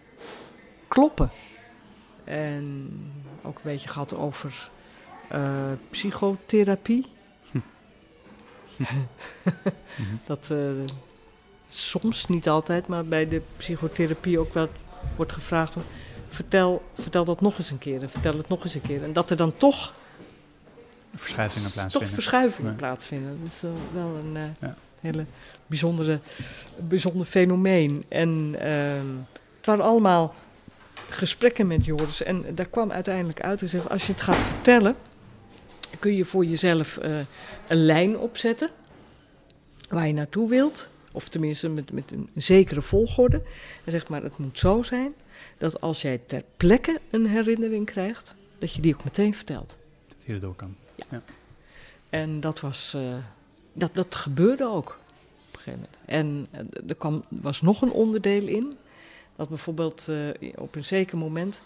kloppen. 0.89 1.31
En 2.25 2.91
ook 3.45 3.57
een 3.57 3.63
beetje 3.71 3.89
gehad 3.89 4.15
over 4.15 4.71
eh, 5.29 5.53
psychotherapie. 5.91 7.07
Dat 10.27 10.49
eh, 10.51 10.59
soms, 11.71 12.27
niet 12.27 12.49
altijd, 12.49 12.87
maar 12.87 13.05
bij 13.05 13.29
de 13.29 13.43
psychotherapie 13.57 14.39
ook 14.39 14.55
wel 14.55 14.69
wordt 15.17 15.33
gevraagd: 15.33 15.75
vertel, 16.29 16.83
vertel 17.01 17.25
dat 17.25 17.41
nog 17.41 17.59
eens 17.59 17.71
een 17.71 17.79
keer 17.79 18.03
en 18.03 18.11
vertel 18.11 18.37
het 18.37 18.49
nog 18.49 18.65
eens 18.65 18.75
een 18.75 18.81
keer. 18.83 19.03
En 19.03 19.13
dat 19.13 19.31
er 19.31 19.37
dan 19.37 19.57
toch 19.57 19.95
Verschuivingen 21.15 21.65
toch 21.65 21.75
plaatsvinden. 21.75 22.11
verschuivingen 22.13 22.71
Nee. 22.71 22.79
plaatsvinden. 22.79 23.39
Dat 23.43 23.53
is 23.53 23.61
wel 23.93 24.17
een 24.25 24.55
Ja. 24.61 24.77
hele 25.01 25.25
bijzondere, 25.67 26.21
bijzonder 26.79 27.27
fenomeen. 27.27 28.05
En 28.09 28.55
ehm, 28.59 29.07
het 29.57 29.67
waren 29.67 29.85
allemaal 29.85 30.35
gesprekken 31.09 31.67
met 31.67 31.85
Joris. 31.85 32.23
En 32.23 32.45
daar 32.55 32.67
kwam 32.67 32.91
uiteindelijk 32.91 33.41
uit 33.41 33.59
te 33.59 33.67
zeggen, 33.67 33.91
als 33.91 34.07
je 34.07 34.13
het 34.13 34.21
gaat 34.21 34.37
vertellen, 34.37 34.97
kun 35.99 36.15
je 36.15 36.25
voor 36.25 36.45
jezelf 36.45 36.97
eh, 36.97 37.19
een 37.69 37.85
lijn 37.85 38.19
opzetten 38.19 38.71
waar 39.89 40.07
je 40.07 40.13
naartoe 40.13 40.49
wilt. 40.49 40.89
Of 41.13 41.29
tenminste 41.29 41.69
met, 41.69 41.93
met 41.93 42.13
een 42.13 42.29
zekere 42.35 42.83
volgorde. 42.83 43.43
En 43.85 43.93
zeg 43.93 44.09
maar, 44.09 44.23
het 44.23 44.39
moet 44.39 44.59
zo 44.59 44.83
zijn 44.83 45.13
dat 45.59 45.81
als 45.81 46.03
jij 46.03 46.21
ter 46.27 46.45
plekke 46.57 47.01
een 47.11 47.27
herinnering 47.27 47.87
krijgt, 47.87 48.35
dat 48.59 48.73
je 48.73 48.81
die 48.81 48.95
ook 48.95 49.05
meteen 49.05 49.35
vertelt. 49.35 49.77
Dat 50.09 50.17
hij 50.25 50.35
erdoor 50.35 50.55
kan. 50.55 50.77
En 52.11 52.41
dat 52.41 52.61
was, 52.61 52.95
eh, 52.95 53.17
dat, 53.73 53.95
dat 53.95 54.15
gebeurde 54.15 54.69
ook 54.69 54.99
op 55.49 55.57
een 55.57 55.61
gegeven 55.61 55.81
moment. 55.81 55.97
En 56.05 56.47
eh, 56.51 56.89
er 56.89 56.95
kwam, 56.95 57.25
was 57.29 57.61
nog 57.61 57.83
een 57.83 57.93
onderdeel 57.93 58.47
in, 58.47 58.77
dat 59.37 59.49
bijvoorbeeld 59.49 60.09
eh, 60.09 60.53
op 60.57 60.75
een 60.75 60.85
zeker 60.85 61.19
moment, 61.19 61.61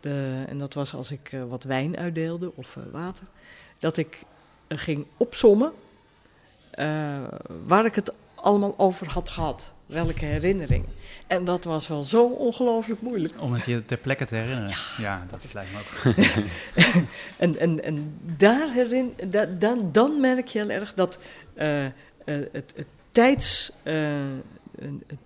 de, 0.00 0.44
en 0.48 0.58
dat 0.58 0.74
was 0.74 0.94
als 0.94 1.10
ik 1.10 1.32
eh, 1.32 1.44
wat 1.48 1.62
wijn 1.62 1.96
uitdeelde 1.96 2.52
of 2.54 2.76
eh, 2.76 2.82
water, 2.92 3.24
dat 3.78 3.96
ik 3.96 4.22
ging 4.68 5.06
opsommen 5.16 5.72
waar 7.66 7.84
ik 7.84 7.94
het 7.94 8.12
allemaal 8.34 8.74
over 8.76 9.08
had 9.08 9.28
gehad, 9.28 9.72
welke 9.86 10.24
herinneringen. 10.24 10.88
En 11.26 11.44
dat 11.44 11.64
was 11.64 11.88
wel 11.88 12.04
zo 12.04 12.26
ongelooflijk 12.26 13.00
moeilijk. 13.00 13.34
Om 13.40 13.52
het 13.52 13.64
je 13.64 13.84
ter 13.84 13.96
plekke 13.96 14.24
te 14.24 14.34
herinneren. 14.34 14.76
Ja, 14.98 15.26
dat 15.30 15.52
lijkt 15.52 15.72
me 15.72 15.78
ook. 15.78 16.14
En, 17.36 17.58
en, 17.58 17.84
en 17.84 18.18
daar 18.22 18.72
herin, 18.72 19.14
da, 19.28 19.44
dan, 19.44 19.88
dan 19.92 20.20
merk 20.20 20.48
je 20.48 20.58
heel 20.58 20.70
erg 20.70 20.94
dat 20.94 21.18
het, 21.54 21.94
het, 22.52 22.86
tijds, 23.10 23.72
het, 23.82 25.18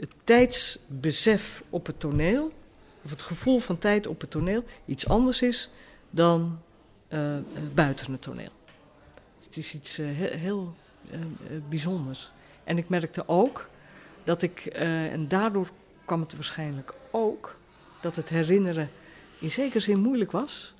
het, 0.00 0.10
tijdsbesef 0.24 1.62
op 1.70 1.86
het 1.86 2.00
toneel, 2.00 2.52
of 3.02 3.10
het 3.10 3.22
gevoel 3.22 3.58
van 3.58 3.78
tijd 3.78 4.06
op 4.06 4.20
het 4.20 4.30
toneel, 4.30 4.64
iets 4.84 5.08
anders 5.08 5.42
is 5.42 5.70
dan 6.10 6.58
eh, 7.08 7.36
eh, 7.36 7.42
buiten 7.74 8.12
het 8.12 8.22
toneel. 8.22 8.52
Het 9.44 9.56
is 9.56 9.74
iets 9.74 9.98
eh, 9.98 10.06
he- 10.06 10.36
heel 10.36 10.74
bijzonders. 11.68 12.30
En 12.64 12.78
ik 12.78 12.88
merkte 12.88 13.28
ook 13.28 13.68
dat 14.24 14.42
ik, 14.42 14.64
en 14.66 15.28
daardoor 15.28 15.68
kwam 16.04 16.20
het 16.20 16.34
waarschijnlijk 16.34 16.94
ook, 17.10 17.56
dat 18.00 18.16
het 18.16 18.28
herinneren 18.28 18.90
in 19.38 19.50
zekere 19.50 19.80
zin 19.80 19.98
moeilijk 19.98 20.30
was. 20.30 20.74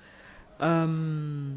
Ehm, 0.57 1.49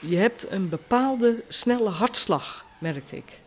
je 0.00 0.16
hebt 0.16 0.50
een 0.50 0.68
bepaalde 0.68 1.44
snelle 1.48 1.88
hartslag, 1.88 2.64
merkte 2.80 3.16
ik. 3.16 3.40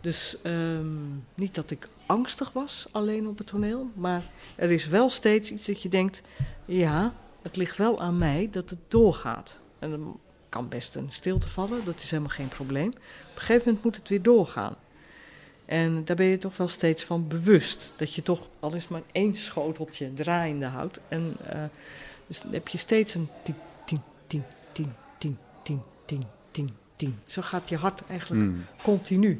Dus 0.00 0.36
ehm, 0.42 0.96
niet 1.34 1.54
dat 1.54 1.70
ik 1.70 1.88
angstig 2.08 2.52
was, 2.52 2.86
alleen 2.90 3.26
op 3.28 3.38
het 3.38 3.46
toneel. 3.46 3.90
Maar 3.94 4.22
er 4.56 4.70
is 4.70 4.86
wel 4.86 5.10
steeds 5.10 5.50
iets 5.50 5.66
dat 5.66 5.82
je 5.82 5.88
denkt, 5.88 6.20
ja, 6.64 7.14
het 7.42 7.56
ligt 7.56 7.76
wel 7.76 8.00
aan 8.00 8.18
mij 8.18 8.48
dat 8.50 8.70
het 8.70 8.78
doorgaat. 8.88 9.58
En 9.78 9.90
dan 9.90 10.20
kan 10.48 10.68
best 10.68 10.94
een 10.94 11.10
stilte 11.10 11.48
vallen, 11.48 11.84
dat 11.84 12.02
is 12.02 12.10
helemaal 12.10 12.32
geen 12.32 12.48
probleem. 12.48 12.88
Op 12.88 12.94
een 13.34 13.40
gegeven 13.40 13.62
moment 13.66 13.84
moet 13.84 13.96
het 13.96 14.08
weer 14.08 14.22
doorgaan. 14.22 14.76
En 15.64 16.04
daar 16.04 16.16
ben 16.16 16.26
je 16.26 16.38
toch 16.38 16.56
wel 16.56 16.68
steeds 16.68 17.04
van 17.04 17.28
bewust. 17.28 17.92
Dat 17.96 18.14
je 18.14 18.22
toch 18.22 18.48
al 18.60 18.74
is 18.74 18.88
maar 18.88 19.02
één 19.12 19.36
schoteltje 19.36 20.12
draaiende 20.12 20.66
houdt. 20.66 21.00
En 21.08 21.36
uh, 21.54 21.62
dus 22.26 22.40
dan 22.40 22.52
heb 22.52 22.68
je 22.68 22.78
steeds 22.78 23.14
een 23.14 23.28
tien, 23.42 23.54
tien, 23.84 24.00
tien, 24.26 24.44
tien, 24.72 24.94
tien, 25.18 25.38
tien, 25.62 25.82
tien, 26.06 26.24
tien, 26.50 26.70
tien. 26.96 27.18
Zo 27.26 27.42
gaat 27.42 27.68
je 27.68 27.76
hart 27.76 28.02
eigenlijk 28.08 28.42
Mm. 28.42 28.64
continu. 28.82 29.38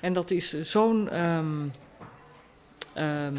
En 0.00 0.12
dat 0.12 0.30
is 0.30 0.60
zo'n. 0.60 1.10
ehm, 1.10 1.66
ehm, 2.94 3.36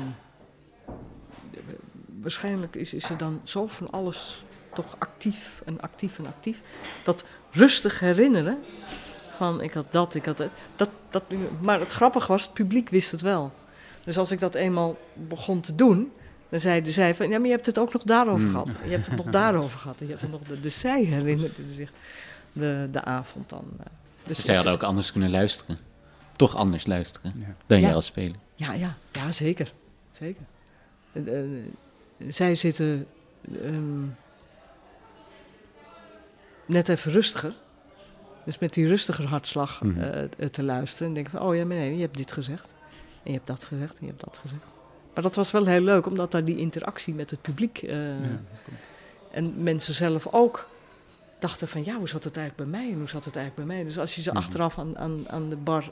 waarschijnlijk 2.21 2.75
is, 2.75 2.93
is 2.93 3.09
er 3.09 3.17
dan 3.17 3.41
zo 3.43 3.67
van 3.67 3.91
alles 3.91 4.43
toch 4.73 4.95
actief 4.99 5.61
en 5.65 5.81
actief 5.81 6.17
en 6.19 6.25
actief. 6.25 6.61
Dat 7.03 7.25
rustig 7.51 7.99
herinneren 7.99 8.57
van 9.37 9.61
ik 9.61 9.73
had 9.73 9.91
dat, 9.91 10.15
ik 10.15 10.25
had 10.25 10.37
dat, 10.37 10.49
dat, 10.75 10.89
dat. 11.09 11.23
Maar 11.61 11.79
het 11.79 11.91
grappige 11.91 12.27
was, 12.27 12.43
het 12.43 12.53
publiek 12.53 12.89
wist 12.89 13.11
het 13.11 13.21
wel. 13.21 13.53
Dus 14.03 14.17
als 14.17 14.31
ik 14.31 14.39
dat 14.39 14.55
eenmaal 14.55 14.97
begon 15.13 15.61
te 15.61 15.75
doen, 15.75 16.11
dan 16.49 16.59
zeiden 16.59 16.93
zij 16.93 17.15
van 17.15 17.29
ja, 17.29 17.37
maar 17.37 17.47
je 17.47 17.53
hebt 17.53 17.65
het 17.65 17.79
ook 17.79 17.93
nog 17.93 18.03
daarover 18.03 18.41
Hmm. 18.43 18.51
gehad. 18.51 18.75
Je 18.83 18.89
hebt 18.91 19.07
het 19.07 19.15
nog 19.17 19.25
daarover 19.29 19.79
gehad. 19.79 19.99
En 19.99 20.05
je 20.05 20.11
hebt 20.11 20.21
het 20.23 20.31
nog, 20.31 20.41
dus 20.61 20.79
zij 20.79 21.03
herinnerden 21.03 21.73
zich 21.75 21.91
de, 22.53 22.87
de 22.91 23.03
avond 23.03 23.49
dan. 23.49 23.65
eh. 23.79 23.85
Dus 24.23 24.35
Dus 24.37 24.45
zij 24.45 24.55
hadden 24.55 24.73
ook 24.73 24.83
anders 24.83 25.11
kunnen 25.11 25.29
luisteren. 25.29 25.77
Toch 26.35 26.55
anders 26.55 26.85
luisteren 26.85 27.33
Ja. 27.39 27.45
dan 27.65 27.79
Ja. 27.79 27.85
jij 27.85 27.95
als 27.95 28.05
speler. 28.05 28.35
Ja, 28.55 28.73
ja, 28.73 28.97
ja 29.11 29.31
zeker. 29.31 29.73
zeker. 30.11 30.41
Zij 32.29 32.55
zitten 32.55 33.07
ehm, 33.63 34.03
net 36.65 36.89
even 36.89 37.11
rustiger. 37.11 37.53
Dus 38.45 38.59
met 38.59 38.73
die 38.73 38.87
rustiger 38.87 39.25
hartslag 39.25 39.81
Mhm. 39.81 39.99
eh, 40.01 40.23
eh, 40.23 40.29
te 40.51 40.63
luisteren. 40.63 41.07
En 41.07 41.13
denken 41.13 41.31
van, 41.31 41.41
oh 41.41 41.55
ja, 41.55 41.65
maar 41.65 41.77
nee, 41.77 41.95
je 41.95 42.01
hebt 42.01 42.17
dit 42.17 42.31
gezegd. 42.31 42.73
En 43.23 43.31
je 43.31 43.37
hebt 43.37 43.47
dat 43.47 43.63
gezegd 43.63 43.91
en 43.93 43.99
je 44.05 44.07
hebt 44.07 44.23
dat 44.23 44.37
gezegd. 44.37 44.61
Maar 45.13 45.23
dat 45.23 45.35
was 45.35 45.51
wel 45.51 45.65
heel 45.65 45.81
leuk, 45.81 46.05
omdat 46.05 46.31
daar 46.31 46.45
die 46.45 46.57
interactie 46.57 47.13
met 47.13 47.29
het 47.31 47.41
publiek... 47.41 47.77
eh, 47.77 48.21
Ja, 48.21 48.39
en 49.31 49.63
mensen 49.63 49.93
zelf 49.93 50.27
ook 50.31 50.67
dachten 51.39 51.67
van, 51.67 51.83
ja, 51.83 51.97
hoe 51.97 52.07
zat 52.09 52.23
het 52.23 52.37
eigenlijk 52.37 52.69
bij 52.71 52.79
mij? 52.81 52.91
En 52.91 52.97
hoe 52.97 53.09
zat 53.09 53.25
het 53.25 53.35
eigenlijk 53.35 53.67
bij 53.67 53.75
mij? 53.77 53.85
Dus 53.85 53.99
als 53.99 54.15
je 54.15 54.21
ze 54.21 54.29
Mhm. 54.29 54.37
achteraf 54.37 54.79
aan, 54.79 54.97
aan, 54.97 55.29
aan 55.29 55.49
de 55.49 55.55
bar 55.55 55.91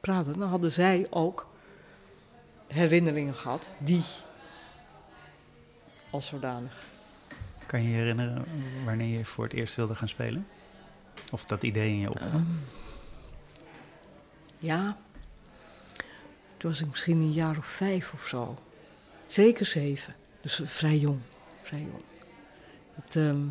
praatte, 0.00 0.38
dan 0.38 0.48
hadden 0.48 0.72
zij 0.72 1.06
ook 1.10 1.46
herinneringen 2.72 3.34
gehad 3.34 3.74
die 3.78 4.02
als 6.10 6.26
zodanig. 6.26 6.72
Kan 7.66 7.82
je 7.82 7.88
je 7.88 7.94
herinneren 7.94 8.44
wanneer 8.84 9.18
je 9.18 9.24
voor 9.24 9.44
het 9.44 9.52
eerst 9.52 9.74
wilde 9.74 9.94
gaan 9.94 10.08
spelen? 10.08 10.46
Of 11.30 11.44
dat 11.44 11.62
idee 11.62 11.88
in 11.88 11.98
je 11.98 12.10
opkwam? 12.10 12.32
Ehm, 12.32 12.44
ja, 14.58 14.96
toen 16.56 16.70
was 16.70 16.80
ik 16.80 16.90
misschien 16.90 17.16
een 17.18 17.32
jaar 17.32 17.56
of 17.58 17.66
vijf 17.66 18.12
of 18.12 18.26
zo. 18.26 18.58
Zeker 19.26 19.66
zeven. 19.66 20.14
Dus 20.40 20.60
vrij 20.64 20.98
jong. 20.98 21.20
Vrij 21.62 21.80
jong. 21.80 22.02
Het, 22.94 23.16
ehm, 23.16 23.46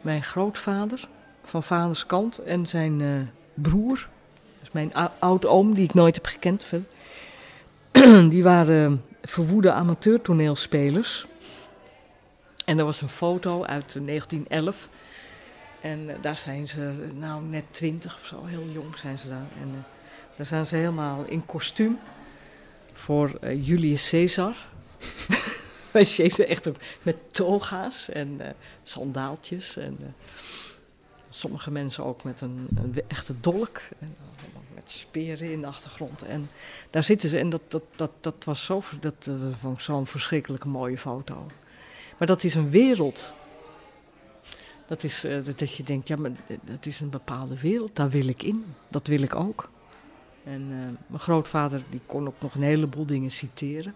mijn 0.00 0.22
grootvader, 0.22 1.08
van 1.44 1.62
vaders 1.62 2.06
kant, 2.06 2.38
en 2.38 2.66
zijn 2.66 3.00
eh, 3.00 3.20
broer, 3.54 4.08
dus 4.60 4.70
mijn 4.70 4.94
ou- 4.94 5.10
oud-oom, 5.18 5.74
die 5.74 5.84
ik 5.84 5.94
nooit 5.94 6.14
heb 6.14 6.26
gekend 6.26 6.64
verder, 6.64 6.88
die 8.30 8.42
waren 8.42 9.04
verwoede 9.22 9.72
amateurtoneelspelers. 9.72 11.26
En 12.64 12.78
er 12.78 12.84
was 12.84 13.00
een 13.00 13.08
foto 13.08 13.64
uit 13.64 13.96
eh, 13.96 14.06
1911. 14.06 14.88
En 15.80 16.08
eh, 16.08 16.14
daar 16.20 16.36
zijn 16.36 16.68
ze, 16.68 16.82
eh, 16.82 17.18
nou 17.18 17.42
net 17.42 17.64
twintig 17.70 18.14
of 18.14 18.26
zo, 18.26 18.44
heel 18.44 18.66
jong 18.72 18.98
zijn 18.98 19.18
ze 19.18 19.28
daar. 19.28 19.48
En 19.60 19.68
eh, 19.68 19.80
daar 20.36 20.46
zijn 20.46 20.66
ze 20.66 20.76
helemaal 20.76 21.24
in 21.24 21.46
kostuum 21.46 21.98
voor 22.92 23.46
Julius 23.54 24.08
Caesar. 24.10 24.54
Wij 25.92 26.32
echt 26.46 26.68
ook 26.68 26.76
met 27.02 27.16
toga's 27.34 28.08
en 28.08 28.36
eh, 28.38 28.48
sandaaltjes. 28.82 29.76
En 29.76 30.14
sommige 31.30 31.70
mensen 31.70 32.04
ook 32.04 32.24
met 32.24 32.40
een, 32.40 32.68
een 32.74 33.02
echte 33.06 33.40
dolk. 33.40 33.80
En 33.98 34.16
met 34.74 34.90
speren 34.90 35.50
in 35.52 35.60
de 35.60 35.66
achtergrond. 35.66 36.22
En 36.22 36.48
daar 36.90 37.02
zitten 37.04 37.28
ze. 37.28 37.38
En 37.38 37.50
dat, 37.50 37.60
dat, 37.68 37.82
dat, 37.96 38.10
dat 38.20 38.44
was 38.44 38.64
zo, 38.64 38.80
ver- 38.80 39.00
dat, 39.00 39.14
eh, 39.20 39.34
vond 39.60 39.74
ik 39.74 39.80
zo'n 39.80 40.06
verschrikkelijke 40.06 40.68
mooie 40.68 40.98
foto. 40.98 41.46
Maar 42.18 42.26
dat 42.26 42.44
is 42.44 42.54
een 42.54 42.70
wereld. 42.70 43.32
Dat 44.86 45.04
is 45.04 45.24
eh, 45.24 45.38
dat, 45.56 45.74
je 45.74 45.82
denkt, 45.82 46.08
ja, 46.08 46.16
maar 46.16 46.30
dat 46.64 46.86
is 46.86 47.00
een 47.00 47.10
bepaalde 47.10 47.60
wereld. 47.60 47.96
Daar 47.96 48.10
wil 48.10 48.28
ik 48.28 48.42
in. 48.42 48.64
Dat 48.88 49.06
wil 49.06 49.22
ik 49.22 49.34
ook. 49.34 49.70
En 50.44 50.62
eh, 50.62 51.06
mijn 51.06 51.20
grootvader 51.20 51.82
die 51.90 52.00
kon 52.06 52.26
ook 52.26 52.40
nog 52.40 52.54
een 52.54 52.62
heleboel 52.62 53.06
dingen 53.06 53.30
citeren. 53.30 53.94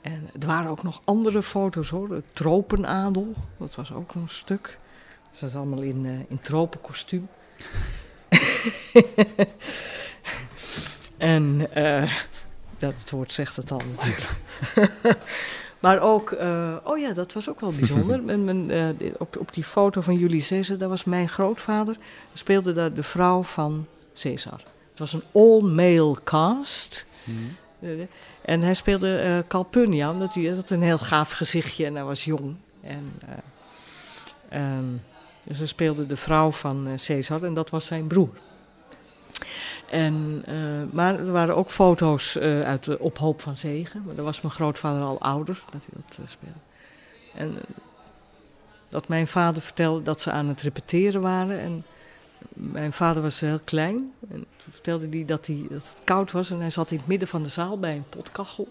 En 0.00 0.28
er 0.40 0.46
waren 0.46 0.70
ook 0.70 0.82
nog 0.82 1.00
andere 1.04 1.42
foto's 1.42 1.88
hoor. 1.88 2.08
De 2.08 2.22
tropenadel, 2.32 3.34
dat 3.58 3.74
was 3.74 3.92
ook 3.92 4.14
een 4.14 4.28
stuk. 4.28 4.78
Ze 5.32 5.48
zat 5.48 5.54
allemaal 5.54 5.82
in, 5.82 6.06
eh 6.06 6.12
in 6.28 6.40
tropenkostuum. 6.40 7.28
en 11.18 11.74
eh, 11.74 12.12
dat 12.78 12.94
het 12.98 13.10
woord 13.10 13.32
zegt 13.32 13.56
het 13.56 13.70
al 13.70 13.82
natuurlijk. 13.90 14.30
maar 15.80 16.00
ook, 16.00 16.30
eh, 16.30 16.76
oh 16.84 16.98
ja, 16.98 17.12
dat 17.12 17.32
was 17.32 17.48
ook 17.48 17.60
wel 17.60 17.72
bijzonder. 17.72 18.22
Men, 18.28 18.44
men, 18.44 18.70
op, 19.18 19.36
op 19.36 19.54
die 19.54 19.64
foto 19.64 20.00
van 20.00 20.16
Julius 20.16 20.48
Caesar, 20.48 20.78
daar 20.78 20.88
was 20.88 21.04
mijn 21.04 21.28
grootvader, 21.28 21.96
speelde 22.32 22.72
daar 22.72 22.94
de 22.94 23.02
vrouw 23.02 23.42
van 23.42 23.86
Caesar. 24.14 24.60
Het 24.90 24.98
was 24.98 25.12
een 25.12 25.24
all-male 25.32 26.16
cast. 26.24 27.06
Mhm. 27.24 28.04
En 28.44 28.60
hij 28.60 28.74
speelde 28.74 29.44
Calpurnia, 29.48 30.10
omdat 30.10 30.34
hij 30.34 30.44
had 30.44 30.70
een 30.70 30.82
heel 30.82 30.98
gaaf 30.98 31.32
gezichtje 31.32 31.86
en 31.86 31.94
hij 31.94 32.04
was 32.04 32.24
jong. 32.24 32.56
En, 32.82 33.12
eh, 33.26 34.60
ehm, 34.60 34.84
dus 35.44 35.58
hij 35.58 35.66
speelde 35.66 36.06
de 36.06 36.16
vrouw 36.16 36.50
van 36.50 36.86
eh, 36.86 36.98
Caesar 37.06 37.42
en 37.42 37.54
dat 37.54 37.70
was 37.70 37.86
zijn 37.86 38.06
broer. 38.06 38.36
En, 39.90 40.42
eh, 40.46 40.54
maar 40.90 41.18
er 41.18 41.32
waren 41.32 41.56
ook 41.56 41.70
foto's 41.70 42.36
eh, 42.36 42.60
uit 42.60 42.84
de 42.84 42.98
Ophoop 42.98 43.40
van 43.40 43.56
Zegen. 43.56 44.02
Maar 44.06 44.14
dan 44.14 44.24
was 44.24 44.40
mijn 44.40 44.54
grootvader 44.54 45.02
al 45.02 45.20
ouder 45.20 45.62
dat 45.72 45.86
hij 45.90 46.02
dat 46.16 46.30
speelde. 46.30 46.58
En 47.34 47.58
dat 48.88 49.08
mijn 49.08 49.28
vader 49.28 49.62
vertelde 49.62 50.02
dat 50.02 50.20
ze 50.20 50.30
aan 50.30 50.48
het 50.48 50.60
repeteren 50.60 51.20
waren. 51.20 51.58
En 51.58 51.84
mijn 52.52 52.92
vader 52.92 53.22
was 53.22 53.40
heel 53.40 53.60
klein. 53.64 54.12
En 54.30 54.44
toen 54.56 54.72
vertelde 54.72 55.08
hij 55.10 55.24
dat, 55.24 55.46
hij 55.46 55.66
dat 55.68 55.82
het 55.82 55.96
koud 56.04 56.32
was. 56.32 56.50
En 56.50 56.60
hij 56.60 56.70
zat 56.70 56.90
in 56.90 56.96
het 56.96 57.06
midden 57.06 57.28
van 57.28 57.42
de 57.42 57.48
zaal 57.48 57.78
bij 57.78 57.94
een 57.94 58.08
potkachel. 58.08 58.68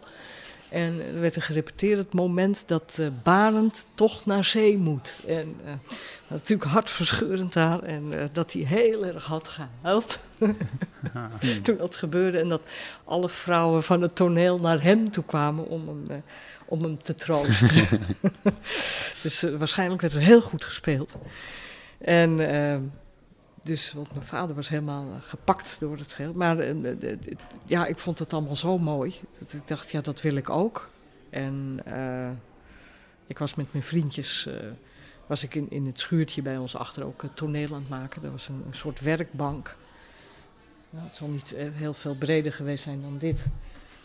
En 0.72 1.02
er 1.14 1.20
werd 1.20 1.36
er 1.36 1.42
gerepeteerd 1.42 1.98
het 1.98 2.14
moment 2.14 2.64
dat 2.68 2.98
eh, 3.00 3.08
Barend 3.24 3.86
toch 3.96 4.26
naar 4.26 4.46
zee 4.46 4.78
moet. 4.78 5.20
En 5.28 5.48
eh, 5.66 5.72
dat 5.72 6.28
was 6.28 6.40
natuurlijk 6.40 6.72
hartverscheurend 6.72 7.54
daar. 7.54 7.84
En 7.84 8.20
eh, 8.20 8.26
dat 8.32 8.54
hij 8.54 8.62
heel 8.62 9.06
erg 9.06 9.26
had 9.26 9.48
gehuild 9.48 10.20
toen 11.64 11.78
dat 11.78 11.96
gebeurde. 11.96 12.40
En 12.40 12.48
dat 12.48 12.62
alle 13.04 13.30
vrouwen 13.30 13.84
van 13.84 14.02
het 14.02 14.16
toneel 14.16 14.60
naar 14.60 14.82
hem 14.82 15.12
toe 15.12 15.24
kwamen 15.24 15.68
om 15.68 15.88
hem, 15.88 16.24
om 16.66 16.84
hem 16.84 17.04
te 17.04 17.14
troosten. 17.14 17.88
dus 19.24 19.42
waarschijnlijk 19.42 20.02
werd 20.02 20.14
er 20.14 20.22
heel 20.22 20.42
goed 20.42 20.64
gespeeld. 20.64 21.14
En 21.98 22.40
dus, 23.62 23.94
want 23.94 24.14
mijn 24.14 24.26
vader 24.26 24.56
was 24.56 24.70
helemaal 24.70 25.06
eh, 25.06 25.30
gepakt 25.30 25.78
door 25.80 25.98
het 25.98 26.14
geheel. 26.14 26.34
Maar 26.34 26.60
eh, 26.60 27.12
eh, 27.12 27.18
ja, 27.66 27.86
ik 27.86 27.98
vond 27.98 28.20
het 28.20 28.34
allemaal 28.34 28.56
zo 28.56 28.78
mooi. 28.78 29.20
Dat 29.40 29.54
ik 29.54 29.68
dacht, 29.68 29.92
ja, 29.92 30.02
dat 30.02 30.22
wil 30.22 30.36
ik 30.36 30.50
ook. 30.50 30.90
En 31.30 31.80
ik 33.28 33.38
was 33.40 33.56
met 33.56 33.72
mijn 33.72 33.84
vriendjes... 33.84 34.50
was 35.28 35.44
ik 35.44 35.56
in, 35.56 35.70
in 35.70 35.86
het 35.86 36.00
schuurtje 36.00 36.42
bij 36.42 36.58
ons 36.58 36.76
achter 36.76 37.04
ook 37.04 37.22
het 37.22 37.36
toneel 37.36 37.68
aan 37.68 37.80
het 37.80 37.90
maken. 37.90 38.24
Er 38.24 38.32
was 38.32 38.48
een, 38.48 38.64
een 38.68 38.76
soort 38.76 39.00
werkbank. 39.00 39.78
Nou, 40.90 41.06
het 41.06 41.16
zal 41.16 41.28
niet 41.28 41.54
heel 41.56 41.94
veel 41.94 42.16
breder 42.16 42.54
geweest 42.54 42.84
zijn 42.84 43.02
dan 43.02 43.18
dit. 43.18 43.40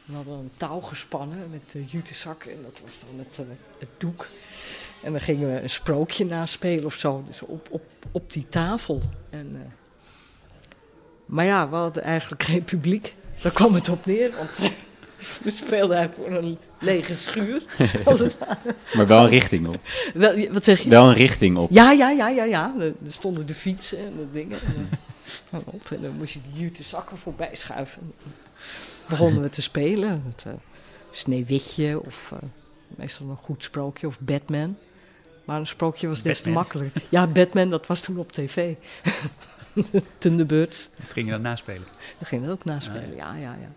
We 0.07 0.15
hadden 0.15 0.39
een 0.39 0.51
touw 0.57 0.81
gespannen 0.81 1.51
met 1.51 1.71
de 1.71 1.85
jutezak 1.85 2.45
en 2.45 2.63
dat 2.63 2.81
was 2.85 3.01
dan 3.01 3.47
eh, 3.47 3.53
het 3.79 3.89
doek. 3.99 4.29
En 5.03 5.13
dan 5.13 5.21
gingen 5.21 5.55
we 5.55 5.61
een 5.61 5.71
sprookje 5.71 6.25
naspelen 6.25 6.85
of 6.85 6.95
zo, 6.95 7.25
dus 7.27 7.43
op, 7.43 7.69
op, 7.71 7.83
op 8.13 8.33
die 8.33 8.47
tafel. 8.49 9.03
En, 9.31 9.51
eh, 9.55 9.73
maar 11.27 11.45
ja, 11.45 11.69
we 11.69 11.77
hadden 11.77 12.03
eigenlijk 12.03 12.43
geen 12.43 12.65
publiek. 12.65 13.15
Daar 13.43 13.53
kwam 13.53 13.75
het 13.75 13.89
op 13.89 14.07
neer, 14.07 14.31
want 14.37 14.59
eh, 14.59 14.71
we 15.45 15.51
speelden 15.51 15.97
eigenlijk 15.97 16.29
voor 16.29 16.43
een 16.43 16.59
lege 16.81 17.15
schuur. 17.15 17.63
Als 18.05 18.19
het. 18.19 18.37
Maar 18.95 19.07
wel 19.07 19.23
een 19.23 19.29
richting 19.29 19.67
op. 19.67 19.81
Wel, 20.15 20.49
wat 20.53 20.65
zeg 20.65 20.81
je? 20.81 20.89
Wel 20.89 21.09
een 21.09 21.15
richting 21.15 21.57
op. 21.57 21.71
Ja, 21.71 21.93
ja, 21.93 22.11
ja, 22.11 22.29
ja, 22.29 22.45
ja. 22.45 22.75
Er 22.79 22.95
stonden 23.09 23.47
de 23.47 23.55
fietsen 23.55 23.99
en 23.99 24.17
de 24.17 24.31
dingen. 24.33 24.59
En, 24.61 24.89
eh, 25.51 25.59
op. 25.75 25.91
En 25.91 26.03
dan 26.03 26.17
moest 26.17 26.35
je 26.35 26.41
die 26.53 26.63
jute 26.63 26.83
zakken 26.83 27.17
voorbij 27.17 27.51
schuiven. 27.53 28.01
En 28.25 28.33
begonnen 29.09 29.43
we 29.43 29.49
te 29.49 29.63
spelen. 29.63 30.25
Het, 30.29 30.45
uh, 30.47 30.53
Sneeuwwitje 31.11 32.01
of 32.05 32.31
uh, 32.33 32.39
meestal 32.89 33.29
een 33.29 33.37
goed 33.37 33.65
sprookje 33.65 34.07
of 34.07 34.21
Batman. 34.21 34.77
Maar 35.45 35.61
een 35.61 35.67
sprookje 35.67 36.09
was 36.09 36.23
des 36.23 36.41
te 36.41 36.51
makkelijker. 36.51 37.03
Ja, 37.09 37.27
Batman, 37.27 37.71
dat 37.71 37.87
was 37.87 38.01
toen 38.01 38.19
op 38.19 38.33
tv. 38.33 38.75
Thunderbirds. 40.19 40.91
Dat 40.97 41.11
ging 41.11 41.27
je 41.27 41.33
dat 41.33 41.41
naspelen? 41.41 41.87
Dat 42.19 42.29
ging 42.29 42.43
dat 42.43 42.51
ook 42.51 42.65
naspelen, 42.65 43.11
ah, 43.11 43.17
ja, 43.17 43.35
ja, 43.35 43.57
ja. 43.61 43.71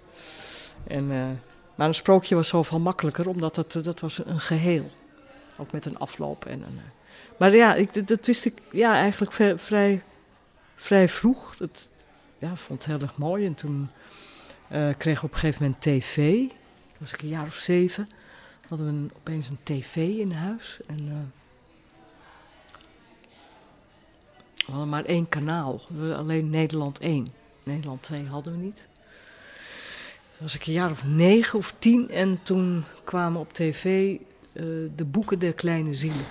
En, 0.88 1.03
uh, 1.03 1.27
maar 1.76 1.88
een 1.88 1.94
sprookje 1.94 2.36
was 2.36 2.48
zoveel 2.48 2.80
makkelijker, 2.80 3.30
omdat 3.30 3.56
het, 3.56 3.84
dat 3.84 3.99
was 3.99 4.26
een 4.26 4.40
geheel. 4.40 4.91
Ook 5.57 5.72
met 5.72 5.86
een 5.86 5.99
afloop 5.99 6.45
en 6.45 6.61
een... 6.61 6.80
Maar 7.38 7.56
ja, 7.56 7.76
ik, 7.76 8.07
dat 8.07 8.26
wist 8.26 8.45
ik 8.45 8.61
ja, 8.72 8.94
eigenlijk 8.94 9.60
vrij, 9.60 10.02
vrij 10.76 11.10
vroeg. 11.10 11.56
Dat 11.57 11.88
ja, 12.38 12.56
vond 12.56 12.84
het 12.84 12.91
heel 12.91 13.02
erg 13.02 13.18
mooi. 13.18 13.45
En 13.45 13.56
toen 13.56 13.90
uh, 14.72 14.90
kreeg 14.98 15.18
ik 15.18 15.23
op 15.23 15.31
een 15.31 15.38
gegeven 15.38 15.64
moment 15.64 15.81
tv. 15.81 16.15
Toen 16.38 16.98
was 16.98 17.14
ik 17.14 17.22
een 17.22 17.27
jaar 17.27 17.45
of 17.45 17.56
zeven. 17.56 18.10
Hadden 18.69 18.87
we 18.87 18.93
een, 18.93 19.11
opeens 19.15 19.49
een 19.49 19.59
tv 19.63 19.95
in 19.95 20.31
huis. 20.31 20.79
En 20.87 20.99
uh, 20.99 21.13
we 24.55 24.71
hadden 24.71 24.89
maar 24.89 25.05
één 25.05 25.29
kanaal. 25.29 25.81
Alleen 26.15 26.49
Nederland 26.49 26.99
1. 26.99 27.27
Nederland 27.63 28.03
2 28.03 28.27
hadden 28.27 28.53
we 28.53 28.59
niet. 28.59 28.87
Toen 30.31 30.37
was 30.39 30.55
ik 30.55 30.65
een 30.65 30.73
jaar 30.73 30.91
of 30.91 31.03
negen 31.03 31.59
of 31.59 31.73
tien. 31.79 32.09
En 32.09 32.39
toen 32.43 32.83
kwamen 33.03 33.39
op 33.39 33.53
tv 33.53 34.15
uh, 34.53 34.63
de 34.95 35.05
boeken 35.05 35.39
der 35.39 35.53
kleine 35.53 35.93
zielen 35.93 36.25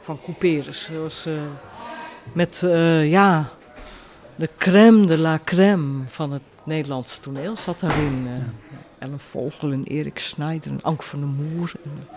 van 0.00 0.20
Couperus. 0.22 0.88
Dat 0.92 1.00
was 1.02 1.26
uh, 1.26 1.42
met, 2.32 2.58
ja, 3.02 3.52
de 4.34 4.48
crème 4.56 5.06
de 5.06 5.18
la 5.18 5.40
crème 5.44 6.06
van 6.06 6.32
het 6.32 6.42
Nederlandse 6.66 7.20
toneel 7.20 7.56
zat 7.56 7.80
daarin. 7.80 8.26
Uh. 8.26 8.38
Ellen 8.98 9.20
Vogel 9.20 9.72
en 9.72 9.84
Erik 9.84 10.18
Snijder 10.18 10.70
en 10.70 10.82
Ank 10.82 11.02
van 11.02 11.18
der 11.18 11.28
Moer. 11.28 11.72
En, 11.84 12.08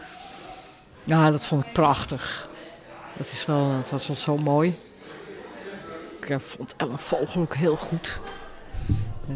ja, 1.04 1.32
dat 1.32 1.46
vond 1.46 1.66
ik 1.66 1.74
prachtig. 1.74 2.50
Dat, 3.18 3.32
is 3.32 3.46
wel, 3.46 3.72
dat 3.72 3.90
was 3.90 4.08
wel 4.08 4.16
zo 4.16 4.38
mooi. 4.38 4.76
Ik 6.20 6.40
vond 6.40 6.74
Ellen 6.78 7.00
Vogel 7.00 7.42
ook 7.42 7.56
heel 7.56 7.76
goed. 7.76 8.20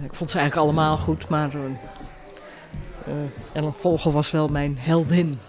Ik 0.04 0.14
vond 0.14 0.32
ze 0.32 0.38
eigenlijk 0.38 0.68
allemaal 0.68 0.98
goed, 0.98 1.30
maar 1.30 1.52
Ellen 3.52 3.74
Vogel 3.74 4.12
was 4.12 4.32
wel 4.32 4.48
mijn 4.48 4.78
heldin. 4.78 5.40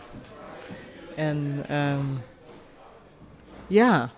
En... 1.16 1.64
Um, 1.70 2.22
ja, 3.66 4.10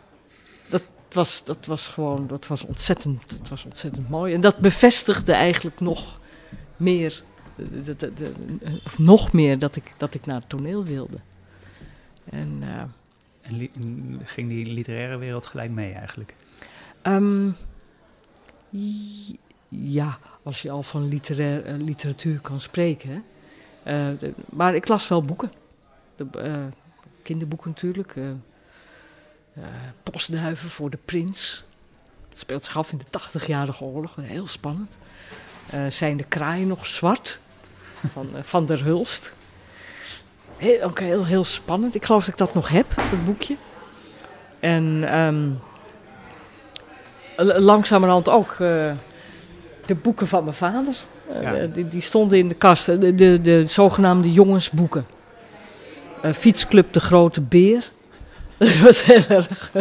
was, 1.16 1.44
dat 1.44 1.66
was 1.66 1.88
gewoon, 1.88 2.26
dat 2.26 2.46
was 2.46 2.64
ontzettend, 2.64 3.28
dat 3.38 3.48
was 3.48 3.64
ontzettend 3.64 4.08
mooi. 4.08 4.34
En 4.34 4.40
dat 4.40 4.58
bevestigde 4.58 5.32
eigenlijk 5.32 5.80
nog 5.80 6.20
meer, 6.76 7.22
de, 7.56 7.96
de, 7.96 8.12
de, 8.12 8.32
of 8.84 8.98
nog 8.98 9.32
meer, 9.32 9.58
dat 9.58 9.76
ik, 9.76 9.94
dat 9.96 10.14
ik 10.14 10.26
naar 10.26 10.40
het 10.40 10.48
toneel 10.48 10.84
wilde. 10.84 11.18
En, 12.24 12.58
uh, 12.62 12.82
en 13.42 13.56
li 13.56 13.70
ging 14.22 14.48
die 14.48 14.66
literaire 14.66 15.16
wereld 15.16 15.46
gelijk 15.46 15.70
mee 15.70 15.92
eigenlijk? 15.92 16.34
Um, 17.02 17.56
ja, 19.68 20.18
als 20.42 20.62
je 20.62 20.70
al 20.70 20.82
van 20.82 21.08
literair, 21.08 21.66
uh, 21.66 21.84
literatuur 21.84 22.40
kan 22.40 22.60
spreken. 22.60 23.24
Uh, 23.86 24.08
maar 24.50 24.74
ik 24.74 24.88
las 24.88 25.08
wel 25.08 25.22
boeken. 25.22 25.52
De, 26.16 26.68
kinderboeken 27.22 27.70
natuurlijk. 27.70 28.16
Uh, 29.58 29.64
postduiven 30.02 30.70
voor 30.70 30.90
de 30.90 30.98
prins. 31.04 31.64
Dat 32.28 32.38
speelt 32.38 32.64
zich 32.64 32.76
af 32.76 32.92
in 32.92 32.98
de 32.98 33.20
80-jarige 33.20 33.84
oorlog. 33.84 34.14
Heel 34.20 34.46
spannend. 34.46 34.96
Uh, 35.74 35.80
zijn 35.88 36.16
de 36.16 36.24
kraaien 36.24 36.66
nog 36.66 36.86
zwart? 36.86 37.38
Van, 38.12 38.28
uh, 38.34 38.42
van 38.42 38.66
der 38.66 38.84
Hulst. 38.84 39.34
Heel, 40.56 40.82
ook 40.82 40.98
heel, 40.98 41.24
heel 41.24 41.44
spannend. 41.44 41.94
Ik 41.94 42.04
geloof 42.04 42.24
dat 42.24 42.32
ik 42.32 42.38
dat 42.38 42.54
nog 42.54 42.68
heb, 42.68 42.94
dat 42.96 43.24
boekje. 43.24 43.56
En 44.60 45.18
um, 45.18 45.58
langzamerhand 47.36 48.28
ook 48.28 48.56
de 49.86 49.94
boeken 50.02 50.28
van 50.28 50.44
mijn 50.44 50.56
vader. 50.56 50.96
Ja. 51.42 51.66
Die, 51.66 51.88
die, 51.88 52.00
stonden 52.00 52.38
in 52.38 52.48
de 52.48 52.54
kast. 52.54 52.86
De, 52.86 53.14
de, 53.14 53.40
de 53.40 53.66
zogenaamde 53.66 54.32
jongensboeken. 54.32 55.06
Fietsclub 56.22 56.92
De 56.92 57.00
Grote 57.00 57.40
Beer. 57.40 57.90
Dat 58.58 58.78
was 58.78 59.04
heel 59.04 59.22
erg. 59.28 59.72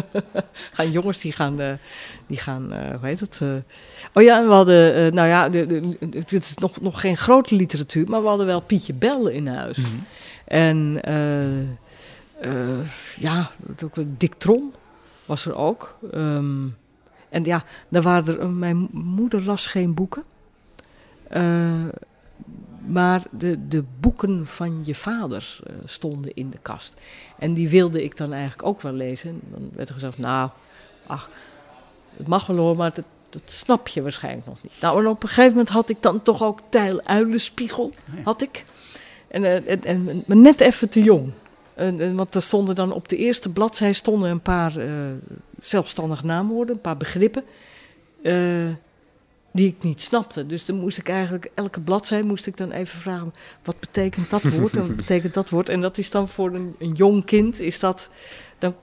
gaan 0.72 0.92
jongens 0.92 1.20
die 1.20 1.32
gaan, 1.32 1.62
uh, 1.62 1.74
die 2.28 2.38
gaan 2.38 2.74
uh, 2.74 2.90
hoe 2.90 3.08
heet 3.08 3.20
het? 3.20 3.40
Uh, 3.44 3.50
oh 4.14 4.24
ja, 4.24 4.44
we 4.48 4.54
hadden, 4.54 5.14
nou 5.14 5.28
ja, 5.28 5.50
het 6.12 6.32
is 6.32 6.56
nog, 6.56 6.82
nog 6.82 7.00
geen 7.00 7.18
grote 7.18 7.56
literatuur, 7.56 8.10
maar 8.10 8.22
we 8.22 8.28
hadden 8.28 8.46
wel 8.46 8.60
Pietje 8.60 8.94
Bel 8.94 9.28
in 9.28 9.48
huis. 9.48 9.78
Mm 9.78 9.84
-hmm. 9.84 10.06
En 10.46 11.02
ja, 13.20 13.52
Dick 14.18 14.34
Trom 14.38 14.72
was 15.26 15.46
er 15.46 15.56
ook. 15.56 15.98
Um, 16.14 16.78
en 17.30 17.44
ja, 17.44 17.64
daar 17.90 18.02
waren 18.02 18.40
er, 18.40 18.50
mijn 18.50 18.88
moeder 18.92 19.44
las 19.44 19.68
geen 19.68 19.94
boeken. 19.94 20.24
Maar 22.86 23.24
de, 23.32 23.68
de 23.68 23.84
boeken 24.00 24.48
van 24.48 24.80
je 24.84 24.96
vader 24.96 25.60
uh, 25.70 25.76
stonden 25.86 26.34
in 26.34 26.50
de 26.50 26.58
kast. 26.62 26.94
En 27.40 27.54
die 27.54 27.70
wilde 27.70 28.04
ik 28.04 28.18
dan 28.18 28.34
eigenlijk 28.34 28.68
ook 28.68 28.82
wel 28.82 28.94
lezen. 28.94 29.30
En 29.30 29.42
dan 29.52 29.70
werd 29.74 29.88
er 29.88 29.94
gezegd, 29.94 30.18
nou, 30.18 30.50
ach, 31.08 31.30
het 32.18 32.28
mag 32.28 32.46
wel 32.46 32.58
hoor, 32.58 32.76
maar 32.76 32.94
dat, 32.94 33.06
dat 33.30 33.42
snap 33.46 33.88
je 33.88 34.02
waarschijnlijk 34.02 34.46
nog 34.48 34.64
niet. 34.64 34.72
Nou, 34.82 35.00
en 35.00 35.08
op 35.08 35.24
een 35.24 35.30
gegeven 35.30 35.52
moment 35.52 35.70
had 35.70 35.90
ik 35.90 35.98
dan 36.00 36.22
toch 36.22 36.44
ook 36.44 36.60
Tijl 36.70 37.02
Uilenspiegel, 37.02 37.92
had 38.24 38.42
ik. 38.42 38.66
En, 39.28 39.44
uh, 39.44 39.70
en, 39.70 39.84
en, 39.84 40.24
maar 40.26 40.38
net 40.38 40.62
even 40.62 40.90
te 40.90 41.04
jong. 41.04 41.32
En, 41.74 42.00
en, 42.00 42.16
want 42.16 42.36
er 42.36 42.42
stonden 42.42 42.76
dan 42.76 42.92
op 42.92 43.08
de 43.08 43.18
eerste 43.18 43.50
bladzij 43.50 43.94
stonden 43.94 44.30
een 44.30 44.42
paar 44.42 44.78
uh, 44.78 44.90
zelfstandige 45.60 46.26
naamwoorden, 46.26 46.76
een 46.76 46.82
paar 46.82 46.98
begrippen 46.98 47.44
die 49.56 49.68
ik 49.68 49.84
niet 49.84 50.02
snapte. 50.02 50.46
Dus 50.46 50.66
dan 50.66 50.80
moest 50.80 50.98
ik 50.98 51.10
eigenlijk, 51.10 51.52
elke 51.54 51.82
bladzij 51.82 52.24
moest 52.24 52.48
ik 52.48 52.58
dan 52.58 52.72
even 52.72 53.00
vragen, 53.00 53.34
wat 53.64 53.80
betekent 53.80 54.30
dat 54.30 54.44
woord 54.44 54.74
en 54.74 54.88
wat 54.88 54.96
betekent 55.06 55.34
dat 55.34 55.50
woord? 55.50 55.70
En 55.70 55.82
dat 55.82 55.98
is 55.98 56.10
dan 56.10 56.28
voor 56.28 56.54
een, 56.54 56.76
een 56.80 56.92
jong 56.92 57.26
kind, 57.26 57.60
is 57.60 57.80
dat, 57.80 58.10
dan, 58.58 58.76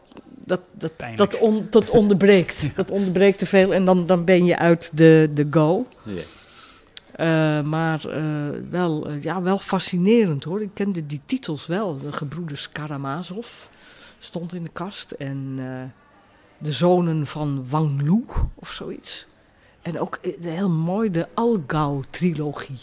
dat, 0.45 0.61
dat, 0.73 0.93
dat, 1.17 1.39
on, 1.39 1.67
dat 1.71 1.91
onderbreekt. 1.91 2.61
Ja. 2.63 2.71
Dat 2.75 2.91
onderbreekt 2.91 3.39
te 3.39 3.47
veel 3.47 3.75
en 3.75 3.85
dan, 3.85 4.07
dan 4.07 4.25
ben 4.25 4.45
je 4.45 4.59
uit 4.59 4.91
de, 4.95 5.31
de 5.35 5.47
go. 5.51 5.87
Uh, 6.07 7.63
maar 7.63 8.07
uh, 8.07 8.49
wel, 8.71 9.11
uh, 9.11 9.23
ja, 9.23 9.43
wel 9.43 9.59
fascinerend 9.59 10.45
hoor. 10.45 10.63
Ik 10.63 10.71
kende 10.75 11.07
die 11.07 11.21
titels 11.27 11.67
wel. 11.67 11.99
De 11.99 12.13
gebroeders 12.13 12.69
Karamazov 12.69 13.67
stond 14.19 14.55
in 14.55 14.63
de 14.63 14.71
kast. 14.73 15.11
En 15.11 15.57
de 16.59 16.73
zonen 16.73 17.27
van 17.27 17.67
Wang 17.69 18.03
Lu 18.03 18.25
of 18.55 18.73
zoiets. 18.73 19.27
En 19.83 19.99
ook 20.01 20.19
heel 20.41 20.69
mooi 20.69 21.11
de 21.11 21.29
Algau-trilogie. 21.35 22.81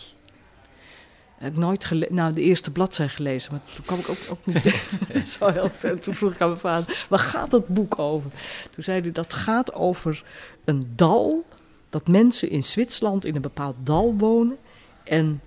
Heb 1.38 1.52
ik 1.52 1.58
nooit 1.58 1.86
gelezen, 1.86 2.16
nou 2.16 2.34
de 2.34 2.42
eerste 2.42 2.72
bladzij 2.72 3.10
gelezen, 3.10 3.52
maar 3.52 3.62
toen 3.76 3.86
kwam 3.86 4.00
ik 4.00 4.10
ook, 4.10 4.18
ook 4.30 4.46
niet 4.46 4.64
zo 5.40 5.48
heel 5.48 5.70
ver. 5.70 6.00
Toen 6.00 6.14
vroeg 6.14 6.34
ik 6.34 6.42
aan 6.42 6.48
mijn 6.48 6.60
vader, 6.60 7.06
waar 7.10 7.20
gaat 7.20 7.52
dat 7.52 7.68
boek 7.68 8.00
over? 8.00 8.32
Toen 8.72 8.84
zei 8.84 9.02
hij, 9.02 9.12
dat 9.12 9.34
gaat 9.34 9.74
over 9.74 10.24
een 10.64 10.92
dal, 10.96 11.46
dat 11.90 12.08
mensen 12.08 12.50
in 12.50 12.64
Zwitserland 12.64 13.26
in 13.26 13.36
een 13.36 13.42
bepaald 13.42 13.76
dal 13.84 14.16
wonen 14.18 14.58
en 15.04 15.42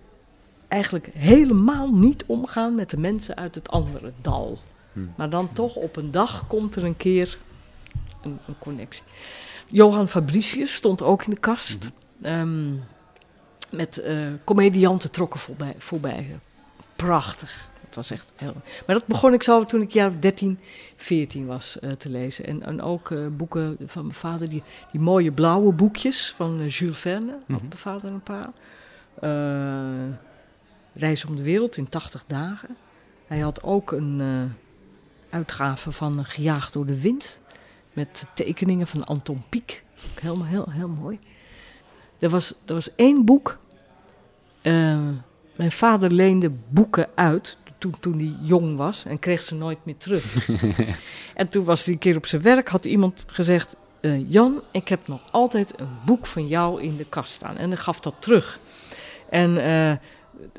eigenlijk 0.69 1.09
helemaal 1.12 1.93
niet 1.93 2.24
omgaan 2.27 2.74
met 2.74 2.91
de 2.91 2.99
mensen 2.99 3.37
uit 3.37 3.55
het 3.55 3.70
andere 3.70 4.12
dal. 4.20 4.59
Hmm. 4.93 5.12
Maar 5.16 5.31
dan 5.31 5.53
toch 5.53 5.74
op 5.74 5.97
een 5.97 6.11
dag 6.11 6.47
komt 6.47 6.77
er 6.77 6.85
een 6.85 6.97
keer 6.97 7.39
een, 8.23 8.39
een 8.47 8.59
connectie. 8.59 9.03
Johan 9.66 10.09
Fabricius 10.09 10.74
stond 10.74 11.02
ook 11.02 11.24
in 11.24 11.30
de 11.30 11.40
kast. 11.40 11.84
Mm 11.84 11.90
-hmm. 12.22 12.40
um, 12.40 12.84
met 13.72 14.02
uh, 14.05 14.26
comedianten 14.44 15.10
trokken 15.10 15.40
voorbij, 15.40 15.74
voorbij. 15.78 16.39
Prachtig. 16.97 17.70
Het 17.80 17.94
was 17.94 18.10
echt 18.10 18.32
heel... 18.36 18.55
Maar 18.86 18.97
dat 18.97 19.06
begon 19.06 19.32
ik 19.32 19.43
zo 19.43 19.64
toen 19.64 19.80
ik 19.80 19.90
jaar 19.90 20.20
13, 20.20 20.59
14 20.97 21.47
was 21.47 21.76
uh, 21.80 21.90
te 21.90 22.09
lezen. 22.09 22.47
En, 22.47 22.62
en 22.62 22.82
ook 22.82 23.10
uh, 23.10 23.26
boeken 23.30 23.76
van 23.86 24.02
mijn 24.02 24.14
vader, 24.14 24.48
die, 24.48 24.62
die 24.90 25.01
mooie 25.01 25.32
blauwe 25.32 25.72
boekjes 25.72 26.32
van 26.36 26.66
Jules 26.66 26.98
Verne. 26.98 27.32
Mm 27.32 27.43
-hmm. 27.47 27.55
Had 27.55 27.62
mijn 27.62 27.76
vader 27.76 28.10
een 28.10 28.22
paar. 28.22 28.51
Reis 30.94 31.24
om 31.24 31.36
de 31.36 31.43
wereld 31.43 31.76
in 31.76 31.89
80 31.89 32.24
dagen. 32.26 32.76
Hij 33.26 33.39
had 33.39 33.62
ook 33.62 33.93
een 33.93 34.22
uitgave 35.30 35.93
van 35.93 36.24
Gejaagd 36.24 36.72
door 36.72 36.86
de 36.86 37.01
wind. 37.01 37.40
Met 37.93 38.27
tekeningen 38.35 38.86
van 38.86 39.05
Anton 39.05 39.43
Pieck. 39.48 39.85
Helemaal 40.20 40.47
heel, 40.47 40.66
heel 40.70 40.89
mooi. 40.89 41.19
Er 42.19 42.28
was, 42.28 42.55
er 42.64 42.74
was 42.74 42.94
één 42.94 43.24
boek. 43.24 43.59
Uh, 44.62 45.09
mijn 45.56 45.73
vader 45.73 46.10
leende 46.10 46.51
boeken 46.69 47.09
uit 47.14 47.56
toen, 47.78 47.94
toen 48.01 48.19
hij 48.19 48.36
jong 48.40 48.77
was 48.77 49.05
en 49.05 49.19
kreeg 49.19 49.43
ze 49.43 49.55
nooit 49.55 49.85
meer 49.85 49.97
terug. 49.97 50.48
en 51.35 51.48
toen 51.48 51.64
was 51.64 51.85
hij 51.85 51.94
een 51.94 52.01
keer 52.01 52.16
op 52.16 52.27
zijn 52.27 52.43
werk, 52.43 52.69
had 52.69 52.85
iemand 52.85 53.24
gezegd: 53.27 53.77
eh, 54.01 54.31
Jan, 54.31 54.62
ik 54.70 54.89
heb 54.89 55.09
nog 55.09 55.20
altijd 55.31 55.81
een 55.81 55.89
boek 56.05 56.27
van 56.27 56.47
jou 56.47 56.82
in 56.82 56.97
de 56.97 57.06
kast 57.09 57.32
staan. 57.32 57.56
En 57.56 57.69
hij 57.69 57.78
gaf 57.78 58.01
dat 58.01 58.14
terug. 58.19 58.59
En 59.31 59.64
eh, 59.64 59.97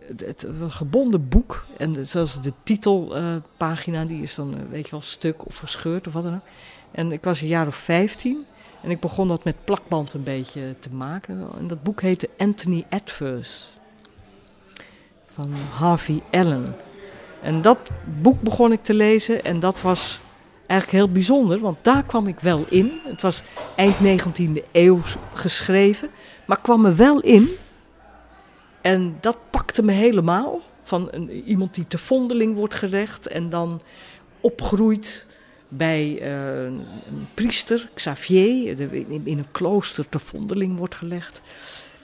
het, 0.07 0.21
het, 0.21 0.47
gebonden 0.67 1.27
boek, 1.29 1.65
en 1.77 2.07
zelfs 2.07 2.41
de 2.41 2.53
titelpagina, 2.63 4.05
die 4.05 4.21
is 4.21 4.35
dan, 4.35 4.69
weet 4.69 4.85
je 4.85 4.91
wel, 4.91 5.01
stuk 5.01 5.45
of 5.45 5.55
verscheurd 5.55 6.07
of 6.07 6.13
wat 6.13 6.23
dan 6.23 6.35
ook. 6.35 6.47
En 6.93 7.11
ik 7.11 7.23
was 7.23 7.41
een 7.41 7.47
jaar 7.47 7.67
of 7.67 7.75
15 7.75 8.45
en 8.81 8.89
ik 8.89 8.99
begon 8.99 9.27
dat 9.27 9.43
met 9.43 9.63
plakband 9.63 10.13
een 10.13 10.23
beetje 10.23 10.75
te 10.79 10.89
maken. 10.93 11.47
En 11.57 11.67
dat 11.67 11.83
boek 11.83 12.01
heette 12.01 12.29
Anthony 12.37 12.85
Adverse 12.89 13.63
van 15.33 15.53
Harvey 15.53 16.21
Allen. 16.31 16.75
En 17.41 17.61
dat 17.61 17.77
boek 18.21 18.41
begon 18.41 18.71
ik 18.71 18.83
te 18.83 18.93
lezen 18.93 19.43
en 19.43 19.59
dat 19.59 19.81
was 19.81 20.19
eigenlijk 20.67 21.03
heel 21.03 21.13
bijzonder, 21.13 21.59
want 21.59 21.77
daar 21.81 22.03
kwam 22.03 22.27
ik 22.27 22.39
wel 22.39 22.65
in. 22.69 22.99
Het 23.03 23.21
was 23.21 23.43
eind 23.75 23.95
19e 23.95 24.63
eeuw 24.71 24.99
geschreven, 25.33 26.09
maar 26.45 26.61
kwam 26.61 26.85
er 26.85 26.95
wel 26.95 27.19
in. 27.19 27.49
En 28.81 29.17
dat 29.21 29.37
pakte 29.49 29.83
me 29.83 29.91
helemaal. 29.91 30.61
Van 30.83 31.07
een, 31.11 31.31
iemand 31.31 31.73
die 31.73 31.87
te 31.87 31.97
vondeling 31.97 32.55
wordt 32.55 32.73
gerecht 32.73 33.27
en 33.27 33.49
dan 33.49 33.81
opgroeit 34.41 35.25
bij 35.77 36.19
uh, 36.21 36.63
een 36.63 37.27
priester, 37.33 37.89
Xavier, 37.93 38.79
in, 39.07 39.23
een 39.25 39.51
klooster 39.51 40.09
te 40.09 40.19
vondeling 40.19 40.77
wordt 40.77 40.95
gelegd. 40.95 41.41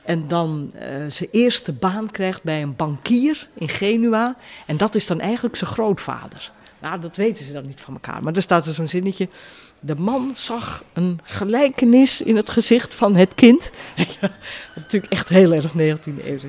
En 0.04 0.28
dan 0.28 0.72
uh, 0.76 0.82
zijn 1.08 1.30
eerste 1.32 1.74
baan 1.74 2.12
krijgt 2.12 2.44
bij 2.44 2.62
een 2.62 2.76
bankier 2.76 3.48
in 3.54 3.70
Genua. 3.70 4.36
En 4.66 4.78
dat 4.78 4.96
is 4.96 5.08
dan 5.08 5.20
eigenlijk 5.20 5.56
zijn 5.56 5.72
grootvader. 5.72 6.52
Nou, 6.82 7.00
dat 7.00 7.16
weten 7.16 7.46
ze 7.46 7.54
dan 7.54 7.66
niet 7.66 7.82
van 7.82 7.94
elkaar. 7.94 8.24
Maar 8.24 8.34
er 8.34 8.42
staat 8.42 8.66
er 8.66 8.74
zo'n 8.74 8.88
zinnetje. 8.88 9.30
De 9.80 9.96
man 9.96 10.32
zag 10.36 10.84
een 10.94 11.20
gelijkenis 11.24 12.22
in 12.22 12.36
het 12.36 12.50
gezicht 12.50 12.96
van 12.96 13.16
het 13.16 13.36
kind. 13.36 13.72
natuurlijk 14.76 15.14
echt 15.14 15.30
heel 15.30 15.52
erg 15.52 15.72
19e 15.72 16.26
eeuw. 16.26 16.40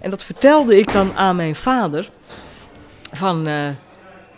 En 0.00 0.10
dat 0.10 0.24
vertelde 0.24 0.78
ik 0.78 0.92
dan 0.92 1.16
aan 1.16 1.36
mijn 1.36 1.56
vader. 1.56 2.10
Van, 3.12 3.48
uh, 3.48 3.68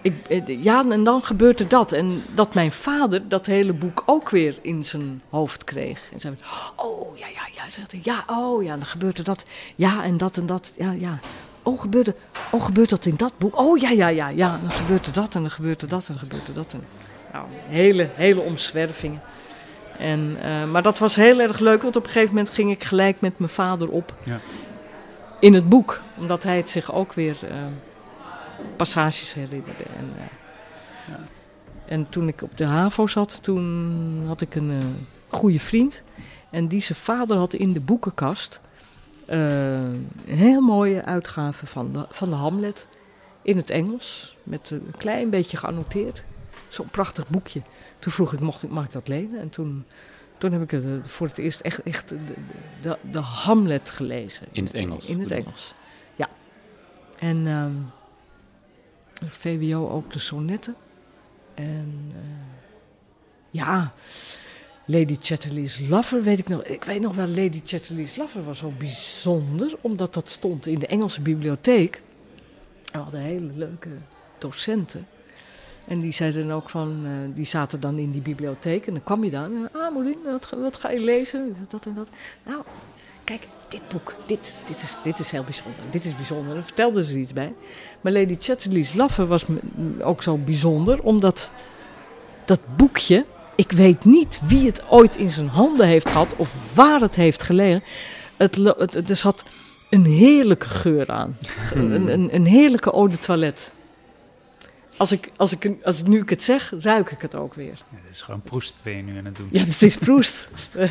ik, 0.05 0.29
eh, 0.29 0.63
ja, 0.63 0.85
en 0.91 1.05
dan 1.05 1.23
gebeurde 1.23 1.67
dat. 1.67 1.93
En 1.93 2.23
dat 2.35 2.55
mijn 2.55 2.73
vader 2.73 3.29
dat 3.29 3.47
hele 3.47 3.73
boek 3.73 4.03
ook 4.07 4.31
weer 4.31 4.59
in 4.61 4.85
zijn 4.85 5.23
hoofd 5.31 5.65
kreeg. 5.65 6.01
En 6.13 6.21
zei, 6.21 6.35
oh 6.77 7.17
ja, 7.17 7.27
ja, 7.27 7.49
ja, 7.55 7.71
zegt 7.71 7.93
hij, 7.93 8.01
ja, 8.03 8.25
oh 8.27 8.63
ja, 8.63 8.77
dan 8.77 8.87
gebeurde 8.87 9.23
dat. 9.23 9.45
Ja, 9.75 10.05
en 10.05 10.17
dat 10.17 10.37
en 10.37 10.47
dat, 10.47 10.73
ja, 10.77 10.93
ja. 10.93 11.19
Oh, 11.63 11.81
gebeurde, 11.81 12.15
oh, 12.51 12.63
gebeurt 12.63 12.91
dat 12.91 13.07
in 13.07 13.17
dat 13.17 13.33
boek? 13.39 13.59
Oh 13.59 13.79
ja, 13.79 13.91
ja, 13.91 14.09
ja, 14.09 14.29
ja. 14.29 14.59
Dan 14.63 14.71
gebeurt 14.71 15.07
er 15.07 15.13
dat 15.13 15.35
en 15.35 15.41
dan 15.41 15.51
gebeurt 15.51 15.83
er 15.83 15.89
dat 15.89 16.09
en 16.09 16.15
dan 16.15 16.19
gebeurt 16.19 16.49
er 16.49 16.55
dat. 16.55 16.73
En, 16.73 16.85
nou, 17.33 17.47
hele, 17.51 18.09
hele 18.15 18.41
omzwervingen. 18.41 19.21
En, 19.99 20.37
uh, 20.45 20.65
maar 20.65 20.83
dat 20.83 20.99
was 20.99 21.17
heel 21.17 21.41
erg 21.41 21.59
leuk, 21.59 21.83
want 21.83 21.97
op 21.97 22.05
een 22.05 22.11
gegeven 22.11 22.35
moment 22.35 22.55
ging 22.55 22.71
ik 22.71 22.85
gelijk 22.85 23.21
met 23.21 23.39
mijn 23.39 23.51
vader 23.51 23.89
op 23.89 24.15
ja. 24.23 24.41
in 25.39 25.55
het 25.55 25.69
boek. 25.69 26.01
Omdat 26.17 26.43
hij 26.43 26.57
het 26.57 26.71
zich 26.71 26.93
ook 26.93 27.13
weer 27.13 27.37
uh, 27.45 27.51
passages 28.77 29.35
herinnerde. 29.35 29.85
En, 29.85 30.13
uh, 30.17 30.23
ja. 31.09 31.21
en 31.87 32.09
toen 32.09 32.29
ik 32.29 32.43
op 32.43 32.57
de 32.57 32.65
HAVO 32.65 33.07
zat, 33.07 33.43
toen 33.43 34.23
had 34.27 34.41
ik 34.41 34.55
een 34.55 35.07
goede 35.29 35.61
vriend. 35.61 36.03
En 36.51 36.69
die 36.69 36.83
zijn 36.83 36.99
vader 36.99 37.37
had 37.37 37.55
in 37.55 37.73
de 37.73 37.81
boekenkast 37.81 38.61
uh, 39.29 39.73
een 39.77 40.09
heel 40.25 40.61
mooie 40.61 41.05
uitgave 41.05 41.67
van 41.67 41.93
de, 41.93 42.07
van 42.11 42.31
de 42.31 42.37
Hamlet 42.37 42.87
in 43.43 43.57
het 43.57 43.71
Engels. 43.71 44.37
Met 44.43 44.71
een 44.71 44.95
klein 44.97 45.31
beetje 45.31 45.57
geannoteerd. 45.57 46.23
Zo'n 46.69 46.89
prachtig 46.89 47.29
boekje. 47.29 47.63
Toen 47.99 48.13
vroeg 48.13 48.33
ik, 48.33 48.41
mocht 48.41 48.63
ik, 48.63 48.71
mag 48.71 48.85
ik 48.85 48.93
dat 48.93 49.09
lenen? 49.09 49.41
En 49.41 49.51
toen, 49.51 49.85
toen 50.39 50.53
heb 50.53 50.63
ik 50.63 50.71
het 50.71 50.85
voor 51.05 51.27
het 51.27 51.39
eerst 51.39 51.61
echt, 51.61 51.83
echt 51.83 52.09
de, 52.09 52.19
de, 52.81 52.99
de 53.11 53.19
Hamlet 53.19 53.91
gelezen. 53.91 54.47
In 54.53 54.65
het 54.65 54.75
Engels? 54.75 55.07
In 55.07 55.21
het 55.21 55.31
Engels, 55.31 55.75
ja. 56.15 56.29
En 57.19 57.47
um, 57.47 57.91
VWO 59.29 59.89
ook 59.89 60.13
de 60.13 60.19
sonnetten. 60.19 60.75
En 61.55 62.13
uh, 62.13 62.21
ja... 63.51 63.93
Lady 64.87 65.17
Chatterley's 65.21 65.79
Lover, 65.89 66.23
weet 66.23 66.39
ik 66.39 66.49
nog. 66.49 66.65
Ik 66.65 66.85
weet 66.85 67.01
nog 67.01 67.15
wel, 67.15 67.27
Lady 67.27 67.61
Chatterley's 67.65 68.17
Lover 68.17 68.45
was 68.45 68.59
zo 68.59 68.73
bijzonder, 68.79 69.77
omdat 69.81 70.15
dat 70.15 70.29
stond 70.29 70.67
in 70.67 70.79
de 70.79 70.87
Engelse 70.87 71.21
bibliotheek. 71.21 72.03
We 72.93 72.99
hadden 72.99 73.21
hele 73.21 73.51
leuke 73.55 73.89
docenten. 74.39 75.07
En 75.85 76.01
die 76.01 76.13
zeiden 76.13 76.51
ook 76.51 76.71
van, 76.71 77.07
uh, 77.07 77.11
die 77.35 77.45
zaten 77.45 77.81
dan 77.81 77.99
in 77.99 78.11
die 78.11 78.21
bibliotheek 78.21 78.87
en 78.87 78.93
dan 78.93 79.03
kwam 79.03 79.25
je 79.25 79.31
dan. 79.31 79.69
Ah, 79.73 79.95
Molien, 79.95 80.19
wat, 80.61 80.77
ga 80.77 80.91
je 80.91 81.01
lezen? 81.01 81.57
Dat 81.69 81.87
en 81.87 81.95
dat. 81.95 82.09
Nou, 82.45 82.63
kijk, 83.25 83.49
dit 83.75 83.89
boek, 83.89 84.15
dit, 84.27 84.57
dit, 84.67 84.83
is, 84.83 84.99
dit 85.03 85.19
is 85.19 85.31
heel 85.31 85.45
bijzonder. 85.45 85.81
Dit 85.91 86.05
is 86.05 86.17
bijzonder. 86.17 86.55
Daar 86.55 86.65
vertelden 86.65 87.05
ze 87.05 87.19
iets 87.19 87.33
bij. 87.33 87.53
Maar 88.01 88.13
Lady 88.13 88.37
Chatterley's 88.41 88.95
Lover 88.95 89.27
was 89.27 89.45
ook 90.01 90.23
zo 90.23 90.37
bijzonder, 90.37 91.03
omdat 91.03 91.53
dat 92.45 92.61
boekje 92.77 93.25
ik 93.57 93.73
weet 93.73 94.05
niet 94.05 94.41
wie 94.47 94.67
het 94.67 94.83
ooit 94.89 95.17
in 95.17 95.31
zijn 95.31 95.49
handen 95.49 95.87
heeft 95.87 96.11
gehad 96.11 96.37
of 96.37 96.75
waar 96.75 97.01
het 97.01 97.15
heeft 97.15 97.43
gelegen. 97.43 97.83
Het, 98.37 98.57
het, 98.57 99.11
er 99.11 99.17
zat 99.17 99.45
een 99.91 100.05
heerlijke 100.05 100.69
geur 100.69 101.11
aan. 101.11 101.37
Een, 101.75 102.09
een, 102.09 102.35
een 102.35 102.47
heerlijke 102.47 102.93
eau 102.93 103.11
de 103.11 103.19
toilet. 103.19 103.73
Als 104.97 105.13
ik, 105.13 105.31
als, 105.37 105.53
ik, 105.53 105.77
als 105.83 106.03
nu 106.03 106.21
ik 106.21 106.31
het 106.31 106.43
zeg, 106.43 106.73
ruik 106.81 107.11
ik 107.11 107.21
het 107.21 107.35
ook 107.35 107.55
weer. 107.55 107.83
Ja, 107.91 107.99
dat 108.03 108.11
is 108.11 108.23
gewoon 108.23 108.41
proest 108.41 108.75
ben 108.83 108.97
je 108.97 109.03
nu 109.03 109.19
aan 109.19 109.25
het 109.25 109.37
doen. 109.37 109.49
Ja, 109.51 109.65
het 109.65 109.83
is 109.83 109.97
proest. 109.97 110.49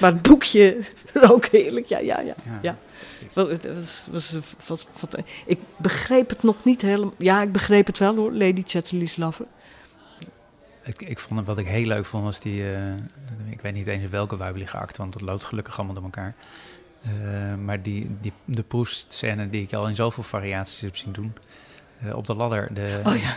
maar 0.00 0.12
het 0.12 0.22
boekje 0.22 0.84
rook 1.12 1.46
heerlijk. 1.46 1.86
Ja, 1.86 1.98
ja, 1.98 2.20
ja. 2.20 2.34
ja. 2.44 2.58
ja. 2.62 2.76
Was, 3.32 3.48
was, 4.10 4.34
was, 4.66 4.86
wat, 5.00 5.18
ik 5.46 5.58
begreep 5.76 6.28
het 6.28 6.42
nog 6.42 6.64
niet 6.64 6.82
helemaal. 6.82 7.14
Ja, 7.18 7.42
ik 7.42 7.52
begreep 7.52 7.86
het 7.86 7.98
wel 7.98 8.14
hoor, 8.14 8.32
Lady 8.32 8.62
Chatterley's 8.66 9.16
Lover 9.16 9.46
ik, 10.86 11.02
ik 11.02 11.18
vond, 11.18 11.46
wat 11.46 11.58
ik 11.58 11.66
heel 11.66 11.86
leuk 11.86 12.04
vond 12.04 12.24
was 12.24 12.40
die, 12.40 12.62
uh, 12.62 12.94
ik 13.50 13.60
weet 13.60 13.72
niet 13.72 13.86
eens 13.86 14.02
in 14.02 14.10
welke 14.10 14.36
Weibelige 14.36 14.76
act, 14.76 14.96
want 14.96 15.14
het 15.14 15.22
loopt 15.22 15.44
gelukkig 15.44 15.76
allemaal 15.76 15.94
door 15.94 16.04
elkaar. 16.04 16.34
Uh, 17.06 17.54
maar 17.54 17.82
die, 17.82 18.16
die, 18.20 18.32
de 18.44 18.62
Proest-scène 18.62 19.50
die 19.50 19.62
ik 19.62 19.74
al 19.74 19.88
in 19.88 19.94
zoveel 19.94 20.22
variaties 20.22 20.80
heb 20.80 20.96
zien 20.96 21.12
doen. 21.12 21.32
Uh, 22.04 22.16
op 22.16 22.26
de 22.26 22.34
ladder. 22.34 22.68
De, 22.74 23.00
oh 23.04 23.16
ja. 23.16 23.36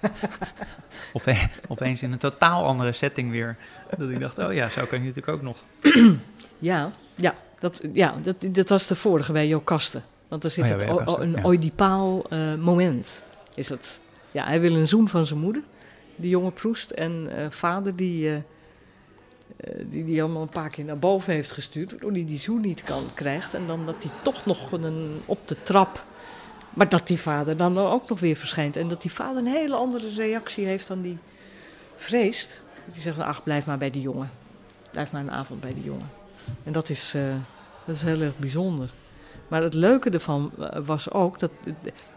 opeens, 1.12 1.48
opeens 1.68 2.02
in 2.02 2.12
een 2.12 2.18
totaal 2.18 2.64
andere 2.64 2.92
setting 2.92 3.30
weer. 3.30 3.56
Dat 3.96 4.10
ik 4.10 4.20
dacht, 4.20 4.38
oh 4.38 4.52
ja, 4.52 4.68
zo 4.68 4.84
kan 4.84 4.98
je 4.98 5.06
natuurlijk 5.06 5.28
ook 5.36 5.42
nog. 5.42 5.56
ja, 6.58 6.90
ja, 7.14 7.34
dat, 7.58 7.80
ja 7.92 8.14
dat, 8.22 8.36
dat 8.50 8.68
was 8.68 8.86
de 8.86 8.96
vorige 8.96 9.32
bij 9.32 9.48
Jokaste. 9.48 10.00
Want 10.28 10.44
er 10.44 10.50
zit 10.50 10.64
oh 10.64 10.70
ja, 10.70 10.76
het 10.76 11.08
o, 11.08 11.20
een 11.20 11.32
ja. 11.32 11.42
oidipaal 11.42 12.22
moment. 12.58 13.22
Is 13.54 13.68
het. 13.68 13.98
Ja, 14.30 14.44
hij 14.44 14.60
wil 14.60 14.74
een 14.74 14.88
zoen 14.88 15.08
van 15.08 15.26
zijn 15.26 15.40
moeder 15.40 15.62
die 16.20 16.30
jonge 16.30 16.50
Proest. 16.50 16.90
En 16.90 17.28
uh, 17.38 17.46
vader 17.50 17.96
die, 17.96 18.28
uh, 18.28 18.36
die 19.90 20.04
die 20.04 20.22
allemaal 20.22 20.42
een 20.42 20.48
paar 20.48 20.70
keer 20.70 20.84
naar 20.84 20.98
boven 20.98 21.32
heeft 21.32 21.52
gestuurd, 21.52 21.90
waardoor 21.90 22.12
hij 22.12 22.24
die 22.24 22.38
zoen 22.38 22.60
niet 22.60 22.82
kan, 22.82 23.04
krijgt. 23.14 23.54
En 23.54 23.66
dan 23.66 23.86
dat 23.86 23.96
hij 24.02 24.12
toch 24.22 24.46
nog 24.46 24.72
een, 24.72 25.20
op 25.24 25.48
de 25.48 25.56
trap, 25.62 26.04
maar 26.74 26.88
dat 26.88 27.06
die 27.06 27.20
vader 27.20 27.56
dan 27.56 27.78
ook 27.78 28.08
nog 28.08 28.20
weer 28.20 28.36
verschijnt. 28.36 28.76
En 28.76 28.88
dat 28.88 29.02
die 29.02 29.12
vader 29.12 29.36
een 29.36 29.46
hele 29.46 29.74
andere 29.74 30.08
reactie 30.14 30.66
heeft 30.66 30.86
dan 30.86 31.02
die 31.02 31.18
vreest. 31.96 32.64
Die 32.92 33.02
zegt, 33.02 33.18
ach, 33.18 33.42
blijf 33.42 33.66
maar 33.66 33.78
bij 33.78 33.90
die 33.90 34.02
jongen. 34.02 34.30
Blijf 34.90 35.12
maar 35.12 35.20
een 35.20 35.30
avond 35.30 35.60
bij 35.60 35.74
die 35.74 35.84
jongen. 35.84 36.10
En 36.64 36.72
dat 36.72 36.88
is, 36.88 37.14
uh, 37.16 37.34
dat 37.84 37.94
is 37.94 38.02
heel 38.02 38.20
erg 38.20 38.38
bijzonder. 38.38 38.88
Maar 39.48 39.62
het 39.62 39.74
leuke 39.74 40.10
ervan 40.10 40.52
was 40.84 41.10
ook, 41.10 41.38
dat, 41.38 41.50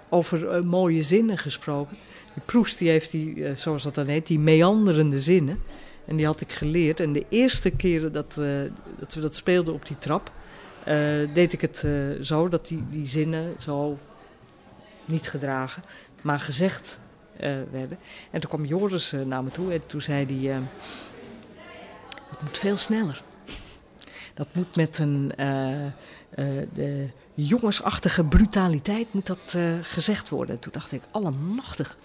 over 0.09 0.65
mooie 0.65 1.03
zinnen 1.03 1.37
gesproken 1.37 1.97
Proest 2.45 2.77
die 2.77 2.89
heeft 2.89 3.11
die, 3.11 3.45
eh, 3.45 3.55
zoals 3.55 3.83
dat 3.83 3.95
dan 3.95 4.05
heet, 4.05 4.27
die 4.27 4.39
meanderende 4.39 5.19
zinnen. 5.19 5.59
En 6.05 6.15
die 6.15 6.25
had 6.25 6.41
ik 6.41 6.51
geleerd. 6.51 6.99
En 6.99 7.13
de 7.13 7.25
eerste 7.29 7.69
keren 7.69 8.13
dat, 8.13 8.33
dat 8.99 9.13
we 9.13 9.21
dat 9.21 9.35
speelden 9.35 9.73
op 9.73 9.85
die 9.87 9.97
trap, 9.99 10.31
deed 11.33 11.53
ik 11.53 11.61
het 11.61 11.85
zo 12.21 12.49
dat 12.49 12.67
die, 12.67 12.83
die 12.89 13.07
zinnen 13.07 13.55
zo 13.59 13.97
niet 15.05 15.29
gedragen, 15.29 15.83
maar 16.21 16.39
gezegd 16.39 16.99
werden. 17.71 17.97
En 18.31 18.41
toen 18.41 18.49
kwam 18.49 18.65
Joris 18.65 19.13
naar 19.25 19.43
me 19.43 19.49
toe 19.49 19.73
en 19.73 19.85
toen 19.85 20.01
zei 20.01 20.25
hij: 20.25 20.53
Het 22.29 22.41
moet 22.41 22.57
veel 22.57 22.77
sneller. 22.77 23.23
Dat 24.33 24.47
moet 24.53 24.75
met 24.75 24.97
een 24.97 25.31
de 26.73 27.09
jongensachtige 27.33 28.23
brutaliteit 28.23 29.13
moet 29.13 29.27
dat 29.27 29.55
gezegd 29.81 30.29
worden. 30.29 30.55
En 30.55 30.61
toen 30.61 30.71
dacht 30.71 30.91
ik: 30.91 31.01
Allemachtig 31.11 31.97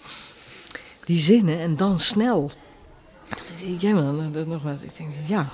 die 1.09 1.19
zinnen 1.19 1.59
en 1.59 1.75
dan 1.75 1.99
snel. 1.99 2.51
Jij 3.79 3.93
man, 3.93 4.31
nog 4.47 4.63
wat. 4.63 4.83
Ik 4.83 4.97
denk, 4.97 5.09
ja. 5.27 5.47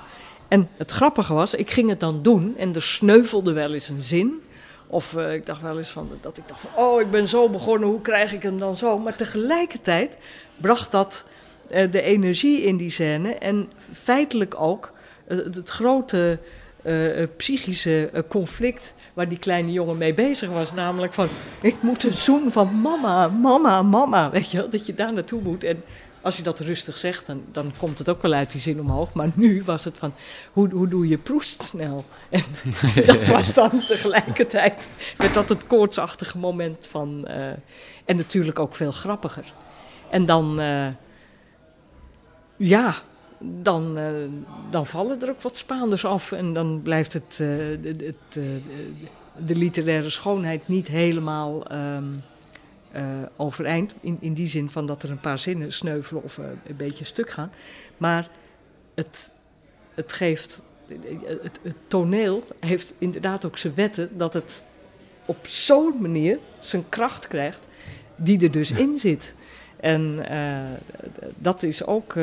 En 0.48 0.70
het 0.78 0.92
grappige 0.92 1.34
was, 1.34 1.54
ik 1.54 1.72
ging 1.72 1.90
het 1.90 2.00
dan 2.00 2.22
doen 2.22 2.58
en 2.58 2.76
er 2.76 2.82
sneuvelde 2.82 3.54
wel 3.54 3.74
eens 3.74 3.90
een 3.90 4.02
zin. 4.02 4.42
Of 4.96 5.14
uh, 5.14 5.34
ik 5.34 5.46
dacht 5.46 5.62
wel 5.62 5.78
eens 5.78 5.90
van, 5.90 6.10
dat 6.22 6.38
ik 6.38 6.48
dacht 6.48 6.60
van, 6.60 6.84
oh, 6.84 7.02
ik 7.02 7.12
ben 7.12 7.28
zo 7.28 7.50
begonnen, 7.50 7.90
hoe 7.90 8.02
krijg 8.02 8.34
ik 8.34 8.44
hem 8.44 8.60
dan 8.60 8.78
zo? 8.78 8.98
Maar 8.98 9.16
tegelijkertijd 9.16 10.18
bracht 10.58 10.92
dat 10.92 11.24
eh, 11.70 11.92
de 11.92 12.02
energie 12.02 12.62
in 12.62 12.78
die 12.78 12.90
scène 12.90 13.34
en 13.34 13.72
feitelijk 13.92 14.56
ook 14.62 14.92
eh, 15.28 15.38
het, 15.38 15.70
grote 15.70 16.40
eh, 16.86 17.22
eh, 17.22 17.30
psychische 17.38 18.10
eh, 18.14 18.22
conflict 18.28 18.94
waar 19.14 19.30
die 19.30 19.40
kleine 19.40 19.72
jongen 19.72 19.98
mee 19.98 20.14
bezig 20.14 20.50
was. 20.50 20.74
Namelijk 20.74 21.14
van, 21.14 21.28
ik 21.62 21.76
moet 21.82 22.04
een 22.04 22.16
zoen 22.16 22.52
van 22.52 22.82
mama, 22.82 23.28
mama, 23.28 23.82
mama. 23.82 24.30
Weet 24.32 24.52
je 24.52 24.58
wel, 24.58 24.70
dat 24.70 24.86
je 24.86 24.94
daar 24.94 25.14
naartoe 25.14 25.42
moet. 25.42 25.64
En 25.64 25.84
als 26.26 26.38
je 26.38 26.44
dat 26.44 26.60
rustig 26.60 26.98
zegt, 26.98 27.26
dan, 27.26 27.44
dan 27.52 27.72
komt 27.78 27.98
het 27.98 28.10
ook 28.10 28.22
wel 28.22 28.34
uit 28.34 28.52
die 28.52 28.62
zin 28.62 28.80
omhoog. 28.80 29.14
Maar 29.14 29.30
nu 29.36 29.64
was 29.64 29.84
het 29.84 29.98
van, 29.98 30.14
hoe, 30.54 30.70
hoe 30.70 30.88
doe 30.88 31.08
je 31.08 31.18
proest 31.18 31.64
snel? 31.64 32.06
En 32.30 32.44
dat 33.06 33.26
was 33.26 33.54
dan 33.54 33.82
tegelijkertijd, 33.88 34.88
met 35.18 35.34
dat 35.34 35.50
het 35.50 35.68
koortsachtige 35.68 36.38
moment 36.38 36.88
van... 36.90 37.28
eh, 37.28 37.48
en 38.06 38.16
natuurlijk 38.16 38.60
ook 38.60 38.76
veel 38.76 38.92
grappiger. 38.92 39.54
En 40.10 40.26
dan, 40.26 40.60
eh, 40.60 40.88
ja, 42.56 42.96
dan, 43.40 43.98
eh, 43.98 44.06
dan 44.70 44.86
vallen 44.86 45.22
er 45.22 45.30
ook 45.30 45.42
wat 45.42 45.58
Spaanders 45.58 46.06
af. 46.06 46.32
En 46.32 46.54
dan 46.54 46.82
blijft 46.84 47.14
het, 47.14 47.36
de, 47.38 47.96
het, 47.98 48.40
de 49.46 49.56
literaire 49.56 50.10
schoonheid 50.10 50.68
niet 50.68 50.88
helemaal 50.88 51.68
ehm, 51.68 52.06
eh, 52.96 53.04
overeind. 53.36 53.94
In, 54.00 54.18
in 54.20 54.34
die 54.34 54.48
zin 54.48 54.70
van 54.70 54.86
dat 54.86 55.04
er 55.04 55.10
een 55.10 55.20
paar 55.20 55.40
zinnen 55.40 55.74
sneuvelen 55.74 56.24
of 56.24 56.38
eh, 56.38 56.46
een 56.68 56.76
beetje 56.76 57.06
stuk 57.06 57.30
gaan. 57.30 57.52
Maar 57.98 58.28
het, 58.94 59.32
het 59.94 60.14
geeft. 60.14 60.62
Het, 61.42 61.60
het 61.62 61.76
toneel 61.88 62.48
heeft 62.60 62.94
inderdaad 62.98 63.46
ook 63.46 63.58
zijn 63.58 63.76
wetten 63.76 64.18
dat 64.18 64.34
het 64.34 64.64
op 65.26 65.48
zo'n 65.48 66.02
manier 66.02 66.40
zijn 66.60 66.90
kracht 66.90 67.28
krijgt 67.28 67.60
die 68.16 68.44
er 68.44 68.52
dus 68.52 68.72
in 68.72 68.98
zit. 68.98 69.34
En 69.80 70.30
eh, 70.30 70.70
dat 71.38 71.64
is 71.64 71.86
ook 71.86 72.18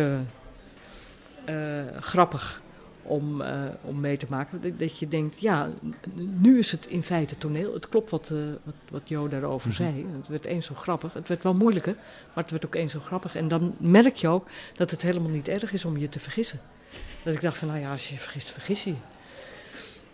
grappig 2.01 2.62
om, 3.03 3.41
eh, 3.41 3.61
om 3.83 4.01
mee 4.01 4.17
te 4.17 4.27
maken. 4.29 4.61
Dat, 4.63 4.79
dat 4.79 4.99
je 4.99 5.09
denkt, 5.09 5.41
ja, 5.41 5.69
nu 6.15 6.59
is 6.59 6.71
het 6.71 6.87
in 6.87 7.03
feite 7.03 7.39
toneel. 7.39 7.75
Het 7.75 7.89
klopt 7.89 8.11
wat, 8.11 8.31
eh, 8.31 8.39
wat, 8.63 8.75
wat 8.91 9.09
Jo 9.09 9.29
daarover 9.29 9.69
Mhm. 9.69 9.77
zei. 9.77 10.07
Het 10.17 10.29
werd 10.29 10.45
eens 10.45 10.67
zo 10.67 10.75
grappig. 10.75 11.13
Het 11.13 11.29
werd 11.29 11.43
wel 11.43 11.55
moeilijker, 11.55 11.95
maar 12.35 12.43
het 12.45 12.51
werd 12.51 12.67
ook 12.67 12.75
eens 12.75 12.93
zo 12.93 13.01
grappig. 13.01 13.35
En 13.37 13.49
dan 13.49 13.75
merk 13.79 14.17
je 14.17 14.29
ook 14.29 14.49
dat 14.77 14.91
het 14.91 15.03
helemaal 15.03 15.31
niet 15.31 15.49
erg 15.49 15.73
is 15.73 15.85
om 15.85 15.97
je 15.99 16.09
te 16.09 16.21
vergissen. 16.21 16.61
Dat 17.23 17.35
ik 17.35 17.41
dacht 17.41 17.57
van, 17.57 17.69
nou 17.69 17.81
ja, 17.81 17.93
als 17.93 18.09
je 18.09 18.15
je 18.15 18.21
vergist, 18.21 18.51
vergis 18.51 18.85
je. 18.85 18.91
je. 18.91 18.97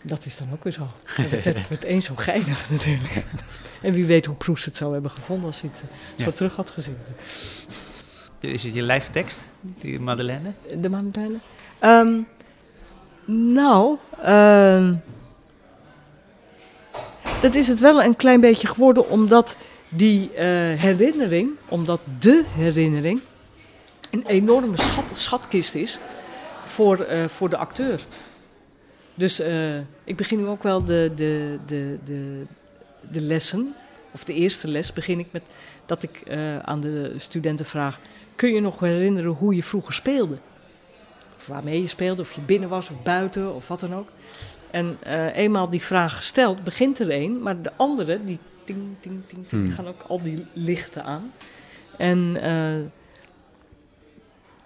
Dat 0.02 0.27
is 0.27 0.36
dan 0.36 0.48
ook 0.52 0.65
weer 0.65 0.73
zo. 0.73 0.86
Het 1.05 1.44
werd, 1.69 1.82
eens 1.85 2.05
zo 2.05 2.15
geinig 2.16 2.70
natuurlijk. 2.70 3.24
En 3.82 3.93
wie 3.93 4.05
weet 4.05 4.27
hoe 4.27 4.35
Proest 4.36 4.65
het 4.65 4.77
zou 4.77 4.93
hebben 4.93 5.10
gevonden 5.10 5.47
als 5.47 5.60
hij 5.60 5.70
het 5.73 5.82
eh, 5.82 5.89
Ja. 6.16 6.24
zo 6.24 6.32
terug 6.32 6.56
had 6.56 6.70
gezien. 6.70 6.97
Is 8.40 8.62
het 8.62 8.74
je 8.74 8.82
lijftekst, 8.82 9.48
die 9.60 10.01
Madeleine? 10.01 10.52
De 10.81 10.89
Madeleine? 10.89 11.36
Ehm, 11.78 12.20
nou, 13.31 13.97
ehm, 14.23 14.95
dat 17.41 17.55
is 17.55 17.69
het 17.69 17.81
wel 17.81 18.03
een 18.03 18.17
klein 18.17 18.41
beetje 18.41 18.67
geworden 18.67 19.11
omdat 19.11 19.57
die 19.89 20.33
eh, 20.33 20.47
herinnering, 20.81 21.51
omdat 21.69 22.01
de 22.19 22.45
herinnering 22.55 23.21
een 24.11 24.25
enorme 24.27 24.81
schat, 24.81 25.11
schatkist 25.15 25.75
is 25.75 25.99
voor, 26.65 27.01
eh, 27.01 27.25
voor 27.29 27.49
de 27.49 27.57
acteur. 27.57 28.07
Dus 29.15 29.41
eh, 29.41 29.79
ik 30.05 30.17
begin 30.17 30.39
nu 30.39 30.47
ook 30.47 30.63
wel 30.63 30.85
de, 30.85 31.13
de, 31.15 31.59
de, 31.67 31.99
de, 32.05 32.43
de 33.11 33.21
lessen, 33.21 33.75
of 34.11 34.25
de 34.25 34.35
eerste 34.35 34.69
les 34.69 34.93
begin 34.93 35.19
ik 35.19 35.27
met 35.31 35.43
dat 35.87 36.03
ik 36.03 36.23
aan 36.63 36.81
de 36.81 37.15
studenten 37.17 37.67
vraag: 37.67 37.99
kun 38.37 38.55
je 38.55 38.61
nog 38.61 38.81
herinneren 38.81 39.33
hoe 39.33 39.55
je 39.55 39.63
vroeger 39.63 39.95
speelde? 39.95 40.39
Of 41.39 41.47
waarmee 41.47 41.81
je 41.81 41.86
speelde, 41.86 42.23
of 42.23 42.32
je 42.32 42.40
binnen 42.40 42.69
was 42.69 42.90
of 42.90 43.02
buiten 43.02 43.55
of 43.55 43.69
wat 43.69 43.81
dan 43.81 43.94
ook. 43.94 44.09
En 44.70 44.98
eh, 45.02 45.36
eenmaal 45.36 45.70
die 45.70 45.82
vraag 45.82 46.16
gesteld, 46.16 46.65
begint 46.65 46.98
er 46.98 47.10
een, 47.10 47.43
maar 47.43 47.62
de 47.62 47.73
andere, 47.77 48.24
die 48.24 48.39
ting, 48.65 48.78
ting, 49.01 49.20
ting, 49.27 49.48
ting, 49.48 49.65
Hmm. 49.65 49.73
gaan 49.73 49.86
ook 49.86 50.02
al 50.02 50.23
die 50.23 50.47
lichten 50.52 51.05
aan. 51.05 51.32
En 51.97 52.36
eh, 52.43 52.85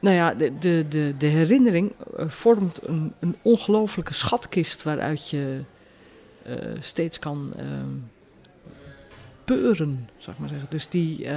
nou 0.01 0.16
ja, 0.16 0.35
de, 0.35 0.59
de, 0.59 0.86
de, 0.89 1.15
de 1.19 1.27
herinnering 1.27 1.93
eh, 2.16 2.28
vormt 2.28 2.86
een, 2.86 3.12
een 3.19 3.36
ongelooflijke 3.43 4.15
schatkist 4.15 4.82
waaruit 4.82 5.31
je 5.31 5.61
steeds 6.81 7.19
kan 7.19 7.53
peuren, 9.44 10.09
zou 10.19 10.32
ik 10.32 10.39
maar 10.39 10.49
zeggen. 10.49 10.66
Dus 10.70 10.89
die, 10.89 11.28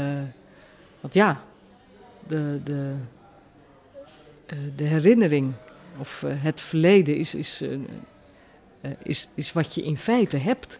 want 0.99 1.13
ja, 1.13 1.43
de, 2.27 2.59
de, 2.63 2.95
de 4.75 4.83
herinnering 4.83 5.53
of 5.99 6.23
eh, 6.23 6.31
het 6.35 6.61
verleden 6.61 7.17
is, 7.17 7.35
is, 7.35 7.61
eh, 7.61 7.73
eh, 8.81 8.91
is, 9.03 9.29
is 9.33 9.53
wat 9.53 9.75
je 9.75 9.83
in 9.83 9.97
feite 9.97 10.37
hebt. 10.37 10.79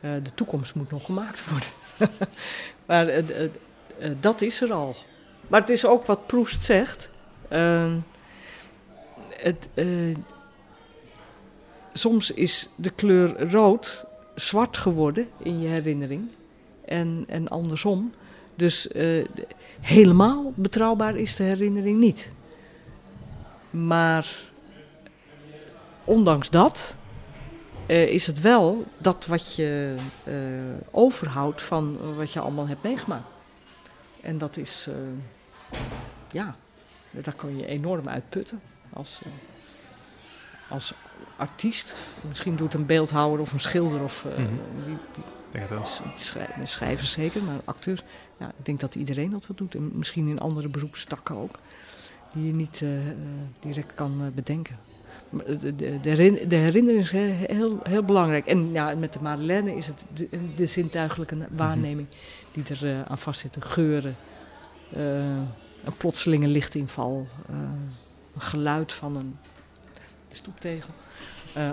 Eh, 0.00 0.12
de 0.22 0.34
toekomst 0.34 0.74
moet 0.74 0.90
nog 0.90 1.04
gemaakt 1.04 1.44
worden. 1.50 1.68
maar 2.86 3.06
eh, 3.08 3.44
eh, 3.44 3.50
eh, 3.98 4.10
dat 4.20 4.40
is 4.40 4.60
er 4.60 4.72
al. 4.72 4.96
Maar 5.48 5.60
het 5.60 5.70
is 5.70 5.86
ook 5.86 6.04
wat 6.04 6.26
Proest 6.26 6.62
zegt. 6.62 7.10
Ehm, 7.48 7.98
het, 9.28 9.68
eh, 9.74 10.16
soms 11.92 12.30
is 12.30 12.68
de 12.76 12.90
kleur 12.90 13.50
rood 13.50 14.04
zwart 14.34 14.76
geworden 14.76 15.28
in 15.38 15.60
je 15.60 15.68
herinnering. 15.68 16.28
En, 16.84 17.24
en 17.28 17.48
andersom. 17.48 18.12
Dus 18.54 18.88
eh, 18.88 19.24
helemaal 19.86 20.52
betrouwbaar 20.54 21.16
is 21.16 21.36
de 21.36 21.42
herinnering 21.42 21.98
niet. 21.98 22.30
Maar 23.70 24.26
ondanks 26.04 26.50
dat 26.50 26.96
eh, 27.86 28.08
is 28.08 28.26
het 28.26 28.40
wel 28.40 28.84
dat 28.98 29.26
wat 29.26 29.54
je 29.54 29.94
eh, 30.24 30.34
overhoudt 30.90 31.62
van 31.62 32.14
wat 32.16 32.32
je 32.32 32.40
allemaal 32.40 32.66
hebt 32.68 32.82
meegemaakt. 32.82 33.28
En 34.20 34.38
dat 34.38 34.56
is, 34.56 34.86
eh, 34.88 35.78
ja, 36.30 36.56
daar 37.10 37.34
kan 37.34 37.56
je 37.56 37.66
enorm 37.66 38.08
uit 38.08 38.28
putten 38.28 38.60
als, 38.92 39.20
als 40.68 40.94
artiest. 41.36 41.96
Misschien 42.28 42.56
doet 42.56 42.74
een 42.74 42.86
beeldhouwer 42.86 43.40
of 43.40 43.52
een 43.52 43.60
schilder 43.60 44.02
of 44.02 44.24
Mhm. 44.24 44.46
die, 44.84 44.96
denk 45.56 45.68
het 45.68 45.78
wel. 45.78 46.66
Schrijvers 46.66 47.12
zeker, 47.12 47.42
maar 47.42 47.60
acteurs. 47.64 48.02
Ja, 48.38 48.48
ik 48.48 48.64
denk 48.64 48.80
dat 48.80 48.94
iedereen 48.94 49.30
dat 49.30 49.46
wel 49.46 49.56
doet. 49.56 49.74
En 49.74 49.90
misschien 49.94 50.28
in 50.28 50.40
andere 50.40 50.68
beroepstakken 50.68 51.36
ook. 51.36 51.58
Die 52.32 52.46
je 52.46 52.52
niet 52.52 52.82
eh, 52.82 52.88
direct 53.60 53.94
kan 53.94 54.20
eh, 54.20 54.26
bedenken. 54.34 54.78
Maar 55.30 55.44
De, 55.44 55.74
de, 55.76 56.00
de, 56.00 56.08
herin- 56.08 56.48
de 56.48 56.56
herinnering 56.56 57.02
is 57.02 57.10
he- 57.10 57.46
heel, 57.54 57.80
heel 57.82 58.02
belangrijk. 58.02 58.46
En 58.46 58.72
ja, 58.72 58.94
met 58.94 59.12
de 59.12 59.20
Madeleine 59.20 59.76
is 59.76 59.86
het 59.86 60.06
de, 60.12 60.28
de 60.54 60.66
zintuigelijke 60.66 61.36
waarneming 61.50 62.06
die 62.52 62.64
er 62.80 63.04
aan 63.06 63.18
vastzit. 63.18 63.56
Geuren, 63.60 64.16
eh, 64.92 65.00
een 65.84 65.96
plotselinge 65.96 66.46
lichtinval, 66.48 67.26
een 67.48 67.90
geluid 68.40 68.92
van 68.92 69.16
een 69.16 69.36
stoeptegel. 70.28 70.90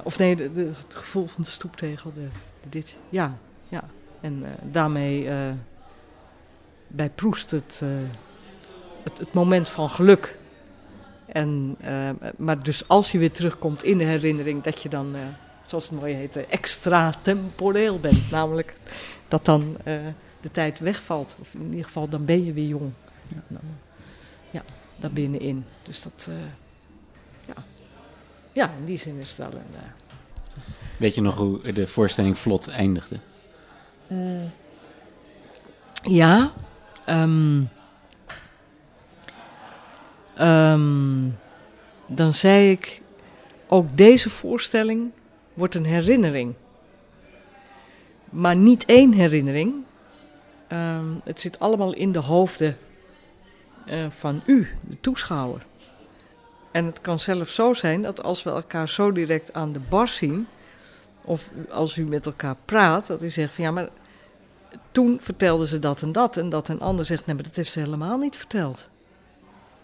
Of 0.04 0.18
nee, 0.18 0.36
het 0.36 0.76
gevoel 0.96 1.28
van 1.28 1.44
de 1.44 1.50
stoeptegel. 1.50 2.14
Dit. 2.70 2.96
Ja. 3.10 3.38
En 4.24 4.44
eh, 4.44 4.50
daarmee 4.72 5.30
eh, 5.30 5.52
bij 6.88 7.10
Proest 7.10 7.52
het, 7.52 7.80
eh, 7.84 7.90
het, 9.04 9.18
het 9.18 9.34
moment 9.34 9.70
van 9.70 9.90
geluk. 9.90 10.38
En, 11.26 11.78
maar 12.38 12.64
dus 12.64 12.88
als 12.88 13.12
je 13.12 13.18
weer 13.18 13.32
terugkomt 13.32 13.84
in 13.84 13.98
de 13.98 14.04
herinnering, 14.04 14.64
dat 14.64 14.82
je 14.82 14.90
dan, 14.90 15.16
eh, 15.16 15.22
zoals 15.66 15.90
het 15.90 16.00
mooi 16.00 16.14
heet, 16.14 16.36
extra 16.48 17.14
temporeel 17.22 18.00
bent. 18.00 18.32
Namelijk 18.32 18.76
dat 19.28 19.46
dan 19.46 19.78
eh, 19.84 19.96
de 20.42 20.52
tijd 20.52 20.80
wegvalt. 20.80 21.36
Of 21.40 21.54
in 21.54 21.70
ieder 21.70 21.86
geval, 21.86 22.10
dan 22.10 22.26
ben 22.26 22.46
je 22.46 22.54
weer 22.54 22.68
jong. 22.68 22.92
Ja. 23.28 23.42
Dan, 23.48 23.60
ja, 24.52 24.62
daar 24.96 25.12
binnenin. 25.12 25.66
Dus 25.84 26.02
dat, 26.02 26.28
eh, 26.30 26.36
ja. 27.56 27.64
ja, 28.52 28.72
in 28.80 28.86
die 28.86 28.98
zin 28.98 29.20
is 29.20 29.30
het 29.30 29.38
wel 29.38 29.52
een... 29.52 29.76
eh, 29.76 30.62
Weet 30.98 31.16
je 31.16 31.22
nog 31.22 31.36
hoe 31.38 31.72
de 31.72 31.88
voorstelling 31.88 32.38
vlot 32.38 32.68
eindigde? 32.68 33.20
Ja. 36.04 36.52
ehm, 37.06 37.62
ehm, 40.36 41.30
dan 42.08 42.34
zei 42.34 42.72
ik, 42.72 43.02
ook 43.68 43.98
deze 43.98 44.30
voorstelling 44.30 45.12
wordt 45.54 45.76
een 45.76 45.86
herinnering. 45.86 46.54
Maar 48.30 48.56
niet 48.56 48.86
één 48.86 49.12
herinnering. 49.12 49.74
Ehm, 50.68 51.06
het 51.24 51.40
zit 51.40 51.60
allemaal 51.60 51.94
in 51.94 52.12
de 52.12 52.20
hoofden 52.20 52.78
eh, 53.86 54.06
van 54.10 54.42
u, 54.46 54.68
de 54.82 54.98
toeschouwer. 55.02 55.66
En 56.72 56.86
het 56.86 57.02
kan 57.02 57.20
zelfs 57.20 57.56
zo 57.56 57.74
zijn 57.74 58.02
dat 58.02 58.24
als 58.24 58.44
we 58.44 58.50
elkaar 58.50 58.90
zo 58.90 59.12
direct 59.12 59.54
aan 59.54 59.72
de 59.72 59.80
bar 59.80 60.08
zien, 60.08 60.48
of 61.24 61.50
als 61.70 61.98
u 61.98 62.06
met 62.06 62.26
elkaar 62.26 62.56
praat, 62.66 63.08
dat 63.08 63.22
u 63.22 63.30
zegt 63.30 63.54
van 63.54 63.64
ja, 63.64 63.72
maar 63.72 63.90
toen 64.92 65.18
vertelden 65.22 65.68
ze 65.68 65.80
dat 65.80 66.02
en 66.02 66.12
dat. 66.12 66.38
En 66.38 66.50
dat 66.50 66.70
een 66.70 66.80
ander 66.80 67.06
zegt, 67.06 67.26
nee, 67.26 67.36
maar 67.36 67.44
dat 67.44 67.56
heeft 67.56 67.72
ze 67.72 67.80
helemaal 67.80 68.18
niet 68.18 68.36
verteld. 68.36 68.90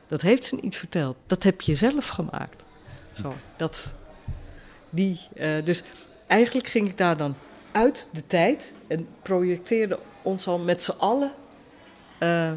Dat 0.07 0.21
heeft 0.21 0.43
ze 0.43 0.57
niet 0.61 0.77
verteld. 0.77 1.17
Dat 1.25 1.43
heb 1.43 1.61
je 1.61 1.75
zelf 1.75 2.07
gemaakt. 2.07 2.63
Zo, 3.21 3.33
dat, 3.55 3.93
die, 4.89 5.19
eh, 5.35 5.65
dus 5.65 5.83
eigenlijk 6.27 6.67
ging 6.67 6.87
ik 6.87 6.97
daar 6.97 7.17
dan 7.17 7.35
uit 7.71 8.09
de 8.11 8.27
tijd 8.27 8.75
en 8.87 9.07
projecteerde 9.21 9.99
ons 10.21 10.47
al 10.47 10.57
met 10.57 10.83
z'n 10.83 10.97
allen 10.97 11.31
eh, 12.17 12.51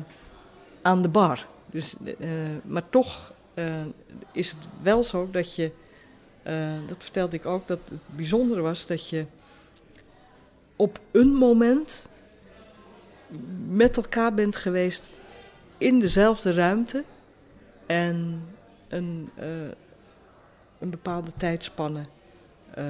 aan 0.82 1.02
de 1.02 1.08
bar. 1.08 1.46
Dus, 1.70 1.94
eh, 2.18 2.28
maar 2.64 2.88
toch 2.88 3.32
is 4.32 4.50
het 4.50 4.58
wel 4.82 5.04
zo 5.04 5.28
dat 5.30 5.54
je, 5.54 5.72
dat 6.86 6.96
vertelde 6.98 7.36
ik 7.36 7.46
ook, 7.46 7.66
dat 7.66 7.78
het 7.88 8.00
bijzondere 8.16 8.60
was 8.60 8.86
dat 8.86 9.08
je 9.08 9.26
op 10.76 10.98
een 11.10 11.34
moment 11.34 12.08
met 13.68 13.96
elkaar 13.96 14.34
bent 14.34 14.56
geweest 14.56 15.08
in 15.78 16.00
dezelfde 16.00 16.52
ruimte 16.52 17.04
en 17.86 18.44
een, 18.88 19.30
uh, 19.38 19.44
een 20.78 20.90
bepaalde 20.90 21.32
tijdspanne 21.36 22.04
uh, 22.78 22.84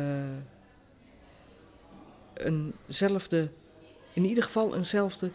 eenzelfde, 2.35 3.51
in 4.13 4.25
ieder 4.25 4.45
geval 4.45 4.75
eenzelfde 4.75 5.31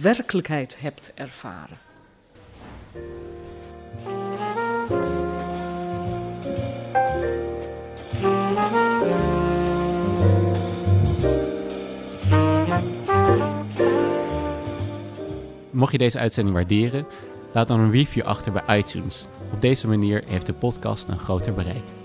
werkelijkheid 0.00 0.80
hebt 0.80 1.12
ervaren. 1.14 1.78
Mocht 15.70 15.92
je 15.92 15.98
deze 15.98 16.18
uitzending 16.18 16.56
waarderen, 16.56 17.06
laat 17.52 17.68
dan 17.68 17.80
een 17.80 17.90
review 17.90 18.24
achter 18.24 18.52
bij 18.52 18.78
iTunes. 18.78 19.26
Op 19.52 19.60
deze 19.60 19.88
manier 19.88 20.22
heeft 20.26 20.46
de 20.46 20.52
podcast 20.52 21.08
een 21.08 21.18
groter 21.18 21.54
bereik. 21.54 21.99